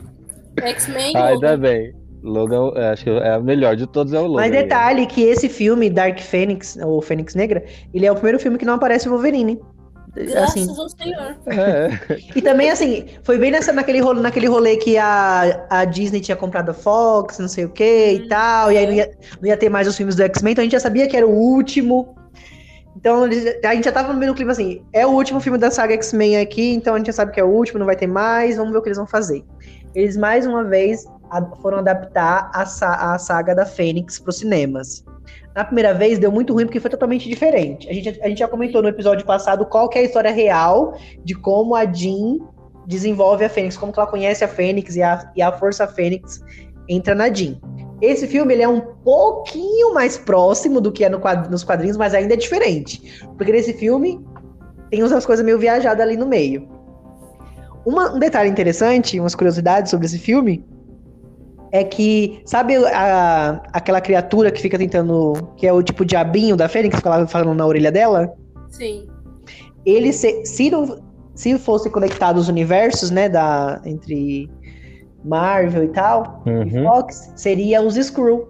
X-Men 0.61 1.16
Ah, 1.16 1.26
ainda 1.28 1.57
bem. 1.57 1.94
Logan, 2.22 2.72
é, 2.76 2.90
acho 2.90 3.05
que 3.05 3.11
é 3.11 3.32
a 3.32 3.40
melhor 3.40 3.76
de 3.76 3.86
todos 3.86 4.12
é 4.12 4.18
o 4.18 4.26
Logan. 4.26 4.42
Mas 4.42 4.50
né? 4.50 4.62
detalhe 4.62 5.07
que 5.07 5.22
esse 5.22 5.48
filme 5.48 5.90
Dark 5.90 6.18
Phoenix 6.20 6.76
ou 6.76 7.02
Fênix 7.02 7.34
Negra, 7.34 7.64
ele 7.92 8.07
é 8.07 8.12
o 8.12 8.14
primeiro 8.14 8.38
filme 8.38 8.57
que 8.59 8.64
não 8.64 8.74
aparece 8.74 9.09
o 9.09 9.12
Wolverine. 9.12 9.61
Graças 10.14 10.68
Assim, 10.68 10.80
ao 10.80 10.88
Senhor. 10.88 11.36
É, 11.46 11.90
E 12.36 12.40
também, 12.40 12.70
assim, 12.70 13.07
foi 13.24 13.36
bem 13.36 13.50
nessa, 13.50 13.72
naquele, 13.72 14.00
rolê, 14.00 14.20
naquele 14.20 14.46
rolê 14.46 14.76
que 14.76 14.96
a, 14.96 15.66
a 15.68 15.84
Disney 15.84 16.20
tinha 16.20 16.36
comprado 16.36 16.70
a 16.70 16.74
Fox, 16.74 17.38
não 17.40 17.48
sei 17.48 17.64
o 17.64 17.68
que 17.68 18.12
e 18.12 18.28
tal, 18.28 18.70
e 18.70 18.78
aí 18.78 18.86
não 18.86 18.92
ia, 18.92 19.11
não 19.40 19.48
ia 19.48 19.57
ter 19.57 19.68
mais 19.68 19.88
os 19.88 19.96
filmes 19.96 20.14
do 20.14 20.22
X-Men, 20.22 20.52
então 20.52 20.62
a 20.62 20.64
gente 20.64 20.72
já 20.72 20.80
sabia 20.80 21.09
que 21.09 21.16
era 21.16 21.26
o 21.26 21.32
último. 21.32 22.14
Então 23.05 23.24
a 23.24 23.74
gente 23.74 23.84
já 23.84 23.92
tava 23.92 24.14
no 24.14 24.18
meio 24.18 24.32
do 24.32 24.34
clima 24.34 24.52
assim, 24.52 24.82
é 24.90 25.07
o 25.07 25.11
último 25.11 25.38
filme 25.38 25.59
da 25.59 25.70
saga 25.70 25.92
X-Men 25.92 26.38
aqui, 26.38 26.72
então 26.72 26.94
a 26.94 26.96
gente 26.96 27.09
já 27.09 27.12
sabe 27.12 27.32
que 27.32 27.38
é 27.38 27.44
o 27.44 27.48
último, 27.48 27.78
não 27.78 27.84
vai 27.84 27.96
ter 27.96 28.07
mais, 28.07 28.57
vamos 28.57 28.72
ver 28.72 28.78
o 28.78 28.82
que 28.82 28.88
eles 28.88 28.96
vão 28.96 29.07
fazer. 29.07 29.44
Eles 29.94 30.16
mais 30.16 30.46
uma 30.46 30.64
vez 30.64 31.05
foram 31.61 31.80
adaptar 31.80 32.50
a, 32.55 32.64
sa- 32.64 33.12
a 33.12 33.18
saga 33.18 33.55
da 33.55 33.66
Fênix 33.66 34.18
para 34.18 34.30
os 34.30 34.38
cinemas. 34.38 35.05
Na 35.55 35.66
primeira 35.66 35.92
vez 35.92 36.18
deu 36.18 36.32
muito 36.32 36.55
ruim 36.55 36.64
porque 36.64 36.80
foi 36.80 36.88
totalmente 36.90 37.28
diferente. 37.28 37.90
A 37.90 37.92
gente, 37.92 38.09
a 38.22 38.28
gente 38.28 38.38
já 38.38 38.48
comentou 38.48 38.80
no 38.80 38.88
episódio 38.88 39.26
passado 39.26 39.66
qual 39.66 39.86
que 39.90 39.98
é 39.98 40.00
a 40.00 40.05
história 40.05 40.32
real 40.32 40.96
de 41.22 41.34
como 41.34 41.76
a 41.76 41.84
Jean 41.84 42.38
desenvolve 42.86 43.44
a 43.44 43.50
Fênix, 43.50 43.76
como 43.76 43.92
que 43.92 44.00
ela 44.00 44.09
conhece 44.09 44.42
a 44.42 44.48
Fênix 44.48 44.96
e 44.96 45.02
a, 45.02 45.30
e 45.36 45.42
a 45.42 45.52
Força 45.52 45.86
Fênix 45.86 46.42
entra 46.89 47.14
na 47.14 47.32
Jean. 47.32 47.57
Esse 48.01 48.26
filme 48.26 48.53
ele 48.55 48.62
é 48.62 48.68
um 48.68 48.80
pouquinho 48.80 49.95
mais 49.95 50.18
próximo 50.18 50.80
do 50.80 50.93
que 50.93 51.05
é 51.05 51.09
no 51.09 51.20
nos 51.51 51.64
quadrinhos, 51.64 51.97
mas 51.97 52.12
ainda 52.14 52.35
é 52.35 52.37
diferente. 52.37 53.22
Porque 53.37 53.53
nesse 53.53 53.72
filme 53.72 54.20
tem 54.91 55.03
umas 55.03 55.24
coisas 55.24 55.45
meio 55.45 55.59
viajadas 55.59 56.05
ali 56.05 56.16
no 56.16 56.26
meio. 56.26 56.68
Uma- 57.87 58.12
um 58.14 58.18
detalhe 58.18 58.51
interessante, 58.51 59.18
umas 59.20 59.35
curiosidades 59.35 59.91
sobre 59.91 60.07
esse 60.07 60.18
filme, 60.18 60.64
é 61.72 61.82
que, 61.85 62.41
sabe 62.47 62.76
a- 62.76 63.62
aquela 63.72 64.01
criatura 64.01 64.51
que 64.51 64.61
fica 64.61 64.78
tentando. 64.78 65.32
que 65.57 65.66
é 65.66 65.72
o 65.72 65.82
tipo 65.82 66.05
diabinho 66.05 66.57
da 66.57 66.68
Fênix, 66.68 66.91
que 66.91 66.97
fica 66.99 67.11
lá 67.11 67.26
falando 67.26 67.57
na 67.57 67.66
orelha 67.66 67.91
dela? 67.93 68.32
Sim. 68.70 69.07
ele 69.87 70.12
se, 70.12 70.47
se 70.47 70.70
não 70.70 71.03
se 71.35 71.59
fosse 71.59 71.91
conectado 71.91 72.39
os 72.39 72.49
universos, 72.49 73.11
né, 73.11 73.28
da 73.28 73.80
entre 73.85 74.49
Marvel 75.25 75.85
e 75.85 75.89
tal, 75.89 76.43
e 76.47 76.51
Uhum, 76.51 76.85
Fox, 76.85 77.33
seria 77.37 77.81
os 77.83 77.97
Skrull, 77.97 78.47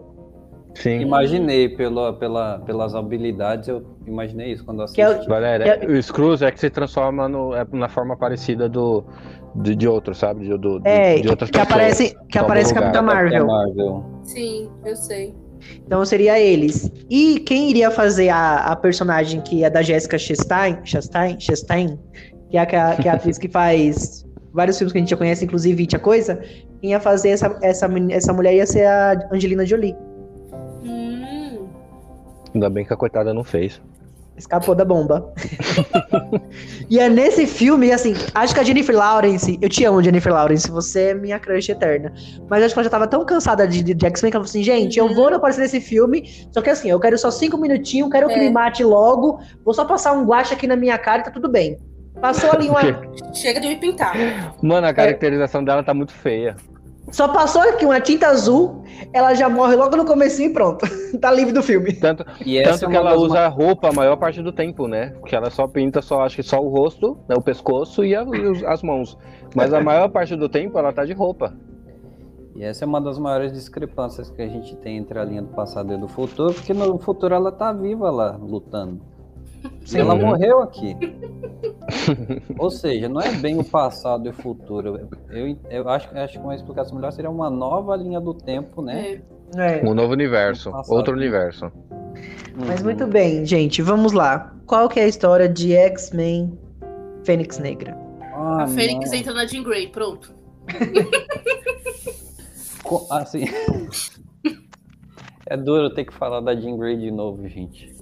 sim. 0.75 1.01
Imaginei 1.01 1.69
pela, 1.69 2.13
pela, 2.15 2.59
pelas 2.61 2.95
habilidades, 2.95 3.69
eu 3.69 3.85
imaginei 4.07 4.53
isso 4.53 4.65
quando 4.65 4.83
assisti. 4.83 4.97
Que 4.97 5.03
é 5.03 5.09
o- 5.11 5.25
Valéria, 5.29 5.81
o 5.89 6.03
Screws 6.03 6.43
é 6.43 6.51
que 6.51 6.59
se 6.59 6.69
transforma 6.71 7.29
no, 7.29 7.55
é 7.55 7.65
na 7.73 7.89
forma 7.89 8.17
parecida 8.17 8.69
do, 8.69 9.05
de, 9.55 9.77
de 9.77 9.87
outro, 9.87 10.15
sabe? 10.15 10.41
De, 10.49 10.59
do, 10.59 10.81
de- 10.81 10.89
é, 10.89 11.15
de 11.17 11.23
que, 11.23 11.29
outras 11.29 11.49
que 11.51 11.59
pessoas. 11.59 11.73
aparece 11.73 12.17
que 12.29 12.39
aparece 12.39 12.69
lugar. 12.71 12.83
Capitã 12.93 13.03
Marvel. 13.03 13.47
Marvel. 13.47 14.05
Sim, 14.25 14.69
eu 14.85 14.97
sei. 14.97 15.35
Então 15.87 16.05
seria 16.05 16.39
eles. 16.41 16.91
E 17.09 17.39
quem 17.41 17.71
iria 17.71 17.91
fazer 17.91 18.29
a, 18.29 18.57
a 18.73 18.77
personagem 18.77 19.41
que 19.41 19.63
é 19.65 19.71
da 19.71 19.81
Jessica 19.81 20.19
Chastain, 20.19 20.79
Chastain, 20.85 21.39
Chastain, 21.41 21.99
que 22.51 22.57
é 22.59 22.61
a, 22.61 22.67
que 22.67 22.75
é 22.77 22.81
a- 22.81 22.97
é 23.05 23.09
atriz 23.09 23.39
que 23.39 23.49
faz 23.49 24.25
vários 24.53 24.77
filmes 24.77 24.93
que 24.93 24.99
a 24.99 25.01
gente 25.01 25.11
já 25.11 25.17
conhece, 25.17 25.45
inclusive 25.45 25.83
It 25.83 25.97
a 25.97 25.99
Coisa, 25.99 26.41
quem 26.85 26.91
ia 26.91 27.01
fazer 27.01 27.31
essa, 27.31 27.57
essa, 27.63 27.89
essa 28.11 28.33
mulher 28.35 28.55
ia 28.55 28.67
ser 28.67 28.85
a 28.85 29.27
Angelina 29.33 29.65
Jolie. 29.65 29.97
Hum, 30.85 31.67
Ainda 32.55 32.69
bem 32.69 32.85
que 32.85 32.93
a 32.93 32.97
coitada 32.97 33.33
não 33.33 33.43
fez. 33.43 33.81
Escapou 34.37 34.75
da 34.75 34.85
bomba. 34.85 35.33
e 36.91 36.99
é 36.99 37.09
nesse 37.09 37.47
filme, 37.47 37.91
assim, 37.91 38.13
acho 38.35 38.53
que 38.53 38.61
a 38.61 38.63
Jennifer 38.63 38.95
Lawrence, 38.95 39.59
eu 39.63 39.69
te 39.71 39.83
amo, 39.87 40.03
Jennifer 40.03 40.31
Lawrence, 40.31 40.71
você 40.71 41.11
é 41.11 41.15
minha 41.15 41.39
crush 41.39 41.71
eterna. 41.71 42.13
Mas 42.51 42.63
acho 42.63 42.75
que 42.75 42.81
ela 42.81 42.85
já 42.85 42.91
tava 42.91 43.07
tão 43.07 43.25
cansada 43.25 43.67
de, 43.67 43.83
de 43.83 44.07
X-Men 44.07 44.31
que 44.31 44.37
ela 44.37 44.45
falou 44.45 44.51
assim, 44.51 44.63
gente, 44.63 44.99
eu 44.99 45.15
vou 45.15 45.29
aparecer 45.29 45.63
nesse 45.63 45.81
filme, 45.81 46.29
só 46.53 46.61
que 46.61 46.69
assim, 46.69 46.91
eu 46.91 47.01
quero 47.01 47.17
só 47.17 47.31
cinco 47.31 47.57
minutinhos, 47.57 48.11
quero 48.11 48.27
que 48.29 48.35
É. 48.35 48.39
me 48.41 48.51
mate 48.51 48.85
logo, 48.85 49.39
vou 49.65 49.73
só 49.73 49.87
passar 49.87 50.13
um 50.13 50.27
guache 50.27 50.53
aqui 50.53 50.67
na 50.67 50.77
minha 50.77 50.99
cara 50.99 51.23
e 51.23 51.25
tá 51.25 51.31
tudo 51.31 51.49
bem. 51.49 51.79
Passou 52.21 52.51
ali 52.53 52.69
uma. 52.69 52.81
chega 53.33 53.59
de 53.59 53.69
me 53.69 53.77
pintar. 53.77 54.15
Mano, 54.61 54.87
a 54.87 54.93
caracterização 54.93 55.65
dela 55.65 55.83
tá 55.83 55.95
muito 55.95 56.13
feia. 56.13 56.55
Só 57.15 57.29
passou 57.29 57.63
aqui 57.63 57.85
uma 57.85 58.01
tinta 58.01 58.27
azul, 58.27 58.83
ela 59.13 59.35
já 59.35 59.49
morre 59.49 59.77
logo 59.77 59.95
no 59.97 60.05
comecinho 60.05 60.51
e 60.51 60.53
pronto. 60.53 60.85
tá 61.21 61.31
livre 61.31 61.53
do 61.53 61.63
filme. 61.63 61.93
Tanto, 61.93 62.27
E 62.45 62.59
essa 62.59 62.73
tanto 62.73 62.87
é 62.87 62.89
que 62.91 62.97
ela 62.97 63.15
usa 63.17 63.47
roupa 63.47 63.91
a 63.91 63.93
maior 63.93 64.17
parte 64.17 64.43
do 64.43 64.51
tempo, 64.51 64.89
né? 64.89 65.11
Porque 65.21 65.37
ela 65.37 65.49
só 65.49 65.69
pinta 65.69 66.03
só, 66.03 66.23
acho 66.23 66.35
que 66.35 66.43
só 66.43 66.59
o 66.59 66.69
rosto, 66.69 67.17
né? 67.29 67.37
o 67.39 67.41
pescoço 67.41 68.05
e, 68.05 68.17
a- 68.17 68.25
e 68.25 68.41
os- 68.49 68.65
as 68.65 68.83
mãos. 68.83 69.17
Mas 69.55 69.73
a 69.73 69.81
maior 69.81 70.09
parte 70.09 70.35
do 70.35 70.49
tempo 70.49 70.77
ela 70.77 70.93
tá 70.93 71.05
de 71.05 71.13
roupa. 71.13 71.55
E 72.57 72.65
essa 72.65 72.85
é 72.85 72.87
uma 72.87 73.01
das 73.01 73.17
maiores 73.17 73.53
discrepâncias 73.53 74.29
que 74.31 74.43
a 74.43 74.49
gente 74.49 74.75
tem 74.79 74.97
entre 74.97 75.17
a 75.17 75.25
linha 75.25 75.43
do 75.43 75.49
passado 75.55 75.95
e 75.95 75.97
do 75.97 76.09
futuro, 76.09 76.53
porque 76.53 76.75
no 76.75 76.99
futuro 76.99 77.33
ela 77.33 77.53
tá 77.53 77.73
viva 77.73 78.11
lá, 78.11 78.37
lutando. 78.37 79.01
Sim. 79.85 80.01
Ela 80.01 80.15
Uhum. 80.15 80.27
morreu 80.27 80.61
aqui. 80.63 80.97
Ou 82.59 82.71
seja, 82.71 83.09
não 83.09 83.21
é 83.21 83.33
bem 83.33 83.59
o 83.59 83.65
passado 83.65 84.27
e 84.27 84.31
o 84.31 84.35
futuro. 84.35 85.09
Eu, 85.31 85.57
eu 85.71 85.89
acho, 85.89 86.09
acho 86.17 86.35
que 86.35 86.39
uma 86.45 86.55
explicação 86.55 86.95
melhor 86.97 87.13
seria 87.13 87.31
uma 87.31 87.51
nova 87.51 87.97
linha 87.97 88.21
do 88.21 88.35
tempo, 88.35 88.83
né? 88.83 89.23
É. 89.57 89.87
Um 89.87 89.95
novo 89.95 90.13
universo, 90.13 90.71
outro 90.89 91.15
universo. 91.15 91.71
Mas 92.67 92.81
Uhum. 92.81 92.85
muito 92.87 93.07
bem, 93.07 93.45
gente, 93.45 93.83
vamos 93.83 94.13
lá. 94.13 94.55
Qual 94.67 94.89
que 94.89 94.99
é 95.01 95.05
a 95.05 95.09
história 95.09 95.49
de 95.49 95.73
X-Men 95.75 96.59
Fênix 97.25 97.59
Negra? 97.59 97.97
Ah, 98.33 98.65
a 98.65 98.67
Fênix 98.67 99.11
não. 99.11 99.19
entra 99.19 99.35
na 99.35 99.47
Jean 99.47 99.63
Grey, 99.63 99.89
pronto. 99.89 100.33
Co- 102.83 103.07
Assim. 103.11 103.45
é 105.47 105.57
duro 105.57 105.91
ter 105.91 106.05
que 106.05 106.15
falar 106.15 106.41
da 106.41 106.55
Jean 106.55 106.77
Grey 106.77 106.97
de 106.97 107.11
novo, 107.11 107.47
gente. 107.49 107.95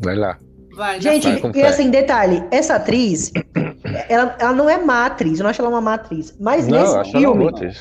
Vai 0.00 0.16
lá. 0.16 0.38
Vai, 0.78 1.00
Gente, 1.00 1.28
Vai 1.40 1.50
e 1.56 1.62
assim, 1.64 1.90
detalhe, 1.90 2.44
essa 2.52 2.76
atriz, 2.76 3.32
ela, 4.08 4.36
ela 4.38 4.52
não 4.52 4.70
é 4.70 4.78
má 4.78 5.06
atriz, 5.06 5.40
eu 5.40 5.42
não 5.42 5.50
acho 5.50 5.60
ela 5.60 5.68
uma 5.70 5.80
má 5.80 5.94
atriz. 5.94 6.36
Mas 6.38 6.68
Não, 6.68 6.76
eu 6.76 6.82
nesse 6.84 6.96
acho 6.98 7.16
ela 7.16 7.26
filme, 7.34 7.72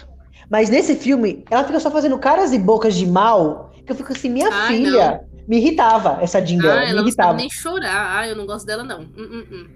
mas 0.50 0.70
nesse 0.72 0.96
filme, 0.96 1.46
ela 1.52 1.64
fica 1.64 1.80
só 1.80 1.92
fazendo 1.92 2.18
caras 2.18 2.54
e 2.54 2.58
bocas 2.58 2.96
de 2.96 3.06
mal, 3.06 3.72
que 3.86 3.92
eu 3.92 3.96
fico 3.96 4.12
assim, 4.14 4.30
minha 4.30 4.50
Ai, 4.52 4.78
filha, 4.78 5.22
me 5.48 5.58
irritava 5.58 6.18
essa 6.24 6.44
Jean 6.44 6.58
Ah, 6.58 6.62
me 6.62 6.70
ela 6.72 6.76
não 6.86 6.88
sabe 6.88 7.02
irritava. 7.02 7.34
nem 7.34 7.50
chorar. 7.52 8.18
Ah, 8.20 8.28
eu 8.28 8.36
não 8.36 8.48
gosto 8.48 8.66
dela, 8.66 8.84
não. 8.84 9.02
Hum, 9.02 9.14
hum, 9.18 9.46
hum. 9.52 9.68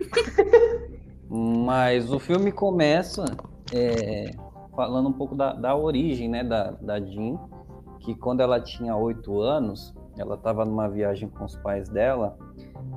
Mas 1.64 2.12
o 2.12 2.18
filme 2.18 2.52
começa 2.52 3.24
é, 3.72 4.32
falando 4.76 5.08
um 5.08 5.12
pouco 5.14 5.34
da, 5.34 5.54
da 5.54 5.74
origem, 5.74 6.28
né, 6.28 6.44
da, 6.44 6.72
da 6.72 7.00
Jean. 7.00 7.38
que 8.00 8.14
quando 8.14 8.40
ela 8.40 8.60
tinha 8.60 8.94
oito 8.96 9.40
anos, 9.40 9.94
ela 10.20 10.34
estava 10.34 10.64
numa 10.64 10.88
viagem 10.88 11.28
com 11.28 11.44
os 11.44 11.56
pais 11.56 11.88
dela 11.88 12.36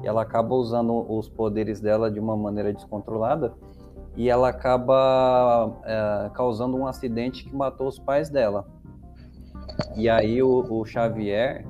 e 0.02 0.08
ela 0.08 0.22
acaba 0.22 0.54
usando 0.54 1.06
os 1.10 1.30
poderes 1.30 1.80
dela 1.80 2.12
de 2.12 2.20
uma 2.20 2.36
maneira 2.36 2.74
descontrolada 2.74 3.54
e 4.16 4.30
ela 4.30 4.50
acaba 4.50 5.82
é, 5.86 6.30
causando 6.34 6.78
um 6.78 6.86
acidente 6.86 7.46
que 7.46 7.56
matou 7.56 7.88
os 7.88 7.98
pais 7.98 8.30
dela. 8.30 8.66
E 9.96 10.10
aí 10.10 10.44
o, 10.44 10.66
o 10.70 10.86
Xavier 10.86 11.66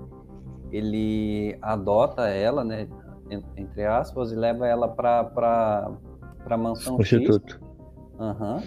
ele 0.71 1.57
adota 1.61 2.27
ela, 2.27 2.63
né, 2.63 2.87
entre 3.55 3.85
aspas, 3.85 4.31
e 4.31 4.35
leva 4.35 4.67
ela 4.67 4.87
para 4.87 5.23
para 6.43 6.57
mansão 6.57 6.99
Instituto. 6.99 7.53
X. 7.53 7.61
Uhum, 8.19 8.61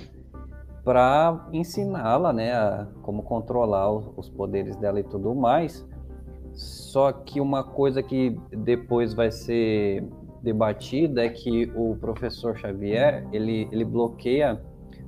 para 0.82 1.48
ensiná-la, 1.52 2.32
né, 2.32 2.52
a 2.52 2.86
como 3.02 3.22
controlar 3.22 3.90
os 3.90 4.30
poderes 4.30 4.76
dela 4.76 5.00
e 5.00 5.04
tudo 5.04 5.34
mais. 5.34 5.84
Só 6.56 7.12
que 7.12 7.40
uma 7.40 7.62
coisa 7.62 8.02
que 8.02 8.36
depois 8.50 9.12
vai 9.12 9.30
ser 9.30 10.02
debatida 10.42 11.24
é 11.24 11.28
que 11.28 11.70
o 11.76 11.96
professor 11.96 12.56
Xavier 12.56 13.26
ele, 13.30 13.68
ele 13.70 13.84
bloqueia 13.84 14.60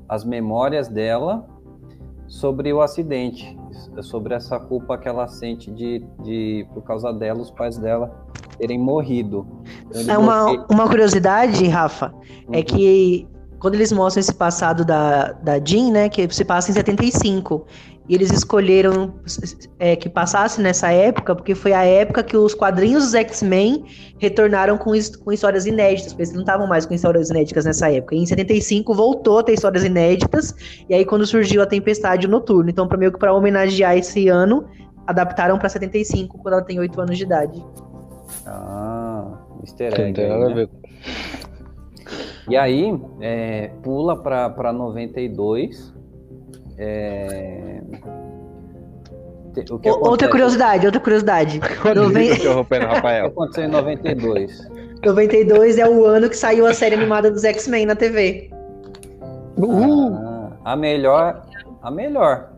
as 0.06 0.24
memórias 0.24 0.88
dela 0.88 1.48
sobre 2.26 2.70
o 2.72 2.82
acidente, 2.82 3.58
sobre 4.02 4.34
essa 4.34 4.60
culpa 4.60 4.98
que 4.98 5.08
ela 5.08 5.26
sente 5.26 5.70
de, 5.70 6.04
de 6.22 6.66
por 6.74 6.82
causa 6.82 7.12
dela, 7.12 7.40
os 7.40 7.50
pais 7.50 7.78
dela 7.78 8.26
terem 8.58 8.78
morrido. 8.78 9.46
Então, 9.90 10.14
é 10.14 10.18
uma, 10.18 10.44
bloqueia... 10.44 10.66
uma 10.70 10.88
curiosidade, 10.88 11.66
Rafa, 11.66 12.06
é 12.06 12.48
uhum. 12.48 12.54
é 12.54 12.62
que 12.62 13.28
quando 13.58 13.74
eles 13.74 13.90
mostram 13.90 14.20
esse 14.20 14.34
passado 14.34 14.84
da, 14.84 15.32
da 15.32 15.58
Jean, 15.58 15.90
né, 15.90 16.08
que 16.08 16.32
se 16.32 16.44
passa 16.44 16.70
em 16.70 16.74
75, 16.74 17.66
e 18.08 18.14
eles 18.14 18.32
escolheram 18.32 19.14
é, 19.78 19.94
que 19.94 20.08
passasse 20.08 20.60
nessa 20.62 20.90
época, 20.90 21.34
porque 21.36 21.54
foi 21.54 21.74
a 21.74 21.84
época 21.84 22.22
que 22.22 22.36
os 22.36 22.54
quadrinhos 22.54 23.04
dos 23.04 23.14
X-Men 23.14 23.84
retornaram 24.18 24.78
com, 24.78 24.92
com 25.22 25.32
histórias 25.32 25.66
inéditas, 25.66 26.12
porque 26.12 26.22
eles 26.22 26.32
não 26.32 26.40
estavam 26.40 26.66
mais 26.66 26.86
com 26.86 26.94
histórias 26.94 27.28
inéditas 27.28 27.66
nessa 27.66 27.92
época. 27.92 28.14
E 28.14 28.18
em 28.18 28.26
75 28.26 28.94
voltou 28.94 29.40
a 29.40 29.42
ter 29.42 29.52
histórias 29.52 29.84
inéditas, 29.84 30.54
e 30.88 30.94
aí 30.94 31.04
quando 31.04 31.26
surgiu 31.26 31.60
a 31.60 31.66
Tempestade 31.66 32.26
Noturno. 32.26 32.70
Então, 32.70 32.88
para 32.88 32.96
meio 32.96 33.12
que 33.12 33.18
para 33.18 33.32
homenagear 33.34 33.96
esse 33.98 34.28
ano, 34.28 34.64
adaptaram 35.06 35.58
para 35.58 35.68
75, 35.68 36.38
quando 36.38 36.54
ela 36.54 36.62
tem 36.62 36.78
8 36.78 37.00
anos 37.00 37.18
de 37.18 37.24
idade. 37.24 37.62
Ah, 38.46 39.38
easter 39.60 39.92
egg. 40.00 40.14
Tem 40.14 40.28
nada 40.28 40.46
a 40.46 40.48
né? 40.48 40.54
ver. 40.54 40.70
E 42.48 42.56
aí, 42.56 42.98
é, 43.20 43.70
pula 43.82 44.16
para 44.16 44.72
92, 44.72 45.97
é... 46.78 47.80
O 49.70 49.78
que 49.78 49.90
outra 49.90 50.28
curiosidade, 50.28 50.86
outra 50.86 51.00
curiosidade. 51.00 51.60
Noven... 51.94 52.30
Rafael. 52.86 53.26
O 53.26 53.30
que 53.30 53.34
aconteceu 53.34 53.64
em 53.64 53.68
92? 53.68 54.68
92 55.04 55.78
é 55.78 55.88
o 55.88 56.04
ano 56.04 56.28
que 56.28 56.36
saiu 56.36 56.66
a 56.66 56.74
série 56.74 56.94
animada 56.94 57.30
dos 57.30 57.44
X-Men 57.44 57.86
na 57.86 57.96
TV. 57.96 58.50
Ah, 59.60 60.72
a 60.72 60.76
melhor. 60.76 61.42
A 61.82 61.90
melhor. 61.90 62.50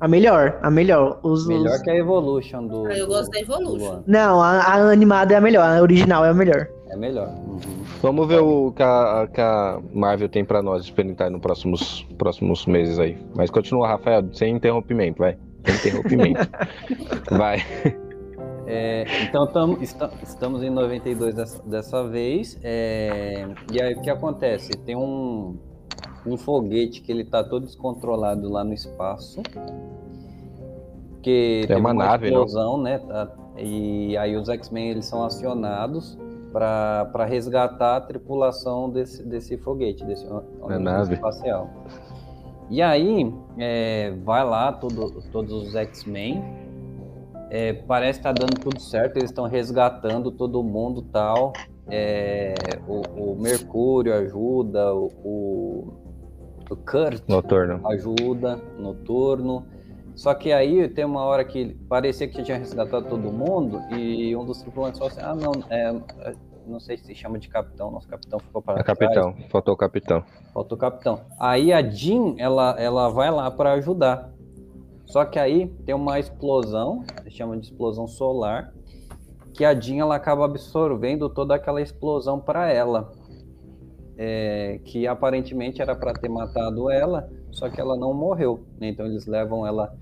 A 0.00 0.08
melhor, 0.08 0.58
a 0.62 0.68
melhor. 0.68 1.20
Os, 1.22 1.46
melhor 1.46 1.76
os... 1.76 1.82
que 1.82 1.90
a 1.90 1.94
Evolution 1.94 2.66
do. 2.66 2.86
Ah, 2.86 2.98
eu 2.98 3.06
gosto 3.06 3.30
da 3.30 3.38
Evolution. 3.38 4.02
Não, 4.04 4.42
a, 4.42 4.58
a, 4.58 4.90
animada 4.90 5.34
é 5.34 5.36
a 5.36 5.40
melhor, 5.40 5.64
a 5.64 5.80
original 5.80 6.24
é 6.24 6.30
a 6.30 6.34
melhor. 6.34 6.66
É 6.92 6.96
melhor. 6.96 7.28
Uhum. 7.28 7.58
Vamos 8.02 8.28
ver 8.28 8.40
o 8.40 8.70
que 8.70 8.82
a, 8.82 9.26
que 9.32 9.40
a 9.40 9.80
Marvel 9.94 10.28
tem 10.28 10.44
para 10.44 10.62
nós 10.62 10.84
experimentar 10.84 11.30
nos 11.30 11.40
próximos, 11.40 12.06
próximos 12.18 12.66
meses 12.66 12.98
aí. 12.98 13.16
Mas 13.34 13.50
continua, 13.50 13.88
Rafael, 13.88 14.22
sem 14.34 14.54
interrompimento, 14.54 15.20
vai. 15.20 15.38
Sem 15.64 15.74
interrompimento. 15.74 16.46
vai. 17.32 17.64
É, 18.66 19.06
então 19.22 19.46
tam, 19.46 19.78
estamos 19.80 20.62
em 20.62 20.68
92 20.68 21.34
dessa, 21.34 21.62
dessa 21.62 22.06
vez. 22.06 22.60
É, 22.62 23.48
e 23.72 23.80
aí 23.80 23.94
o 23.94 24.02
que 24.02 24.10
acontece? 24.10 24.72
Tem 24.84 24.94
um, 24.94 25.56
um 26.26 26.36
foguete 26.36 27.00
que 27.00 27.10
ele 27.10 27.24
tá 27.24 27.42
todo 27.42 27.64
descontrolado 27.64 28.50
lá 28.50 28.62
no 28.62 28.74
espaço. 28.74 29.40
Que 31.22 31.64
é 31.66 31.74
uma, 31.74 31.92
uma 31.92 32.04
nave, 32.04 32.26
explosão, 32.26 32.76
não? 32.76 32.82
né? 32.82 32.98
Tá, 32.98 33.32
e 33.56 34.14
aí 34.18 34.36
os 34.36 34.50
X-Men 34.50 34.90
eles 34.90 35.06
são 35.06 35.24
acionados 35.24 36.18
para 36.52 37.24
resgatar 37.24 37.96
a 37.96 38.00
tripulação 38.00 38.90
desse, 38.90 39.22
desse 39.22 39.56
foguete, 39.56 40.04
desse 40.04 40.26
nave 40.78 41.14
espacial. 41.14 41.70
E 42.70 42.80
aí, 42.80 43.32
é, 43.58 44.12
vai 44.24 44.44
lá 44.44 44.72
todo, 44.72 45.22
todos 45.30 45.52
os 45.52 45.74
X-Men. 45.74 46.42
É, 47.50 47.74
parece 47.74 48.18
que 48.18 48.22
tá 48.22 48.32
dando 48.32 48.58
tudo 48.58 48.80
certo, 48.80 49.18
eles 49.18 49.30
estão 49.30 49.46
resgatando 49.46 50.30
todo 50.30 50.62
mundo 50.62 51.02
tal. 51.02 51.52
É, 51.88 52.54
o, 52.88 53.32
o, 53.32 53.38
Mercúrio 53.38 54.14
ajuda, 54.14 54.94
o, 54.94 55.10
o, 55.22 55.92
o 56.70 56.76
Kurt 56.76 57.22
Noturno. 57.28 57.86
ajuda, 57.88 58.58
Noturno. 58.78 59.66
Só 60.14 60.34
que 60.34 60.52
aí 60.52 60.88
tem 60.88 61.04
uma 61.04 61.22
hora 61.22 61.44
que 61.44 61.74
parecia 61.88 62.28
que 62.28 62.42
tinha 62.42 62.58
resgatado 62.58 63.08
todo 63.08 63.32
mundo 63.32 63.80
e 63.96 64.36
um 64.36 64.44
dos 64.44 64.60
tripulantes 64.60 64.98
falou 64.98 65.12
assim: 65.12 65.22
ah, 65.22 65.34
não, 65.34 65.52
é, 65.70 66.28
é, 66.28 66.34
não 66.66 66.78
sei 66.78 66.96
se 66.96 67.14
chama 67.14 67.38
de 67.38 67.48
capitão, 67.48 67.90
nosso 67.90 68.08
capitão 68.08 68.38
ficou 68.38 68.60
para 68.60 68.80
é 68.80 68.82
capitão, 68.82 69.34
faltou 69.50 69.74
o 69.74 69.76
capitão. 69.76 70.22
Faltou 70.52 70.76
o 70.76 70.80
capitão. 70.80 71.20
Aí 71.40 71.72
a 71.72 71.82
Jean, 71.82 72.34
ela, 72.38 72.76
ela 72.78 73.08
vai 73.08 73.30
lá 73.30 73.50
para 73.50 73.72
ajudar. 73.74 74.30
Só 75.06 75.24
que 75.24 75.38
aí 75.38 75.66
tem 75.84 75.94
uma 75.94 76.18
explosão, 76.18 77.04
chama 77.28 77.56
de 77.56 77.66
explosão 77.66 78.06
solar, 78.06 78.72
que 79.52 79.64
a 79.64 79.78
Jean 79.78 80.02
ela 80.02 80.16
acaba 80.16 80.44
absorvendo 80.44 81.28
toda 81.28 81.54
aquela 81.54 81.80
explosão 81.80 82.38
para 82.40 82.70
ela. 82.70 83.12
É, 84.16 84.78
que 84.84 85.06
aparentemente 85.06 85.80
era 85.80 85.96
para 85.96 86.12
ter 86.12 86.28
matado 86.28 86.90
ela, 86.90 87.28
só 87.50 87.68
que 87.68 87.80
ela 87.80 87.96
não 87.96 88.12
morreu. 88.12 88.64
Né? 88.78 88.88
Então 88.88 89.06
eles 89.06 89.26
levam 89.26 89.66
ela 89.66 89.92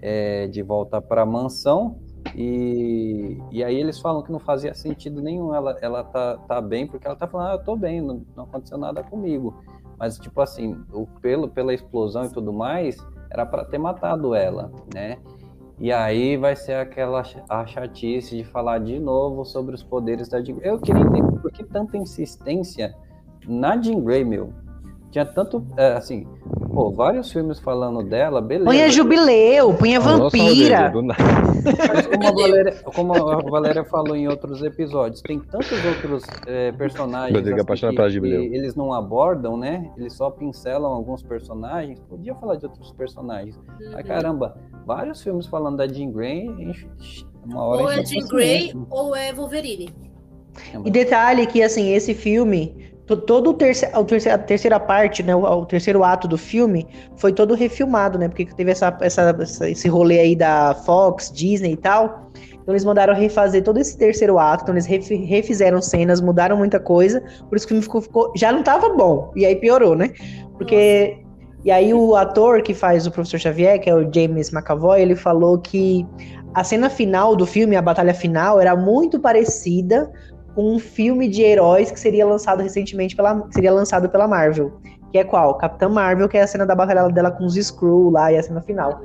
é, 0.00 0.46
de 0.46 0.62
volta 0.62 1.00
para 1.00 1.22
a 1.22 1.26
mansão 1.26 1.98
e, 2.34 3.38
e 3.50 3.64
aí 3.64 3.76
eles 3.78 4.00
falam 4.00 4.22
que 4.22 4.30
não 4.30 4.38
fazia 4.38 4.74
sentido 4.74 5.20
nenhum 5.20 5.54
ela, 5.54 5.76
ela 5.80 6.04
tá, 6.04 6.36
tá 6.36 6.60
bem, 6.60 6.86
porque 6.86 7.06
ela 7.06 7.16
tá 7.16 7.26
falando, 7.26 7.48
ah, 7.48 7.54
eu 7.54 7.64
tô 7.64 7.76
bem, 7.76 8.00
não, 8.00 8.22
não 8.36 8.44
aconteceu 8.44 8.78
nada 8.78 9.02
comigo. 9.02 9.62
Mas, 9.98 10.18
tipo 10.18 10.40
assim, 10.40 10.80
o 10.92 11.06
pelo, 11.20 11.48
pela 11.48 11.74
explosão 11.74 12.24
e 12.24 12.28
tudo 12.28 12.52
mais, 12.52 12.96
era 13.30 13.44
para 13.44 13.64
ter 13.64 13.78
matado 13.78 14.34
ela, 14.34 14.70
né? 14.94 15.18
E 15.80 15.92
aí 15.92 16.36
vai 16.36 16.56
ser 16.56 16.74
aquela 16.74 17.22
a 17.48 17.66
chatice 17.66 18.36
de 18.36 18.44
falar 18.44 18.78
de 18.78 18.98
novo 18.98 19.44
sobre 19.44 19.74
os 19.74 19.82
poderes 19.82 20.28
da 20.28 20.42
Jean 20.42 20.56
Eu 20.60 20.78
queria 20.80 21.02
entender 21.02 21.40
por 21.40 21.52
que 21.52 21.62
tanta 21.64 21.96
insistência 21.96 22.94
na 23.46 23.80
Jean 23.80 24.00
Grey, 24.00 24.24
meu. 24.24 24.52
Tinha 25.10 25.24
tanto, 25.24 25.64
é, 25.76 25.92
assim, 25.94 26.26
pô, 26.78 26.92
vários 26.92 27.32
filmes 27.32 27.58
falando 27.58 28.04
dela, 28.04 28.40
beleza. 28.40 28.70
Punha 28.70 28.88
Jubileu, 28.88 29.74
punha 29.74 29.98
Vampira. 29.98 30.92
Mas 30.94 32.06
como 32.06 32.28
a, 32.28 32.30
Valéria, 32.30 32.72
como 32.94 33.14
a 33.14 33.42
Valéria 33.42 33.84
falou 33.84 34.14
em 34.14 34.28
outros 34.28 34.62
episódios, 34.62 35.20
tem 35.20 35.40
tantos 35.40 35.84
outros 35.84 36.22
é, 36.46 36.70
personagens 36.70 37.36
assim, 37.36 38.20
que, 38.20 38.20
que 38.20 38.56
eles 38.56 38.76
não 38.76 38.92
abordam, 38.92 39.56
né? 39.56 39.90
Eles 39.96 40.12
só 40.12 40.30
pincelam 40.30 40.92
alguns 40.92 41.20
personagens. 41.20 41.98
Podia 42.08 42.34
falar 42.36 42.56
de 42.56 42.66
outros 42.66 42.92
personagens. 42.92 43.56
Uhum. 43.56 43.90
Mas 43.92 44.06
caramba, 44.06 44.56
vários 44.86 45.20
filmes 45.20 45.46
falando 45.46 45.78
da 45.78 45.86
Jean 45.88 46.12
Grey, 46.12 46.48
uma 47.44 47.64
hora 47.64 47.82
ou 47.82 47.90
é 47.90 48.04
Jean 48.04 48.26
Grey 48.28 48.72
ou 48.88 49.16
é 49.16 49.32
Wolverine. 49.32 49.92
E 50.84 50.90
detalhe 50.90 51.46
que 51.46 51.62
assim, 51.62 51.92
esse 51.92 52.14
filme 52.14 52.88
todo 53.16 53.50
o 53.50 53.54
terceiro, 53.54 53.98
a 53.98 54.38
terceira, 54.38 54.78
parte, 54.78 55.22
né, 55.22 55.34
o, 55.34 55.64
terceiro 55.64 56.04
ato 56.04 56.28
do 56.28 56.36
filme 56.36 56.86
foi 57.16 57.32
todo 57.32 57.54
refilmado, 57.54 58.18
né, 58.18 58.28
porque 58.28 58.44
teve 58.54 58.70
essa, 58.70 58.96
essa, 59.00 59.34
esse 59.68 59.88
rolê 59.88 60.20
aí 60.20 60.36
da 60.36 60.74
Fox, 60.74 61.30
Disney 61.32 61.72
e 61.72 61.76
tal. 61.76 62.30
Então 62.52 62.74
eles 62.74 62.84
mandaram 62.84 63.14
refazer 63.14 63.64
todo 63.64 63.78
esse 63.78 63.96
terceiro 63.96 64.38
ato, 64.38 64.62
então 64.62 64.74
eles 64.74 64.84
refizeram 64.86 65.80
cenas, 65.80 66.20
mudaram 66.20 66.56
muita 66.56 66.78
coisa, 66.78 67.22
por 67.48 67.56
isso 67.56 67.66
que 67.66 67.72
o 67.72 67.76
filme 67.76 67.82
ficou, 67.82 68.02
ficou 68.02 68.32
já 68.36 68.52
não 68.52 68.62
tava 68.62 68.90
bom, 68.90 69.32
e 69.34 69.46
aí 69.46 69.56
piorou, 69.56 69.96
né? 69.96 70.10
Porque 70.58 71.16
Nossa. 71.16 71.62
e 71.64 71.70
aí 71.70 71.94
o 71.94 72.14
ator 72.14 72.60
que 72.60 72.74
faz 72.74 73.06
o 73.06 73.10
professor 73.10 73.40
Xavier, 73.40 73.80
que 73.80 73.88
é 73.88 73.94
o 73.94 74.06
James 74.12 74.52
McAvoy, 74.52 75.00
ele 75.00 75.16
falou 75.16 75.56
que 75.58 76.06
a 76.52 76.62
cena 76.62 76.90
final 76.90 77.34
do 77.34 77.46
filme, 77.46 77.74
a 77.74 77.80
batalha 77.80 78.12
final, 78.12 78.60
era 78.60 78.76
muito 78.76 79.18
parecida 79.18 80.10
com 80.54 80.74
um 80.74 80.78
filme 80.78 81.28
de 81.28 81.42
heróis 81.42 81.90
que 81.90 81.98
seria 81.98 82.26
lançado 82.26 82.62
recentemente 82.62 83.14
pela 83.14 83.46
seria 83.50 83.72
lançado 83.72 84.08
pela 84.08 84.26
Marvel. 84.26 84.72
Que 85.12 85.18
é 85.18 85.24
qual? 85.24 85.54
Capitã 85.56 85.88
Marvel, 85.88 86.28
que 86.28 86.36
é 86.36 86.42
a 86.42 86.46
cena 86.46 86.66
da 86.66 86.74
batalha 86.74 87.08
dela 87.08 87.30
com 87.30 87.44
os 87.44 87.56
Skrull 87.56 88.10
lá 88.10 88.32
e 88.32 88.36
a 88.36 88.42
cena 88.42 88.60
final. 88.60 89.00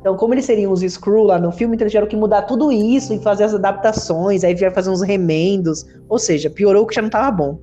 Então, 0.00 0.16
como 0.16 0.34
eles 0.34 0.44
seriam 0.44 0.72
os 0.72 0.82
Skrull 0.82 1.24
lá 1.24 1.38
no 1.38 1.52
filme, 1.52 1.76
então 1.76 1.84
eles 1.84 1.92
tiveram 1.92 2.08
que 2.08 2.16
mudar 2.16 2.42
tudo 2.42 2.70
isso 2.72 3.14
e 3.14 3.18
fazer 3.20 3.44
as 3.44 3.54
adaptações, 3.54 4.44
aí 4.44 4.54
vieram 4.54 4.74
fazer 4.74 4.90
uns 4.90 5.00
remendos. 5.00 5.86
Ou 6.08 6.18
seja, 6.18 6.50
piorou 6.50 6.82
o 6.82 6.86
que 6.86 6.94
já 6.94 7.02
não 7.02 7.08
tava 7.08 7.30
bom. 7.30 7.58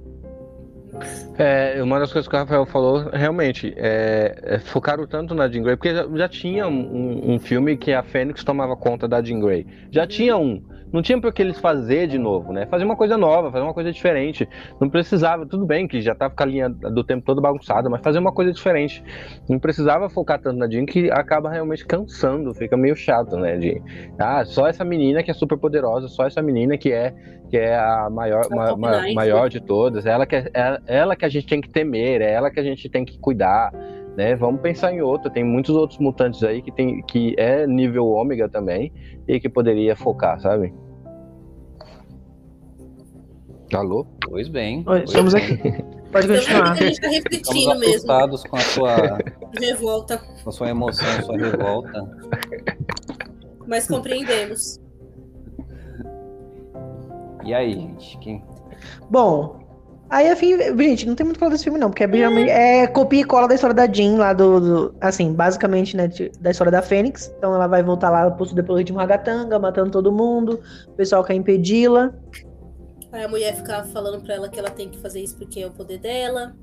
É, 1.37 1.81
uma 1.81 1.99
das 1.99 2.11
coisas 2.11 2.27
que 2.27 2.35
o 2.35 2.39
Rafael 2.39 2.65
falou, 2.65 3.09
realmente, 3.11 3.73
é, 3.77 4.35
é, 4.43 4.59
focaram 4.59 5.07
tanto 5.07 5.33
na 5.33 5.47
Jean 5.47 5.63
Grey, 5.63 5.75
porque 5.75 5.93
já, 5.93 6.07
já 6.13 6.29
tinha 6.29 6.67
um, 6.67 7.33
um, 7.33 7.39
filme 7.39 7.77
que 7.77 7.93
a 7.93 8.03
Fênix 8.03 8.43
tomava 8.43 8.75
conta 8.75 9.07
da 9.07 9.21
Jean 9.21 9.39
Grey. 9.39 9.65
Já 9.89 10.05
tinha 10.05 10.37
um. 10.37 10.61
Não 10.91 11.01
tinha 11.01 11.19
por 11.19 11.33
que 11.33 11.41
eles 11.41 11.59
fazer 11.59 12.07
de 12.07 12.17
novo, 12.17 12.51
né? 12.51 12.65
Fazer 12.65 12.83
uma 12.83 12.95
coisa 12.95 13.17
nova, 13.17 13.51
fazer 13.51 13.63
uma 13.63 13.73
coisa 13.73 13.91
diferente. 13.91 14.47
Não 14.79 14.89
precisava, 14.89 15.45
tudo 15.45 15.65
bem 15.65 15.87
que 15.87 16.01
já 16.01 16.13
tava 16.13 16.33
com 16.35 16.43
a 16.43 16.45
linha 16.45 16.69
do 16.69 17.03
tempo 17.03 17.25
todo 17.25 17.41
bagunçada, 17.41 17.89
mas 17.89 18.01
fazer 18.01 18.19
uma 18.19 18.31
coisa 18.31 18.51
diferente. 18.51 19.03
Não 19.49 19.59
precisava 19.59 20.09
focar 20.09 20.39
tanto 20.39 20.57
na 20.57 20.69
Jean 20.69 20.85
que 20.85 21.09
acaba 21.11 21.49
realmente 21.49 21.85
cansando, 21.85 22.53
fica 22.53 22.75
meio 22.75 22.95
chato, 22.95 23.37
né? 23.37 23.57
De, 23.57 23.81
ah, 24.19 24.43
só 24.45 24.67
essa 24.67 24.83
menina 24.83 25.23
que 25.23 25.31
é 25.31 25.33
super 25.33 25.57
poderosa, 25.57 26.07
só 26.07 26.25
essa 26.25 26.41
menina 26.41 26.77
que 26.77 26.91
é 26.91 27.13
que 27.51 27.57
é 27.57 27.77
a 27.77 28.09
maior, 28.09 28.47
ma, 28.49 28.77
ma, 28.77 29.13
maior 29.13 29.49
de 29.49 29.59
todas, 29.59 30.05
ela 30.05 30.25
que, 30.25 30.37
é, 30.37 30.49
é, 30.53 30.79
ela 30.87 31.17
que 31.17 31.25
a 31.25 31.29
gente 31.29 31.45
tem 31.45 31.59
que 31.59 31.69
temer, 31.69 32.21
é 32.21 32.31
ela 32.31 32.49
que 32.49 32.61
a 32.61 32.63
gente 32.63 32.87
tem 32.87 33.03
que 33.03 33.19
cuidar, 33.19 33.73
né? 34.15 34.35
Vamos 34.35 34.61
pensar 34.61 34.93
em 34.93 35.01
outra, 35.01 35.29
tem 35.29 35.43
muitos 35.43 35.75
outros 35.75 35.99
mutantes 35.99 36.43
aí 36.43 36.61
que, 36.61 36.71
tem, 36.71 37.01
que 37.03 37.35
é 37.37 37.65
nível 37.65 38.07
ômega 38.07 38.49
também 38.49 38.91
e 39.27 39.39
que 39.39 39.49
poderia 39.49 39.95
focar, 39.95 40.39
sabe? 40.39 40.73
Alô? 43.73 44.05
Pois 44.27 44.49
bem. 44.49 44.83
Oi, 44.85 45.03
estamos 45.03 45.33
aqui. 45.33 45.57
Pode 46.11 46.27
continuar. 46.27 46.71
A 46.71 46.75
gente 46.75 46.99
tá 46.99 47.07
refletindo 47.07 47.57
Estamos 47.57 47.79
mesmo. 47.79 47.95
assustados 47.95 48.43
com 48.43 48.55
a 48.57 48.59
sua, 48.59 49.17
Revolta. 49.57 50.17
com 50.43 50.49
a 50.49 50.51
sua 50.51 50.69
emoção, 50.69 51.07
a 51.07 51.21
sua 51.21 51.37
revolta. 51.37 52.17
Mas 53.65 53.87
compreendemos. 53.87 54.77
E 57.45 57.53
aí, 57.53 57.73
gente? 57.73 58.17
Quem... 58.19 58.43
Bom, 59.09 59.60
aí 60.11 60.29
afim, 60.29 60.57
gente, 60.77 61.07
não 61.07 61.15
tem 61.15 61.25
muito 61.25 61.37
o 61.37 61.39
falar 61.39 61.51
desse 61.53 61.63
filme 61.63 61.79
não, 61.79 61.89
porque 61.89 62.03
é, 62.03 62.79
é 62.83 62.87
copia 62.87 63.21
e 63.21 63.23
cola 63.23 63.47
da 63.47 63.55
história 63.55 63.73
da 63.73 63.87
Jean 63.91 64.17
lá 64.17 64.33
do, 64.33 64.59
do- 64.59 64.95
assim, 65.01 65.33
basicamente, 65.33 65.95
né, 65.97 66.07
de- 66.07 66.31
da 66.39 66.51
história 66.51 66.71
da 66.71 66.81
Fênix. 66.81 67.33
Então 67.37 67.55
ela 67.55 67.67
vai 67.67 67.81
voltar 67.81 68.09
lá 68.09 68.29
posto 68.29 68.53
depois 68.53 68.75
do 68.75 68.79
ritmo 68.79 68.97
Ragatanga, 68.99 69.57
matando 69.57 69.89
todo 69.91 70.11
mundo, 70.11 70.59
o 70.87 70.91
pessoal 70.91 71.23
quer 71.23 71.33
impedi-la. 71.33 72.13
Aí 73.11 73.23
a 73.23 73.27
mulher 73.27 73.55
fica 73.55 73.83
falando 73.85 74.21
pra 74.23 74.35
ela 74.35 74.47
que 74.49 74.59
ela 74.59 74.69
tem 74.69 74.89
que 74.89 74.99
fazer 74.99 75.21
isso 75.21 75.37
porque 75.37 75.59
é 75.61 75.67
o 75.67 75.71
poder 75.71 75.97
dela. 75.99 76.53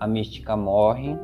A 0.00 0.06
mística 0.06 0.56
morre. 0.56 1.16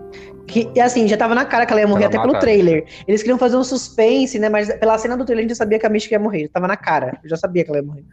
Que, 0.48 0.68
e 0.74 0.80
assim, 0.80 1.06
já 1.08 1.16
tava 1.16 1.34
na 1.34 1.44
cara 1.44 1.64
que 1.64 1.72
ela 1.72 1.80
ia 1.80 1.86
morrer 1.88 2.04
Ela 2.04 2.08
até 2.08 2.18
mata 2.18 2.28
pelo 2.30 2.40
trailer. 2.40 2.84
Eles 3.06 3.22
queriam 3.22 3.38
fazer 3.38 3.56
um 3.56 3.64
suspense, 3.64 4.38
né, 4.38 4.48
mas 4.48 4.72
pela 4.78 4.98
cena 4.98 5.16
do 5.16 5.24
trailer 5.24 5.42
a 5.44 5.48
gente 5.48 5.56
já 5.56 5.64
sabia 5.64 5.78
que 5.78 5.86
a 5.86 5.88
Mística 5.88 6.14
ia 6.14 6.18
morrer, 6.18 6.42
já 6.42 6.48
tava 6.52 6.66
na 6.68 6.76
cara, 6.76 7.18
eu 7.22 7.30
já 7.30 7.36
sabia 7.36 7.64
que 7.64 7.70
ela 7.70 7.78
ia 7.78 7.84
morrer. 7.84 8.04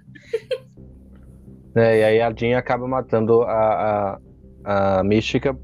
É, 1.75 1.99
e 1.99 2.03
aí 2.03 2.21
a 2.21 2.31
Jean 2.33 2.57
acaba 2.57 2.87
matando 2.87 3.43
a, 3.43 4.15
a, 4.15 4.99
a 4.99 5.03
Mística, 5.03 5.57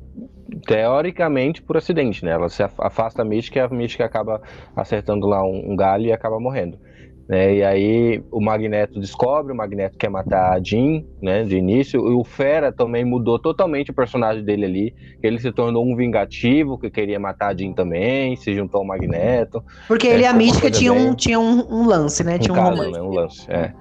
teoricamente, 0.65 1.61
por 1.63 1.77
acidente, 1.77 2.23
né? 2.25 2.31
Ela 2.31 2.49
se 2.49 2.63
af- 2.63 2.79
afasta 2.79 3.21
a 3.21 3.25
Mística 3.25 3.59
e 3.59 3.61
a 3.63 3.69
Mística 3.69 4.05
acaba 4.05 4.41
acertando 4.75 5.27
lá 5.27 5.43
um, 5.43 5.73
um 5.73 5.75
galho 5.75 6.05
e 6.05 6.11
acaba 6.13 6.39
morrendo. 6.39 6.79
Né? 7.27 7.55
E 7.55 7.63
aí 7.63 8.23
o 8.31 8.39
Magneto 8.39 8.99
descobre, 8.99 9.51
o 9.51 9.55
Magneto 9.55 9.97
quer 9.97 10.09
matar 10.09 10.53
a 10.53 10.63
Jean, 10.63 11.03
né, 11.21 11.43
de 11.43 11.57
início, 11.57 11.99
e 12.09 12.13
o 12.13 12.23
Fera 12.23 12.71
também 12.71 13.03
mudou 13.03 13.37
totalmente 13.37 13.91
o 13.91 13.93
personagem 13.93 14.43
dele 14.45 14.63
ali, 14.65 14.95
ele 15.21 15.37
se 15.39 15.51
tornou 15.51 15.85
um 15.85 15.95
vingativo, 15.95 16.77
que 16.79 16.89
queria 16.89 17.19
matar 17.19 17.47
a 17.53 17.57
Jean 17.57 17.73
também, 17.73 18.35
se 18.37 18.53
juntou 18.55 18.79
ao 18.79 18.85
Magneto, 18.87 19.61
Porque 19.87 20.07
É, 20.07 20.13
ele 20.13 20.23
e 20.23 20.25
a 20.25 20.33
Mística 20.33 20.71
tinham, 20.71 20.95
bem- 20.95 21.15
tinha 21.15 21.39
um, 21.39 21.65
um 21.69 21.85
lance, 21.85 22.23
né, 22.23 22.35
um 22.35 22.39
tinha 22.39 22.53
um 22.53 22.55
caso, 22.55 22.69
romance. 22.71 22.91
né, 22.97 23.01
um 23.01 23.11
lance, 23.11 23.51
é. 23.51 23.73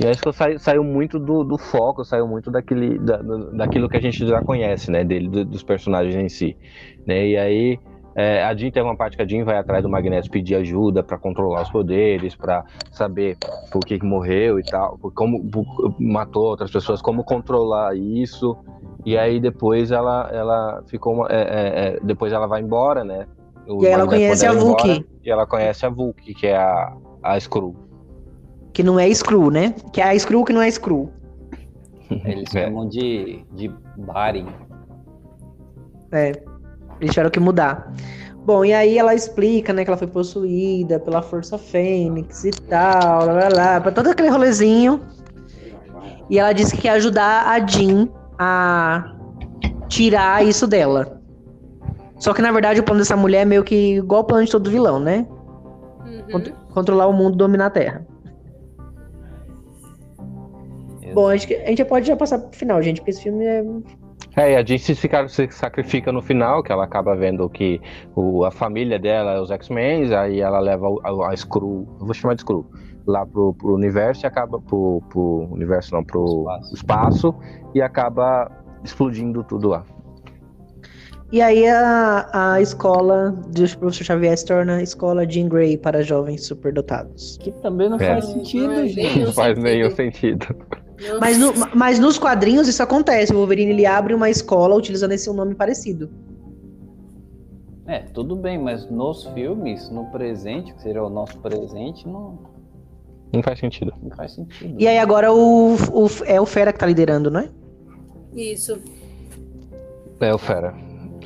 E 0.00 0.06
acho 0.06 0.22
que 0.22 0.32
saiu, 0.32 0.58
saiu 0.60 0.84
muito 0.84 1.18
do, 1.18 1.42
do 1.42 1.58
foco, 1.58 2.04
saiu 2.04 2.28
muito 2.28 2.50
daquele, 2.52 2.98
da, 2.98 3.16
da- 3.16 3.50
daquilo 3.56 3.88
que 3.88 3.96
a 3.96 4.00
gente 4.00 4.24
já 4.26 4.40
conhece, 4.40 4.90
né? 4.90 5.02
Dele, 5.02 5.28
do- 5.28 5.44
dos 5.44 5.62
personagens 5.62 6.14
em 6.14 6.28
si. 6.28 6.56
Né? 7.06 7.28
E 7.28 7.36
aí, 7.36 7.78
é, 8.14 8.42
a 8.44 8.54
Jean 8.54 8.70
tem 8.70 8.82
uma 8.82 8.96
parte 8.96 9.16
que 9.16 9.22
a 9.22 9.26
Jean 9.26 9.44
vai 9.44 9.56
atrás 9.56 9.82
do 9.82 9.88
Magneto 9.88 10.30
pedir 10.30 10.54
ajuda 10.56 11.02
pra 11.02 11.16
controlar 11.18 11.62
os 11.62 11.70
poderes, 11.70 12.34
pra 12.36 12.64
saber 12.90 13.36
por 13.70 13.80
que, 13.84 13.98
que 13.98 14.04
morreu 14.06 14.58
e 14.58 14.62
tal, 14.64 14.98
como 15.14 15.42
por- 15.50 15.94
matou 15.98 16.44
outras 16.44 16.70
pessoas, 16.70 17.00
como 17.00 17.24
controlar 17.24 17.96
isso. 17.96 18.56
E 19.04 19.16
aí 19.18 19.40
depois 19.40 19.90
ela, 19.90 20.28
ela 20.32 20.82
ficou. 20.86 21.14
uma- 21.14 21.28
é, 21.30 21.40
é, 21.40 21.88
é, 21.96 22.00
depois 22.02 22.32
ela 22.32 22.46
vai 22.46 22.60
embora, 22.60 23.02
né? 23.02 23.26
O 23.66 23.82
E 23.82 23.86
ela 23.86 24.06
conhece 24.06 24.44
a 24.46 24.50
embora, 24.52 24.64
Vulk. 24.64 25.06
E 25.24 25.30
ela 25.30 25.46
conhece 25.46 25.86
a 25.86 25.88
Vulk, 25.88 26.34
que 26.34 26.46
é 26.46 26.56
a, 26.56 26.92
a 27.22 27.38
Skrull. 27.38 27.76
Que 28.72 28.82
não 28.82 28.98
é 28.98 29.08
Screw, 29.12 29.50
né? 29.50 29.74
Que 29.92 30.00
é 30.00 30.04
a 30.10 30.18
Screw 30.18 30.44
que 30.44 30.52
não 30.52 30.62
é 30.62 30.70
Screw. 30.70 31.10
Eles 32.24 32.48
É. 32.54 32.64
chamam 32.64 32.88
de, 32.88 33.44
de 33.52 33.68
Baren. 33.96 34.46
É, 36.12 36.32
eles 37.02 37.12
tiveram 37.12 37.30
que 37.30 37.40
mudar. 37.40 37.92
Bom, 38.44 38.64
e 38.64 38.72
aí 38.72 38.98
ela 38.98 39.14
explica, 39.14 39.72
né, 39.72 39.84
que 39.84 39.90
ela 39.90 39.96
foi 39.96 40.08
possuída 40.08 40.98
pela 40.98 41.22
Força 41.22 41.56
Fênix 41.56 42.44
e 42.44 42.50
tal, 42.50 43.26
lá, 43.26 43.32
lá, 43.34 43.48
lá, 43.48 43.80
pra 43.80 43.92
todo 43.92 44.08
aquele 44.08 44.30
rolezinho. 44.30 45.00
E 46.28 46.38
ela 46.38 46.52
disse 46.52 46.74
que 46.74 46.82
quer 46.82 46.90
ajudar 46.90 47.46
a 47.46 47.64
Jean 47.64 48.08
a 48.38 49.14
tirar 49.88 50.44
isso 50.44 50.66
dela. 50.66 51.20
Só 52.18 52.32
que, 52.32 52.42
na 52.42 52.50
verdade, 52.50 52.80
o 52.80 52.82
plano 52.82 53.00
dessa 53.00 53.16
mulher 53.16 53.42
é 53.42 53.44
meio 53.44 53.62
que 53.62 53.96
igual 53.96 54.22
o 54.22 54.24
plano 54.24 54.44
de 54.44 54.50
todo 54.50 54.70
vilão, 54.70 54.98
né? 54.98 55.26
Uhum. 56.04 56.22
Cont- 56.32 56.52
Controlar 56.72 57.06
o 57.06 57.12
mundo, 57.12 57.36
dominar 57.36 57.66
a 57.66 57.70
Terra. 57.70 58.06
Bom, 61.14 61.28
acho 61.28 61.46
que 61.46 61.54
a 61.54 61.66
gente 61.66 61.84
pode 61.84 62.06
já 62.06 62.16
passar 62.16 62.38
pro 62.38 62.56
final, 62.58 62.80
gente, 62.82 63.00
porque 63.00 63.10
esse 63.10 63.22
filme 63.22 63.44
é... 63.44 63.62
É, 64.36 64.52
e 64.52 64.56
a 64.56 64.64
Jean 64.64 64.78
se, 64.78 64.94
fica- 64.94 65.28
se 65.28 65.46
sacrifica 65.50 66.10
no 66.10 66.22
final, 66.22 66.62
que 66.62 66.72
ela 66.72 66.84
acaba 66.84 67.14
vendo 67.14 67.48
que 67.50 67.80
o, 68.16 68.44
a 68.44 68.50
família 68.50 68.98
dela 68.98 69.32
é 69.32 69.40
os 69.40 69.50
X-Men, 69.50 70.14
aí 70.14 70.40
ela 70.40 70.58
leva 70.58 70.86
a, 71.04 71.08
a 71.30 71.34
eu 71.34 71.86
vou 72.00 72.14
chamar 72.14 72.34
de 72.34 72.40
Skrull, 72.40 72.66
lá 73.06 73.26
pro, 73.26 73.52
pro 73.54 73.74
universo 73.74 74.24
e 74.24 74.26
acaba 74.26 74.58
pro, 74.60 75.02
pro 75.10 75.48
universo 75.50 75.92
não, 75.94 76.02
pro 76.02 76.46
Espaço. 76.72 76.74
espaço. 76.74 77.34
e 77.74 77.82
acaba 77.82 78.50
explodindo 78.82 79.44
tudo 79.44 79.68
lá. 79.68 79.84
E 81.30 81.40
aí 81.40 81.66
a, 81.66 82.28
a 82.54 82.60
escola 82.60 83.30
do 83.30 83.78
professor 83.78 84.04
Xavier 84.04 84.36
se 84.36 84.44
torna 84.44 84.82
escola 84.82 85.26
Jean 85.26 85.48
Grey 85.48 85.78
para 85.78 86.02
jovens 86.02 86.46
superdotados. 86.46 87.38
Que 87.38 87.50
também 87.52 87.88
não 87.88 87.96
É. 87.98 88.06
faz 88.06 88.26
sentido, 88.26 88.66
Não, 88.68 88.86
gente. 88.86 89.20
Não 89.20 89.32
faz 89.32 89.54
sentido. 89.56 89.62
nenhum 89.64 89.90
sentido. 89.90 90.46
Mas, 91.20 91.38
no- 91.38 91.52
mas 91.74 91.98
nos 91.98 92.18
quadrinhos 92.18 92.68
isso 92.68 92.82
acontece. 92.82 93.32
O 93.32 93.36
Wolverine 93.36 93.72
ele 93.72 93.86
abre 93.86 94.14
uma 94.14 94.30
escola 94.30 94.74
utilizando 94.74 95.12
esse 95.12 95.30
nome 95.32 95.54
parecido. 95.54 96.10
É, 97.86 97.98
tudo 98.00 98.36
bem, 98.36 98.58
mas 98.58 98.88
nos 98.90 99.24
filmes, 99.28 99.90
no 99.90 100.06
presente, 100.06 100.72
que 100.74 100.82
seria 100.82 101.02
o 101.02 101.10
nosso 101.10 101.38
presente, 101.40 102.06
não, 102.06 102.38
Não 103.34 103.42
faz 103.42 103.58
sentido. 103.58 103.92
não 104.02 104.10
faz 104.16 104.32
sentido. 104.34 104.74
E 104.78 104.86
aí 104.86 104.98
agora 104.98 105.32
o, 105.32 105.74
o- 105.74 106.08
é 106.24 106.40
o 106.40 106.46
Fera 106.46 106.72
que 106.72 106.78
tá 106.78 106.86
liderando, 106.86 107.30
não 107.30 107.40
é? 107.40 107.48
Isso. 108.34 108.78
É 110.20 110.32
o 110.32 110.38
Fera. 110.38 110.74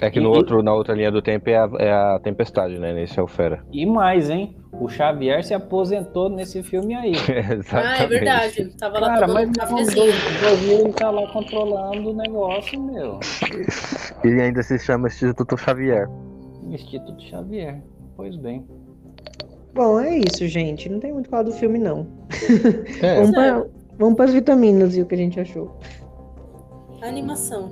É 0.00 0.10
que 0.10 0.18
no 0.18 0.32
E- 0.34 0.36
outro, 0.36 0.62
na 0.62 0.74
outra 0.74 0.94
linha 0.94 1.10
do 1.12 1.20
tempo 1.22 1.48
é 1.50 1.56
a, 1.56 1.70
é 1.78 1.92
a 1.92 2.18
Tempestade, 2.22 2.78
né? 2.78 2.92
Nesse 2.92 3.18
é 3.18 3.22
o 3.22 3.26
Fera. 3.26 3.64
E 3.72 3.84
mais, 3.86 4.28
hein? 4.30 4.56
O 4.78 4.88
Xavier 4.88 5.42
se 5.42 5.54
aposentou 5.54 6.28
nesse 6.28 6.62
filme 6.62 6.94
aí. 6.94 7.12
Exatamente. 7.50 7.72
Ah, 7.72 8.02
é 8.02 8.06
verdade. 8.06 8.64
Tava 8.78 8.98
lá 8.98 9.08
Cara, 9.14 9.26
tomando 9.26 9.52
mas 9.56 9.68
um 9.70 9.76
não, 9.76 9.84
cafezinho. 9.84 10.80
ele 10.80 10.92
tá 10.92 11.10
lá 11.10 11.26
controlando 11.32 12.10
o 12.10 12.14
negócio, 12.14 12.80
meu. 12.82 13.18
E 14.24 14.40
ainda 14.40 14.62
se 14.62 14.78
chama 14.78 15.08
Instituto 15.08 15.56
Xavier. 15.56 16.08
Instituto 16.68 17.22
Xavier. 17.22 17.80
Pois 18.16 18.34
bem. 18.36 18.66
Bom, 19.74 20.00
é 20.00 20.18
isso, 20.18 20.46
gente. 20.48 20.88
Não 20.88 20.98
tem 20.98 21.12
muito 21.12 21.26
o 21.26 21.28
que 21.28 21.30
falar 21.30 21.44
do 21.44 21.52
filme, 21.52 21.78
não. 21.78 22.06
É, 23.02 23.16
Vamos, 23.16 23.30
pra, 23.30 23.64
vamos 23.98 24.16
pras 24.16 24.32
vitaminas 24.32 24.96
e 24.96 25.02
o 25.02 25.06
que 25.06 25.14
a 25.14 25.18
gente 25.18 25.38
achou. 25.38 25.78
Animação. 27.02 27.70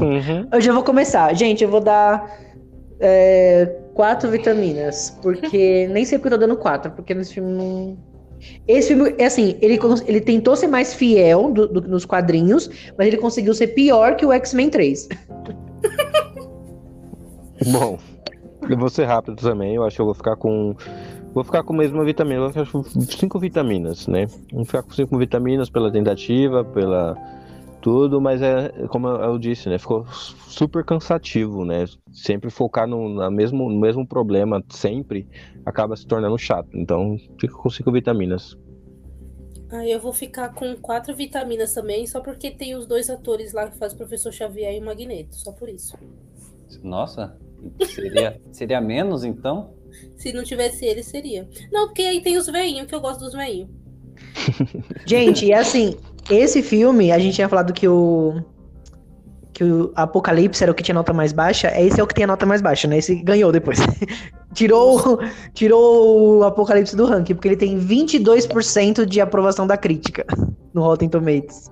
uhum. 0.00 0.46
Eu 0.52 0.60
já 0.60 0.72
vou 0.72 0.84
começar. 0.84 1.34
Gente, 1.34 1.64
eu 1.64 1.70
vou 1.70 1.80
dar 1.80 2.38
é, 3.00 3.66
quatro 3.94 4.30
vitaminas. 4.30 5.16
Porque. 5.22 5.88
nem 5.92 6.04
sei 6.04 6.18
porque 6.18 6.34
eu 6.34 6.38
tô 6.38 6.46
dando 6.46 6.56
quatro, 6.56 6.90
porque 6.92 7.14
nesse 7.14 7.34
filme 7.34 7.52
não. 7.52 7.96
Esse 8.68 8.88
filme, 8.88 9.14
é 9.16 9.24
assim, 9.24 9.56
ele, 9.62 9.78
ele 10.06 10.20
tentou 10.20 10.54
ser 10.54 10.66
mais 10.66 10.92
fiel 10.92 11.50
do, 11.50 11.66
do- 11.66 11.88
nos 11.88 12.04
quadrinhos, 12.04 12.68
mas 12.98 13.06
ele 13.06 13.16
conseguiu 13.16 13.54
ser 13.54 13.68
pior 13.68 14.16
que 14.16 14.26
o 14.26 14.32
X-Men 14.32 14.68
3. 14.68 15.08
Bom, 17.72 17.98
eu 18.68 18.76
vou 18.76 18.90
ser 18.90 19.04
rápido 19.04 19.36
também. 19.36 19.76
Eu 19.76 19.84
acho 19.84 19.96
que 19.96 20.02
eu 20.02 20.06
vou 20.06 20.14
ficar 20.14 20.36
com. 20.36 20.74
Vou 21.32 21.42
ficar 21.42 21.62
com 21.62 21.72
a 21.72 21.76
mesma 21.78 22.04
vitamina. 22.04 22.50
Eu 22.54 22.62
acho 22.62 22.84
cinco 23.18 23.38
vitaminas, 23.38 24.06
né? 24.06 24.26
Vou 24.52 24.64
ficar 24.64 24.82
com 24.82 24.92
cinco 24.92 25.16
vitaminas 25.18 25.70
pela 25.70 25.90
tentativa, 25.90 26.64
pela 26.64 27.16
tudo, 27.84 28.18
mas 28.18 28.40
é 28.40 28.70
como 28.88 29.08
eu 29.08 29.38
disse, 29.38 29.68
né? 29.68 29.76
Ficou 29.76 30.06
super 30.48 30.82
cansativo, 30.82 31.66
né? 31.66 31.84
Sempre 32.10 32.48
focar 32.48 32.88
no, 32.88 33.10
na 33.10 33.30
mesmo, 33.30 33.68
no 33.68 33.78
mesmo 33.78 34.06
problema, 34.06 34.64
sempre, 34.70 35.28
acaba 35.66 35.94
se 35.94 36.06
tornando 36.06 36.38
chato. 36.38 36.70
Então, 36.72 37.18
fico 37.38 37.62
com 37.62 37.68
cinco 37.68 37.92
vitaminas. 37.92 38.56
Aí 39.70 39.92
eu 39.92 40.00
vou 40.00 40.14
ficar 40.14 40.54
com 40.54 40.74
quatro 40.76 41.14
vitaminas 41.14 41.74
também, 41.74 42.06
só 42.06 42.20
porque 42.20 42.50
tem 42.50 42.74
os 42.74 42.86
dois 42.86 43.10
atores 43.10 43.52
lá 43.52 43.68
que 43.68 43.76
fazem 43.76 43.96
o 43.96 43.98
professor 43.98 44.32
Xavier 44.32 44.74
e 44.74 44.80
o 44.80 44.84
Magneto, 44.86 45.36
só 45.36 45.52
por 45.52 45.68
isso. 45.68 45.94
Nossa, 46.82 47.36
seria, 47.84 48.40
seria 48.50 48.80
menos 48.80 49.24
então? 49.24 49.74
Se 50.16 50.32
não 50.32 50.42
tivesse 50.42 50.86
ele, 50.86 51.02
seria. 51.02 51.46
Não, 51.70 51.88
porque 51.88 52.02
aí 52.02 52.22
tem 52.22 52.38
os 52.38 52.46
veinhos, 52.46 52.86
que 52.86 52.94
eu 52.94 53.00
gosto 53.00 53.20
dos 53.20 53.34
veinhos. 53.34 53.68
Gente, 55.04 55.46
e 55.46 55.52
assim, 55.52 55.98
esse 56.30 56.62
filme, 56.62 57.12
a 57.12 57.18
gente 57.18 57.34
tinha 57.34 57.48
falado 57.48 57.72
que 57.72 57.88
o. 57.88 58.42
Que 59.52 59.62
o 59.62 59.92
Apocalipse 59.94 60.64
era 60.64 60.72
o 60.72 60.74
que 60.74 60.82
tinha 60.82 60.94
nota 60.94 61.12
mais 61.12 61.32
baixa. 61.32 61.70
Esse 61.80 62.00
é 62.00 62.02
o 62.02 62.06
que 62.08 62.14
tem 62.14 62.24
a 62.24 62.26
nota 62.26 62.44
mais 62.44 62.60
baixa, 62.60 62.88
né? 62.88 62.98
Esse 62.98 63.14
ganhou 63.22 63.52
depois. 63.52 63.78
tirou, 64.52 65.20
tirou 65.52 66.38
o 66.38 66.44
Apocalipse 66.44 66.96
do 66.96 67.06
ranking, 67.06 67.34
porque 67.34 67.48
ele 67.48 67.56
tem 67.56 67.78
22% 67.78 69.04
de 69.06 69.20
aprovação 69.20 69.64
da 69.64 69.76
crítica 69.76 70.26
no 70.72 70.82
Rotten 70.82 71.08
Tomatoes. 71.08 71.70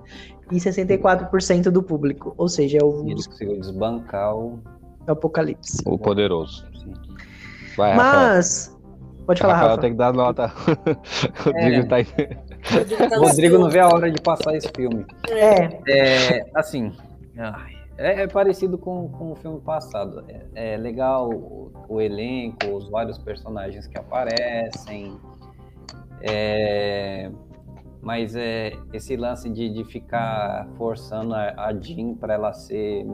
E 0.49 0.55
64% 0.55 1.63
do 1.71 1.83
público. 1.83 2.33
Ou 2.37 2.47
seja, 2.47 2.77
é 2.77 2.83
o, 2.83 3.05
E 3.05 3.11
ele 3.11 3.23
conseguiu 3.23 3.59
desbancar 3.59 4.33
o. 4.33 4.59
o 5.05 5.11
Apocalipse. 5.11 5.81
O 5.85 5.97
poderoso. 5.97 6.65
Vai, 7.75 7.95
Rafael. 7.95 8.35
Mas. 8.35 8.77
Pode 9.25 9.41
falar, 9.41 9.53
Rafael 9.53 9.69
Rafa. 9.71 9.81
tem 9.81 9.91
que 9.91 9.97
dar 9.97 10.13
nota. 10.13 10.53
Rodrigo 11.43 11.87
tá 11.87 11.97
aí. 11.97 12.07
Rodrigo 12.71 13.03
O 13.15 13.19
Rodrigo 13.27 13.57
não 13.57 13.69
vê 13.69 13.79
a 13.79 13.87
hora 13.87 14.09
de 14.11 14.21
passar 14.21 14.55
esse 14.55 14.69
filme. 14.75 15.05
É, 15.29 15.79
É, 15.87 16.45
assim, 16.55 16.91
é, 17.97 18.21
é 18.23 18.27
parecido 18.27 18.77
com, 18.77 19.09
com 19.09 19.31
o 19.31 19.35
filme 19.35 19.59
passado. 19.61 20.23
É, 20.55 20.73
é 20.73 20.77
legal 20.77 21.29
o, 21.29 21.71
o 21.89 22.01
elenco, 22.01 22.67
os 22.73 22.89
vários 22.89 23.17
personagens 23.17 23.87
que 23.87 23.97
aparecem. 23.97 25.17
É, 26.21 27.29
mas 28.01 28.35
é 28.35 28.73
esse 28.93 29.15
lance 29.15 29.49
de, 29.49 29.69
de 29.69 29.83
ficar 29.85 30.67
forçando 30.77 31.33
a, 31.33 31.53
a 31.57 31.73
Jean 31.73 32.15
para 32.15 32.33
ela 32.33 32.53
ser 32.53 33.05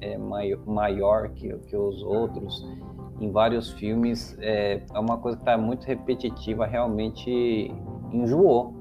é, 0.00 0.16
mai- 0.18 0.56
maior 0.66 1.28
que, 1.30 1.52
que 1.66 1.76
os 1.76 2.02
outros 2.02 2.66
em 3.20 3.30
vários 3.30 3.70
filmes 3.72 4.36
é, 4.40 4.82
é 4.92 4.98
uma 4.98 5.16
coisa 5.18 5.36
que 5.36 5.42
está 5.42 5.56
muito 5.56 5.84
repetitiva, 5.84 6.66
realmente 6.66 7.72
enjoou. 8.12 8.73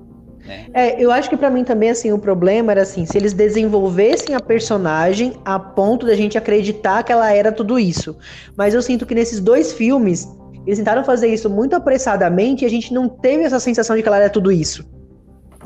Né? 0.46 0.68
É, 0.74 1.02
eu 1.02 1.12
acho 1.12 1.30
que 1.30 1.38
pra 1.38 1.50
mim 1.50 1.64
também, 1.64 1.90
assim, 1.90 2.12
o 2.12 2.20
problema 2.20 2.72
era 2.72 2.82
assim, 2.82 3.06
se 3.06 3.18
eles 3.18 3.34
desenvolvessem 3.34 4.36
a 4.36 4.40
personagem 4.40 5.34
a 5.46 5.58
ponto 5.58 6.06
da 6.06 6.16
gente 6.16 6.38
acreditar 6.38 7.04
que 7.04 7.12
ela 7.12 7.32
era 7.32 7.52
tudo 7.52 7.80
isso. 7.80 8.18
Mas 8.58 8.74
eu 8.74 8.82
sinto 8.82 9.06
que 9.06 9.16
nesses 9.16 9.40
dois 9.40 9.74
filmes, 9.74 10.28
eles 10.66 10.80
tentaram 10.80 11.04
fazer 11.04 11.28
isso 11.28 11.50
muito 11.50 11.76
apressadamente 11.76 12.64
e 12.64 12.66
a 12.66 12.70
gente 12.70 12.94
não 12.94 13.08
teve 13.08 13.44
essa 13.44 13.60
sensação 13.60 13.96
de 13.96 14.02
que 14.02 14.08
ela 14.08 14.18
era 14.18 14.30
tudo 14.30 14.52
isso. 14.52 14.86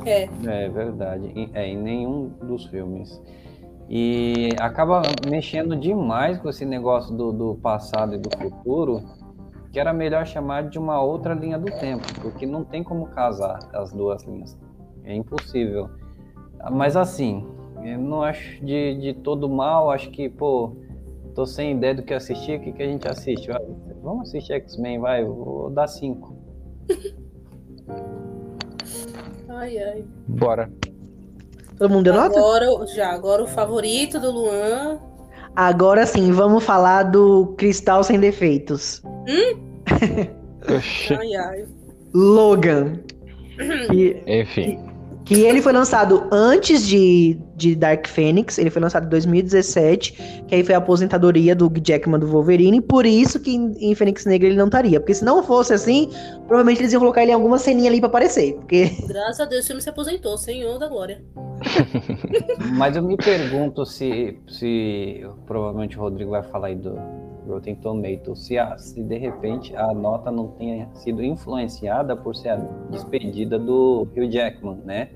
É, 0.06 0.30
É 0.46 0.70
verdade, 0.70 1.32
em, 1.36 1.50
é, 1.54 1.68
em 1.68 1.78
nenhum 1.78 2.30
dos 2.42 2.66
filmes. 2.66 3.20
E 3.90 4.50
acaba 4.60 5.02
mexendo 5.30 5.76
demais 5.76 6.38
com 6.40 6.50
esse 6.50 6.66
negócio 6.66 7.16
do, 7.16 7.32
do 7.32 7.56
passado 7.56 8.16
e 8.16 8.18
do 8.18 8.30
futuro, 8.38 9.02
que 9.72 9.80
era 9.80 9.94
melhor 9.94 10.26
chamar 10.26 10.70
de 10.70 10.78
uma 10.78 11.02
outra 11.02 11.34
linha 11.34 11.58
do 11.58 11.72
tempo, 11.80 12.06
porque 12.22 12.46
não 12.46 12.64
tem 12.64 12.84
como 12.84 13.08
casar 13.08 13.60
as 13.74 13.92
duas 13.92 14.24
linhas. 14.24 14.58
É 15.08 15.16
impossível. 15.16 15.90
Mas 16.70 16.98
assim, 16.98 17.48
eu 17.82 17.98
não 17.98 18.22
acho 18.22 18.64
de, 18.64 19.00
de 19.00 19.14
todo 19.14 19.48
mal, 19.48 19.90
acho 19.90 20.12
que, 20.12 20.28
pô, 20.28 20.76
tô 21.34 21.46
sem 21.46 21.78
ideia 21.78 21.96
do 21.96 22.04
que 22.04 22.14
assistir, 22.14 22.60
o 22.60 22.62
que, 22.62 22.74
que 22.74 22.84
a 22.84 22.88
gente 22.88 23.08
assiste? 23.08 23.48
Vai, 23.48 23.62
Vamos 24.04 24.28
assistir 24.28 24.54
X-Men, 24.54 25.00
vai, 25.00 25.24
vou 25.24 25.70
dar 25.70 25.88
cinco. 25.88 26.36
ai, 29.48 29.78
ai. 29.78 30.04
Bora. 30.28 30.70
Todo 31.78 31.90
mundo 31.90 32.04
deu 32.04 32.14
nota? 32.14 32.38
Agora, 32.38 32.86
já, 32.88 33.12
agora 33.12 33.44
o 33.44 33.48
favorito 33.48 34.20
do 34.20 34.30
Luan. 34.30 35.00
Agora 35.56 36.06
sim, 36.06 36.34
vamos 36.34 36.66
falar 36.66 37.04
do 37.04 37.56
Cristal 37.58 38.04
Sem 38.04 38.20
Defeitos. 38.20 39.02
Oxi. 40.70 41.14
Ai, 41.14 41.36
ai. 41.36 41.66
Logan. 42.14 43.00
Que, 43.90 44.22
Enfim. 44.28 44.97
Que 45.28 45.42
ele 45.42 45.62
foi 45.62 45.74
lançado 45.74 46.26
antes 46.32 46.88
de, 46.88 47.38
de 47.56 47.76
Dark 47.76 48.08
Phoenix, 48.08 48.58
ele 48.58 48.70
foi 48.70 48.82
lançado 48.82 49.06
em 49.06 49.10
2017, 49.10 50.46
que 50.48 50.56
aí 50.56 50.64
foi 50.64 50.74
a 50.74 50.78
aposentadoria 50.78 51.54
do 51.54 51.70
Jackman 51.84 52.20
do 52.20 52.28
Wolverine, 52.28 52.80
por 52.80 53.06
isso 53.06 53.40
que 53.40 53.54
em, 53.54 53.92
em 53.92 53.94
Fênix 53.94 54.26
Negra 54.26 54.48
ele 54.48 54.56
não 54.56 54.68
estaria. 54.68 55.00
Porque 55.00 55.14
se 55.14 55.26
não 55.26 55.44
fosse 55.44 55.74
assim, 55.74 56.10
provavelmente 56.48 56.82
eles 56.82 56.94
iam 56.94 57.02
colocar 57.02 57.22
ele 57.22 57.32
em 57.32 57.36
alguma 57.36 57.58
ceninha 57.58 57.90
ali 57.90 58.00
pra 58.00 58.08
aparecer. 58.08 58.56
Porque 58.56 58.90
Graças 59.06 59.42
a 59.42 59.46
Deus 59.46 59.66
o 59.66 59.68
filme 59.68 59.82
se 59.82 59.90
aposentou, 59.90 60.38
Senhor 60.38 60.80
da 60.80 60.88
Glória. 60.88 61.22
Mas 62.78 62.96
eu 62.96 63.04
me 63.04 63.18
pergunto 63.18 63.86
se, 63.86 64.40
se 64.48 65.26
provavelmente 65.46 65.98
o 65.98 66.02
Rodrigo 66.02 66.32
vai 66.32 66.44
falar 66.44 66.68
aí 66.68 66.76
do 66.76 66.98
Rotten 67.48 67.76
Tomatoes, 67.76 68.46
se, 68.46 68.58
a- 68.58 68.78
se 68.78 69.02
de 69.02 69.18
repente 69.18 69.76
a 69.76 69.94
nota 69.94 70.32
não 70.32 70.48
tenha 70.50 70.88
sido 70.94 71.24
influenciada 71.24 72.16
por 72.16 72.36
ser 72.36 72.50
a 72.50 72.56
despedida 72.90 73.58
do 73.58 74.08
Hugh 74.16 74.30
Jackman, 74.30 74.80
né? 74.86 75.10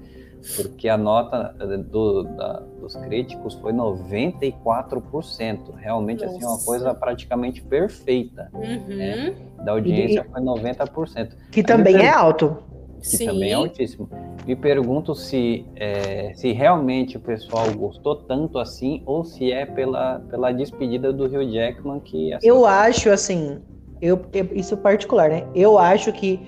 Porque 0.55 0.89
a 0.89 0.97
nota 0.97 1.55
eh, 1.59 1.77
do- 1.77 2.23
da- 2.23 2.63
dos 2.79 2.95
críticos 2.95 3.53
foi 3.55 3.71
94%. 3.71 5.71
Realmente, 5.75 6.23
assim, 6.25 6.37
uma 6.37 6.51
Nossa. 6.51 6.65
coisa 6.65 6.93
praticamente 6.93 7.61
perfeita. 7.61 8.49
Uhum. 8.53 9.01
É. 9.01 9.33
Da 9.63 9.71
audiência 9.73 10.25
foi 10.31 10.41
90%. 10.41 11.35
que 11.51 11.61
também 11.63 11.95
é 11.97 12.09
alto. 12.09 12.57
Que 13.01 13.17
Sim. 13.17 13.25
também 13.25 13.51
é 13.51 13.53
altíssimo. 13.53 14.09
Me 14.45 14.55
pergunto 14.55 15.13
se, 15.15 15.65
é, 15.75 16.31
se 16.33 16.51
realmente 16.51 17.17
o 17.17 17.19
pessoal 17.19 17.71
gostou 17.73 18.15
tanto 18.15 18.57
assim 18.59 19.01
ou 19.05 19.23
se 19.23 19.51
é 19.51 19.65
pela, 19.65 20.19
pela 20.29 20.51
despedida 20.51 21.11
do 21.11 21.25
Hugh 21.25 21.51
Jackman 21.51 21.99
que 21.99 22.33
assim, 22.33 22.47
Eu 22.47 22.65
acho, 22.65 23.09
assim, 23.09 23.59
eu, 24.01 24.19
isso 24.53 24.73
é 24.75 24.77
particular, 24.77 25.29
né? 25.29 25.47
Eu 25.53 25.77
acho 25.77 26.11
que 26.11 26.39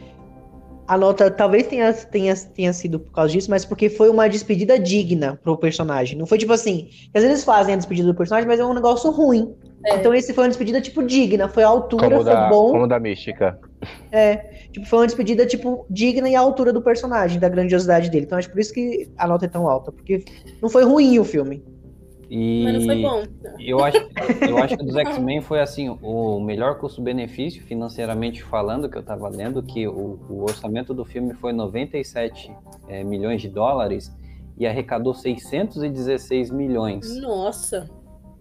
a 0.88 0.98
nota 0.98 1.30
talvez 1.32 1.68
tenha, 1.68 1.94
tenha, 1.94 2.36
tenha 2.36 2.74
sido 2.74 3.00
por 3.00 3.12
causa 3.12 3.32
disso, 3.32 3.50
mas 3.50 3.64
porque 3.66 3.90
foi 3.90 4.10
uma 4.10 4.28
despedida 4.28 4.78
digna 4.78 5.40
pro 5.42 5.58
personagem. 5.58 6.18
Não 6.18 6.26
foi 6.26 6.38
tipo 6.38 6.54
assim, 6.54 6.90
que 7.12 7.18
às 7.18 7.24
vezes 7.24 7.44
fazem 7.44 7.74
a 7.74 7.78
despedida 7.78 8.08
do 8.08 8.16
personagem, 8.16 8.48
mas 8.48 8.60
é 8.60 8.66
um 8.66 8.74
negócio 8.74 9.10
ruim. 9.12 9.56
É. 9.86 9.96
Então 9.96 10.14
esse 10.14 10.34
foi 10.34 10.44
uma 10.44 10.50
despedida, 10.50 10.80
tipo, 10.82 11.04
digna, 11.04 11.48
foi 11.50 11.64
à 11.64 11.68
altura, 11.68 12.04
Como 12.04 12.16
foi 12.24 12.26
da, 12.34 12.50
bom. 12.50 12.72
como 12.72 12.88
da 12.88 13.00
mística. 13.00 13.60
Tipo, 14.72 14.86
foi 14.88 15.00
uma 15.00 15.06
despedida, 15.06 15.46
tipo, 15.46 15.86
digna 15.90 16.30
e 16.30 16.36
à 16.36 16.40
altura 16.40 16.74
do 16.74 16.82
personagem, 16.82 17.40
da 17.40 17.48
grandiosidade 17.50 18.10
dele. 18.10 18.26
Então 18.26 18.38
acho 18.38 18.50
por 18.50 18.60
isso 18.60 18.74
que 18.74 19.10
a 19.18 19.28
nota 19.28 19.46
é 19.46 19.48
tão 19.48 19.68
alta, 19.68 19.92
porque 19.92 20.24
não 20.62 20.70
foi 20.70 20.84
ruim 20.84 21.20
o 21.20 21.24
filme. 21.24 21.64
e 22.30 22.64
Mas 22.64 22.74
não 22.74 22.86
foi 22.86 23.02
bom. 23.02 23.24
eu 23.60 23.84
acho, 23.84 23.98
eu 24.50 24.58
acho 24.58 24.78
que 24.78 24.84
dos 24.84 24.96
X-Men 24.96 25.42
foi 25.42 25.60
assim 25.60 25.96
o 26.02 26.40
melhor 26.40 26.80
custo-benefício 26.80 27.62
financeiramente 27.64 28.42
falando 28.42 28.90
que 28.90 28.98
eu 28.98 29.02
estava 29.02 29.28
lendo 29.30 29.62
que 29.62 29.88
o, 29.88 30.20
o 30.30 30.44
orçamento 30.44 30.94
do 30.94 31.06
filme 31.06 31.34
foi 31.36 31.54
97 31.54 32.52
é, 32.88 33.04
milhões 33.04 33.42
de 33.42 33.50
dólares 33.50 34.12
e 34.58 34.66
arrecadou 34.66 35.14
616 35.14 36.50
milhões. 36.52 37.16
Nossa. 37.22 37.90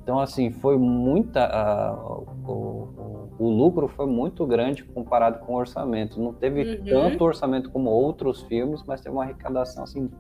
Então, 0.03 0.19
assim, 0.19 0.51
foi 0.51 0.77
muita. 0.77 1.45
a- 1.45 1.95
o, 1.95 3.29
o- 3.39 3.49
lucro 3.49 3.89
foi 3.89 4.07
muito 4.07 4.45
grande 4.47 4.83
comparado 4.85 5.39
com 5.41 5.55
o 5.55 5.57
orçamento. 5.57 6.21
Não 6.21 6.33
teve 6.33 6.63
Uhum. 6.63 6.85
tanto 6.89 7.25
orçamento 7.25 7.71
como 7.71 7.89
outros 7.91 8.43
filmes, 8.43 8.83
mas 8.87 9.01
teve 9.01 9.15
uma 9.15 9.23
arrecadação, 9.25 9.85
assim. 9.85 10.11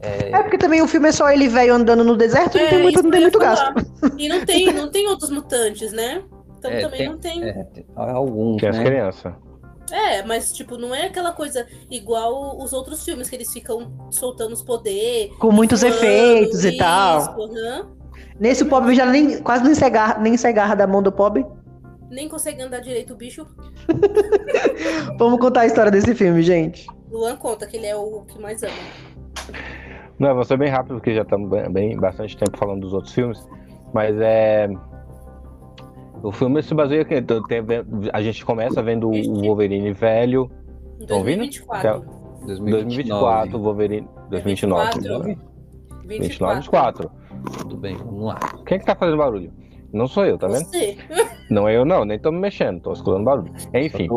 É 0.00 0.42
porque 0.42 0.58
também 0.58 0.82
o 0.82 0.86
filme 0.88 1.08
é 1.08 1.12
só 1.12 1.30
ele 1.30 1.48
velho 1.48 1.74
andando 1.74 2.04
no 2.04 2.14
deserto, 2.16 2.58
não 2.58 2.64
É, 2.64 2.68
tem 2.70 2.82
muito, 2.82 2.94
isso 2.94 3.02
não 3.02 3.10
que 3.10 3.16
tem 3.16 3.22
muito 3.22 3.38
gasto. 3.38 3.74
E 4.18 4.28
não 4.28 4.44
tem, 4.44 4.72
não 4.72 4.90
tem 4.90 5.08
outros 5.08 5.30
mutantes, 5.30 5.92
né? 5.92 6.22
Então 6.58 6.70
É, 6.70 6.80
também 6.80 6.98
tem- 6.98 7.08
não 7.08 7.18
tem. 7.18 7.42
É, 7.44 7.64
tem 7.64 7.86
alguns, 7.96 8.60
Tem 8.60 8.68
as 8.68 8.76
né? 8.78 8.84
crianças. 8.84 9.32
É, 9.90 10.22
mas 10.22 10.52
tipo, 10.52 10.76
não 10.76 10.94
é 10.94 11.06
aquela 11.06 11.32
coisa 11.32 11.66
igual 11.90 12.58
os 12.62 12.72
outros 12.72 13.04
filmes 13.04 13.28
que 13.30 13.36
eles 13.36 13.50
ficam 13.52 13.92
soltando 14.10 14.52
os 14.52 14.62
poderes. 14.62 15.34
Com 15.38 15.50
muitos 15.52 15.82
efeitos 15.82 16.64
e 16.64 16.76
tal. 16.76 17.20
aham. 17.40 17.86
Nesse 18.38 18.62
o 18.62 18.68
pobre 18.68 18.94
já 18.94 19.06
nem, 19.06 19.38
quase 19.42 19.64
nem 19.64 19.74
se 19.74 19.84
agarra, 19.84 20.18
nem 20.20 20.36
se 20.36 20.46
agarra 20.46 20.74
da 20.74 20.86
mão 20.86 21.02
do 21.02 21.12
pobre. 21.12 21.44
Nem 22.10 22.28
consegue 22.28 22.62
andar 22.62 22.80
direito 22.80 23.12
o 23.12 23.16
bicho. 23.16 23.46
Vamos 25.18 25.40
contar 25.40 25.60
a 25.62 25.66
história 25.66 25.90
desse 25.90 26.14
filme, 26.14 26.42
gente. 26.42 26.86
Luan 27.10 27.36
conta 27.36 27.66
que 27.66 27.76
ele 27.76 27.86
é 27.86 27.96
o 27.96 28.22
que 28.22 28.40
mais 28.40 28.62
ama. 28.62 28.72
Não, 30.18 30.28
eu 30.28 30.34
vou 30.36 30.44
ser 30.44 30.56
bem 30.56 30.68
rápido, 30.68 30.94
porque 30.96 31.14
já 31.14 31.22
estamos 31.22 31.50
bem, 31.50 31.70
bem- 31.72 31.96
bastante 31.96 32.36
tempo 32.36 32.56
falando 32.56 32.82
dos 32.82 32.92
outros 32.92 33.12
filmes. 33.12 33.44
Mas 33.92 34.14
é. 34.20 34.68
O 36.22 36.32
filme 36.32 36.62
se 36.62 36.72
baseia 36.74 37.02
aqui. 37.02 37.14
então, 37.16 37.42
a 38.12 38.22
gente 38.22 38.44
começa 38.44 38.82
vendo 38.82 39.10
o 39.10 39.42
Wolverine 39.42 39.92
velho. 39.92 40.50
Em 41.00 41.06
Tão 41.06 41.18
ouvindo? 41.18 41.38
2024. 41.40 42.04
2024, 42.46 43.58
Wolverine. 43.58 44.08
2029. 44.30 44.84
24. 45.00 45.38
29, 46.06 46.54
24. 46.60 47.10
Tudo 47.58 47.76
bem, 47.76 47.96
vamos 47.96 48.24
lá. 48.24 48.38
Quem 48.66 48.76
é 48.76 48.78
que 48.78 48.86
tá 48.86 48.94
fazendo 48.94 49.18
barulho? 49.18 49.52
Não 49.92 50.06
sou 50.06 50.24
eu, 50.24 50.36
tá 50.38 50.46
vendo? 50.48 50.64
Você. 50.64 50.96
Não 51.50 51.68
é 51.68 51.76
eu, 51.76 51.84
não, 51.84 52.04
nem 52.04 52.18
tô 52.18 52.32
me 52.32 52.38
mexendo, 52.40 52.80
tô 52.80 52.92
escutando 52.92 53.24
barulho. 53.24 53.52
Enfim, 53.72 54.08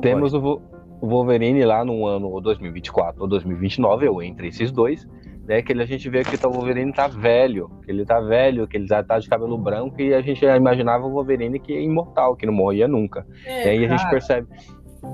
temos 0.00 0.32
o, 0.34 0.60
o 1.00 1.06
Wolverine 1.08 1.64
lá 1.64 1.84
no 1.84 2.06
ano 2.06 2.40
2024 2.40 3.20
ou 3.22 3.26
2029, 3.28 4.08
ou 4.08 4.22
entre 4.22 4.48
esses 4.48 4.70
dois, 4.70 5.08
né, 5.46 5.60
que 5.62 5.72
a 5.72 5.84
gente 5.86 6.08
vê 6.08 6.22
que 6.22 6.36
o 6.46 6.50
Wolverine 6.50 6.92
tá 6.92 7.08
velho, 7.08 7.70
que 7.84 7.90
ele 7.90 8.04
tá 8.04 8.20
velho, 8.20 8.66
que 8.68 8.76
ele 8.76 8.86
já 8.86 9.02
tá 9.02 9.18
de 9.18 9.28
cabelo 9.28 9.58
branco 9.58 10.00
e 10.00 10.14
a 10.14 10.20
gente 10.20 10.40
já 10.40 10.56
imaginava 10.56 11.04
o 11.06 11.10
Wolverine 11.10 11.58
que 11.58 11.72
é 11.74 11.82
imortal, 11.82 12.36
que 12.36 12.46
não 12.46 12.52
morria 12.54 12.86
nunca. 12.86 13.26
É, 13.46 13.66
e 13.66 13.68
aí 13.70 13.84
a 13.84 13.88
gente 13.88 13.98
cara. 13.98 14.10
percebe. 14.10 14.48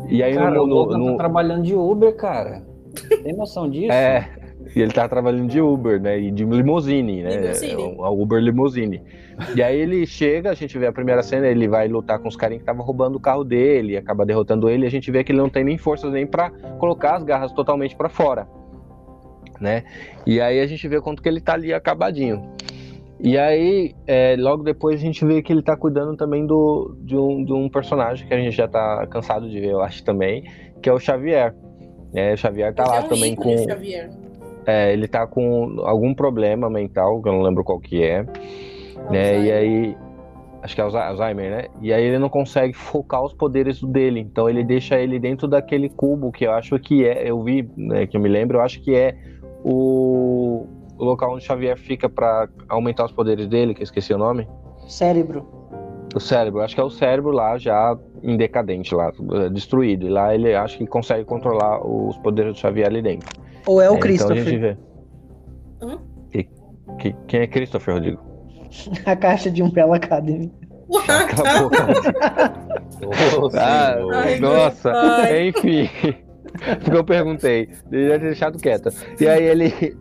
E 0.09 0.23
aí 0.23 0.35
Cara, 0.35 0.51
no, 0.51 0.63
o 0.65 0.67
no- 0.67 0.75
Logan 0.75 0.99
no- 0.99 1.11
tá 1.13 1.17
trabalhando 1.19 1.63
de 1.63 1.75
Uber, 1.75 2.15
cara. 2.17 2.63
Tem 3.23 3.33
noção 3.35 3.69
disso? 3.71 3.93
É, 3.93 4.29
e 4.75 4.81
ele 4.81 4.93
tá 4.93 5.09
trabalhando 5.09 5.49
de 5.49 5.61
Uber, 5.61 6.01
né? 6.01 6.19
E 6.19 6.31
de 6.31 6.45
limousine, 6.45 7.23
né? 7.23 7.37
Limousine. 7.37 7.97
A 8.01 8.11
Uber 8.11 8.41
limousine. 8.41 9.03
E 9.57 9.63
aí 9.63 9.79
ele 9.79 10.07
chega, 10.07 10.51
a 10.51 10.55
gente 10.55 10.79
vê 10.79 10.87
a 10.87 10.93
primeira 10.93 11.23
cena, 11.23 11.47
ele 11.47 11.67
vai 11.67 11.89
lutar 11.89 12.19
com 12.19 12.29
os 12.29 12.37
carinhas 12.37 12.61
que 12.61 12.65
estavam 12.65 12.85
roubando 12.85 13.17
o 13.17 13.21
carro 13.21 13.43
dele, 13.43 13.97
acaba 13.97 14.25
derrotando 14.25 14.69
ele, 14.69 14.85
e 14.85 14.87
a 14.87 14.91
gente 14.91 15.11
vê 15.11 15.25
que 15.25 15.33
ele 15.33 15.39
não 15.39 15.49
tem 15.49 15.65
nem 15.65 15.79
forças 15.79 16.13
nem 16.13 16.27
pra 16.27 16.51
colocar 16.79 17.17
as 17.17 17.25
garras 17.25 17.53
totalmente 17.53 17.97
pra 17.97 18.09
fora, 18.09 18.47
né? 19.61 19.85
E 20.27 20.41
aí 20.41 20.61
a 20.61 20.67
gente 20.67 20.87
vê 20.87 21.01
quanto 21.01 21.23
que 21.23 21.29
ele 21.29 21.41
tá 21.41 21.55
ali 21.55 21.73
acabadinho. 21.73 22.55
E 23.23 23.37
aí, 23.37 23.95
é, 24.07 24.35
logo 24.39 24.63
depois 24.63 25.01
a 25.01 25.05
gente 25.05 25.25
vê 25.27 25.43
que 25.43 25.53
ele 25.53 25.63
tá 25.63 25.77
cuidando 25.77 26.17
também 26.17 26.47
do, 26.47 26.97
de, 27.03 27.17
um, 27.17 27.45
de 27.45 27.53
um 27.53 27.69
personagem 27.69 28.27
que 28.27 28.33
a 28.33 28.39
gente 28.39 28.57
já 28.57 28.67
tá 28.67 29.07
cansado 29.11 29.49
de 29.49 29.61
ver, 29.61 29.73
eu 29.73 29.83
acho 29.83 30.03
também, 30.05 30.45
que 30.83 30.89
é 30.89 30.93
o 30.93 30.99
Xavier. 30.99 31.55
É, 32.15 32.33
o 32.33 32.37
Xavier 32.37 32.75
tá 32.75 32.85
Mas 32.85 32.91
lá 32.93 32.97
é 32.99 33.01
um 33.01 33.09
também 33.09 33.33
ícone, 33.35 33.57
com. 33.57 33.69
Xavier. 33.69 34.11
É, 34.67 34.93
ele 34.93 35.09
tá 35.09 35.27
com 35.27 35.77
algum 35.85 36.15
problema 36.15 36.69
mental, 36.69 37.23
que 37.23 37.29
eu 37.29 37.33
não 37.33 37.43
lembro 37.43 37.65
qual 37.65 37.81
que 37.81 38.03
é, 38.03 38.23
né? 39.11 39.41
E 39.41 39.53
aí. 39.53 39.97
Acho 40.63 40.75
que 40.75 40.81
é 40.83 40.85
Alzhe- 40.85 40.99
Alzheimer, 40.99 41.51
né? 41.51 41.65
E 41.81 41.91
aí 41.91 42.05
ele 42.05 42.19
não 42.19 42.29
consegue 42.29 42.75
focar 42.77 43.25
os 43.25 43.33
poderes 43.33 43.83
dele. 43.83 44.21
Então 44.21 44.47
ele 44.49 44.63
deixa 44.63 44.99
ele 45.01 45.19
dentro 45.19 45.49
daquele 45.49 45.89
cubo 45.89 46.31
que 46.31 46.47
eu 46.47 46.53
acho 46.53 46.79
que 46.79 47.07
é. 47.07 47.31
Eu 47.31 47.43
vi, 47.43 47.67
né, 47.75 48.07
que 48.07 48.15
eu 48.15 48.21
me 48.21 48.29
lembro, 48.29 48.59
eu 48.59 48.63
acho 48.63 48.79
que 48.83 48.95
é 48.95 49.17
o, 49.65 50.67
o 50.99 51.05
local 51.05 51.33
onde 51.35 51.45
Xavier 51.45 51.79
fica 51.79 52.11
pra 52.11 52.47
aumentar 52.69 53.07
os 53.07 53.13
poderes 53.13 53.47
dele, 53.49 53.73
que 53.75 53.81
eu 53.81 53.85
esqueci 53.85 54.13
o 54.13 54.19
nome. 54.19 54.47
Cérebro. 54.87 55.47
O 56.15 56.21
cérebro, 56.21 56.61
acho 56.61 56.75
que 56.75 56.81
é 56.81 56.85
o 56.85 56.91
cérebro 56.91 57.31
lá 57.31 57.57
já 57.57 57.97
em 58.23 58.37
decadente, 58.37 58.95
lá, 58.95 59.11
destruído. 59.51 60.07
E 60.07 60.11
lá 60.11 60.35
ele 60.35 60.55
acho 60.55 60.77
que 60.77 60.87
consegue 60.87 61.25
controlar 61.25 61.81
os 61.87 62.19
poderes 62.19 62.53
do 62.53 62.59
Xavier 62.59 62.87
ali 62.89 63.01
dentro. 63.01 63.41
Ou 63.67 63.81
é 63.81 63.91
o 63.91 63.95
É, 63.97 63.99
Christopher? 63.99 64.37
Então 64.39 64.47
a 64.47 64.51
gente 64.51 64.59
vê. 64.59 64.77
E- 66.39 66.49
que- 66.99 67.15
quem 67.27 67.41
é 67.41 67.47
Christopher, 67.47 67.95
Rodrigo? 67.95 68.21
A 69.05 69.17
caixa 69.17 69.51
de 69.51 69.63
Umbrella 69.63 69.97
Academy. 69.97 70.53
Cala 71.37 71.51
a 71.51 71.63
boca. 71.63 71.87
Ô, 73.41 73.51
Ah. 73.57 73.95
Ai, 74.15 74.39
nossa, 74.41 74.91
ai. 74.93 75.49
enfim. 75.49 75.89
Porque 76.85 76.97
eu 76.99 77.05
perguntei, 77.05 77.69
devia 77.89 78.19
ter 78.19 78.27
deixado 78.27 78.59
quieto. 78.59 78.91
E 79.21 79.27
aí 79.29 79.45
ele. 79.45 79.97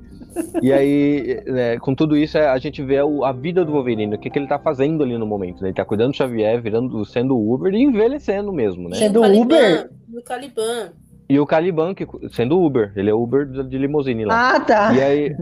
E 0.62 0.72
aí, 0.72 1.44
né, 1.48 1.80
com 1.80 1.94
tudo 1.96 2.16
isso, 2.16 2.38
a 2.38 2.58
gente 2.60 2.84
vê 2.84 2.98
a 2.98 3.32
vida 3.32 3.66
do 3.66 3.72
Wolverine, 3.72 4.16
o 4.16 4.18
que, 4.20 4.30
que 4.30 4.38
ele 4.40 4.48
tá 4.48 4.58
fazendo 4.60 5.04
ali 5.04 5.18
no 5.18 5.26
momento. 5.26 5.62
Né? 5.62 5.70
Ele 5.70 5.76
tá 5.76 5.84
cuidando 5.84 6.12
do 6.12 6.18
Xavier, 6.18 6.62
virando, 6.62 7.04
sendo 7.06 7.36
Uber 7.38 7.74
e 7.74 7.82
envelhecendo 7.82 8.54
mesmo, 8.54 8.88
né? 8.88 8.96
Sendo 8.96 9.22
Uber? 9.24 9.90
e 10.08 10.18
O 10.18 10.24
Caliban. 10.24 10.92
E 11.30 11.40
o 11.40 11.46
Caliban, 11.46 11.94
que, 11.94 12.08
sendo 12.32 12.60
Uber, 12.60 12.92
ele 12.96 13.10
é 13.10 13.14
Uber 13.14 13.46
de, 13.46 13.78
limusine 13.78 14.26
lá. 14.26 14.56
Ah, 14.56 14.60
tá. 14.60 14.94
E 14.96 15.02
aí. 15.02 15.36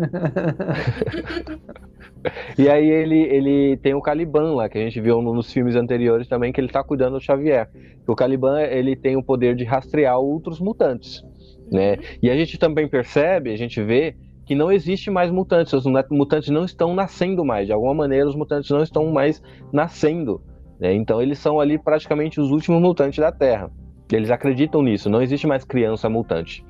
e 2.57 2.69
aí 2.69 2.89
ele, 2.89 3.19
ele 3.21 3.77
tem 3.77 3.93
o 3.93 4.01
Caliban 4.01 4.55
lá, 4.55 4.67
que 4.67 4.77
a 4.77 4.81
gente 4.81 4.99
viu 4.99 5.21
no- 5.21 5.33
nos 5.33 5.51
filmes 5.51 5.75
anteriores 5.75 6.27
também, 6.27 6.51
que 6.51 6.59
ele 6.59 6.67
tá 6.67 6.83
cuidando 6.83 7.13
do 7.13 7.21
Xavier. 7.23 7.69
O 8.07 8.15
Caliban, 8.15 8.61
ele 8.63 8.95
tem 8.95 9.15
o 9.15 9.23
poder 9.23 9.55
de 9.55 9.63
rastrear 9.63 10.17
outros 10.19 10.59
mutantes, 10.59 11.23
né? 11.71 11.97
E 12.21 12.29
a 12.29 12.35
gente 12.35 12.57
também 12.57 12.87
percebe, 12.87 13.51
a 13.51 13.57
gente 13.57 13.81
vê 13.81 14.15
que 14.45 14.55
não 14.55 14.71
existe 14.71 15.09
mais 15.09 15.31
mutantes, 15.31 15.71
os 15.73 15.85
mu- 15.85 16.03
mutantes 16.11 16.49
não 16.49 16.65
estão 16.65 16.93
nascendo 16.95 17.45
mais, 17.45 17.67
de 17.67 17.73
alguma 17.73 17.93
maneira 17.93 18.27
os 18.27 18.35
mutantes 18.35 18.69
não 18.69 18.81
estão 18.83 19.05
mais 19.11 19.41
nascendo, 19.71 20.41
né? 20.79 20.93
Então 20.93 21.21
eles 21.21 21.39
são 21.39 21.59
ali 21.59 21.77
praticamente 21.77 22.39
os 22.41 22.51
últimos 22.51 22.81
mutantes 22.81 23.19
da 23.19 23.31
Terra. 23.31 23.69
Eles 24.11 24.31
acreditam 24.31 24.81
nisso, 24.81 25.09
não 25.09 25.21
existe 25.21 25.45
mais 25.47 25.63
criança 25.63 26.09
mutante. 26.09 26.63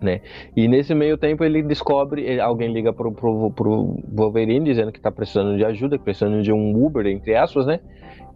Né? 0.00 0.20
E 0.54 0.68
nesse 0.68 0.94
meio 0.94 1.16
tempo 1.16 1.42
ele 1.44 1.62
descobre, 1.62 2.38
alguém 2.38 2.70
liga 2.70 2.92
pro, 2.92 3.10
pro, 3.10 3.50
pro 3.52 4.02
Wolverine 4.12 4.64
dizendo 4.64 4.92
que 4.92 5.00
tá 5.00 5.10
precisando 5.10 5.56
de 5.56 5.64
ajuda, 5.64 5.96
que 5.96 6.04
precisando 6.04 6.42
de 6.42 6.52
um 6.52 6.84
Uber, 6.84 7.06
entre 7.06 7.34
aspas, 7.34 7.64
né? 7.64 7.80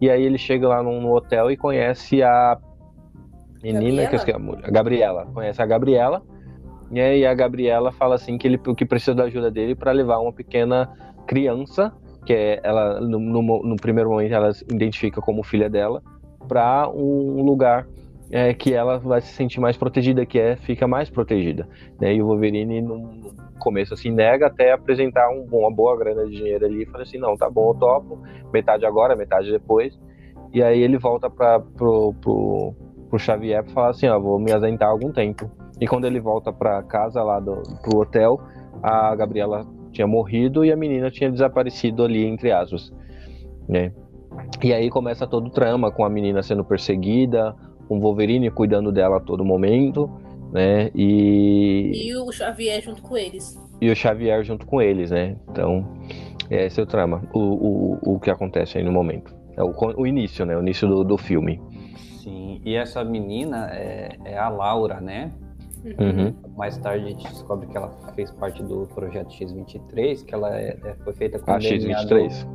E 0.01 0.09
aí 0.09 0.23
ele 0.23 0.39
chega 0.39 0.67
lá 0.67 0.83
no, 0.83 0.99
no 0.99 1.15
hotel 1.15 1.51
e 1.51 1.57
conhece 1.57 2.23
a 2.23 2.57
menina, 3.63 4.07
que 4.07 4.15
eu 4.15 4.21
a 4.65 4.71
Gabriela, 4.71 5.27
conhece 5.27 5.61
a 5.61 5.67
Gabriela, 5.67 6.23
né? 6.91 7.19
E 7.19 7.27
a 7.27 7.35
Gabriela 7.35 7.93
fala 7.93 8.15
assim 8.15 8.39
que 8.39 8.49
ele 8.49 8.59
que 8.59 8.87
precisa 8.87 9.15
da 9.15 9.25
ajuda 9.25 9.51
dele 9.51 9.75
para 9.75 9.93
levar 9.93 10.21
uma 10.21 10.33
pequena 10.33 10.89
criança, 11.27 11.93
que 12.25 12.33
é 12.33 12.61
ela 12.63 12.99
no, 13.01 13.19
no, 13.19 13.63
no 13.63 13.77
primeiro 13.77 14.09
momento 14.09 14.33
ela 14.33 14.53
se 14.55 14.65
identifica 14.71 15.21
como 15.21 15.43
filha 15.43 15.69
dela, 15.69 16.03
para 16.49 16.89
um 16.89 17.43
lugar 17.43 17.87
é, 18.31 18.53
que 18.53 18.75
ela 18.75 18.99
vai 18.99 19.21
se 19.21 19.33
sentir 19.33 19.61
mais 19.61 19.77
protegida, 19.77 20.25
que 20.27 20.39
é 20.39 20.57
fica 20.57 20.87
mais 20.87 21.09
protegida. 21.09 21.69
Né? 22.01 22.15
E 22.15 22.23
o 22.23 22.27
Wolverine 22.27 22.81
no 22.81 23.33
começo 23.59 23.95
assim 23.95 24.11
nega 24.11 24.47
até 24.47 24.73
apresentar 24.73 25.29
um, 25.31 25.47
uma 25.51 25.71
boa 25.71 25.97
grana 25.97 26.25
de 26.27 26.37
dinheiro 26.37 26.65
ali 26.65 26.83
e 26.83 26.87
fala 26.87 27.03
assim, 27.03 27.19
não, 27.19 27.37
tá 27.37 27.49
bom, 27.51 27.71
eu 27.71 27.75
topo, 27.75 28.23
metade 28.53 28.85
agora, 28.87 29.17
metade 29.17 29.51
depois. 29.51 29.99
E 30.53 30.63
aí 30.63 30.83
ele 30.83 30.99
volta 30.99 31.29
para 31.29 31.61
pro, 31.61 32.15
pro, 32.21 32.75
pro 33.09 33.19
Xavier 33.19 33.63
pra 33.65 33.73
falar 33.73 33.91
assim, 33.91 34.09
ó, 34.09 34.19
vou 34.19 34.39
me 34.39 34.53
ausentar 34.53 34.89
algum 34.89 35.11
tempo. 35.11 35.51
E 35.81 35.87
quando 35.87 36.07
ele 36.07 36.21
volta 36.21 36.53
para 36.53 36.83
casa 36.83 37.23
lá 37.23 37.39
do, 37.41 37.63
pro 37.83 38.01
hotel, 38.01 38.41
a 38.83 39.15
Gabriela 39.15 39.67
tinha 39.91 40.07
morrido 40.07 40.65
e 40.65 40.73
a 40.73 40.77
menina 40.77 41.11
tinha 41.11 41.31
desaparecido 41.31 42.05
ali 42.05 42.25
entre 42.27 42.53
aspas, 42.53 42.93
né? 43.69 43.93
E 44.63 44.73
aí 44.73 44.89
começa 44.91 45.27
todo 45.27 45.47
o 45.47 45.51
trama 45.51 45.91
com 45.91 46.05
a 46.05 46.11
menina 46.11 46.43
sendo 46.43 46.65
perseguida, 46.65 47.55
com 47.89 47.97
o 47.99 48.01
Wolverine 48.01 48.51
cuidando 48.51 48.93
dela 48.93 49.17
a 49.17 49.21
todo 49.21 49.45
momento, 49.45 50.11
né? 50.53 50.91
E, 50.95 52.09
E 52.09 52.17
o 52.17 52.31
Xavier 52.31 52.83
junto 52.83 53.03
com 53.03 53.17
eles. 53.17 53.59
e 53.81 53.91
o 53.91 53.97
Xavier 53.97 54.43
junto 54.45 54.67
com 54.67 54.81
eles, 54.81 55.11
né? 55.11 55.37
Então, 55.51 55.87
esse 56.51 56.79
é 56.81 56.83
o 56.83 56.87
trama, 56.87 57.23
o, 57.33 57.39
o, 57.41 58.15
o 58.15 58.21
que 58.21 58.31
acontece 58.31 58.79
aí 58.79 58.85
no 58.85 58.93
momento. 58.93 59.35
É 59.57 59.63
o, 59.63 59.73
o 59.97 60.07
início, 60.07 60.47
né? 60.47 60.57
O 60.57 60.61
início 60.61 60.87
do, 60.87 61.03
do 61.05 61.17
filme. 61.19 61.61
Sim, 62.23 62.61
e 62.65 62.75
essa 62.77 63.03
menina 63.05 63.69
é, 63.73 64.11
é 64.25 64.39
a 64.39 64.49
Laura, 64.49 65.01
né? 65.01 65.33
Uhum. 65.85 66.35
Mais 66.57 66.77
tarde 66.77 67.07
a 67.07 67.09
gente 67.11 67.25
descobre 67.29 67.67
que 67.69 67.77
ela 67.77 67.89
fez 68.15 68.31
parte 68.33 68.63
do 68.63 68.87
projeto 68.95 69.33
X-23, 69.33 70.25
que 70.25 70.35
ela 70.35 70.57
é- 70.59 70.77
é- 70.85 70.95
foi 71.05 71.13
feita 71.13 71.39
com 71.39 71.51
A 71.53 71.57
o 71.57 71.59
DNA 71.59 71.97
X23. 72.03 72.47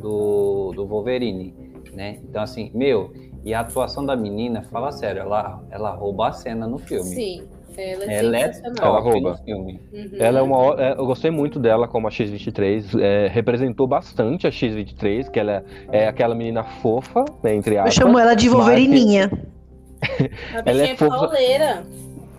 do, 0.00 0.72
do 0.72 0.86
Wolverine, 0.86 1.52
né? 1.92 2.18
Então, 2.22 2.42
assim, 2.42 2.70
meu, 2.74 3.12
e 3.44 3.54
a 3.54 3.60
atuação 3.60 4.04
da 4.04 4.16
menina, 4.16 4.62
fala 4.70 4.90
sério, 4.92 5.22
ela, 5.22 5.60
ela 5.70 5.90
rouba 5.90 6.28
a 6.28 6.32
cena 6.32 6.66
no 6.66 6.78
filme. 6.78 7.14
Sim. 7.14 7.42
Ela 7.76 8.04
é 8.04 8.18
Ela 8.18 8.36
é. 8.38 8.52
Ela 8.82 8.98
rouba. 9.00 9.30
no 9.30 9.36
filme. 9.38 9.80
Uhum. 9.92 10.10
Ela 10.18 10.38
é 10.40 10.42
uma. 10.42 10.74
é, 10.82 10.92
Eu 10.98 11.06
gostei 11.06 11.30
muito 11.30 11.58
dela 11.58 11.86
como 11.88 12.08
a 12.08 12.10
X23. 12.10 13.00
é, 13.00 13.28
representou 13.28 13.86
bastante 13.86 14.46
a 14.46 14.50
X23, 14.50 15.30
que 15.30 15.38
ela 15.40 15.64
é 15.90 16.08
aquela 16.08 16.34
menina 16.34 16.62
fofa, 16.64 17.24
né, 17.42 17.54
entre 17.54 17.76
Eu 17.76 17.80
aspas. 17.80 17.94
chamo 17.94 18.18
ela 18.18 18.34
de 18.34 18.48
mas 18.50 18.56
Wolverininha. 18.58 19.30
A 20.52 20.62
ela 20.66 20.82
bichinha 20.82 20.84
é 20.84 20.90
é 20.92 20.96
fofa. 20.96 21.10
pauleira. 21.16 21.82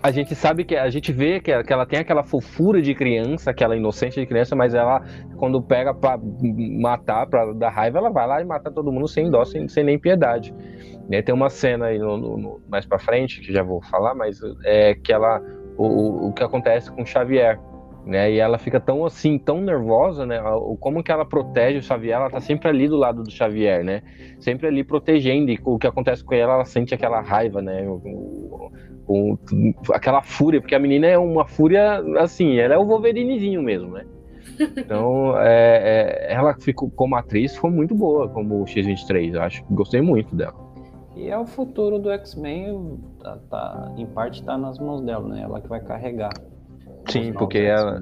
A 0.03 0.09
gente 0.09 0.33
sabe 0.33 0.63
que 0.65 0.75
a 0.75 0.89
gente 0.89 1.11
vê 1.11 1.39
que 1.39 1.51
ela, 1.51 1.85
tem 1.85 1.99
aquela 1.99 2.23
fofura 2.23 2.81
de 2.81 2.95
criança, 2.95 3.51
aquela 3.51 3.75
inocência 3.77 4.19
de 4.19 4.27
criança, 4.27 4.55
mas 4.55 4.73
ela, 4.73 5.03
quando 5.37 5.61
pega 5.61 5.93
pra 5.93 6.19
matar, 6.81 7.27
pra 7.27 7.53
dar 7.53 7.69
raiva, 7.69 7.99
ela 7.99 8.09
vai 8.09 8.25
lá 8.25 8.41
e 8.41 8.45
mata 8.45 8.71
todo 8.71 8.91
mundo 8.91 9.07
sem 9.07 9.29
dó, 9.29 9.45
sem, 9.45 9.67
sem 9.67 9.83
nem 9.83 9.99
piedade. 9.99 10.55
Tem 11.23 11.35
uma 11.35 11.49
cena 11.49 11.87
aí 11.87 11.99
no, 11.99 12.17
no- 12.17 12.61
mais 12.67 12.85
pra 12.85 12.97
frente, 12.97 13.41
que 13.41 13.53
já 13.53 13.61
vou 13.61 13.81
falar, 13.83 14.15
mas 14.15 14.39
é 14.63 14.95
que 14.95 15.13
ela. 15.13 15.39
O, 15.77 16.27
o, 16.29 16.33
que 16.33 16.43
acontece 16.43 16.91
com 16.91 17.05
Xavier. 17.05 17.59
Né, 18.03 18.31
e 18.31 18.39
ela 18.39 18.57
fica 18.57 18.79
tão 18.79 19.05
assim, 19.05 19.37
tão 19.37 19.61
nervosa, 19.61 20.25
né? 20.25 20.41
Como 20.79 21.03
que 21.03 21.11
ela 21.11 21.23
protege 21.23 21.77
o 21.77 21.83
Xavier? 21.83 22.15
Ela 22.15 22.31
tá 22.31 22.39
sempre 22.39 22.67
ali 22.67 22.87
do 22.87 22.95
lado 22.97 23.21
do 23.21 23.29
Xavier, 23.29 23.83
né? 23.83 24.01
Sempre 24.39 24.65
ali 24.67 24.83
protegendo. 24.83 25.51
E 25.51 25.59
o 25.63 25.77
que 25.77 25.85
acontece 25.85 26.23
com 26.23 26.33
ela, 26.33 26.53
ela 26.55 26.65
sente 26.65 26.95
aquela 26.95 27.21
raiva, 27.21 27.61
né? 27.61 27.83
Com 29.05 29.37
aquela 29.93 30.21
fúria, 30.21 30.61
porque 30.61 30.75
a 30.75 30.79
menina 30.79 31.07
é 31.07 31.17
uma 31.17 31.45
fúria 31.45 32.01
assim, 32.19 32.57
ela 32.57 32.75
é 32.75 32.77
o 32.77 32.85
Wolverinezinho 32.85 33.61
mesmo, 33.61 33.91
né? 33.91 34.05
Então, 34.77 35.37
é, 35.41 36.27
é, 36.29 36.33
ela 36.33 36.53
ficou 36.55 36.89
como 36.89 37.15
atriz 37.15 37.55
foi 37.55 37.69
muito 37.69 37.93
boa 37.95 38.29
como 38.29 38.63
X23, 38.65 39.33
eu 39.33 39.41
acho, 39.41 39.63
gostei 39.69 40.01
muito 40.01 40.35
dela. 40.35 40.55
E 41.15 41.27
é 41.27 41.37
o 41.37 41.45
futuro 41.45 41.99
do 41.99 42.09
X-Men, 42.11 42.97
tá, 43.21 43.37
tá- 43.49 43.91
em 43.97 44.05
parte 44.05 44.43
tá 44.43 44.57
nas 44.57 44.79
mãos 44.79 45.01
dela, 45.01 45.27
né? 45.27 45.41
Ela 45.43 45.59
que 45.59 45.67
vai 45.67 45.81
carregar. 45.81 46.31
Sim, 47.07 47.33
porque 47.33 47.57
ela, 47.57 48.01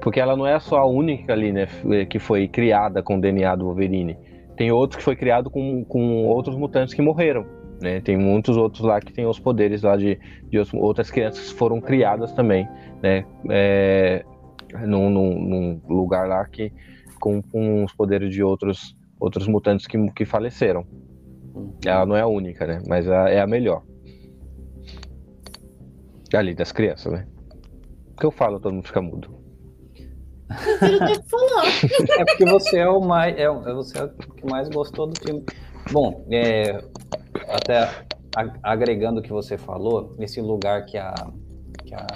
porque 0.00 0.20
ela 0.20 0.36
não 0.36 0.46
é 0.46 0.58
só 0.60 0.78
a 0.78 0.86
única 0.86 1.32
ali, 1.32 1.52
né, 1.52 1.66
que 2.08 2.18
foi 2.18 2.46
criada 2.46 3.02
com 3.02 3.16
o 3.16 3.20
DNA 3.20 3.56
do 3.56 3.64
Wolverine. 3.64 4.16
Tem 4.56 4.70
outros 4.70 4.98
que 4.98 5.02
foi 5.02 5.16
criado 5.16 5.50
com, 5.50 5.84
com 5.84 6.24
outros 6.26 6.56
mutantes 6.56 6.94
que 6.94 7.02
morreram, 7.02 7.44
Né? 7.80 8.00
Tem 8.00 8.16
muitos 8.16 8.56
outros 8.56 8.82
lá 8.82 9.00
que 9.00 9.12
têm 9.12 9.26
os 9.26 9.38
poderes 9.38 9.82
lá 9.82 9.96
de, 9.96 10.18
de 10.48 10.58
outras 10.74 11.10
crianças 11.10 11.52
que 11.52 11.58
foram 11.58 11.80
criadas 11.80 12.32
também, 12.32 12.66
né? 13.02 13.24
É, 13.50 14.24
num, 14.86 15.10
num, 15.10 15.38
num, 15.38 15.80
lugar 15.88 16.26
lá 16.26 16.44
que 16.46 16.72
com, 17.20 17.42
com 17.42 17.84
os 17.84 17.92
poderes 17.92 18.32
de 18.32 18.42
outros 18.42 18.96
outros 19.18 19.46
mutantes 19.46 19.86
que, 19.86 19.98
que 20.12 20.24
faleceram. 20.24 20.86
Ela 21.84 22.04
não 22.04 22.16
é 22.16 22.20
a 22.20 22.26
única, 22.26 22.66
né? 22.66 22.82
Mas 22.86 23.08
a, 23.08 23.28
é 23.30 23.40
a 23.40 23.46
melhor. 23.46 23.82
Ali 26.34 26.54
das 26.54 26.72
crianças, 26.72 27.12
né? 27.12 27.26
O 28.12 28.16
que 28.20 28.26
eu 28.26 28.30
falo, 28.30 28.60
todo 28.60 28.74
mundo 28.74 28.86
fica 28.86 29.00
mudo. 29.00 29.34
é 32.18 32.24
porque 32.24 32.44
você 32.44 32.78
é 32.78 32.88
o 32.88 33.00
mais, 33.00 33.36
é, 33.36 33.42
é, 33.42 33.48
você 33.48 33.98
é 33.98 34.04
o 34.04 34.08
que 34.10 34.46
mais 34.46 34.68
gostou 34.68 35.06
do 35.06 35.18
filme. 35.18 35.44
Bom, 35.92 36.26
é, 36.30 36.82
até 37.48 37.88
agregando 38.62 39.20
o 39.20 39.22
que 39.22 39.32
você 39.32 39.56
falou, 39.56 40.14
esse 40.18 40.40
lugar 40.40 40.84
que 40.84 40.98
a, 40.98 41.14
que 41.84 41.94
a, 41.94 42.06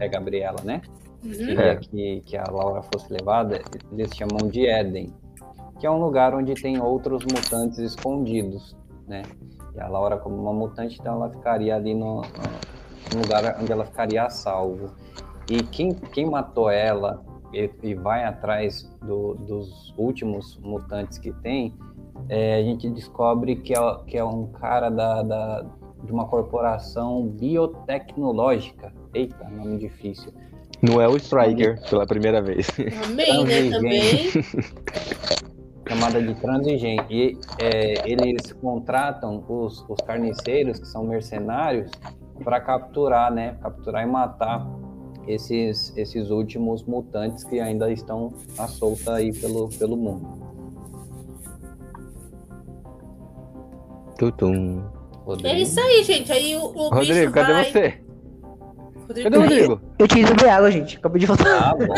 é 0.00 0.04
a 0.04 0.08
Gabriela, 0.08 0.58
né? 0.64 0.82
Uhum. 1.24 1.32
Queria 1.32 1.76
que, 1.76 2.20
que 2.26 2.36
a 2.36 2.44
Laura 2.50 2.82
fosse 2.82 3.10
levada, 3.12 3.60
eles 3.92 4.14
chamam 4.14 4.48
de 4.48 4.66
Éden, 4.66 5.14
que 5.80 5.86
é 5.86 5.90
um 5.90 5.98
lugar 5.98 6.34
onde 6.34 6.54
tem 6.54 6.80
outros 6.80 7.24
mutantes 7.24 7.78
escondidos, 7.78 8.76
né? 9.06 9.22
E 9.74 9.80
a 9.80 9.88
Laura, 9.88 10.18
como 10.18 10.36
uma 10.36 10.52
mutante, 10.52 10.98
então 11.00 11.14
ela 11.14 11.30
ficaria 11.30 11.74
ali 11.74 11.94
no, 11.94 12.22
no 13.12 13.22
lugar 13.22 13.58
onde 13.60 13.72
ela 13.72 13.86
ficaria 13.86 14.24
a 14.24 14.30
salvo. 14.30 14.92
E 15.50 15.62
quem, 15.62 15.92
quem 15.92 16.26
matou 16.26 16.70
ela 16.70 17.24
e, 17.52 17.70
e 17.82 17.94
vai 17.94 18.24
atrás 18.24 18.82
do, 19.02 19.34
dos 19.34 19.94
últimos 19.96 20.58
mutantes 20.58 21.18
que 21.18 21.32
tem 21.32 21.74
é, 22.28 22.56
a 22.56 22.62
gente 22.62 22.88
descobre 22.90 23.56
que 23.56 23.74
é, 23.74 23.96
que 24.06 24.16
é 24.16 24.24
um 24.24 24.46
cara 24.46 24.88
da, 24.90 25.22
da, 25.22 25.66
de 26.02 26.12
uma 26.12 26.26
corporação 26.26 27.26
biotecnológica. 27.26 28.92
Eita, 29.12 29.48
nome 29.48 29.78
difícil. 29.78 30.32
Não 30.82 31.00
é 31.00 31.08
o 31.08 31.16
Striker, 31.16 31.80
pela 31.88 32.06
primeira 32.06 32.42
vez. 32.42 32.68
Amém, 33.04 33.44
né, 33.44 33.70
também. 33.70 34.02
Chamada 35.88 36.20
de 36.20 36.34
transigente. 36.34 37.06
E 37.10 37.38
é, 37.58 38.10
eles 38.10 38.52
contratam 38.52 39.44
os, 39.48 39.84
os 39.88 39.98
carniceiros, 40.00 40.78
que 40.78 40.86
são 40.86 41.04
mercenários, 41.04 41.90
para 42.42 42.60
capturar, 42.60 43.32
né? 43.32 43.56
Capturar 43.62 44.02
e 44.02 44.06
matar 44.06 44.66
esses, 45.26 45.96
esses 45.96 46.30
últimos 46.30 46.82
mutantes 46.84 47.44
que 47.44 47.60
ainda 47.60 47.90
estão 47.90 48.32
à 48.58 48.66
solta 48.66 49.14
aí 49.14 49.32
pelo, 49.32 49.68
pelo 49.70 49.96
mundo. 49.96 50.43
Tutum. 54.30 54.82
É 55.42 55.58
isso 55.58 55.80
aí, 55.80 56.02
gente. 56.04 56.30
Aí 56.32 56.54
o, 56.56 56.64
o 56.64 56.88
Rodrigo, 56.88 57.32
cadê 57.32 57.52
vai... 57.52 57.64
você? 57.70 58.03
Rodrigo, 59.06 59.30
cadê 59.30 59.36
o 59.36 59.40
Rodrigo? 59.40 59.80
Eu 59.98 60.08
tinha 60.08 60.22
ido 60.22 60.34
beber 60.34 60.50
água, 60.50 60.70
gente. 60.70 60.96
Acabei 60.96 61.20
de 61.20 61.26
voltar. 61.26 61.70
Ah, 61.70 61.74
bom. 61.74 61.94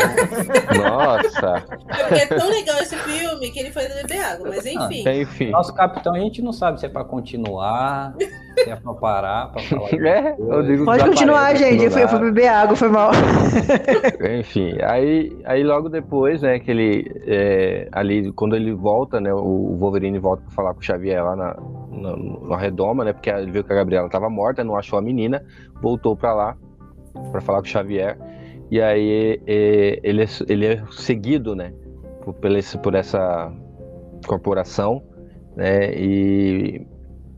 Nossa. 0.77 1.65
Porque 1.87 2.15
é 2.15 2.27
tão 2.27 2.49
legal 2.49 2.79
esse 2.81 2.97
filme 2.97 3.51
que 3.51 3.61
ele 3.61 3.71
foi 3.71 3.89
beber 3.89 4.21
água, 4.21 4.49
mas 4.49 4.67
enfim. 4.67 5.05
Ah, 5.07 5.17
enfim. 5.17 5.51
Nosso 5.51 5.75
capitão, 5.75 6.15
a 6.15 6.19
gente 6.19 6.43
não 6.43 6.53
sabe 6.53 6.81
se 6.81 6.87
é 6.87 6.89
pra 6.89 7.05
continuar, 7.05 8.15
se 8.19 8.71
é 8.71 8.77
pra 8.77 8.95
parar, 8.95 9.53
pra 9.53 9.63
falar. 9.63 9.93
É, 9.93 10.37
Rodrigo 10.39 10.85
Pode 10.85 11.05
continuar, 11.05 11.55
gente. 11.55 11.85
Eu 11.85 11.91
fui, 11.91 12.03
eu 12.03 12.09
fui 12.09 12.19
beber 12.19 12.49
água, 12.49 12.77
foi 12.77 12.89
mal. 12.89 13.11
Enfim, 14.41 14.77
aí, 14.83 15.37
aí 15.45 15.63
logo 15.63 15.89
depois, 15.89 16.43
né, 16.43 16.59
que 16.59 16.71
ele. 16.71 17.23
É, 17.27 17.89
ali, 17.93 18.33
quando 18.33 18.57
ele 18.57 18.73
volta, 18.73 19.21
né, 19.21 19.33
o 19.33 19.77
Wolverine 19.79 20.19
volta 20.19 20.43
pra 20.43 20.53
falar 20.53 20.75
com 20.75 20.81
o 20.81 20.83
Xavier 20.83 21.25
lá 21.25 21.37
na, 21.37 21.57
na, 21.91 22.17
na 22.49 22.57
redoma, 22.57 23.05
né, 23.05 23.13
porque 23.13 23.31
ele 23.31 23.51
viu 23.51 23.65
que 23.65 23.73
a 23.73 23.77
Gabriela 23.77 24.09
tava 24.09 24.29
morta, 24.29 24.65
não 24.65 24.77
achou 24.77 24.99
a 24.99 25.03
menina, 25.03 25.43
voltou 25.81 26.17
pra 26.17 26.35
lá 26.35 26.57
para 27.31 27.41
falar 27.41 27.59
com 27.61 27.67
o 27.67 27.71
Xavier. 27.71 28.19
E 28.71 28.81
aí 28.81 29.41
ele, 29.47 30.23
é, 30.23 30.27
ele 30.49 30.67
é 30.67 30.83
seguido, 30.91 31.55
né, 31.55 31.73
por, 32.23 32.35
por 32.83 32.95
essa 32.95 33.53
corporação, 34.27 35.03
né, 35.55 35.95
e, 35.95 36.85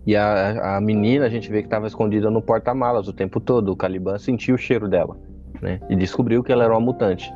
e 0.07 0.17
a, 0.17 0.77
a 0.77 0.81
menina 0.81 1.27
a 1.27 1.29
gente 1.29 1.51
vê 1.51 1.61
que 1.61 1.67
estava 1.67 1.87
escondida 1.87 2.31
no 2.31 2.41
porta-malas 2.41 3.09
o 3.09 3.13
tempo 3.13 3.41
todo. 3.41 3.73
O 3.73 3.77
Caliban 3.77 4.19
sentiu 4.19 4.55
o 4.55 4.59
cheiro 4.59 4.89
dela, 4.89 5.19
né, 5.61 5.81
e 5.91 5.97
descobriu 5.97 6.43
que 6.43 6.51
ela 6.51 6.65
era 6.65 6.73
uma 6.73 6.81
mutante. 6.81 7.31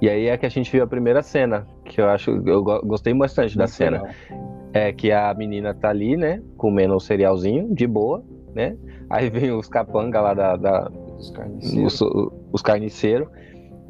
E 0.00 0.08
aí 0.10 0.26
é 0.26 0.36
que 0.36 0.44
a 0.44 0.50
gente 0.50 0.70
viu 0.70 0.84
a 0.84 0.86
primeira 0.86 1.22
cena, 1.22 1.66
que 1.86 2.00
eu 2.00 2.08
acho, 2.08 2.30
eu 2.46 2.62
gostei 2.62 3.14
bastante 3.14 3.56
da 3.56 3.66
cena. 3.66 4.02
É 4.74 4.92
que 4.92 5.10
a 5.10 5.32
menina 5.32 5.72
tá 5.74 5.88
ali, 5.88 6.18
né, 6.18 6.42
comendo 6.56 6.94
um 6.94 7.00
cerealzinho, 7.00 7.74
de 7.74 7.86
boa, 7.86 8.22
né, 8.54 8.76
aí 9.08 9.30
vem 9.30 9.50
os 9.52 9.68
capanga 9.68 10.20
lá 10.20 10.34
da, 10.34 10.56
da 10.56 10.90
os 11.18 11.30
carniceiros, 11.30 12.00
os, 12.00 12.32
os 12.52 12.62
carniceiros 12.62 13.28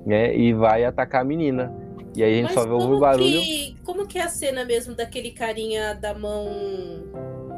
né? 0.08 0.34
E 0.34 0.52
vai 0.52 0.84
atacar 0.84 1.20
a 1.20 1.24
menina. 1.24 1.72
E 2.16 2.22
aí 2.24 2.32
a 2.32 2.36
gente 2.36 2.44
Mas 2.46 2.54
só 2.54 2.64
vê 2.64 2.72
o 2.72 2.98
barulho. 2.98 3.40
Que, 3.40 3.76
como 3.84 4.06
que 4.06 4.18
é 4.18 4.22
a 4.22 4.28
cena 4.28 4.64
mesmo 4.64 4.94
daquele 4.94 5.30
carinha 5.30 5.94
da 5.94 6.14
mão. 6.14 6.48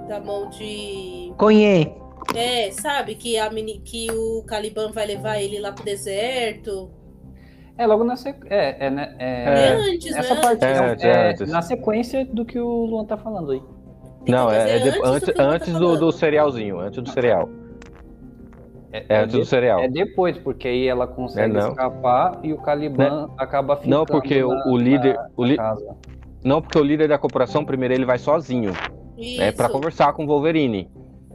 Da 0.09 0.21
mão 0.21 0.51
de. 0.51 1.33
Conhe. 1.39 1.95
É, 2.35 2.71
sabe? 2.73 3.15
Que, 3.15 3.39
a 3.39 3.49
meni, 3.51 3.79
que 3.79 4.11
o 4.11 4.43
Caliban 4.45 4.91
vai 4.91 5.07
levar 5.07 5.41
ele 5.41 5.59
lá 5.59 5.73
pro 5.73 5.85
deserto. 5.85 6.91
É, 7.79 7.87
logo 7.87 8.05
na 8.05 8.17
sequência. 8.17 8.55
É, 8.55 8.77
é, 8.87 8.91
né, 8.91 9.17
é, 9.19 9.45
é, 9.45 9.73
antes, 9.73 10.15
essa 10.15 10.35
né? 10.35 10.41
parte 10.41 10.65
É, 10.65 10.69
é, 10.69 11.09
é 11.09 11.31
antes. 11.31 11.51
na 11.51 11.63
sequência 11.63 12.27
do 12.27 12.45
que 12.45 12.59
o 12.59 12.85
Luan 12.85 13.07
tá 13.07 13.17
falando 13.17 13.53
aí. 13.53 13.63
Não, 14.29 14.51
é, 14.51 14.77
é 14.77 14.79
de- 14.81 14.89
antes 14.89 15.01
do 15.01 15.07
antes, 15.07 15.35
tá 15.35 15.43
antes 15.45 15.73
do, 15.73 15.79
falando. 15.79 16.01
do 16.01 16.13
cerealzinho, 16.13 16.79
antes 16.79 17.03
do 17.03 17.09
cereal. 17.11 17.49
É, 18.93 19.05
É 19.09 19.19
antes 19.21 19.35
do 19.37 19.43
de- 19.43 19.47
cereal. 19.49 19.81
é 19.81 19.89
depois, 19.89 20.37
porque 20.39 20.67
aí 20.67 20.87
ela 20.89 21.07
consegue 21.07 21.57
É, 21.57 21.61
não. 21.61 21.69
escapar 21.71 22.41
e 22.43 22.53
o 22.53 22.59
Caliban 22.59 23.31
acaba 23.39 23.77
ficando 23.77 23.91
Não, 23.99 24.05
porque 24.05 24.43
o, 24.43 24.49
na- 24.49 24.65
o 24.67 24.77
líder. 24.77 25.15
na 25.15 25.29
o 25.37 25.45
li- 25.45 25.57
casa. 25.57 25.97
Não, 26.45 26.61
porque 26.61 26.79
o 26.79 26.83
líder 26.83 27.07
da 27.09 27.19
corporação, 27.19 27.65
primeiro 27.65 27.95
ele 27.95 28.05
vai 28.05 28.19
sozinho, 28.19 28.73
né? 28.73 29.49
Isso. 29.51 29.69
conversar 29.71 30.13
com 30.15 30.25
o 30.25 30.27
Wolverine. 30.27 30.91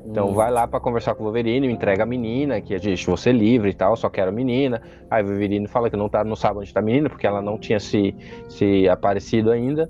Então 0.07 0.29
Hum. 0.29 0.33
vai 0.33 0.51
lá 0.51 0.67
pra 0.67 0.79
conversar 0.79 1.15
com 1.15 1.21
o 1.23 1.25
Wolverine, 1.25 1.67
entrega 1.71 2.03
a 2.03 2.05
menina, 2.05 2.59
que 2.61 2.75
a 2.75 2.77
gente 2.77 3.05
você 3.07 3.31
livre 3.31 3.69
e 3.69 3.73
tal, 3.73 3.95
só 3.95 4.09
quero 4.09 4.29
a 4.29 4.33
menina. 4.33 4.81
Aí 5.09 5.23
o 5.23 5.27
Wolverine 5.27 5.67
fala 5.67 5.89
que 5.89 5.95
não, 5.95 6.09
tá, 6.09 6.23
não 6.23 6.35
sabe 6.35 6.59
onde 6.59 6.73
tá 6.73 6.79
a 6.79 6.83
menina, 6.83 7.09
porque 7.09 7.25
ela 7.25 7.41
não 7.41 7.57
tinha 7.57 7.79
se, 7.79 8.13
se 8.49 8.87
aparecido 8.89 9.49
ainda, 9.49 9.89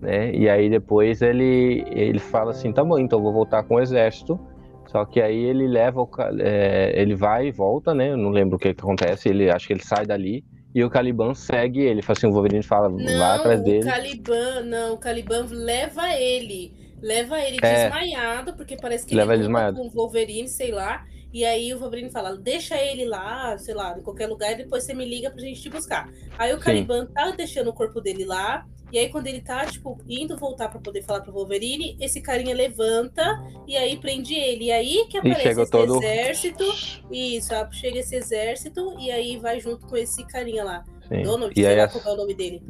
né? 0.00 0.32
E 0.34 0.48
aí 0.48 0.68
depois 0.68 1.22
ele, 1.22 1.84
ele 1.90 2.18
fala 2.18 2.50
assim, 2.50 2.72
tá 2.72 2.84
bom, 2.84 2.98
então 2.98 3.18
eu 3.18 3.22
vou 3.24 3.32
voltar 3.32 3.62
com 3.64 3.76
o 3.76 3.80
exército. 3.80 4.38
Só 4.86 5.04
que 5.04 5.20
aí 5.20 5.36
ele 5.44 5.66
leva 5.66 6.00
o, 6.00 6.08
é, 6.40 6.92
ele 7.00 7.14
vai 7.14 7.48
e 7.48 7.52
volta, 7.52 7.94
né? 7.94 8.10
Eu 8.12 8.16
não 8.16 8.30
lembro 8.30 8.56
o 8.56 8.58
que, 8.58 8.72
que 8.74 8.80
acontece, 8.80 9.28
ele 9.28 9.50
acho 9.50 9.66
que 9.66 9.72
ele 9.72 9.82
sai 9.84 10.06
dali 10.06 10.44
e 10.74 10.84
o 10.84 10.90
Caliban 10.90 11.34
segue 11.34 11.80
ele. 11.80 12.02
Fala 12.02 12.16
assim, 12.18 12.26
o 12.26 12.32
Wolverine 12.32 12.62
fala, 12.62 12.88
vai 12.88 13.04
Não, 13.04 13.22
atrás 13.34 13.60
o 13.60 13.64
dele. 13.64 13.84
Caliban, 13.84 14.60
não, 14.62 14.94
o 14.94 14.98
Caliban 14.98 15.46
leva 15.50 16.12
ele. 16.14 16.72
Leva 17.02 17.38
ele 17.40 17.58
É. 17.62 17.84
desmaiado, 17.84 18.54
porque 18.54 18.76
parece 18.76 19.06
que 19.06 19.14
Leva 19.14 19.32
ele 19.32 19.42
ele 19.42 19.48
desmaiado. 19.48 19.76
com 19.78 19.86
o 19.86 19.90
Wolverine, 19.90 20.48
sei 20.48 20.70
lá. 20.72 21.04
E 21.32 21.44
aí 21.44 21.74
o 21.74 21.78
Wolverine 21.78 22.10
fala, 22.10 22.34
deixa 22.36 22.76
ele 22.80 23.04
lá, 23.04 23.58
sei 23.58 23.74
lá, 23.74 23.94
em 23.98 24.02
qualquer 24.02 24.26
lugar, 24.26 24.52
e 24.52 24.56
depois 24.56 24.84
você 24.84 24.94
me 24.94 25.04
liga 25.04 25.30
pra 25.30 25.40
gente 25.40 25.60
te 25.60 25.68
buscar. 25.68 26.08
Aí 26.38 26.52
o 26.54 26.56
Sim. 26.56 26.62
Caliban 26.62 27.06
tá 27.06 27.30
deixando 27.32 27.68
o 27.68 27.72
corpo 27.74 28.00
dele 28.00 28.24
lá, 28.24 28.64
e 28.92 28.98
aí 28.98 29.08
quando 29.08 29.26
ele 29.26 29.40
tá, 29.40 29.64
tipo, 29.66 29.98
indo 30.08 30.36
voltar 30.36 30.68
pra 30.68 30.80
poder 30.80 31.02
falar 31.02 31.20
pro 31.20 31.32
Wolverine, 31.32 31.96
esse 32.00 32.20
carinha 32.20 32.54
levanta 32.54 33.22
e 33.66 33.76
aí 33.76 33.96
prende 33.96 34.34
ele. 34.34 34.66
E 34.66 34.72
aí 34.72 35.06
que 35.10 35.18
aparece 35.18 35.60
esse 35.60 35.70
todo- 35.70 35.96
exército. 36.02 36.64
Isso, 37.10 37.52
chega 37.72 37.98
esse 37.98 38.14
exército 38.16 38.94
e 38.98 39.10
aí 39.10 39.36
vai 39.38 39.58
junto 39.60 39.86
com 39.86 39.96
esse 39.96 40.24
carinha 40.26 40.64
lá. 40.64 40.84
Sim. 41.08 41.22
Donald, 41.22 41.52
E 41.56 41.62
sei 41.62 41.66
aí 41.72 41.76
lá 41.76 41.84
a- 41.84 41.88
qual 41.88 42.04
é 42.04 42.12
o 42.12 42.16
nome 42.16 42.34
dele. 42.34 42.62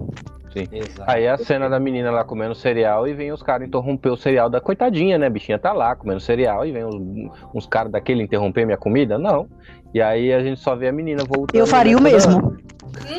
Exato. 0.72 1.04
Aí 1.10 1.28
a 1.28 1.36
cena 1.36 1.68
da 1.68 1.78
menina 1.78 2.10
lá 2.10 2.24
comendo 2.24 2.54
cereal 2.54 3.06
e 3.06 3.12
vem 3.12 3.30
os 3.30 3.42
caras 3.42 3.68
interromper 3.68 4.08
o 4.08 4.16
cereal 4.16 4.48
da 4.48 4.58
coitadinha, 4.58 5.18
né? 5.18 5.26
A 5.26 5.30
bichinha 5.30 5.58
tá 5.58 5.70
lá 5.74 5.94
comendo 5.94 6.18
cereal 6.18 6.64
e 6.64 6.72
vem 6.72 6.82
uns, 6.82 7.30
uns 7.54 7.66
caras 7.66 7.92
daquele 7.92 8.22
interromper 8.22 8.64
minha 8.64 8.78
comida? 8.78 9.18
Não. 9.18 9.50
E 9.92 10.00
aí 10.00 10.32
a 10.32 10.42
gente 10.42 10.58
só 10.58 10.74
vê 10.74 10.88
a 10.88 10.92
menina 10.92 11.24
voltando. 11.24 11.54
Eu 11.60 11.66
faria 11.66 11.94
o 11.94 12.00
né, 12.00 12.10
toda- 12.10 12.26
mesmo. 12.26 12.56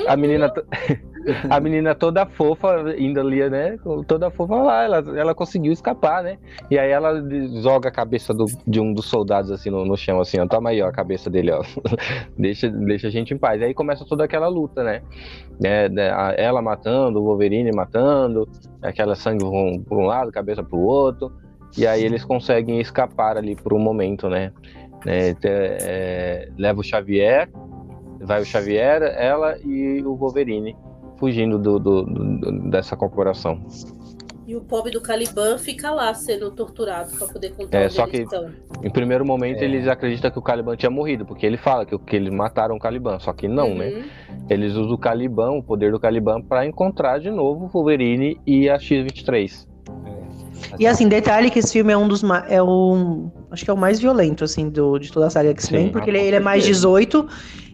A 0.08 0.18
menina, 0.18 0.50
to- 0.50 0.66
a 1.50 1.60
menina 1.60 1.94
toda 1.94 2.26
fofa, 2.26 2.96
indo 2.98 3.20
ali, 3.20 3.50
né? 3.50 3.78
Toda 4.08 4.30
fofa 4.32 4.56
lá, 4.56 4.84
ela, 4.84 4.98
ela 5.20 5.36
conseguiu 5.36 5.72
escapar, 5.74 6.24
né? 6.24 6.38
E 6.72 6.78
aí 6.80 6.90
ela 6.92 7.14
joga 7.62 7.90
a 7.90 7.92
cabeça 7.92 8.34
do- 8.34 8.46
de 8.66 8.80
um 8.80 8.94
dos 8.94 9.06
soldados 9.06 9.52
assim 9.52 9.70
no, 9.70 9.86
no 9.86 9.98
chão, 9.98 10.20
assim, 10.20 10.40
ó. 10.40 10.48
Toma 10.48 10.70
aí, 10.70 10.82
ó, 10.82 10.88
a 10.88 10.92
cabeça 10.92 11.30
dele, 11.30 11.52
ó. 11.52 11.62
deixa, 12.38 12.70
deixa 12.70 13.08
a 13.08 13.12
gente 13.12 13.34
em 13.34 13.38
paz. 13.38 13.62
E 13.62 13.66
aí 13.66 13.74
começa 13.74 14.06
toda 14.06 14.24
aquela 14.24 14.48
luta, 14.48 14.84
né? 14.84 15.02
né, 15.60 15.90
né, 15.90 16.12
ela 16.38 16.62
matando, 16.62 17.20
o 17.20 17.24
Wolverine 17.24 17.72
matando, 17.72 18.48
aquela 18.82 19.16
sangue 19.16 19.44
um, 19.44 19.82
por 19.84 19.98
um 19.98 20.06
lado, 20.06 20.32
cabeça 20.32 20.64
pro 20.64 20.80
outro. 20.80 21.32
E 21.78 21.86
aí 21.86 22.04
eles 22.04 22.24
conseguem 22.24 22.80
escapar 22.80 23.38
ali 23.38 23.56
por 23.56 23.74
um 23.74 23.80
momento, 23.80 24.30
né? 24.30 24.52
né, 25.06 25.34
te- 25.34 25.48
é, 25.48 26.50
leva 26.58 26.80
o 26.80 26.84
Xavier, 26.84 27.50
vai 28.22 28.42
o 28.42 28.46
Xavier, 28.46 29.02
ela 29.18 29.58
e 29.64 30.02
o 30.04 30.16
Wolverine 30.16 30.76
fugindo 31.18 31.58
do, 31.58 31.80
do- 31.80 32.04
do- 32.04 32.70
dessa 32.70 32.96
corporação. 32.96 33.60
E 34.48 34.56
o 34.56 34.62
pobre 34.62 34.92
do 34.94 35.02
Caliban 35.02 35.58
fica 35.58 35.92
lá 35.92 36.14
sendo 36.14 36.50
torturado 36.52 37.12
para 37.18 37.28
poder 37.28 37.52
contar 37.54 37.80
É, 37.80 37.90
só 37.90 38.08
que- 38.08 38.22
estão. 38.22 38.50
Em 38.82 38.90
primeiro 38.90 39.26
momento, 39.26 39.60
É. 39.62 39.66
eles 39.66 39.88
acreditam 39.90 40.32
que 40.32 40.40
o 40.40 40.42
Caliban 40.42 40.78
tinha 40.78 40.90
morrido, 40.90 41.26
porque 41.26 41.46
ele 41.46 41.58
fala 41.58 41.86
que, 41.86 41.98
que 42.00 42.16
eles 42.16 42.34
mataram 42.34 42.76
o 42.78 42.80
Caliban, 42.80 43.20
só 43.20 43.34
que 43.34 43.46
não, 43.48 43.76
né? 43.76 43.90
Uhum. 43.90 44.04
Eles 44.50 44.74
usam 44.76 44.94
o 44.94 44.98
Caliban, 44.98 45.52
o 45.52 45.62
poder 45.62 45.92
do 45.92 46.00
Caliban, 46.00 46.42
pra 46.42 46.66
encontrar 46.66 47.20
de 47.20 47.30
novo 47.30 47.66
o 47.66 47.68
Wolverine 47.68 48.40
e 48.48 48.70
a 48.70 48.80
X-23. 48.80 49.68
E 50.80 50.88
assim, 50.88 51.10
detalhe 51.10 51.50
que 51.52 51.60
esse 51.60 51.74
filme 51.74 51.92
é 51.92 51.98
um 51.98 52.08
dos 52.08 52.24
ma- 52.24 52.46
é 52.48 52.64
um, 52.64 53.30
acho 53.52 53.66
que 53.66 53.70
é 53.70 53.74
o 53.74 53.78
mais 53.78 54.00
violento 54.00 54.44
assim 54.46 54.70
do 54.70 54.98
de 54.98 55.12
toda 55.12 55.28
a 55.28 55.30
saga 55.30 55.50
X-Men, 55.50 55.90
porque 55.92 56.10
ah, 56.10 56.14
ele, 56.14 56.26
ele 56.28 56.36
é 56.38 56.40
mais 56.40 56.64
certeza. 56.64 56.88
18 56.88 57.28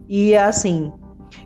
e 0.10 0.36
assim, 0.36 0.92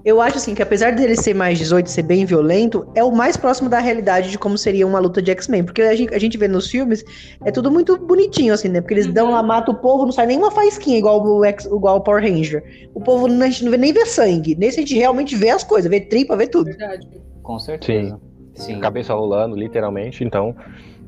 eu 0.08 0.22
acho 0.22 0.38
assim 0.38 0.56
que 0.56 0.62
apesar 0.64 0.94
dele 0.96 1.16
ser 1.18 1.34
mais 1.34 1.58
18 1.58 1.86
e 1.88 1.92
ser 1.92 2.02
bem 2.04 2.24
violento, 2.26 2.88
é 2.96 3.04
o 3.04 3.12
mais 3.12 3.36
próximo 3.36 3.68
da 3.70 3.80
realidade 3.80 4.32
de 4.32 4.38
como 4.40 4.58
seria 4.58 4.88
uma 4.88 5.00
luta 5.00 5.22
de 5.22 5.30
X-Men, 5.32 5.66
porque 5.66 5.82
a 5.82 5.94
gente, 5.96 6.14
a 6.16 6.18
gente 6.20 6.38
vê 6.38 6.48
nos 6.48 6.70
filmes 6.70 7.04
é 7.44 7.52
tudo 7.52 7.70
muito 7.70 7.98
bonitinho 7.98 8.54
assim, 8.54 8.70
né? 8.70 8.80
Porque 8.80 8.94
eles 8.94 9.08
dão 9.08 9.28
Uhum. 9.28 9.32
lá, 9.34 9.44
matam 9.44 9.74
o 9.74 9.78
povo, 9.78 10.06
não 10.06 10.12
sai 10.14 10.26
nenhuma 10.28 10.50
faísquinha 10.50 10.98
igual 10.98 11.22
o 11.22 11.44
X, 11.44 11.66
igual 11.66 11.98
o 11.98 12.02
Power 12.02 12.24
Ranger. 12.24 12.64
O 12.94 13.02
povo 13.02 13.28
não- 13.28 13.46
a 13.46 13.50
gente 13.50 13.66
não 13.66 13.72
vê 13.72 13.78
nem 13.78 13.92
ver 13.92 14.06
sangue. 14.06 14.56
Nesse 14.56 14.80
a 14.80 14.82
gente 14.82 14.96
realmente 14.96 15.36
vê 15.36 15.50
as 15.50 15.64
coisas, 15.64 15.90
vê 15.92 16.00
tripa, 16.00 16.38
vê 16.38 16.48
tudo. 16.48 16.66
Verdade. 16.68 17.06
Com 17.44 17.60
certeza. 17.60 18.18
Sim. 18.56 18.80
Cabeça 18.80 19.14
rolando, 19.14 19.56
literalmente, 19.58 20.24
então. 20.24 20.56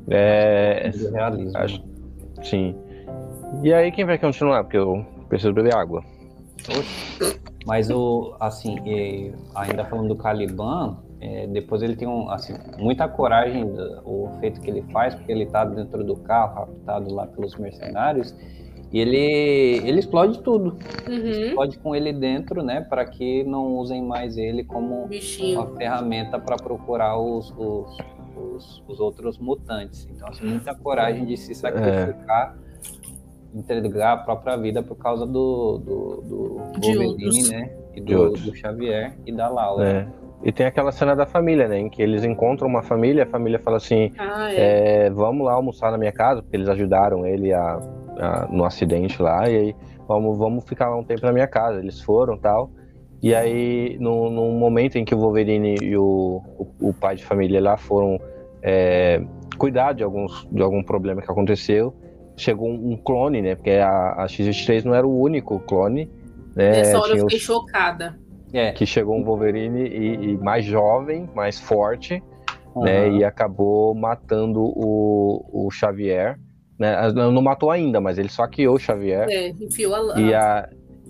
É. 0.09 0.89
Do 0.89 1.11
realismo. 1.11 1.57
Acho- 1.57 1.83
Sim. 2.43 2.75
E 3.63 3.73
aí, 3.73 3.91
quem 3.91 4.05
vai 4.05 4.17
continuar? 4.17 4.63
Porque 4.63 4.77
eu 4.77 5.05
preciso 5.29 5.53
beber 5.53 5.73
água. 5.73 6.03
Mas 7.69 7.89
o, 7.91 8.33
assim, 8.39 8.77
e 8.83 9.31
ainda 9.53 9.85
falando 9.85 10.07
do 10.07 10.15
Caliban, 10.15 10.97
é, 11.21 11.45
depois 11.45 11.83
ele 11.83 11.95
tem 11.95 12.07
um, 12.07 12.27
assim, 12.31 12.53
muita 12.79 13.07
coragem, 13.07 13.67
do- 13.67 14.01
o 14.03 14.29
feito 14.39 14.59
que 14.59 14.71
ele 14.71 14.81
faz, 14.91 15.13
porque 15.13 15.31
ele 15.31 15.45
tá 15.45 15.63
dentro 15.63 16.03
do 16.03 16.15
carro, 16.15 16.55
raptado 16.61 17.13
lá 17.13 17.27
pelos 17.27 17.55
mercenários, 17.57 18.33
e 18.91 18.99
ele, 18.99 19.17
ele 19.87 19.99
explode 19.99 20.41
tudo. 20.41 20.77
Uhum. 21.07 21.29
Explode 21.29 21.77
com 21.77 21.95
ele 21.95 22.11
dentro, 22.11 22.63
né, 22.63 22.81
para 22.81 23.05
que 23.05 23.43
não 23.43 23.75
usem 23.75 24.01
mais 24.03 24.35
ele 24.35 24.63
como 24.63 25.05
Bichinho. 25.07 25.59
uma 25.61 25.75
ferramenta 25.77 26.39
para 26.39 26.55
procurar 26.57 27.19
os, 27.19 27.53
os, 27.55 27.97
os, 28.35 28.83
os 28.87 28.99
outros 28.99 29.37
mutantes. 29.37 30.07
Então, 30.11 30.27
assim, 30.27 30.47
muita 30.47 30.73
coragem 30.73 31.23
de 31.23 31.37
se 31.37 31.53
sacrificar, 31.53 32.57
entregar 33.53 34.13
a 34.13 34.17
própria 34.17 34.55
vida 34.57 34.81
por 34.83 34.95
causa 34.95 35.25
do, 35.25 35.77
do, 35.79 36.21
do 36.21 36.61
Wolverine, 36.81 37.49
né? 37.49 37.71
E 37.95 38.01
do, 38.01 38.29
do 38.31 38.55
Xavier 38.55 39.13
e 39.25 39.31
da 39.31 39.47
Laura. 39.49 39.87
É. 39.89 40.07
E 40.41 40.51
tem 40.53 40.65
aquela 40.65 40.91
cena 40.91 41.15
da 41.15 41.25
família, 41.25 41.67
né? 41.67 41.79
Em 41.79 41.89
que 41.89 42.01
eles 42.01 42.23
encontram 42.23 42.67
uma 42.67 42.81
família, 42.81 43.23
a 43.23 43.27
família 43.27 43.59
fala 43.59 43.77
assim: 43.77 44.11
Ah, 44.17 44.53
é. 44.53 45.05
é, 45.05 45.09
vamos 45.09 45.45
lá 45.45 45.53
almoçar 45.53 45.91
na 45.91 45.97
minha 45.97 46.11
casa, 46.13 46.41
porque 46.41 46.55
eles 46.55 46.69
ajudaram 46.69 47.25
ele 47.25 47.51
a, 47.51 47.79
a- 48.17 48.47
no 48.49 48.63
acidente 48.63 49.21
lá, 49.21 49.49
e 49.49 49.57
aí 49.57 49.75
vamos, 50.07 50.37
vamos 50.37 50.63
ficar 50.63 50.95
um 50.95 51.03
tempo 51.03 51.25
na 51.25 51.33
minha 51.33 51.47
casa. 51.47 51.79
Eles 51.79 51.99
foram 52.01 52.37
tal. 52.37 52.71
E 53.21 53.35
aí, 53.35 53.97
no, 53.99 54.29
num 54.29 54.53
momento 54.57 54.97
em 54.97 55.03
que 55.03 55.13
o 55.13 55.17
Wolverine 55.17 55.75
e 55.81 55.97
o, 55.97 56.41
o, 56.57 56.89
o 56.89 56.93
pai 56.93 57.17
de 57.17 57.25
família 57.25 57.61
lá 57.61 57.75
foram 57.75 58.17
é, 58.63 59.21
cuidar 59.57 59.91
de, 59.91 60.03
alguns, 60.05 60.47
de 60.49 60.61
algum 60.61 60.81
problema 60.81 61.21
que 61.21 61.29
aconteceu, 61.29 61.93
chegou 62.39 62.69
um, 62.69 62.97
clone, 62.97 63.41
né? 63.41 63.55
Porque 63.55 63.71
a, 63.71 64.13
a 64.23 64.27
X-23 64.27 64.83
não 64.85 64.93
era 64.95 65.05
o 65.07 65.19
único 65.19 65.59
clone. 65.59 66.09
Né? 66.55 66.71
Nessa 66.71 66.97
hora 66.99 67.11
eu 67.11 67.15
Tinha 67.15 67.23
fiquei 67.25 67.37
os- 67.37 67.43
chocada. 67.43 68.19
É. 68.51 68.71
que 68.71 68.83
chegou 68.83 69.15
um 69.15 69.23
Wolverine 69.23 69.81
e, 69.87 70.31
e 70.31 70.37
mais 70.37 70.65
jovem, 70.65 71.29
mais 71.35 71.59
forte, 71.59 72.23
né? 72.75 73.05
aham. 73.05 73.17
E 73.17 73.23
acabou 73.23 73.93
matando 73.93 74.59
o, 74.63 75.45
o 75.67 75.69
Xavier. 75.69 76.39
Né? 76.79 76.95
Não 77.13 77.31
não 77.31 77.41
matou 77.43 77.69
ainda, 77.69 78.01
mas 78.01 78.17
ele 78.17 78.29
saqueou 78.29 78.75
o 78.75 78.79
Xavier. 78.79 79.27
É, 79.29 79.49
enfiou 79.49 79.93
a. 80.13 80.19
E 80.19 80.33
a, 80.33 80.67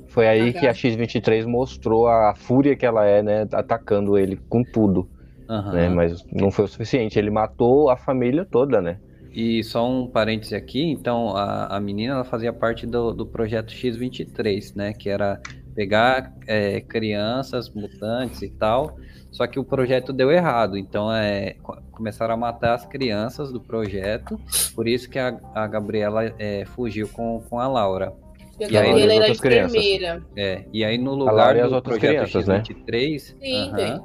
foi 0.07 0.27
aí 0.27 0.51
que 0.51 0.67
a 0.67 0.73
X-23 0.73 1.45
mostrou 1.45 2.07
a 2.07 2.33
fúria 2.35 2.75
que 2.75 2.85
ela 2.85 3.05
é, 3.05 3.21
né? 3.23 3.47
Atacando 3.53 4.17
ele 4.17 4.35
com 4.49 4.61
tudo, 4.63 5.07
aham. 5.49 5.71
né? 5.73 5.87
Mas 5.87 6.25
não 6.33 6.51
foi 6.51 6.65
o 6.65 6.67
suficiente. 6.67 7.17
Ele 7.17 7.29
matou 7.29 7.89
a 7.89 7.95
família 7.95 8.43
toda, 8.43 8.81
né? 8.81 8.97
E 9.31 9.63
só 9.63 9.87
um 9.89 10.07
parêntese 10.07 10.55
aqui, 10.55 10.81
então 10.83 11.35
a, 11.35 11.77
a 11.77 11.79
menina 11.79 12.13
ela 12.15 12.23
fazia 12.23 12.51
parte 12.51 12.85
do, 12.87 13.13
do 13.13 13.25
projeto 13.25 13.71
X23, 13.73 14.75
né? 14.75 14.93
Que 14.93 15.09
era 15.09 15.39
pegar 15.75 16.33
é, 16.47 16.81
crianças 16.81 17.69
mutantes 17.69 18.41
e 18.41 18.49
tal. 18.49 18.97
Só 19.31 19.45
que 19.45 19.59
o 19.59 19.63
projeto 19.63 20.11
deu 20.11 20.31
errado, 20.31 20.75
então 20.75 21.13
é, 21.13 21.53
co- 21.61 21.79
começaram 21.91 22.33
a 22.33 22.37
matar 22.37 22.73
as 22.73 22.85
crianças 22.85 23.51
do 23.51 23.61
projeto. 23.61 24.39
Por 24.75 24.87
isso 24.87 25.07
que 25.07 25.19
a, 25.19 25.39
a 25.53 25.67
Gabriela 25.67 26.33
é, 26.39 26.65
fugiu 26.65 27.07
com, 27.09 27.39
com 27.47 27.59
a 27.59 27.67
Laura. 27.67 28.11
E 28.59 28.65
a 28.65 28.67
E 28.67 28.77
aí, 28.77 28.87
Gabriela 28.87 29.13
era 29.13 29.29
enfermeira. 29.29 30.23
É, 30.35 30.65
e 30.73 30.83
aí 30.83 30.97
no 30.97 31.13
lugar 31.13 31.55
do 31.55 31.75
outras 31.75 31.97
projeto 31.99 32.27
crianças, 32.27 32.47
né? 32.47 32.63
X23, 32.63 33.19
Sim, 33.19 33.55
aham, 33.69 33.75
tem. 33.75 34.01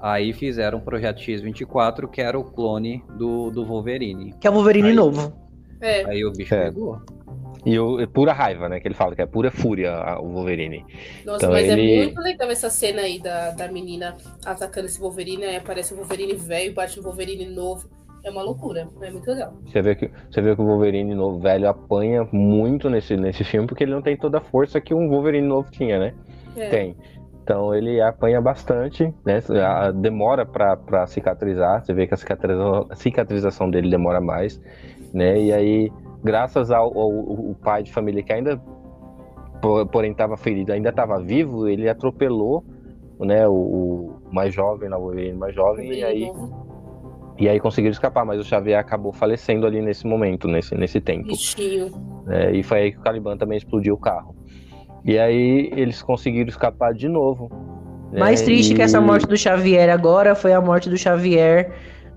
Aí 0.00 0.32
fizeram 0.32 0.78
o 0.78 0.80
projeto 0.82 1.18
X24, 1.20 2.08
que 2.08 2.20
era 2.20 2.38
o 2.38 2.44
clone 2.44 3.02
do, 3.18 3.50
do 3.50 3.64
Wolverine. 3.64 4.34
Que 4.40 4.46
é 4.46 4.50
o 4.50 4.54
Wolverine 4.54 4.88
Aí- 4.88 4.94
novo. 4.94 5.32
É. 5.80 6.04
Aí 6.06 6.24
o 6.24 6.32
bicho 6.32 6.54
É. 6.54 6.64
pegou. 6.70 7.00
E 7.64 7.78
o, 7.78 8.00
é 8.00 8.06
pura 8.06 8.32
raiva, 8.32 8.68
né? 8.68 8.78
Que 8.80 8.86
ele 8.88 8.94
fala 8.94 9.14
que 9.14 9.20
é 9.22 9.26
pura 9.26 9.50
fúria 9.50 9.92
a- 9.92 10.20
o 10.20 10.28
Wolverine. 10.32 10.84
Nossa, 11.24 11.38
Então 11.46 11.50
mas 11.50 11.68
ele- 11.68 11.92
é 11.94 12.04
muito 12.04 12.20
legal 12.20 12.50
essa 12.50 12.70
cena 12.70 13.02
aí 13.02 13.18
da, 13.20 13.50
da 13.50 13.68
menina 13.68 14.16
atacando 14.44 14.86
esse 14.86 15.00
Wolverine. 15.00 15.44
Aí 15.44 15.56
aparece 15.56 15.92
o 15.92 15.96
Wolverine 15.96 16.34
velho, 16.34 16.72
bate 16.74 16.96
no 16.96 17.02
Wolverine 17.02 17.44
novo. 17.46 17.88
É 18.24 18.30
uma 18.30 18.42
loucura. 18.42 18.88
É 19.02 19.10
muito 19.10 19.28
legal. 19.30 19.54
Você 19.66 19.82
vê 19.82 19.94
que, 19.94 20.10
você 20.30 20.40
vê 20.40 20.54
que 20.54 20.60
o 20.60 20.64
Wolverine 20.64 21.14
novo 21.14 21.38
velho 21.40 21.68
apanha 21.68 22.26
muito 22.32 22.88
nesse, 22.90 23.16
nesse 23.16 23.44
filme, 23.44 23.66
porque 23.68 23.84
ele 23.84 23.92
não 23.92 24.02
tem 24.02 24.16
toda 24.16 24.38
a 24.38 24.40
força 24.40 24.80
que 24.80 24.92
um 24.94 25.08
Wolverine 25.08 25.46
novo 25.46 25.70
tinha, 25.70 25.98
né? 25.98 26.14
É. 26.56 26.68
Tem. 26.70 26.96
Então 27.46 27.72
ele 27.72 28.00
apanha 28.00 28.40
bastante, 28.40 29.14
né? 29.24 29.38
Demora 29.94 30.44
pra 30.44 31.06
cicatrizar. 31.06 31.80
Você 31.84 31.94
vê 31.94 32.04
que 32.04 32.12
a 32.12 32.16
cicatrização, 32.16 32.86
a 32.90 32.96
cicatrização 32.96 33.70
dele 33.70 33.88
demora 33.88 34.20
mais, 34.20 34.60
né? 35.14 35.40
E 35.40 35.52
aí, 35.52 35.92
graças 36.24 36.72
ao, 36.72 36.86
ao- 36.98 37.08
o 37.08 37.54
pai 37.62 37.84
de 37.84 37.92
família 37.92 38.20
que 38.20 38.32
ainda, 38.32 38.60
po- 39.62 39.86
porém 39.86 40.10
estava 40.10 40.36
ferido, 40.36 40.72
ainda 40.72 40.88
estava 40.88 41.20
vivo, 41.20 41.68
ele 41.68 41.88
atropelou, 41.88 42.64
né? 43.20 43.46
O, 43.46 43.52
o 43.52 44.20
mais 44.32 44.52
jovem, 44.52 44.92
o 44.92 44.98
Wolverine 44.98 45.38
mais 45.38 45.54
jovem, 45.54 45.92
e 45.92 46.02
aí, 46.02 46.26
novo. 46.26 47.34
e 47.38 47.48
aí 47.48 47.60
conseguiram 47.60 47.92
escapar. 47.92 48.24
Mas 48.26 48.40
o 48.40 48.44
Xavier 48.44 48.76
acabou 48.80 49.12
falecendo 49.12 49.68
ali 49.68 49.80
nesse 49.80 50.04
momento, 50.04 50.48
nesse, 50.48 50.74
nesse 50.74 51.00
tempo. 51.00 51.28
Bichinho. 51.28 51.92
É, 52.28 52.50
e 52.50 52.64
foi 52.64 52.78
aí 52.80 52.90
que 52.90 52.98
o 52.98 53.02
Caliban 53.02 53.36
também 53.36 53.56
explodiu 53.56 53.94
o 53.94 53.98
carro. 53.98 54.34
E 55.06 55.18
aí 55.18 55.70
eles 55.76 56.02
conseguiram 56.02 56.48
escapar 56.48 56.92
de 56.92 57.08
novo. 57.08 57.48
né? 58.12 58.18
Mais 58.20 58.42
triste 58.42 58.74
que 58.74 58.82
essa 58.82 58.98
E- 58.98 59.00
morte 59.00 59.26
do 59.26 59.36
Xavier 59.36 59.88
agora 59.88 60.34
foi 60.34 60.52
a 60.52 60.60
morte 60.60 60.90
do 60.90 60.96
Xavier 60.98 61.70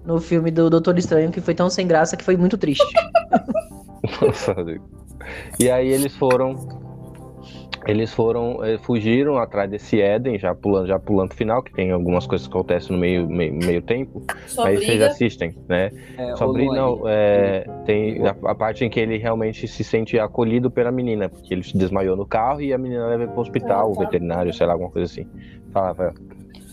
no 0.06 0.20
filme 0.20 0.50
do 0.50 0.70
Doutor 0.70 0.98
Estranho, 0.98 1.30
que 1.32 1.40
foi 1.40 1.54
tão 1.54 1.70
sem 1.70 1.86
graça 1.88 2.18
que 2.18 2.24
foi 2.24 2.36
muito 2.36 2.58
triste. 2.58 2.84
Nossa, 4.22 4.56
e 5.60 5.70
aí 5.70 5.88
eles 5.90 6.16
foram. 6.16 6.56
Eles 7.88 8.14
foram, 8.14 8.64
eh, 8.64 8.78
fugiram 8.80 9.38
atrás 9.38 9.70
desse 9.70 10.02
Éden, 10.02 10.38
já 10.38 10.54
pulando, 10.54 10.88
já 10.88 11.00
pulando 11.00 11.32
o 11.32 11.36
final, 11.36 11.64
que 11.64 11.72
tem 11.72 11.92
algumas 11.92 12.28
coisas 12.28 12.46
que 12.48 12.54
acontecem 12.54 12.92
no 12.94 13.00
meio, 13.00 13.28
meio, 13.28 13.54
meio 13.54 13.82
tempo. 13.82 14.22
Só 14.48 14.66
aí 14.66 14.76
vocês 14.76 14.88
briga. 14.90 15.08
assistem, 15.08 15.56
né? 15.68 15.90
É, 16.18 16.34
Luane, 16.44 16.68
não, 16.68 17.02
é, 17.08 17.66
tem 17.86 18.28
a, 18.28 18.36
a 18.52 18.56
parte 18.56 18.84
em 18.84 18.90
que 18.90 19.00
ele 19.00 19.18
realmente 19.18 19.68
se 19.68 19.84
sente 19.84 20.20
acolhido 20.20 20.70
pela 20.70 20.92
menina, 20.92 21.30
porque 21.30 21.54
ele 21.54 21.64
se 21.64 21.78
desmaiou 21.78 22.18
no 22.18 22.26
carro 22.26 22.62
e 22.62 22.74
a 22.74 22.78
menina 22.78 23.08
leva 23.08 23.40
hospital, 23.40 23.88
Ah, 23.88 23.92
o 23.92 23.94
tá. 23.94 24.02
veterinário, 24.02 24.54
sei 24.54 24.68
lá, 24.68 24.74
alguma 24.74 24.92
coisa 24.92 25.06
assim. 25.12 25.26
Fala. 25.72 26.14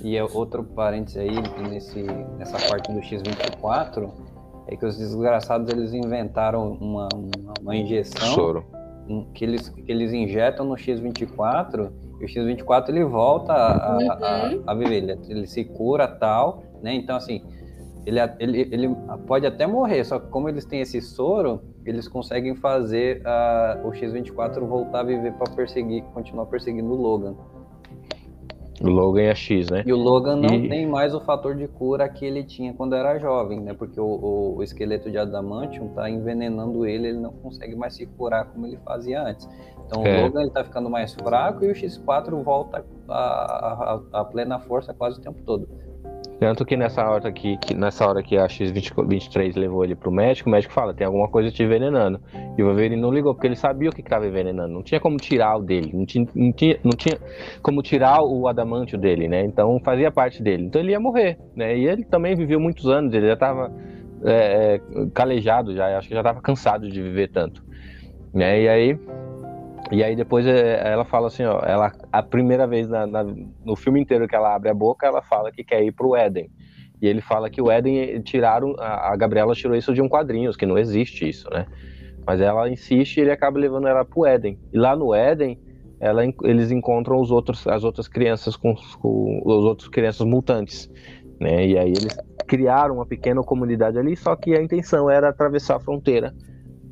E 0.02 0.16
é 0.16 0.24
outro 0.24 0.64
parênteses 0.64 1.16
aí 1.18 1.68
nesse, 1.70 2.02
nessa 2.38 2.58
parte 2.68 2.92
do 2.92 3.00
X24 3.00 4.10
é 4.68 4.76
que 4.76 4.84
os 4.84 4.98
desgraçados 4.98 5.72
eles 5.72 5.92
inventaram 5.94 6.72
uma, 6.80 7.08
uma, 7.14 7.54
uma 7.60 7.76
injeção 7.76 8.28
Soro. 8.34 8.64
Que 9.34 9.44
eles, 9.44 9.68
que 9.68 9.90
eles 9.90 10.12
injetam 10.12 10.66
no 10.66 10.74
X24 10.74 11.90
e 12.20 12.24
o 12.24 12.28
X24 12.28 12.88
ele 12.88 13.04
volta 13.04 13.52
a, 13.52 13.94
a, 13.94 14.48
Uhum. 14.48 14.62
a 14.66 14.74
viver, 14.74 14.96
ele, 14.96 15.18
ele 15.28 15.46
se 15.46 15.64
cura 15.64 16.08
tal, 16.08 16.62
né? 16.82 16.94
Então 16.94 17.16
assim, 17.16 17.42
ele, 18.06 18.20
ele, 18.38 18.60
ele 18.72 18.96
pode 19.26 19.46
até 19.46 19.66
morrer, 19.66 20.04
só 20.04 20.18
que 20.18 20.28
como 20.28 20.48
eles 20.48 20.64
têm 20.64 20.80
esse 20.80 21.00
soro, 21.00 21.60
eles 21.84 22.06
conseguem 22.06 22.54
fazer 22.54 23.20
ah, 23.24 23.80
o 23.84 23.90
X24 23.90 24.60
voltar 24.60 25.00
a 25.00 25.02
viver 25.02 25.32
para 25.34 25.52
perseguir, 25.54 26.02
continuar 26.14 26.46
perseguindo 26.46 26.88
o 26.92 26.96
Logan. 26.96 27.34
O 28.82 28.88
Logan 28.88 29.22
é 29.22 29.34
X, 29.34 29.70
né? 29.70 29.82
E 29.86 29.92
o 29.92 29.96
Logan 29.96 30.36
não 30.36 30.54
E- 30.54 30.68
tem 30.68 30.86
mais 30.86 31.14
o 31.14 31.20
fator 31.20 31.54
de 31.54 31.66
cura 31.66 32.06
que 32.08 32.24
ele 32.24 32.44
tinha 32.44 32.74
quando 32.74 32.94
era 32.94 33.18
jovem, 33.18 33.60
né? 33.60 33.72
Porque 33.72 33.98
o, 33.98 34.54
o- 34.56 34.62
esqueleto 34.62 35.10
de 35.10 35.16
Adamantium 35.16 35.88
tá 35.88 36.10
envenenando 36.10 36.84
ele, 36.84 37.08
ele 37.08 37.18
não 37.18 37.32
consegue 37.32 37.74
mais 37.74 37.94
se 37.94 38.04
curar 38.06 38.44
como 38.46 38.66
ele 38.66 38.76
fazia 38.84 39.22
antes. 39.22 39.48
Então 39.86 40.04
É. 40.04 40.18
o 40.20 40.22
Logan 40.26 40.42
ele 40.42 40.50
tá 40.50 40.62
ficando 40.64 40.90
mais 40.90 41.14
fraco 41.14 41.64
e 41.64 41.70
o 41.70 41.74
X4 41.74 42.42
volta 42.42 42.84
a, 43.08 43.14
a- 43.14 44.00
a 44.20 44.24
plena 44.24 44.58
força 44.58 44.92
quase 44.92 45.18
o 45.18 45.22
tempo 45.22 45.40
todo. 45.46 45.66
Tanto 46.38 46.66
que 46.66 46.76
nessa 46.76 47.02
hora 47.08 47.32
que, 47.32 47.56
que 47.58 47.74
nessa 47.74 48.06
hora 48.06 48.22
que 48.22 48.36
a 48.36 48.46
X23 48.46 49.56
levou 49.56 49.84
ele 49.84 49.94
pro 49.94 50.10
médico, 50.10 50.48
o 50.48 50.52
médico 50.52 50.74
fala, 50.74 50.92
tem 50.92 51.06
alguma 51.06 51.28
coisa 51.28 51.50
te 51.50 51.62
envenenando. 51.62 52.20
E 52.58 52.62
o 52.62 52.66
Wolverine 52.66 53.00
não 53.00 53.10
ligou, 53.10 53.34
porque 53.34 53.46
ele 53.46 53.56
sabia 53.56 53.88
o 53.88 53.92
que 53.92 54.02
estava 54.02 54.26
envenenando. 54.26 54.72
Não 54.72 54.82
tinha 54.82 55.00
como 55.00 55.16
tirar 55.16 55.56
o 55.56 55.62
dele, 55.62 55.92
não 55.94 56.04
tinha, 56.04 56.26
não 56.34 56.52
tinha, 56.52 56.78
não 56.84 56.92
tinha 56.92 57.18
como 57.62 57.82
tirar 57.82 58.22
o 58.22 58.46
adamantio 58.48 58.98
dele, 58.98 59.28
né? 59.28 59.44
Então 59.44 59.80
fazia 59.82 60.10
parte 60.10 60.42
dele. 60.42 60.64
Então 60.64 60.80
ele 60.80 60.92
ia 60.92 61.00
morrer, 61.00 61.38
né? 61.54 61.76
E 61.76 61.86
ele 61.86 62.04
também 62.04 62.36
viveu 62.36 62.60
muitos 62.60 62.86
anos, 62.86 63.14
ele 63.14 63.26
já 63.26 63.34
estava 63.34 63.72
é, 64.24 64.74
é, 64.74 64.80
calejado 65.14 65.74
já, 65.74 65.96
acho 65.98 66.08
que 66.08 66.14
já 66.14 66.20
estava 66.20 66.40
cansado 66.40 66.88
de 66.88 67.02
viver 67.02 67.28
tanto. 67.28 67.64
Né? 68.32 68.62
E 68.62 68.68
aí 68.68 68.98
e 69.90 70.02
aí 70.02 70.16
depois 70.16 70.46
é, 70.46 70.92
ela 70.92 71.04
fala 71.04 71.28
assim, 71.28 71.44
ó, 71.44 71.60
ela 71.60 71.92
a 72.10 72.22
primeira 72.22 72.66
vez 72.66 72.88
na, 72.88 73.06
na, 73.06 73.24
no 73.24 73.76
filme 73.76 74.00
inteiro 74.00 74.26
que 74.26 74.34
ela 74.34 74.54
abre 74.54 74.68
a 74.68 74.74
boca, 74.74 75.06
ela 75.06 75.22
fala 75.22 75.52
que 75.52 75.62
quer 75.62 75.82
ir 75.82 75.92
pro 75.92 76.16
Éden. 76.16 76.50
E 77.00 77.06
ele 77.06 77.20
fala 77.20 77.50
que 77.50 77.60
o 77.60 77.70
Éden 77.70 78.20
tiraram, 78.22 78.74
a, 78.78 79.12
a 79.12 79.16
Gabriela 79.16 79.54
tirou 79.54 79.76
isso 79.76 79.94
de 79.94 80.02
um 80.02 80.08
quadrinho, 80.08 80.50
que 80.52 80.66
não 80.66 80.78
existe 80.78 81.28
isso, 81.28 81.48
né? 81.50 81.66
Mas 82.26 82.40
ela 82.40 82.68
insiste 82.68 83.18
e 83.18 83.20
ele 83.20 83.30
acaba 83.30 83.58
levando 83.58 83.86
ela 83.86 84.04
pro 84.04 84.26
Éden. 84.26 84.58
E 84.72 84.78
lá 84.78 84.96
no 84.96 85.14
Éden, 85.14 85.60
ela, 86.00 86.22
eles 86.42 86.70
encontram 86.70 87.20
os 87.20 87.30
outros, 87.30 87.66
as 87.66 87.84
outras 87.84 88.08
crianças 88.08 88.56
com, 88.56 88.74
com 89.00 89.42
os 89.44 89.64
outros 89.64 89.88
crianças 89.88 90.26
mutantes, 90.26 90.90
né? 91.38 91.66
E 91.66 91.78
aí 91.78 91.90
eles 91.90 92.16
criaram 92.48 92.96
uma 92.96 93.06
pequena 93.06 93.42
comunidade 93.42 93.98
ali, 93.98 94.16
só 94.16 94.34
que 94.34 94.56
a 94.56 94.62
intenção 94.62 95.08
era 95.08 95.28
atravessar 95.28 95.76
a 95.76 95.80
fronteira 95.80 96.34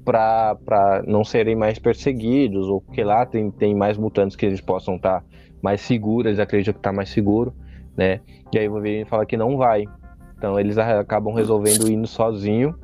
para 0.05 1.03
não 1.07 1.25
serem 1.25 1.57
mais 1.57 1.79
perseguidos, 1.79 2.69
ou 2.69 2.81
porque 2.81 3.03
lá 3.03 3.25
tem, 3.25 3.51
tem 3.51 3.75
mais 3.75 3.97
mutantes 3.97 4.37
que 4.37 4.45
eles 4.45 4.61
possam 4.61 4.97
estar 4.97 5.21
tá 5.21 5.27
mais 5.63 5.81
seguros, 5.81 6.27
eles 6.27 6.39
acreditam 6.39 6.75
que 6.75 6.81
está 6.81 6.93
mais 6.93 7.09
seguro, 7.09 7.55
né? 7.97 8.21
E 8.53 8.59
aí 8.59 8.69
o 8.69 8.73
Wolverine 8.73 9.05
fala 9.07 9.25
que 9.25 9.37
não 9.37 9.57
vai. 9.57 9.85
Então 10.37 10.61
eles 10.61 10.77
acabam 10.77 11.35
resolvendo 11.35 11.89
indo 11.89 12.07
sozinho 12.07 12.75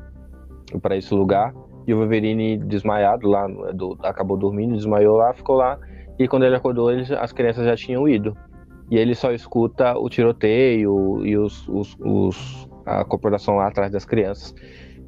para 0.81 0.97
esse 0.97 1.13
lugar. 1.13 1.53
E 1.87 1.93
o 1.93 1.99
Wolverine 1.99 2.57
desmaiado 2.57 3.29
lá, 3.29 3.47
do, 3.47 3.99
acabou 4.03 4.37
dormindo, 4.37 4.77
desmaiou 4.77 5.17
lá, 5.17 5.35
ficou 5.35 5.57
lá. 5.57 5.79
E 6.19 6.27
quando 6.27 6.45
ele 6.45 6.57
acordou, 6.57 6.91
eles, 6.91 7.11
as 7.11 7.33
crianças 7.33 7.65
já 7.67 7.77
tinham 7.77 8.09
ido. 8.09 8.37
E 8.91 8.97
ele 8.97 9.15
só 9.15 9.33
escuta 9.33 9.97
o 9.97 10.09
tiroteio 10.09 11.25
e 11.25 11.37
os, 11.37 11.69
os, 11.69 11.97
os 12.01 12.69
a 12.85 13.05
corporação 13.05 13.57
lá 13.57 13.69
atrás 13.69 13.93
das 13.93 14.05
crianças. 14.05 14.55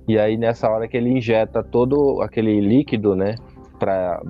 E 0.06 0.18
aí 0.18 0.36
nessa 0.36 0.68
hora 0.68 0.88
que 0.88 0.96
ele 0.96 1.10
injeta 1.10 1.62
todo 1.62 2.20
aquele 2.22 2.60
líquido, 2.60 3.14
né, 3.14 3.34
para 3.78 4.20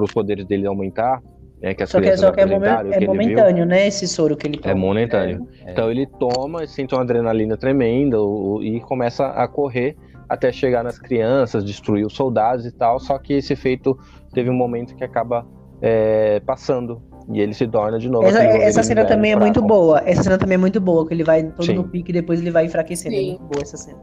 os 0.00 0.12
poderes 0.12 0.46
dele 0.46 0.66
aumentar, 0.66 1.22
né, 1.62 1.74
que 1.74 1.82
as 1.82 1.90
só 1.90 2.00
que, 2.00 2.08
é, 2.08 2.16
só 2.16 2.30
que 2.32 2.40
é, 2.40 2.46
momen 2.46 2.70
é 2.70 3.06
momentâneo, 3.06 3.56
viu, 3.56 3.66
né, 3.66 3.86
esse 3.86 4.06
soro 4.08 4.36
que 4.36 4.46
ele 4.46 4.58
toma. 4.58 4.72
É 4.72 4.74
momentâneo. 4.74 5.48
É. 5.64 5.72
Então 5.72 5.90
ele 5.90 6.06
toma, 6.06 6.66
sente 6.66 6.94
uma 6.94 7.02
adrenalina 7.02 7.56
tremenda 7.56 8.16
e 8.62 8.80
começa 8.80 9.26
a 9.26 9.46
correr 9.46 9.96
até 10.28 10.50
chegar 10.50 10.82
nas 10.82 10.98
crianças, 10.98 11.64
destruir 11.64 12.04
os 12.04 12.14
soldados 12.14 12.66
e 12.66 12.72
tal, 12.72 12.98
só 12.98 13.18
que 13.18 13.34
esse 13.34 13.52
efeito 13.52 13.96
teve 14.32 14.50
um 14.50 14.54
momento 14.54 14.94
que 14.96 15.04
acaba 15.04 15.46
é, 15.80 16.40
passando 16.40 17.00
e 17.32 17.40
ele 17.40 17.54
se 17.54 17.66
torna 17.66 17.98
de 17.98 18.08
novo. 18.08 18.26
Essa, 18.26 18.42
essa 18.42 18.82
cena 18.82 19.04
também 19.04 19.32
é 19.32 19.36
muito 19.36 19.62
boa. 19.62 20.02
Essa 20.04 20.24
cena 20.24 20.38
também 20.38 20.56
é 20.56 20.58
muito 20.58 20.80
boa, 20.80 21.06
que 21.06 21.14
ele 21.14 21.24
vai 21.24 21.42
todo 21.42 21.64
Sim. 21.64 21.74
no 21.74 21.84
pique 21.84 22.10
e 22.10 22.14
depois 22.14 22.40
ele 22.40 22.50
vai 22.50 22.66
enfraquecendo. 22.66 23.14
É 23.14 23.18
Sim. 23.18 23.24
É 23.24 23.28
muito 23.30 23.44
boa 23.44 23.62
essa 23.62 23.76
cena. 23.76 23.98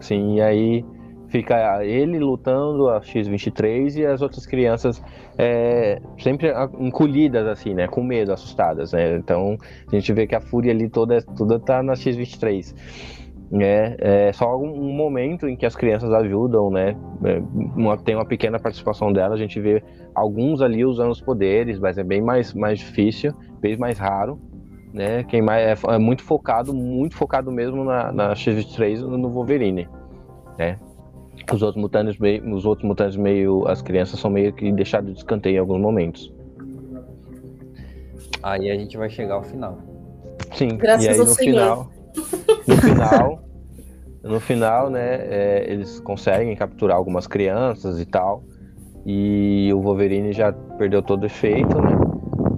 Sim, 0.00 0.36
e 0.36 0.40
aí 0.40 0.84
fica 1.28 1.84
ele 1.84 2.18
lutando 2.18 2.88
a 2.88 3.00
X-23 3.02 3.96
e 3.96 4.06
as 4.06 4.22
outras 4.22 4.46
crianças 4.46 5.02
é, 5.36 6.00
sempre 6.18 6.52
encolhidas, 6.78 7.46
assim, 7.46 7.74
né? 7.74 7.86
Com 7.88 8.02
medo, 8.02 8.32
assustadas, 8.32 8.92
né? 8.92 9.16
Então 9.16 9.56
a 9.86 9.94
gente 9.94 10.12
vê 10.12 10.26
que 10.26 10.34
a 10.34 10.40
fúria 10.40 10.72
ali 10.72 10.88
toda, 10.88 11.20
toda 11.22 11.58
tá 11.58 11.82
na 11.82 11.94
X-23. 11.94 12.74
É, 13.60 14.28
é 14.28 14.32
só 14.32 14.56
um 14.56 14.92
momento 14.92 15.48
em 15.48 15.56
que 15.56 15.64
as 15.64 15.76
crianças 15.76 16.12
ajudam, 16.12 16.70
né? 16.70 16.96
É, 17.24 17.40
uma, 17.76 17.96
tem 17.96 18.14
uma 18.14 18.24
pequena 18.26 18.58
participação 18.58 19.12
dela, 19.12 19.34
a 19.34 19.38
gente 19.38 19.60
vê 19.60 19.82
alguns 20.14 20.60
ali 20.60 20.84
usando 20.84 21.10
os 21.10 21.20
poderes, 21.20 21.78
mas 21.78 21.98
é 21.98 22.02
bem 22.02 22.20
mais, 22.20 22.52
mais 22.54 22.78
difícil, 22.78 23.32
bem 23.60 23.76
mais 23.76 23.98
raro 23.98 24.40
né? 24.96 25.22
Quem 25.24 25.42
mais 25.42 25.62
é, 25.62 25.94
é 25.94 25.98
muito 25.98 26.22
focado, 26.22 26.72
muito 26.72 27.14
focado 27.14 27.52
mesmo 27.52 27.84
na, 27.84 28.10
na 28.10 28.32
X3 28.32 29.00
no 29.00 29.28
Wolverine, 29.28 29.86
né? 30.58 30.78
Os 31.52 31.62
outros 31.62 31.80
mutantes 31.80 32.18
meio, 32.18 32.54
os 32.54 32.64
outros 32.64 32.88
mutantes 32.88 33.14
meio, 33.14 33.68
as 33.68 33.82
crianças 33.82 34.18
são 34.18 34.30
meio 34.30 34.54
que 34.54 34.72
deixados 34.72 35.12
de 35.12 35.18
escanteio 35.18 35.56
em 35.56 35.58
alguns 35.58 35.82
momentos. 35.82 36.32
Aí 38.42 38.70
a 38.70 38.74
gente 38.74 38.96
vai 38.96 39.10
chegar 39.10 39.34
ao 39.34 39.42
final. 39.42 39.78
Sim. 40.54 40.68
Graças 40.78 41.04
e 41.04 41.08
aí 41.10 41.18
no 41.18 41.26
final, 41.26 41.90
no 42.66 42.76
final, 42.76 43.42
no 44.24 44.40
final, 44.40 44.90
né? 44.90 45.16
É, 45.26 45.66
eles 45.68 46.00
conseguem 46.00 46.56
capturar 46.56 46.96
algumas 46.96 47.26
crianças 47.26 48.00
e 48.00 48.06
tal. 48.06 48.42
E 49.04 49.70
o 49.74 49.82
Wolverine 49.82 50.32
já 50.32 50.52
perdeu 50.52 51.02
todo 51.02 51.24
o 51.24 51.26
efeito, 51.26 51.80
né? 51.82 52.05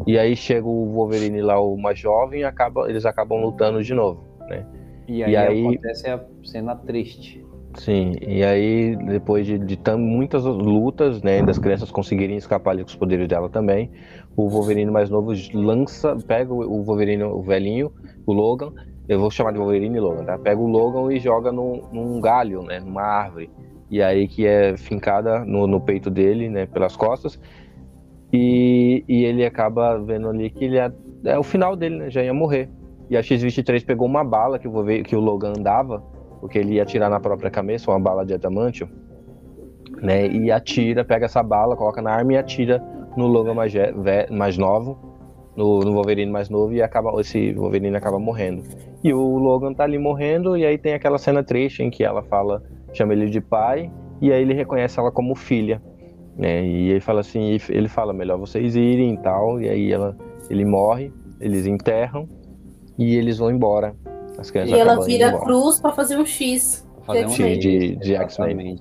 E 0.08 0.18
aí 0.18 0.34
chega 0.34 0.66
o 0.66 0.86
Wolverine 0.86 1.42
lá, 1.42 1.60
o 1.60 1.76
mais 1.76 1.98
jovem, 1.98 2.40
e 2.40 2.44
acaba, 2.44 2.88
eles 2.88 3.04
acabam 3.04 3.42
lutando 3.42 3.84
de 3.84 3.92
novo, 3.92 4.24
né? 4.48 4.64
E 5.06 5.22
aí, 5.22 5.32
e 5.32 5.36
aí 5.36 5.66
acontece 5.66 6.08
a 6.08 6.24
cena 6.42 6.74
triste. 6.74 7.44
Sim, 7.74 8.14
e 8.26 8.42
aí 8.42 8.96
depois 8.96 9.46
de, 9.46 9.58
de 9.58 9.78
muitas 9.98 10.44
lutas, 10.44 11.22
né, 11.22 11.42
das 11.42 11.58
crianças 11.58 11.90
conseguirem 11.90 12.38
escapar 12.38 12.70
ali 12.70 12.84
com 12.84 12.88
os 12.88 12.96
poderes 12.96 13.28
dela 13.28 13.50
também, 13.50 13.90
o 14.34 14.48
Wolverine 14.48 14.90
mais 14.90 15.10
novo 15.10 15.30
lança, 15.52 16.16
pega 16.26 16.54
o 16.54 16.82
Wolverine, 16.82 17.24
o 17.24 17.42
velhinho, 17.42 17.92
o 18.24 18.32
Logan, 18.32 18.72
eu 19.06 19.20
vou 19.20 19.30
chamar 19.30 19.52
de 19.52 19.58
Wolverine 19.58 20.00
Logan, 20.00 20.24
tá? 20.24 20.38
Pega 20.38 20.58
o 20.58 20.66
Logan 20.66 21.12
e 21.12 21.20
joga 21.20 21.52
num, 21.52 21.82
num 21.92 22.18
galho, 22.18 22.62
né, 22.62 22.80
numa 22.80 23.02
árvore, 23.02 23.50
e 23.90 24.02
aí 24.02 24.26
que 24.26 24.46
é 24.46 24.74
fincada 24.74 25.44
no, 25.44 25.66
no 25.66 25.82
peito 25.82 26.08
dele, 26.08 26.48
né, 26.48 26.64
pelas 26.64 26.96
costas, 26.96 27.38
e, 28.32 29.04
e 29.08 29.24
ele 29.24 29.44
acaba 29.44 29.98
vendo 29.98 30.28
ali 30.28 30.50
que 30.50 30.64
ele 30.64 30.78
é, 30.78 30.92
é 31.24 31.38
o 31.38 31.42
final 31.42 31.74
dele, 31.74 31.96
né? 31.96 32.10
Já 32.10 32.22
ia 32.22 32.34
morrer. 32.34 32.68
E 33.10 33.16
a 33.16 33.22
X-23 33.22 33.84
pegou 33.84 34.06
uma 34.06 34.22
bala 34.22 34.58
que, 34.58 34.68
ver, 34.68 35.02
que 35.02 35.16
o 35.16 35.20
Logan 35.20 35.54
andava, 35.56 36.02
porque 36.40 36.58
ele 36.58 36.74
ia 36.74 36.82
atirar 36.82 37.08
na 37.08 37.18
própria 37.18 37.50
cabeça, 37.50 37.90
uma 37.90 37.98
bala 37.98 38.24
de 38.24 38.34
adamantio, 38.34 38.88
né? 40.02 40.26
E 40.26 40.50
atira, 40.50 41.04
pega 41.04 41.24
essa 41.24 41.42
bala, 41.42 41.74
coloca 41.74 42.02
na 42.02 42.12
arma 42.12 42.34
e 42.34 42.36
atira 42.36 42.82
no 43.16 43.26
Logan 43.26 43.54
mais, 43.54 43.72
mais 44.30 44.58
novo, 44.58 44.98
no, 45.56 45.80
no, 45.80 45.92
Wolverine 45.94 46.30
mais 46.30 46.50
novo, 46.50 46.72
e 46.74 46.82
acaba, 46.82 47.18
esse 47.20 47.52
Wolverine 47.52 47.96
acaba 47.96 48.18
morrendo. 48.18 48.62
E 49.02 49.12
o 49.12 49.38
Logan 49.38 49.72
tá 49.72 49.84
ali 49.84 49.98
morrendo, 49.98 50.56
e 50.56 50.66
aí 50.66 50.76
tem 50.76 50.92
aquela 50.92 51.18
cena 51.18 51.42
triste 51.42 51.82
em 51.82 51.90
que 51.90 52.04
ela 52.04 52.22
fala, 52.22 52.62
chama 52.92 53.14
ele 53.14 53.30
de 53.30 53.40
pai, 53.40 53.90
e 54.20 54.30
aí 54.32 54.42
ele 54.42 54.52
reconhece 54.52 55.00
ela 55.00 55.10
como 55.10 55.34
filha. 55.34 55.82
Né? 56.38 56.64
E 56.64 56.90
ele 56.90 57.00
fala 57.00 57.20
assim, 57.20 57.58
ele 57.68 57.88
fala 57.88 58.12
melhor 58.12 58.38
vocês 58.38 58.76
irem 58.76 59.14
e 59.14 59.18
tal, 59.18 59.60
e 59.60 59.68
aí 59.68 59.92
ela, 59.92 60.16
ele 60.48 60.64
morre, 60.64 61.12
eles 61.40 61.66
enterram 61.66 62.28
e 62.96 63.16
eles 63.16 63.38
vão 63.38 63.50
embora. 63.50 63.94
As 64.38 64.52
crianças 64.52 64.76
e 64.76 64.80
ela 64.80 65.04
vira 65.04 65.30
a 65.30 65.38
cruz 65.40 65.80
para 65.80 65.90
fazer 65.90 66.16
um 66.16 66.24
X. 66.24 66.88
Fazer 67.04 67.26
um 67.26 67.30
X 67.30 67.58
de, 67.58 67.96
de 67.96 68.14
X-Men. 68.14 68.80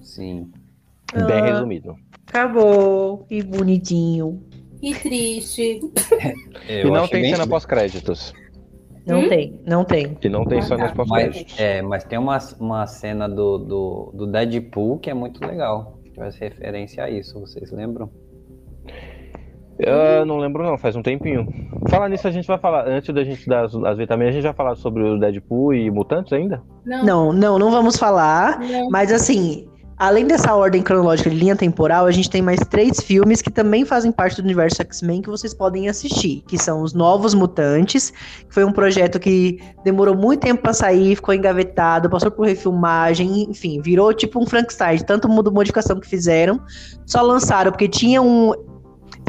Sim. 0.00 0.50
Bem 1.12 1.40
ah, 1.40 1.44
resumido. 1.44 1.94
Acabou. 2.26 3.18
Que 3.28 3.42
bonitinho. 3.42 4.42
Que 4.80 4.94
triste. 4.94 5.80
e 6.68 6.84
não 6.84 7.06
tem 7.06 7.34
cena 7.34 7.46
pós-créditos. 7.46 8.32
Não 9.06 9.20
hum? 9.20 9.28
tem, 9.28 9.60
não 9.64 9.84
tem. 9.84 10.16
E 10.20 10.28
não 10.28 10.44
tem 10.44 10.62
cenas 10.62 10.90
pós-créditos. 10.92 11.60
É, 11.60 11.82
mas 11.82 12.02
tem 12.04 12.18
uma, 12.18 12.38
uma 12.58 12.86
cena 12.86 13.28
do, 13.28 13.58
do, 13.58 14.12
do 14.14 14.26
Deadpool 14.26 14.98
que 14.98 15.10
é 15.10 15.14
muito 15.14 15.46
legal 15.46 15.95
faz 16.16 16.36
referência 16.36 17.04
a 17.04 17.10
isso, 17.10 17.38
vocês 17.38 17.70
lembram? 17.70 18.10
Eu 19.78 20.24
não 20.24 20.38
lembro 20.38 20.62
não, 20.62 20.78
faz 20.78 20.96
um 20.96 21.02
tempinho. 21.02 21.46
Falar 21.90 22.08
nisso, 22.08 22.26
a 22.26 22.30
gente 22.30 22.46
vai 22.46 22.58
falar, 22.58 22.88
antes 22.88 23.14
da 23.14 23.22
gente 23.22 23.46
dar 23.46 23.66
as, 23.66 23.74
as 23.74 23.98
vitaminas, 23.98 24.30
a 24.30 24.32
gente 24.32 24.44
vai 24.44 24.54
falar 24.54 24.74
sobre 24.74 25.02
o 25.02 25.18
Deadpool 25.18 25.74
e 25.74 25.90
mutantes 25.90 26.32
ainda? 26.32 26.62
Não, 26.84 27.04
não, 27.04 27.32
não, 27.32 27.58
não 27.58 27.70
vamos 27.70 27.96
falar, 27.96 28.58
não. 28.58 28.88
mas 28.88 29.12
assim, 29.12 29.68
Além 29.98 30.26
dessa 30.26 30.54
ordem 30.54 30.82
cronológica 30.82 31.30
de 31.30 31.36
linha 31.36 31.56
temporal, 31.56 32.04
a 32.04 32.10
gente 32.10 32.28
tem 32.28 32.42
mais 32.42 32.60
três 32.68 33.00
filmes 33.00 33.40
que 33.40 33.50
também 33.50 33.82
fazem 33.82 34.12
parte 34.12 34.36
do 34.36 34.44
universo 34.44 34.82
X-Men 34.82 35.22
que 35.22 35.30
vocês 35.30 35.54
podem 35.54 35.88
assistir, 35.88 36.42
que 36.46 36.58
são 36.58 36.82
os 36.82 36.92
Novos 36.92 37.32
Mutantes, 37.32 38.10
que 38.10 38.52
foi 38.52 38.62
um 38.62 38.72
projeto 38.72 39.18
que 39.18 39.58
demorou 39.82 40.14
muito 40.14 40.40
tempo 40.40 40.60
para 40.60 40.74
sair, 40.74 41.16
ficou 41.16 41.32
engavetado, 41.32 42.10
passou 42.10 42.30
por 42.30 42.46
refilmagem, 42.46 43.44
enfim, 43.48 43.80
virou 43.80 44.12
tipo 44.12 44.38
um 44.38 44.46
Frankenstein, 44.46 44.98
tanto 44.98 45.30
modificação 45.30 45.98
que 45.98 46.06
fizeram, 46.06 46.60
só 47.06 47.22
lançaram 47.22 47.72
porque 47.72 47.88
tinha 47.88 48.20
um 48.20 48.52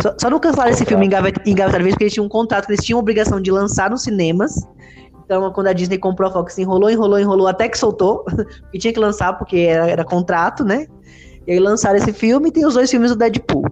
só, 0.01 0.13
só 0.19 0.29
não 0.29 0.39
cancelaram 0.39 0.71
esse 0.71 0.85
filme 0.85 1.05
engavetado 1.05 1.83
porque 1.89 2.03
eles 2.03 2.13
tinham 2.13 2.25
um 2.25 2.29
contrato 2.29 2.65
que 2.65 2.73
eles 2.73 2.85
tinham 2.85 2.99
a 2.99 3.01
obrigação 3.01 3.41
de 3.41 3.51
lançar 3.51 3.89
nos 3.89 4.03
cinemas. 4.03 4.67
Então, 5.27 5.51
quando 5.51 5.67
a 5.67 5.73
Disney 5.73 5.97
comprou 5.97 6.29
a 6.29 6.31
Fox, 6.31 6.57
enrolou, 6.57 6.89
enrolou, 6.89 7.19
enrolou, 7.19 7.47
até 7.47 7.67
que 7.67 7.77
soltou. 7.77 8.23
e 8.73 8.79
tinha 8.79 8.93
que 8.93 8.99
lançar 8.99 9.37
porque 9.37 9.57
era, 9.57 9.85
era, 9.85 10.05
contrato, 10.05 10.63
né? 10.63 10.87
E 11.45 11.51
aí 11.51 11.59
lançaram 11.59 11.97
esse 11.97 12.13
filme 12.13 12.47
e 12.47 12.51
tem 12.51 12.65
os 12.65 12.75
dois 12.75 12.89
filmes 12.89 13.11
do 13.11 13.17
Deadpool. 13.17 13.65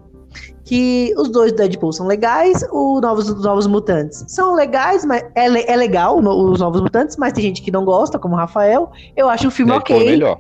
que 0.65 1.13
os 1.17 1.29
dois 1.29 1.53
do 1.53 1.55
Deadpool 1.55 1.93
são 1.93 2.07
legais, 2.07 2.61
os 2.73 3.01
novos, 3.01 3.29
os 3.29 3.41
novos 3.41 3.67
mutantes 3.67 4.25
são 4.27 4.53
legais, 4.53 5.05
mas 5.05 5.23
é, 5.33 5.71
é 5.71 5.75
legal 5.77 6.17
os 6.19 6.59
novos 6.59 6.81
mutantes, 6.81 7.15
mas 7.15 7.31
tem 7.31 7.45
gente 7.45 7.61
que 7.61 7.71
não 7.71 7.85
gosta, 7.85 8.19
como 8.19 8.35
o 8.35 8.37
Rafael. 8.37 8.91
Eu 9.15 9.29
acho 9.29 9.47
o 9.47 9.51
filme 9.51 9.71
Deadpool 9.71 9.95
é 9.95 9.99
ok. 9.99 10.11
melhor. 10.11 10.39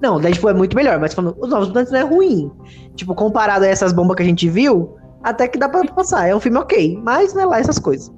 Não, 0.00 0.16
o 0.16 0.20
Deadpool 0.20 0.50
é 0.50 0.54
muito 0.54 0.74
melhor, 0.74 0.98
mas 0.98 1.12
falando, 1.12 1.36
os 1.38 1.50
novos 1.50 1.68
mutantes 1.68 1.92
não 1.92 2.00
é 2.00 2.02
ruim. 2.02 2.50
Tipo, 2.96 3.14
comparado 3.14 3.66
a 3.66 3.68
essas 3.68 3.92
bombas 3.92 4.16
que 4.16 4.22
a 4.22 4.26
gente 4.26 4.48
viu, 4.48 4.96
até 5.22 5.46
que 5.46 5.58
dá 5.58 5.68
pra 5.68 5.84
passar. 5.84 6.28
É 6.28 6.34
um 6.34 6.40
filme 6.40 6.56
ok, 6.56 6.98
mas 7.04 7.34
não 7.34 7.42
é 7.42 7.44
lá 7.44 7.58
essas 7.58 7.78
coisas. 7.78 8.10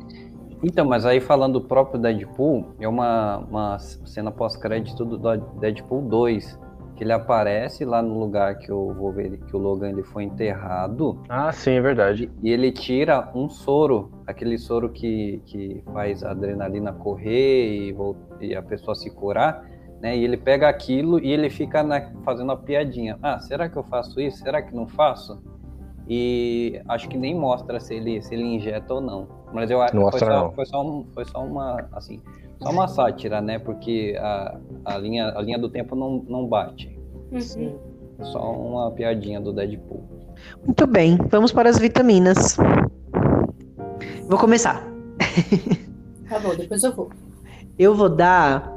Então, 0.63 0.87
mas 0.87 1.05
aí 1.05 1.21
falando 1.21 1.55
do 1.61 1.67
próprio 1.67 2.01
Deadpool, 2.01 2.75
é 2.79 2.87
uma, 2.87 3.39
uma 3.39 3.79
cena 3.79 4.31
pós-crédito 4.31 5.05
do 5.05 5.19
Deadpool 5.59 6.03
2, 6.03 6.59
que 6.95 7.03
ele 7.03 7.13
aparece 7.13 7.85
lá 7.85 8.01
no 8.01 8.17
lugar 8.19 8.59
que 8.59 8.71
o 8.71 8.93
Wolverine, 8.95 9.39
que 9.39 9.57
o 9.57 9.59
Logan 9.59 9.91
ele 9.91 10.05
foi 10.05 10.23
enterrado, 10.25 11.21
Ah, 11.29 11.51
sim, 11.51 11.73
é 11.73 11.81
verdade. 11.81 12.31
e 12.43 12.51
ele 12.51 12.71
tira 12.71 13.29
um 13.35 13.49
soro, 13.49 14.13
aquele 14.27 14.57
soro 14.57 14.89
que, 14.91 15.43
que 15.47 15.83
faz 15.93 16.23
a 16.23 16.31
adrenalina 16.31 16.93
correr 16.93 17.89
e, 17.91 17.97
e 18.41 18.55
a 18.55 18.63
pessoa 18.63 18.95
se 18.95 19.11
curar, 19.11 19.65
né? 20.01 20.17
E 20.17 20.23
ele 20.23 20.37
pega 20.37 20.69
aquilo 20.69 21.19
e 21.19 21.33
ele 21.33 21.49
fica 21.51 21.83
na- 21.83 22.11
fazendo 22.25 22.53
a 22.53 22.57
piadinha. 22.57 23.19
Ah, 23.23 23.39
será 23.41 23.69
que 23.69 23.77
eu 23.77 23.83
faço 23.85 24.21
isso? 24.21 24.39
Será 24.39 24.61
que 24.63 24.75
não 24.75 24.87
faço? 24.87 25.43
E 26.09 26.81
acho 26.89 27.09
que 27.09 27.17
nem 27.17 27.35
mostra 27.35 27.79
se 27.81 27.95
ele, 27.95 28.21
se 28.23 28.35
ele 28.35 28.43
injeta 28.43 28.95
ou 28.95 29.01
não. 29.01 29.42
Mas 29.53 29.71
eu 29.71 29.81
acho 29.83 29.95
Não 29.95 30.05
que 30.07 30.11
foi 30.13 30.21
só, 30.21 30.51
foi 30.53 30.67
só, 30.67 30.83
um- 30.83 31.05
foi 31.15 31.25
só 31.25 31.45
uma 31.45 31.85
assim, 31.93 32.21
só 32.63 32.71
uma 32.71 32.89
sátira, 32.89 33.41
né? 33.41 33.59
Porque 33.59 34.17
a, 34.19 34.57
a, 34.85 34.99
linha, 34.99 35.33
a 35.37 35.43
linha 35.43 35.59
do 35.59 35.69
tempo 35.69 35.95
não, 35.95 36.25
não 36.29 36.47
bate. 36.47 36.99
Uhum. 37.31 37.77
Só 38.23 38.53
uma 38.53 38.91
piadinha 38.91 39.41
do 39.41 39.53
Deadpool. 39.53 40.03
Muito 40.65 40.87
bem, 40.87 41.19
vamos 41.29 41.53
para 41.53 41.69
as 41.69 41.79
vitaminas. 41.79 42.57
Vou 44.29 44.39
começar. 44.39 44.83
Tá 46.29 46.39
bom, 46.39 46.55
depois 46.55 46.83
eu 46.83 46.93
vou. 46.95 47.11
Eu 47.79 47.95
vou 47.95 48.09
dar. 48.09 48.73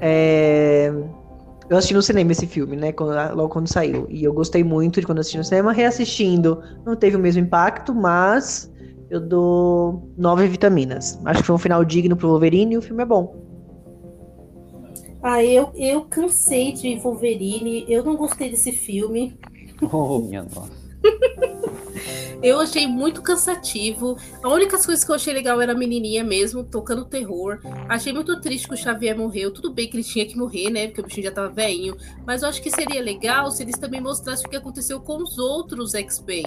é, 0.00 0.92
Eu 1.68 1.76
assisti 1.76 1.94
no 1.94 2.02
cinema 2.02 2.32
esse 2.32 2.46
filme, 2.46 2.76
né? 2.76 2.92
quando- 2.92 3.34
Logo 3.36 3.48
quando 3.48 3.68
saiu. 3.68 4.06
E 4.10 4.24
eu 4.24 4.32
gostei 4.32 4.62
muito 4.64 5.00
de 5.00 5.06
quando 5.06 5.20
assisti 5.20 5.38
no 5.38 5.44
cinema. 5.44 5.72
Reassistindo, 5.72 6.62
não 6.84 6.96
teve 6.96 7.16
o 7.16 7.20
mesmo 7.20 7.42
impacto, 7.42 7.94
mas 7.94 8.70
eu 9.10 9.20
dou 9.20 10.12
nove 10.16 10.46
vitaminas. 10.46 11.18
Acho 11.24 11.40
que 11.40 11.46
foi 11.46 11.56
um 11.56 11.58
final 11.58 11.84
digno 11.84 12.16
pro 12.16 12.28
Wolverine 12.28 12.74
e 12.74 12.78
o 12.78 12.82
filme 12.82 13.02
é 13.02 13.06
bom. 13.06 13.34
Ah, 15.22 15.44
eu, 15.44 15.70
eu 15.74 16.02
cansei 16.02 16.72
de 16.72 16.96
Wolverine, 16.96 17.84
eu 17.88 18.02
não 18.02 18.16
gostei 18.16 18.50
desse 18.50 18.72
filme. 18.72 19.38
Oh, 19.90 20.18
minha 20.18 20.42
nossa. 20.42 20.70
Eu 22.42 22.58
achei 22.58 22.86
muito 22.86 23.20
cansativo. 23.22 24.16
A 24.42 24.48
única 24.48 24.82
coisa 24.82 25.04
que 25.04 25.10
eu 25.10 25.14
achei 25.14 25.32
legal 25.32 25.60
era 25.60 25.72
a 25.72 25.74
menininha 25.74 26.24
mesmo, 26.24 26.64
tocando 26.64 27.04
terror. 27.04 27.60
Achei 27.88 28.12
muito 28.12 28.40
triste 28.40 28.66
que 28.66 28.74
o 28.74 28.76
Xavier 28.76 29.16
morreu. 29.16 29.50
Tudo 29.50 29.72
bem 29.72 29.88
que 29.88 29.96
ele 29.96 30.04
tinha 30.04 30.24
que 30.26 30.36
morrer, 30.36 30.70
né? 30.70 30.86
Porque 30.86 31.02
o 31.02 31.04
bichinho 31.04 31.26
já 31.26 31.32
tava 31.32 31.48
velhinho. 31.48 31.96
Mas 32.26 32.42
eu 32.42 32.48
acho 32.48 32.62
que 32.62 32.70
seria 32.70 33.02
legal 33.02 33.50
se 33.50 33.62
eles 33.62 33.78
também 33.78 34.00
mostrassem 34.00 34.46
o 34.46 34.50
que 34.50 34.56
aconteceu 34.56 35.00
com 35.00 35.22
os 35.22 35.38
outros 35.38 35.94
X-Men. 35.94 36.44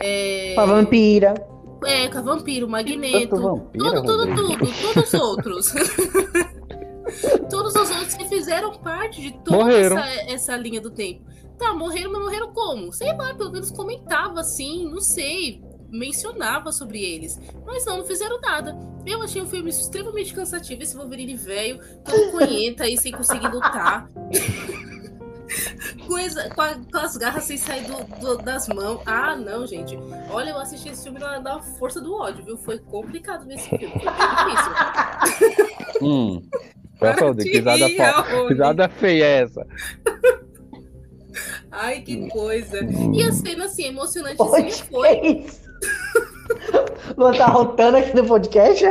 É... 0.00 0.54
Com 0.54 0.60
a 0.62 0.66
vampira. 0.66 1.34
É, 1.84 2.08
com 2.08 2.18
a 2.18 2.22
Vampiro, 2.22 2.68
Magneto. 2.68 3.36
Vampiro, 3.36 3.84
Tudo, 3.84 4.02
tudo, 4.02 4.26
Rodrigo. 4.26 4.66
tudo. 4.66 4.94
Todos 4.94 5.12
os 5.12 5.20
outros. 5.20 5.72
todos 7.50 7.74
os 7.74 7.90
outros 7.90 8.14
que 8.14 8.24
fizeram 8.28 8.72
parte 8.72 9.20
de 9.20 9.32
toda 9.44 9.72
essa, 9.72 10.00
essa 10.32 10.56
linha 10.56 10.80
do 10.80 10.90
tempo. 10.90 11.24
Tá, 11.58 11.72
morreram, 11.74 12.10
mas 12.12 12.22
morreram 12.22 12.52
como? 12.52 12.92
Sei 12.92 13.12
lá, 13.14 13.34
pelo 13.34 13.52
menos 13.52 13.70
comentava 13.70 14.40
assim, 14.40 14.88
não 14.90 15.00
sei. 15.00 15.62
Mencionava 15.90 16.72
sobre 16.72 17.00
eles. 17.00 17.38
Mas 17.64 17.84
não, 17.86 17.98
não 17.98 18.04
fizeram 18.04 18.40
nada. 18.40 18.76
Eu 19.06 19.22
achei 19.22 19.40
o 19.40 19.46
filme 19.46 19.70
extremamente 19.70 20.34
cansativo. 20.34 20.82
Esse 20.82 20.96
Wolverine 20.96 21.36
velho, 21.36 21.78
todo 22.04 22.32
conhenta 22.32 22.82
aí, 22.84 22.96
sem 22.96 23.12
conseguir 23.12 23.46
lutar. 23.46 24.10
Coisa, 26.06 26.48
com, 26.50 26.60
a- 26.60 26.74
com 26.90 26.98
as 26.98 27.16
garras 27.16 27.44
sem 27.44 27.56
sair 27.56 27.84
do- 27.84 28.04
do- 28.20 28.38
das 28.38 28.68
mãos. 28.68 29.00
Ah, 29.06 29.36
não, 29.36 29.66
gente. 29.66 29.96
Olha, 30.30 30.50
eu 30.50 30.58
assisti 30.58 30.88
esse 30.88 31.04
filme 31.04 31.18
na, 31.18 31.40
na 31.40 31.60
força 31.60 32.00
do 32.00 32.14
ódio, 32.14 32.44
viu? 32.44 32.56
Foi 32.56 32.78
complicado 32.78 33.46
ver 33.46 33.54
esse 33.54 33.68
filme. 33.68 33.88
Foi 33.88 34.12
difícil. 35.44 35.74
Hum, 36.02 36.42
Rodrigo, 37.20 37.50
que 37.50 37.58
risada, 37.58 37.86
risada 38.48 38.88
feia 38.88 39.24
é 39.24 39.42
essa? 39.42 39.64
Ai, 41.70 42.00
que 42.00 42.28
coisa. 42.28 42.80
E 43.12 43.22
a 43.22 43.32
cena, 43.32 43.64
assim, 43.66 43.84
emocionantezinha 43.84 44.36
Poxa, 44.64 44.84
foi. 44.90 45.16
que 45.20 45.26
isso? 45.46 45.60
Vou 47.16 47.32
tá 47.32 47.46
rotando 47.46 47.96
aqui 47.98 48.14
no 48.14 48.26
podcast? 48.26 48.84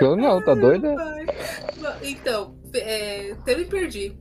Eu 0.00 0.16
não, 0.16 0.42
tá 0.44 0.54
doida? 0.54 0.94
Então, 2.02 2.56
é, 2.74 3.32
até 3.32 3.56
me 3.56 3.64
perdi. 3.64 4.16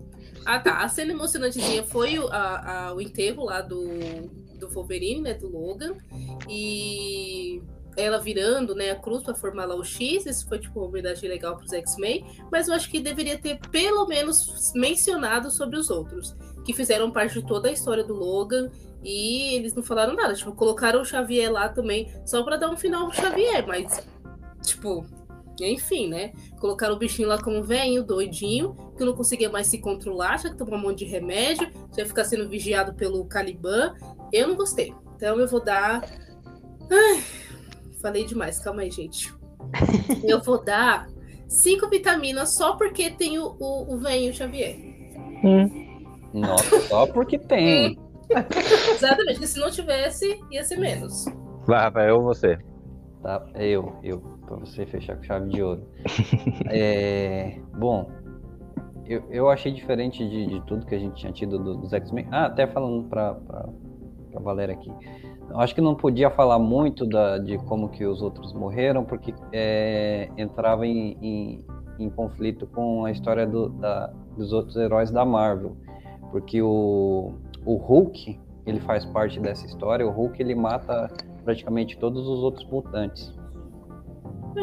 Ah, 0.50 0.60
tá. 0.60 0.78
A 0.82 0.88
cena 0.88 1.12
emocionantezinha 1.12 1.84
foi 1.84 2.18
o, 2.18 2.28
a- 2.30 2.88
a- 2.90 2.94
o 2.94 3.02
enterro 3.02 3.44
lá 3.46 3.60
do, 3.62 3.86
do 4.58 4.70
Wolverine, 4.70 5.22
né? 5.22 5.34
Do 5.34 5.50
Logan. 5.50 5.96
E 6.50 7.62
ela 7.96 8.18
virando, 8.20 8.76
né, 8.76 8.92
a 8.92 8.96
cruz 8.96 9.24
pra 9.24 9.34
formar 9.36 9.66
lá 9.66 9.76
o 9.76 9.84
X. 9.84 10.26
Isso 10.26 10.48
foi, 10.48 10.60
tipo, 10.60 10.80
uma 10.80 10.88
homenagem 10.88 11.28
legal 11.30 11.58
pros 11.58 11.74
X-Men. 11.74 12.26
Mas 12.52 12.68
eu 12.68 12.74
acho 12.76 12.90
que 12.90 13.00
deveria 13.00 13.38
ter, 13.38 13.60
pelo 13.72 14.06
menos, 14.08 14.72
mencionado 14.74 15.52
sobre 15.52 15.78
os 15.78 15.90
outros. 15.90 16.36
Que 16.64 16.74
fizeram 16.74 17.12
parte 17.12 17.42
de 17.42 17.46
toda 17.48 17.70
a 17.70 17.72
história 17.72 18.04
do 18.04 18.14
Logan. 18.14 18.70
E 19.04 19.56
eles 19.56 19.74
não 19.74 19.84
falaram 19.84 20.16
nada. 20.16 20.34
Tipo, 20.34 20.54
colocaram 20.54 21.02
o 21.02 21.06
Xavier 21.06 21.52
lá 21.52 21.70
também, 21.70 22.12
só 22.26 22.44
pra 22.44 22.56
dar 22.58 22.70
um 22.70 22.78
final 22.78 23.08
pro 23.10 23.16
Xavier. 23.22 23.66
Mas, 23.68 24.08
tipo, 24.64 25.06
enfim, 25.66 26.10
né? 26.10 26.34
Colocaram 26.60 26.96
o 26.96 26.98
bichinho 26.98 27.28
lá 27.28 27.42
como 27.42 27.64
velhinho, 27.64 28.04
doidinho, 28.04 28.76
que 28.98 29.04
não 29.04 29.14
conseguia 29.14 29.50
mais 29.50 29.68
se 29.68 29.80
controlar, 29.80 30.38
já 30.38 30.50
que 30.50 30.58
tomou 30.58 30.76
um 30.76 30.82
monte 30.82 31.00
de 31.00 31.06
remédio, 31.06 31.70
já 31.96 32.04
ia 32.04 32.06
ficar 32.06 32.24
sendo 32.24 32.48
vigiado 32.50 32.94
pelo 32.94 33.26
Caliban. 33.26 33.94
Eu 34.32 34.48
não 34.48 34.56
gostei. 34.56 34.94
Então 35.16 35.40
eu 35.40 35.48
vou 35.48 35.64
dar. 35.64 36.04
Ai, 36.92 37.24
falei 38.02 38.26
demais, 38.26 38.60
calma 38.60 38.82
aí, 38.82 38.92
gente. 38.92 39.34
Eu 40.24 40.42
vou 40.42 40.64
dar 40.64 41.08
cinco 41.48 41.90
vitaminas 41.90 42.56
só 42.56 42.76
porque 42.76 43.10
tem 43.10 43.40
o, 43.40 43.56
o, 43.60 43.96
o 43.96 43.98
velhinho 43.98 44.34
Xavier. 44.34 44.78
nossa, 46.34 46.82
só 46.82 47.08
porque 47.08 47.38
tem. 47.38 47.98
Exatamente, 48.94 49.34
porque 49.34 49.48
se 49.48 49.60
não 49.60 49.72
tivesse, 49.72 50.40
ia 50.52 50.64
ser 50.64 50.78
menos. 50.78 51.26
Vai, 51.66 51.82
Rafael, 51.82 52.22
você. 52.22 52.58
Tá, 53.24 53.46
eu, 53.56 53.98
eu, 54.04 54.37
pra 54.48 54.56
você 54.58 54.86
fechar 54.86 55.16
com 55.18 55.24
chave 55.24 55.50
de 55.50 55.62
ouro. 55.62 55.82
É, 56.70 57.60
bom, 57.78 58.10
eu, 59.06 59.24
eu 59.30 59.50
achei 59.50 59.72
diferente 59.72 60.28
de, 60.28 60.48
de 60.48 60.62
tudo 60.66 60.86
que 60.86 60.96
a 60.96 61.00
gente 61.00 61.16
tinha 61.16 61.32
tido 61.32 61.58
do- 61.60 61.76
dos 61.78 61.94
X-Men. 61.94 62.28
Ah, 62.32 62.46
até 62.46 62.66
falando 62.68 63.04
pra, 63.08 63.36
pra, 63.36 63.70
pra 64.32 64.42
Valéria 64.42 64.74
aqui. 64.74 64.92
Eu 65.50 65.60
acho 65.60 65.74
que 65.74 65.80
não 65.82 65.96
podia 65.96 66.30
falar 66.30 66.60
muito 66.60 67.06
da, 67.06 67.38
de 67.38 67.58
como 67.60 67.88
que 67.90 68.06
os 68.06 68.22
outros 68.22 68.52
morreram, 68.54 69.06
porque 69.06 69.34
é, 69.54 70.30
entrava 70.38 70.86
em, 70.86 71.18
em, 71.22 71.66
em 72.00 72.10
conflito 72.10 72.68
com 72.68 73.06
a 73.06 73.12
história 73.12 73.46
do- 73.48 73.70
da- 73.70 74.12
dos 74.36 74.52
outros 74.52 74.76
heróis 74.76 75.10
da 75.12 75.24
Marvel. 75.26 75.78
Porque 76.32 76.62
o, 76.62 77.32
o 77.66 77.76
Hulk, 77.76 78.38
ele 78.66 78.82
faz 78.82 79.06
parte 79.06 79.40
dessa 79.40 79.66
história, 79.66 80.06
o 80.06 80.12
Hulk 80.12 80.42
ele 80.42 80.54
mata 80.54 81.08
praticamente 81.46 81.98
todos 81.98 82.28
os 82.28 82.40
outros 82.44 82.70
mutantes. 82.70 83.34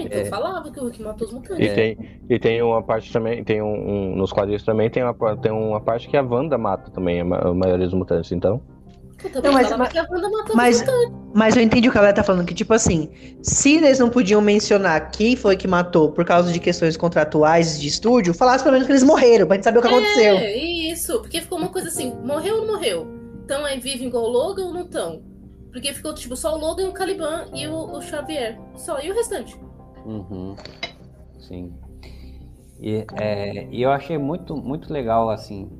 Então 0.03 0.21
É. 0.21 0.25
falava 0.27 0.71
que 0.71 0.79
o 0.79 0.83
Hulk 0.83 1.03
matou 1.03 1.27
os 1.27 1.33
E 1.33 1.37
mutantes. 1.37 1.73
tem, 1.75 1.97
e 2.29 2.39
tem 2.39 2.63
uma 2.63 2.83
parte 2.83 3.13
também, 3.13 3.43
tem 3.45 3.63
um, 3.63 3.67
um- 4.13 4.17
nos 4.17 4.33
quadrinhos 4.33 4.63
também 4.63 4.91
tem 4.91 5.03
uma, 5.03 5.15
tem 5.37 5.53
uma 5.53 5.81
parte 5.81 6.09
que 6.09 6.17
a 6.17 6.23
Wanda 6.23 6.59
mata 6.59 6.91
também, 6.91 7.21
a, 7.21 7.25
ma- 7.25 7.39
a 7.39 7.55
maioria 7.55 7.87
dos 7.87 7.95
mutantes, 7.95 8.33
então. 8.33 8.61
Eu 9.33 9.41
Não, 9.43 9.53
mas- 9.53 9.75
mas- 9.77 9.89
que 9.89 9.99
a 9.99 10.03
Wanda 10.11 10.29
matou 10.29 10.55
Mas, 10.57 10.83
os 10.83 11.13
mas 11.33 11.57
eu 11.57 11.63
entendi 11.63 11.89
o 11.89 11.93
que 11.93 11.97
a 11.97 12.01
galera 12.01 12.17
tá 12.17 12.23
falando, 12.23 12.45
que 12.47 12.53
tipo 12.55 12.75
assim, 12.75 13.09
se 13.43 13.77
eles 13.77 13.99
não 13.99 14.11
podiam 14.11 14.41
mencionar 14.43 15.11
quem 15.11 15.35
foi 15.37 15.57
que 15.57 15.67
matou 15.67 16.11
por 16.13 16.25
causa 16.25 16.53
de 16.53 16.59
questões 16.61 16.97
contratuais 16.97 17.81
de 17.81 17.87
estúdio, 17.89 18.35
falasse 18.35 18.63
pelo 18.63 18.73
menos 18.75 18.87
que 18.87 18.93
eles 18.93 19.03
morreram, 19.05 19.47
pra 19.47 19.57
gente 19.57 19.65
saber 19.65 19.79
o 19.79 19.83
que 19.83 19.89
aconteceu. 19.89 20.35
É, 20.37 20.57
isso. 20.57 21.21
Porque 21.21 21.41
ficou 21.41 21.57
uma 21.59 21.69
coisa 21.69 21.89
assim, 21.89 22.13
morreu 22.23 22.57
ou 22.57 22.67
não 22.67 22.75
morreu? 22.75 23.07
Então 23.45 23.67
é 23.67 23.77
vivo 23.79 24.05
igual 24.05 24.25
o 24.25 24.29
Logan 24.29 24.65
ou 24.67 24.75
não 24.75 24.87
tão? 24.87 25.23
Porque 25.73 25.93
ficou 25.93 26.15
tipo 26.15 26.37
só 26.37 26.55
o 26.55 26.59
Logan, 26.59 26.89
o 26.89 26.93
Caliban 26.93 27.47
e 27.55 27.67
o, 27.67 27.97
o 27.97 28.03
Xavier. 28.03 28.59
Só, 28.77 29.01
e 29.01 29.11
o 29.11 29.15
restante? 29.15 29.57
Uhum. 30.05 30.55
Sim. 31.39 31.73
E, 32.81 33.05
é, 33.19 33.69
eu 33.73 33.91
achei 33.91 34.19
muito, 34.19 34.57
muito 34.57 34.93
legal, 34.93 35.31
assim. 35.31 35.71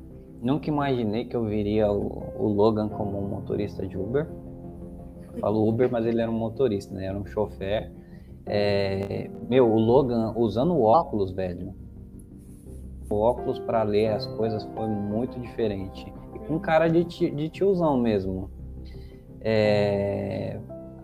Nunca 0.41 0.69
imaginei 0.69 1.25
que 1.25 1.35
eu 1.35 1.45
viria 1.45 1.91
o, 1.91 2.33
o 2.37 2.47
Logan 2.47 2.89
como 2.89 3.19
um 3.19 3.27
motorista 3.27 3.85
de 3.85 3.97
Uber. 3.97 4.27
Eu 5.33 5.39
falo 5.39 5.67
Uber, 5.67 5.91
mas 5.91 6.05
ele 6.05 6.21
era 6.21 6.29
um 6.29 6.37
motorista, 6.37 6.93
né? 6.93 7.05
Era 7.05 7.17
um 7.17 7.25
chofer. 7.25 7.91
É, 8.45 9.29
meu, 9.49 9.71
o 9.71 9.79
Logan 9.79 10.33
usando 10.35 10.79
óculos, 10.79 11.31
velho. 11.31 11.73
O 13.09 13.15
óculos 13.15 13.59
para 13.59 13.83
ler 13.83 14.07
as 14.09 14.25
coisas 14.25 14.63
foi 14.75 14.87
muito 14.87 15.39
diferente. 15.39 16.11
E 16.33 16.39
com 16.39 16.59
cara 16.59 16.87
de, 16.87 17.03
de 17.03 17.49
tiozão 17.49 17.97
mesmo. 17.97 18.49
É, 19.41 20.59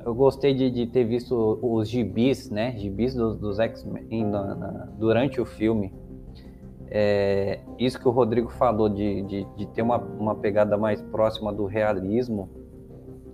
eu 0.05 0.13
gostei 0.13 0.53
de, 0.53 0.69
de, 0.69 0.87
ter 0.87 1.03
visto 1.03 1.59
os 1.61 1.89
gibis, 1.89 2.49
né? 2.49 2.75
Gibis 2.77 3.13
dos, 3.13 3.37
dos 3.37 3.59
X-Men 3.59 4.31
durante 4.97 5.39
o 5.39 5.45
filme. 5.45 5.93
É, 6.89 7.59
isso 7.79 7.99
que 7.99 8.07
o 8.07 8.11
Rodrigo 8.11 8.49
falou 8.49 8.89
de, 8.89 9.21
de, 9.21 9.47
de, 9.55 9.65
ter 9.67 9.81
uma, 9.81 9.97
uma 9.97 10.35
pegada 10.35 10.77
mais 10.77 11.01
próxima 11.01 11.53
do 11.53 11.65
realismo 11.65 12.49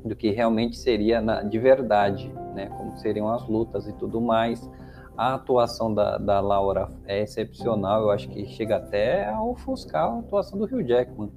do 0.06 0.16
que 0.16 0.30
realmente 0.30 0.78
seria 0.78 1.20
na, 1.20 1.42
de 1.42 1.58
verdade, 1.58 2.32
né? 2.54 2.68
Como 2.68 2.96
seriam 2.98 3.30
as 3.30 3.48
lutas 3.48 3.88
e 3.88 3.94
tudo 3.94 4.22
mais. 4.22 4.70
A 5.18 5.34
atuação 5.34 5.92
da, 5.92 6.20
da 6.20 6.40
Laura 6.40 6.90
é 7.06 7.24
excepcional, 7.24 8.04
eu 8.04 8.12
acho 8.12 8.30
que 8.30 8.46
chega 8.46 8.76
até 8.76 9.28
a 9.28 9.42
ofuscar 9.42 10.12
a 10.12 10.20
atuação 10.20 10.60
do 10.60 10.66
Hugh 10.66 10.88
Jackman. 10.88 11.32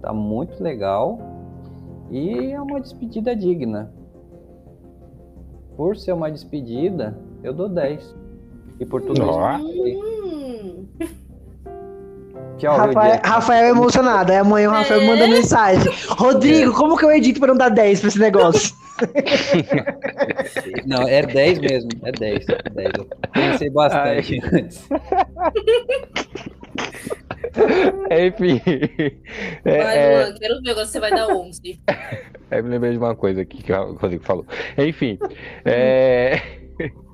Tá 0.00 0.12
muito 0.12 0.62
legal 0.62 1.18
e 2.10 2.52
é 2.52 2.60
uma 2.60 2.80
despedida 2.80 3.34
digna. 3.34 3.92
Por 5.78 5.96
ser 5.96 6.12
uma 6.12 6.28
despedida, 6.28 7.16
eu 7.40 7.54
dou 7.54 7.68
10. 7.68 8.12
E 8.80 8.84
por 8.84 9.00
tudo 9.00 9.22
isso. 9.22 10.88
Tchau, 12.58 12.76
Rafael, 12.76 13.20
Rafael 13.24 13.66
é 13.66 13.70
emocionado. 13.70 14.32
Aí 14.32 14.38
amanhã 14.38 14.70
o 14.70 14.72
Rafael 14.72 15.02
é. 15.02 15.06
manda 15.06 15.28
mensagem. 15.28 15.92
Rodrigo, 16.08 16.72
como 16.72 16.96
que 16.96 17.04
eu 17.04 17.12
edito 17.12 17.38
pra 17.38 17.50
não 17.50 17.56
dar 17.56 17.68
10 17.68 18.00
pra 18.00 18.08
esse 18.08 18.18
negócio? 18.18 18.74
Não, 20.84 21.06
é 21.06 21.22
10 21.22 21.60
mesmo. 21.60 21.90
É 22.02 22.10
10. 22.10 22.46
É 22.48 22.70
10. 22.70 22.90
Eu 22.98 23.06
pensei 23.32 23.70
bastante 23.70 24.40
Ai. 24.42 24.68
Enfim. 28.10 28.60
É, 29.64 29.82
vai, 29.82 29.98
é... 29.98 30.24
Luan, 30.24 30.34
quero 30.34 30.62
ver 30.62 30.74
você 30.74 31.00
vai 31.00 31.10
dar 31.10 31.28
11. 31.28 31.80
É, 32.50 32.60
me 32.62 32.68
lembrei 32.68 32.92
de 32.92 32.98
uma 32.98 33.14
coisa 33.14 33.42
aqui 33.42 33.62
que 33.62 33.72
o 33.72 33.94
Rodrigo 33.94 34.24
falou. 34.24 34.46
Enfim. 34.76 35.18
É... 35.64 36.40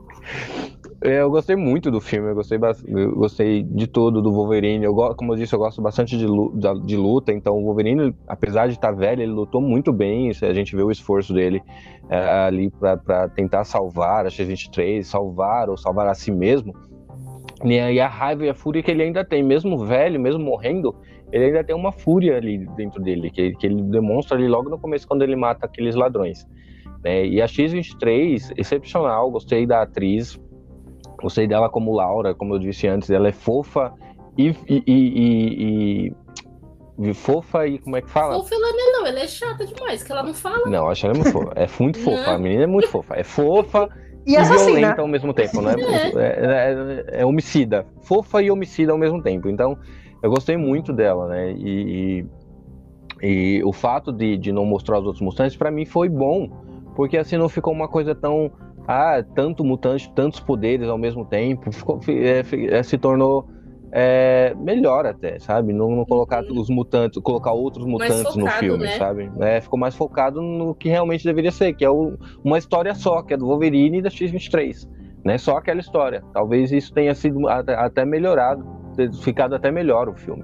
É, 1.04 1.20
eu 1.20 1.30
gostei 1.30 1.54
muito 1.54 1.90
do 1.90 2.00
filme, 2.00 2.30
eu 2.30 2.34
gostei, 2.34 2.58
eu 2.86 3.14
gostei 3.14 3.62
de 3.62 3.86
tudo 3.86 4.22
do 4.22 4.32
Wolverine. 4.32 4.86
Eu, 4.86 4.94
como 5.16 5.34
eu 5.34 5.36
disse, 5.36 5.54
eu 5.54 5.58
gosto 5.58 5.82
bastante 5.82 6.16
de, 6.16 6.24
de 6.24 6.96
luta, 6.96 7.30
então 7.30 7.58
o 7.58 7.62
Wolverine, 7.62 8.14
apesar 8.26 8.68
de 8.68 8.72
estar 8.72 8.90
velho, 8.90 9.20
ele 9.20 9.30
lutou 9.30 9.60
muito 9.60 9.92
bem. 9.92 10.30
A 10.30 10.54
gente 10.54 10.74
vê 10.74 10.82
o 10.82 10.90
esforço 10.90 11.34
dele 11.34 11.62
é, 12.08 12.16
ali 12.46 12.70
para 12.70 13.28
tentar 13.28 13.64
salvar 13.64 14.24
a 14.24 14.30
X-23, 14.30 15.02
salvar 15.02 15.68
ou 15.68 15.76
salvar 15.76 16.06
a 16.06 16.14
si 16.14 16.32
mesmo. 16.32 16.74
E 17.64 18.00
a 18.00 18.08
raiva 18.08 18.44
e 18.44 18.48
a 18.48 18.54
fúria 18.54 18.82
que 18.82 18.90
ele 18.90 19.02
ainda 19.02 19.24
tem, 19.24 19.42
mesmo 19.42 19.78
velho, 19.84 20.20
mesmo 20.20 20.42
morrendo, 20.42 20.94
ele 21.32 21.46
ainda 21.46 21.64
tem 21.64 21.74
uma 21.74 21.92
fúria 21.92 22.36
ali 22.36 22.66
dentro 22.76 23.02
dele, 23.02 23.30
que, 23.30 23.52
que 23.54 23.66
ele 23.66 23.82
demonstra 23.82 24.36
ali 24.36 24.48
logo 24.48 24.68
no 24.68 24.78
começo 24.78 25.06
quando 25.06 25.22
ele 25.22 25.36
mata 25.36 25.66
aqueles 25.66 25.94
ladrões. 25.94 26.46
É, 27.04 27.26
e 27.26 27.40
a 27.40 27.46
X-23, 27.46 28.54
excepcional, 28.56 29.30
gostei 29.30 29.66
da 29.66 29.82
atriz, 29.82 30.38
Gostei 31.24 31.46
dela 31.46 31.70
como 31.70 31.94
Laura, 31.94 32.34
como 32.34 32.54
eu 32.54 32.58
disse 32.58 32.86
antes, 32.86 33.08
ela 33.08 33.28
é 33.28 33.32
fofa 33.32 33.94
e, 34.36 34.54
e, 34.68 34.82
e, 34.86 36.12
e 36.98 37.14
fofa 37.14 37.66
e 37.66 37.78
como 37.78 37.96
é 37.96 38.02
que 38.02 38.10
fala? 38.10 38.34
Fofa 38.34 38.54
ela 38.54 38.72
não 38.72 38.78
é 38.78 38.92
não, 38.92 39.06
ela 39.06 39.20
é 39.20 39.26
chata 39.26 39.64
demais, 39.64 40.02
que 40.02 40.12
ela 40.12 40.22
não 40.22 40.34
fala. 40.34 40.68
Não, 40.68 40.86
acho 40.86 41.06
ela 41.06 41.14
muito 41.14 41.32
fofa. 41.32 41.52
É 41.56 41.66
muito 41.80 41.98
fofa. 41.98 42.30
A 42.30 42.38
menina 42.38 42.64
é 42.64 42.66
muito 42.66 42.88
fofa. 42.88 43.14
É 43.16 43.24
fofa 43.24 43.88
e, 44.26 44.34
e 44.34 44.44
violenta 44.44 45.02
ao 45.02 45.08
mesmo 45.08 45.32
tempo, 45.32 45.60
né? 45.60 45.74
É. 46.16 46.18
É, 46.18 47.14
é, 47.18 47.20
é, 47.20 47.26
homicida. 47.26 47.86
Fofa 48.02 48.42
e 48.42 48.50
homicida 48.50 48.92
ao 48.92 48.98
mesmo 48.98 49.22
tempo. 49.22 49.48
Então, 49.48 49.78
eu 50.22 50.30
gostei 50.30 50.56
muito 50.56 50.92
dela, 50.92 51.28
né? 51.28 51.52
E, 51.52 52.26
e, 53.22 53.62
o 53.64 53.72
fato 53.72 54.12
de, 54.12 54.36
de 54.36 54.52
não 54.52 54.64
mostrar 54.64 54.98
os 54.98 55.06
outros 55.06 55.22
mustantes, 55.22 55.56
para 55.56 55.70
mim, 55.70 55.84
foi 55.84 56.08
bom. 56.08 56.48
Porque 56.94 57.16
assim 57.16 57.36
não 57.36 57.48
ficou 57.48 57.72
uma 57.72 57.88
coisa 57.88 58.14
tão 58.14 58.52
ah, 58.86 59.24
tanto 59.34 59.64
mutante, 59.64 60.10
tantos 60.14 60.40
poderes 60.40 60.88
ao 60.88 60.98
mesmo 60.98 61.24
tempo, 61.24 61.72
ficou, 61.72 62.00
é, 62.08 62.42
é, 62.76 62.82
se 62.82 62.98
tornou 62.98 63.48
é, 63.96 64.52
melhor 64.58 65.06
até, 65.06 65.38
sabe? 65.38 65.72
Não, 65.72 65.88
não 65.88 66.04
colocar 66.04 66.42
uhum. 66.42 66.58
os 66.58 66.68
mutantes, 66.68 67.22
colocar 67.22 67.52
outros 67.52 67.86
mutantes 67.86 68.22
focado, 68.22 68.40
no 68.40 68.50
filme, 68.50 68.84
né? 68.84 68.98
sabe? 68.98 69.30
É, 69.38 69.60
ficou 69.60 69.78
mais 69.78 69.94
focado 69.94 70.42
no 70.42 70.74
que 70.74 70.88
realmente 70.88 71.24
deveria 71.24 71.52
ser, 71.52 71.72
que 71.74 71.84
é 71.84 71.90
o, 71.90 72.18
uma 72.42 72.58
história 72.58 72.92
só, 72.92 73.22
que 73.22 73.34
é 73.34 73.36
do 73.36 73.46
Wolverine 73.46 73.98
e 73.98 74.02
da 74.02 74.10
X-23, 74.10 74.88
né? 75.24 75.38
Só 75.38 75.58
aquela 75.58 75.78
história. 75.78 76.24
Talvez 76.32 76.72
isso 76.72 76.92
tenha 76.92 77.14
sido 77.14 77.48
até, 77.48 78.04
melhorado, 78.04 78.66
ficado 79.22 79.54
até 79.54 79.70
melhor 79.70 80.08
o 80.08 80.14
filme, 80.14 80.42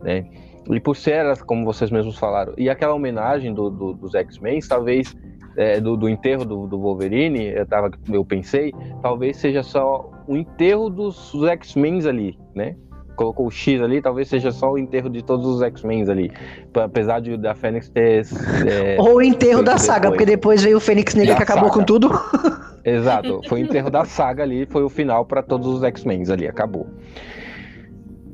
né? 0.00 0.24
E 0.70 0.78
por 0.78 0.94
ser, 0.94 1.36
como 1.42 1.64
vocês 1.64 1.90
mesmos 1.90 2.16
falaram, 2.16 2.54
e 2.56 2.70
aquela 2.70 2.94
homenagem 2.94 3.52
do, 3.52 3.68
do, 3.68 3.94
dos 3.94 4.14
X-Men, 4.14 4.60
talvez 4.60 5.12
é, 5.56 5.80
do, 5.80 5.96
do, 5.96 6.08
enterro 6.08 6.44
do, 6.44 6.68
do, 6.68 6.78
Wolverine, 6.78 7.48
eu, 7.48 7.66
tava, 7.66 7.90
eu 8.12 8.24
pensei, 8.24 8.72
talvez 9.02 9.38
seja 9.38 9.64
só 9.64 10.08
o 10.28 10.36
enterro 10.36 10.88
dos, 10.88 11.32
dos 11.32 11.48
X-Men 11.48 12.06
ali, 12.06 12.38
né? 12.54 12.76
Colocou 13.16 13.46
o 13.46 13.50
X 13.50 13.80
ali, 13.80 14.00
talvez 14.00 14.28
seja 14.28 14.50
só 14.50 14.72
o 14.72 14.78
enterro 14.78 15.10
de 15.10 15.22
todos 15.22 15.46
os 15.46 15.62
X-Men 15.62 16.08
ali. 16.10 16.32
Apesar 16.74 17.20
de 17.20 17.36
da 17.36 17.54
Fênix 17.54 17.88
ter. 17.88 18.26
É, 18.66 18.96
Ou 19.00 19.16
o 19.16 19.22
enterro 19.22 19.62
da 19.62 19.78
saga, 19.78 20.00
depois. 20.00 20.10
porque 20.12 20.26
depois 20.26 20.62
veio 20.62 20.76
o 20.76 20.80
Fênix 20.80 21.14
Negra 21.14 21.36
que 21.36 21.42
acabou 21.42 21.68
saga. 21.68 21.80
com 21.80 21.84
tudo. 21.84 22.10
Exato, 22.84 23.40
foi 23.48 23.62
o 23.62 23.64
enterro 23.64 23.90
da 23.90 24.04
saga 24.04 24.42
ali, 24.42 24.66
foi 24.66 24.82
o 24.82 24.88
final 24.88 25.24
para 25.24 25.42
todos 25.42 25.68
os 25.68 25.82
X-Men 25.84 26.24
ali, 26.32 26.48
acabou. 26.48 26.86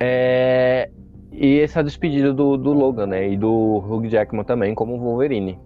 É, 0.01 0.89
e 1.33 1.61
essa 1.61 1.85
despedida 1.85 2.33
do, 2.33 2.57
do 2.57 2.73
Logan, 2.73 3.07
né? 3.07 3.29
E 3.29 3.37
do 3.37 3.79
Hugh 3.79 4.09
Jackman 4.09 4.45
também, 4.45 4.75
como 4.75 4.99
Wolverine. 4.99 5.59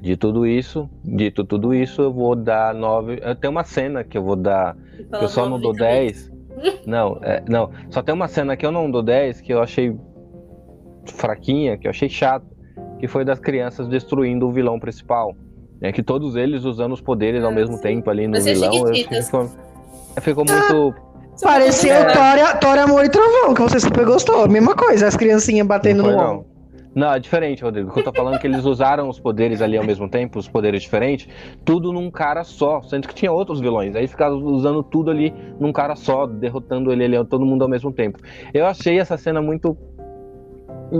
De 0.00 0.16
tudo 0.16 0.46
isso, 0.46 0.88
dito 1.04 1.44
tudo 1.44 1.74
isso, 1.74 2.00
eu 2.00 2.12
vou 2.12 2.34
dar 2.34 2.74
nove. 2.74 3.20
Tem 3.40 3.50
uma 3.50 3.64
cena 3.64 4.02
que 4.02 4.16
eu 4.16 4.22
vou 4.22 4.36
dar. 4.36 4.76
Que 4.96 5.24
eu 5.24 5.28
só 5.28 5.48
não 5.48 5.60
dou 5.60 5.74
dez. 5.74 6.30
Não, 6.86 7.18
é, 7.22 7.42
não. 7.48 7.70
Só 7.90 8.02
tem 8.02 8.14
uma 8.14 8.28
cena 8.28 8.56
que 8.56 8.64
eu 8.64 8.72
não 8.72 8.90
dou 8.90 9.02
dez 9.02 9.40
que 9.40 9.52
eu 9.52 9.62
achei 9.62 9.96
fraquinha, 11.06 11.76
que 11.76 11.86
eu 11.86 11.90
achei 11.90 12.08
chato, 12.08 12.46
que 12.98 13.08
foi 13.08 13.24
das 13.24 13.38
crianças 13.38 13.88
destruindo 13.88 14.46
o 14.46 14.52
vilão 14.52 14.78
principal. 14.78 15.34
É 15.80 15.90
que 15.92 16.02
todos 16.02 16.36
eles 16.36 16.64
usando 16.64 16.92
os 16.92 17.00
poderes 17.00 17.42
ao 17.42 17.50
ah, 17.50 17.54
mesmo 17.54 17.80
tempo 17.80 18.10
ali 18.10 18.26
no 18.26 18.32
Mas 18.32 18.46
é 18.46 18.52
vilão. 18.52 18.94
Ficou, 18.94 19.50
ficou 20.20 20.44
muito. 20.44 20.94
Ah, 20.94 21.42
pareceu 21.42 21.94
é. 21.94 22.54
Thor, 22.56 22.78
Amor 22.78 23.04
e 23.04 23.08
Trovão, 23.08 23.54
que 23.54 23.62
você 23.62 23.80
super 23.80 24.04
gostou. 24.04 24.46
Mesma 24.46 24.74
coisa, 24.74 25.06
as 25.06 25.16
criancinhas 25.16 25.66
batendo 25.66 26.02
no 26.02 26.10
ombro. 26.10 26.46
Não, 26.94 27.12
é 27.12 27.20
diferente, 27.20 27.62
Rodrigo. 27.62 27.92
eu 27.96 28.02
tô 28.02 28.12
falando 28.12 28.34
é 28.34 28.38
que 28.38 28.46
eles 28.46 28.64
usaram 28.64 29.08
os 29.08 29.20
poderes 29.20 29.62
ali 29.62 29.76
ao 29.76 29.84
mesmo 29.84 30.08
tempo, 30.08 30.38
os 30.38 30.48
poderes 30.48 30.82
diferentes, 30.82 31.28
tudo 31.64 31.92
num 31.92 32.10
cara 32.10 32.42
só, 32.42 32.82
sendo 32.82 33.06
que 33.06 33.14
tinha 33.14 33.30
outros 33.30 33.60
vilões. 33.60 33.94
Aí 33.94 34.08
ficaram 34.08 34.36
usando 34.38 34.82
tudo 34.82 35.10
ali 35.10 35.32
num 35.58 35.72
cara 35.72 35.94
só, 35.94 36.26
derrotando 36.26 36.92
ele 36.92 37.04
ali, 37.04 37.24
todo 37.26 37.46
mundo 37.46 37.62
ao 37.62 37.68
mesmo 37.68 37.92
tempo. 37.92 38.18
Eu 38.52 38.66
achei 38.66 38.98
essa 38.98 39.16
cena 39.16 39.40
muito. 39.40 39.76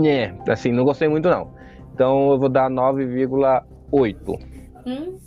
É, 0.05 0.33
assim, 0.47 0.71
não 0.71 0.85
gostei 0.85 1.09
muito 1.09 1.29
não. 1.29 1.53
Então 1.93 2.31
eu 2.31 2.39
vou 2.39 2.47
dar 2.47 2.69
9,8. 2.69 4.51
Hum? 4.85 5.17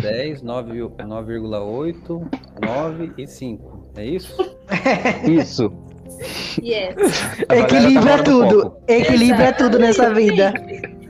10, 0.00 0.42
9,8, 0.42 2.28
9 2.62 3.12
e 3.16 3.26
5. 3.26 3.90
É 3.96 4.04
isso? 4.04 4.36
isso. 5.26 5.83
Yes. 6.62 6.94
Equilibra 7.50 8.18
tá 8.18 8.22
tudo. 8.22 8.76
Equilibra 8.88 9.52
tudo 9.52 9.78
nessa 9.78 10.12
vida. 10.12 10.52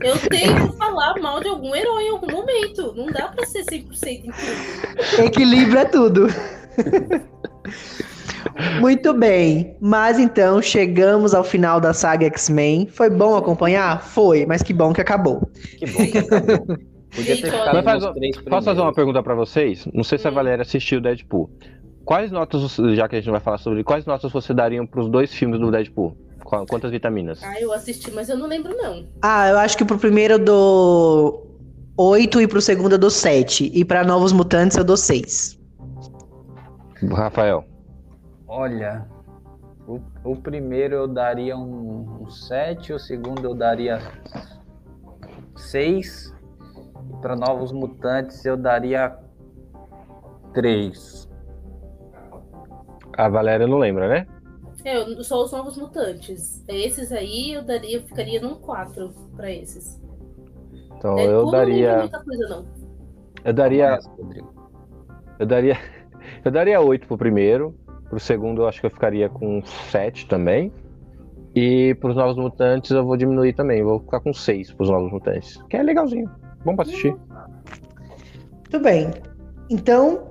Eu 0.01 0.17
tenho 0.17 0.71
que 0.71 0.77
falar 0.77 1.19
mal 1.19 1.39
de 1.39 1.47
algum 1.47 1.75
herói 1.75 2.03
em 2.03 2.09
algum 2.09 2.31
momento. 2.31 2.93
Não 2.95 3.07
dá 3.07 3.29
pra 3.29 3.45
ser 3.45 3.63
100% 3.63 3.89
em 4.03 4.21
tudo. 4.23 5.23
Equilibra 5.23 5.85
tudo. 5.89 6.27
Muito 8.79 9.13
bem, 9.13 9.75
mas 9.81 10.19
então 10.19 10.61
chegamos 10.61 11.33
ao 11.33 11.43
final 11.43 11.79
da 11.79 11.93
saga 11.93 12.27
X-Men. 12.27 12.87
Foi 12.87 13.09
bom 13.09 13.35
acompanhar? 13.35 14.01
Foi, 14.01 14.45
mas 14.45 14.61
que 14.61 14.73
bom 14.73 14.93
que 14.93 15.01
acabou. 15.01 15.49
Que 15.77 15.85
bom 15.85 16.05
que 16.05 16.17
acabou. 16.17 16.77
Podia 17.15 17.41
ter 17.41 17.49
ficado 17.49 18.19
nos 18.29 18.41
Posso 18.43 18.65
fazer 18.65 18.81
uma 18.81 18.93
pergunta 18.93 19.23
para 19.23 19.33
vocês? 19.33 19.87
Não 19.93 20.03
sei 20.03 20.17
se 20.17 20.27
a 20.27 20.31
hum. 20.31 20.33
Valéria 20.33 20.61
assistiu 20.61 20.99
Deadpool. 20.99 21.49
Quais 22.05 22.31
notas, 22.31 22.75
já 22.95 23.09
que 23.09 23.15
a 23.15 23.19
gente 23.19 23.31
vai 23.31 23.39
falar 23.39 23.57
sobre, 23.57 23.83
quais 23.83 24.05
notas 24.05 24.31
você 24.31 24.53
daria 24.53 24.85
para 24.85 25.01
os 25.01 25.09
dois 25.09 25.33
filmes 25.33 25.59
do 25.59 25.71
Deadpool? 25.71 26.15
Quantas 26.43 26.91
vitaminas? 26.91 27.41
Ah, 27.43 27.59
eu 27.59 27.73
assisti, 27.73 28.11
mas 28.11 28.29
eu 28.29 28.37
não 28.37 28.45
lembro 28.45 28.77
não. 28.77 29.07
Ah, 29.19 29.49
eu 29.49 29.57
acho 29.57 29.75
que 29.75 29.83
pro 29.83 29.97
primeiro 29.97 30.35
eu 30.35 30.39
dou 30.39 31.59
8 31.97 32.41
e 32.41 32.47
pro 32.47 32.61
segundo 32.61 32.91
eu 32.91 32.99
dou 32.99 33.09
7. 33.09 33.71
E 33.73 33.83
para 33.83 34.03
Novos 34.03 34.31
Mutantes 34.31 34.77
eu 34.77 34.83
dou 34.83 34.95
6. 34.95 35.59
Rafael. 37.11 37.65
Olha, 38.47 39.07
o, 39.87 39.99
o 40.23 40.35
primeiro 40.35 40.93
eu 40.93 41.07
daria 41.07 41.57
um, 41.57 42.21
um 42.21 42.29
7, 42.29 42.93
o 42.93 42.99
segundo 42.99 43.43
eu 43.43 43.55
daria 43.55 43.99
6. 45.55 46.35
E 47.09 47.21
para 47.21 47.35
Novos 47.35 47.71
Mutantes 47.71 48.45
eu 48.45 48.55
daria 48.55 49.17
3. 50.53 51.24
A 53.17 53.29
Valéria 53.29 53.67
não 53.67 53.77
lembra, 53.77 54.07
né? 54.07 54.27
É, 54.83 54.97
eu 54.97 55.23
só 55.23 55.43
os 55.43 55.51
novos 55.51 55.77
mutantes. 55.77 56.63
Esses 56.67 57.11
aí 57.11 57.53
eu 57.53 57.63
daria, 57.63 57.97
eu 57.97 58.03
ficaria 58.03 58.39
num 58.39 58.55
4 58.55 59.09
para 59.35 59.51
esses. 59.51 59.99
Então 60.97 61.17
É, 61.17 61.25
eu 61.25 61.39
como 61.39 61.45
não 61.45 61.51
daria. 61.51 61.97
muita 61.99 62.23
coisa, 62.23 62.47
não. 62.49 62.65
Eu 63.43 63.53
daria. 63.53 63.99
Eu 65.39 65.45
daria. 65.45 65.77
Eu 66.43 66.51
daria 66.51 66.81
8 66.81 67.07
pro 67.07 67.17
primeiro. 67.17 67.75
Pro 68.09 68.19
segundo 68.19 68.61
eu 68.61 68.67
acho 68.67 68.79
que 68.79 68.85
eu 68.85 68.91
ficaria 68.91 69.27
com 69.29 69.63
7 69.91 70.27
também. 70.27 70.71
E 71.55 71.95
pros 71.95 72.15
Novos 72.15 72.35
Mutantes 72.35 72.91
eu 72.91 73.03
vou 73.05 73.15
diminuir 73.17 73.53
também. 73.53 73.83
Vou 73.83 73.99
ficar 73.99 74.19
com 74.19 74.33
6 74.33 74.71
pros 74.73 74.89
Novos 74.89 75.11
Mutantes. 75.11 75.61
Que 75.69 75.77
é 75.77 75.83
legalzinho. 75.83 76.29
Bom 76.63 76.75
pra 76.75 76.83
assistir. 76.83 77.15
Muito 78.51 78.79
bem. 78.81 79.11
Então. 79.69 80.29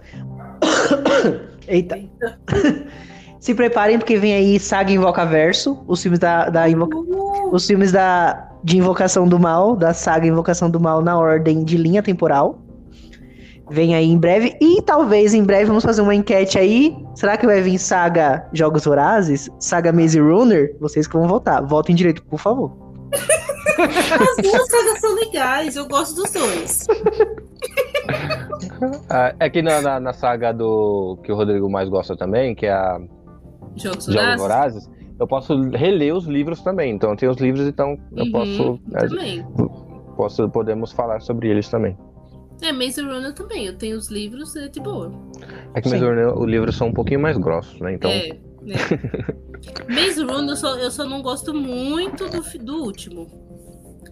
Eita. 1.69 1.98
Se 3.40 3.55
preparem, 3.55 3.98
porque 3.98 4.16
vem 4.16 4.32
aí 4.32 4.59
Saga 4.59 4.90
Invocaverso, 4.90 5.85
os 5.86 6.01
filmes 6.02 6.19
da, 6.19 6.48
da 6.48 6.66
invoca- 6.69 6.97
Uh, 6.97 7.55
os 7.55 7.66
filmes 7.66 7.93
da, 7.93 8.48
de 8.65 8.78
Invocação 8.78 9.28
do 9.28 9.39
Mal, 9.39 9.77
da 9.77 9.93
saga 9.93 10.27
Invocação 10.27 10.70
do 10.70 10.81
Mal 10.81 11.02
na 11.02 11.19
ordem 11.19 11.62
de 11.62 11.77
linha 11.77 12.02
temporal. 12.02 12.59
Vem 13.70 13.94
aí 13.94 14.11
em 14.11 14.16
breve. 14.16 14.56
E 14.61 14.81
talvez 14.82 15.35
em 15.35 15.43
breve 15.44 15.66
vamos 15.66 15.85
fazer 15.85 16.01
uma 16.01 16.15
enquete 16.15 16.59
aí. 16.59 16.97
Será 17.15 17.36
que 17.36 17.44
vai 17.44 17.61
vir 17.61 17.78
saga 17.78 18.47
Jogos 18.52 18.85
Vorazes? 18.85 19.51
Saga 19.59 19.93
Maze 19.93 20.19
Runner? 20.20 20.74
Vocês 20.81 21.06
que 21.06 21.15
vão 21.15 21.28
votar. 21.28 21.62
Votem 21.66 21.94
direito, 21.94 22.23
por 22.24 22.39
favor. 22.40 22.73
as 23.12 24.36
duas 24.43 24.69
sagas 24.70 25.01
são 25.01 25.15
legais, 25.16 25.77
eu 25.77 25.86
gosto 25.86 26.15
dos 26.23 26.32
dois. 26.32 26.86
Ah, 29.09 29.35
é 29.39 29.48
que 29.51 29.62
na, 29.62 29.81
na, 29.81 30.01
na 30.01 30.12
saga 30.12 30.52
do. 30.52 31.18
que 31.22 31.31
o 31.32 31.36
Rodrigo 31.36 31.70
mais 31.70 31.89
gosta 31.89 32.16
também, 32.16 32.55
que 32.55 32.66
é 32.66 32.72
a 32.72 32.98
Jogos 33.76 34.06
Jogos 34.06 34.06
Vorazes? 34.06 34.40
Vorazes, 34.40 34.90
eu 35.18 35.26
posso 35.26 35.55
reler 35.70 36.14
os 36.14 36.26
livros 36.26 36.60
também. 36.62 36.93
Então 36.94 37.10
eu 37.10 37.16
tenho 37.16 37.32
os 37.32 37.39
livros, 37.39 37.66
então 37.66 37.97
eu 38.12 38.24
Uhum, 38.24 38.32
posso, 38.32 38.81
Também. 38.90 39.47
posso. 40.16 40.48
Podemos 40.51 40.93
falar 40.93 41.20
sobre 41.20 41.48
eles 41.48 41.68
também. 41.68 41.97
É, 42.62 42.72
Maze 42.72 43.01
Runner 43.02 43.32
também. 43.35 43.66
Eu 43.66 43.76
tenho 43.76 43.97
os 43.97 44.10
livros, 44.10 44.55
é 44.56 44.68
de 44.68 44.81
boa. 44.81 45.12
É 45.74 45.81
que 45.81 45.89
Sim. 45.89 45.97
Maze 45.97 46.06
Runner, 46.10 46.39
os 46.39 46.47
livros 46.47 46.76
são 46.76 46.89
um 46.89 46.93
pouquinho 46.93 47.20
mais 47.20 47.36
grossos, 47.36 47.81
né? 47.81 47.94
Então. 47.94 48.10
É, 48.10 48.28
né? 48.62 48.74
Maze 49.89 50.22
Runner 50.22 50.51
eu 50.51 50.56
só, 50.56 50.76
eu 50.76 50.90
só 50.90 51.05
não 51.05 51.22
gosto 51.22 51.52
muito 51.55 52.28
do, 52.28 52.64
do 52.64 52.82
último. 52.85 53.44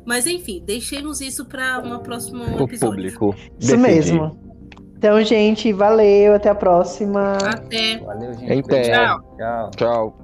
Mas 0.05 0.27
enfim, 0.27 0.63
deixemos 0.65 1.21
isso 1.21 1.45
para 1.47 1.79
uma 1.81 2.01
próxima 2.01 2.45
o 2.45 2.65
episódio. 2.65 2.97
público. 2.97 3.35
Isso 3.59 3.77
decidir. 3.77 3.79
mesmo. 3.79 4.53
Então, 4.97 5.23
gente, 5.25 5.73
valeu. 5.73 6.35
Até 6.35 6.51
a 6.51 6.55
próxima. 6.55 7.37
Até. 7.39 7.99
Valeu, 7.99 8.33
gente. 8.35 8.69
Pé. 8.69 8.83
Tchau. 8.83 9.37
Tchau. 9.37 9.71
Tchau. 9.77 10.22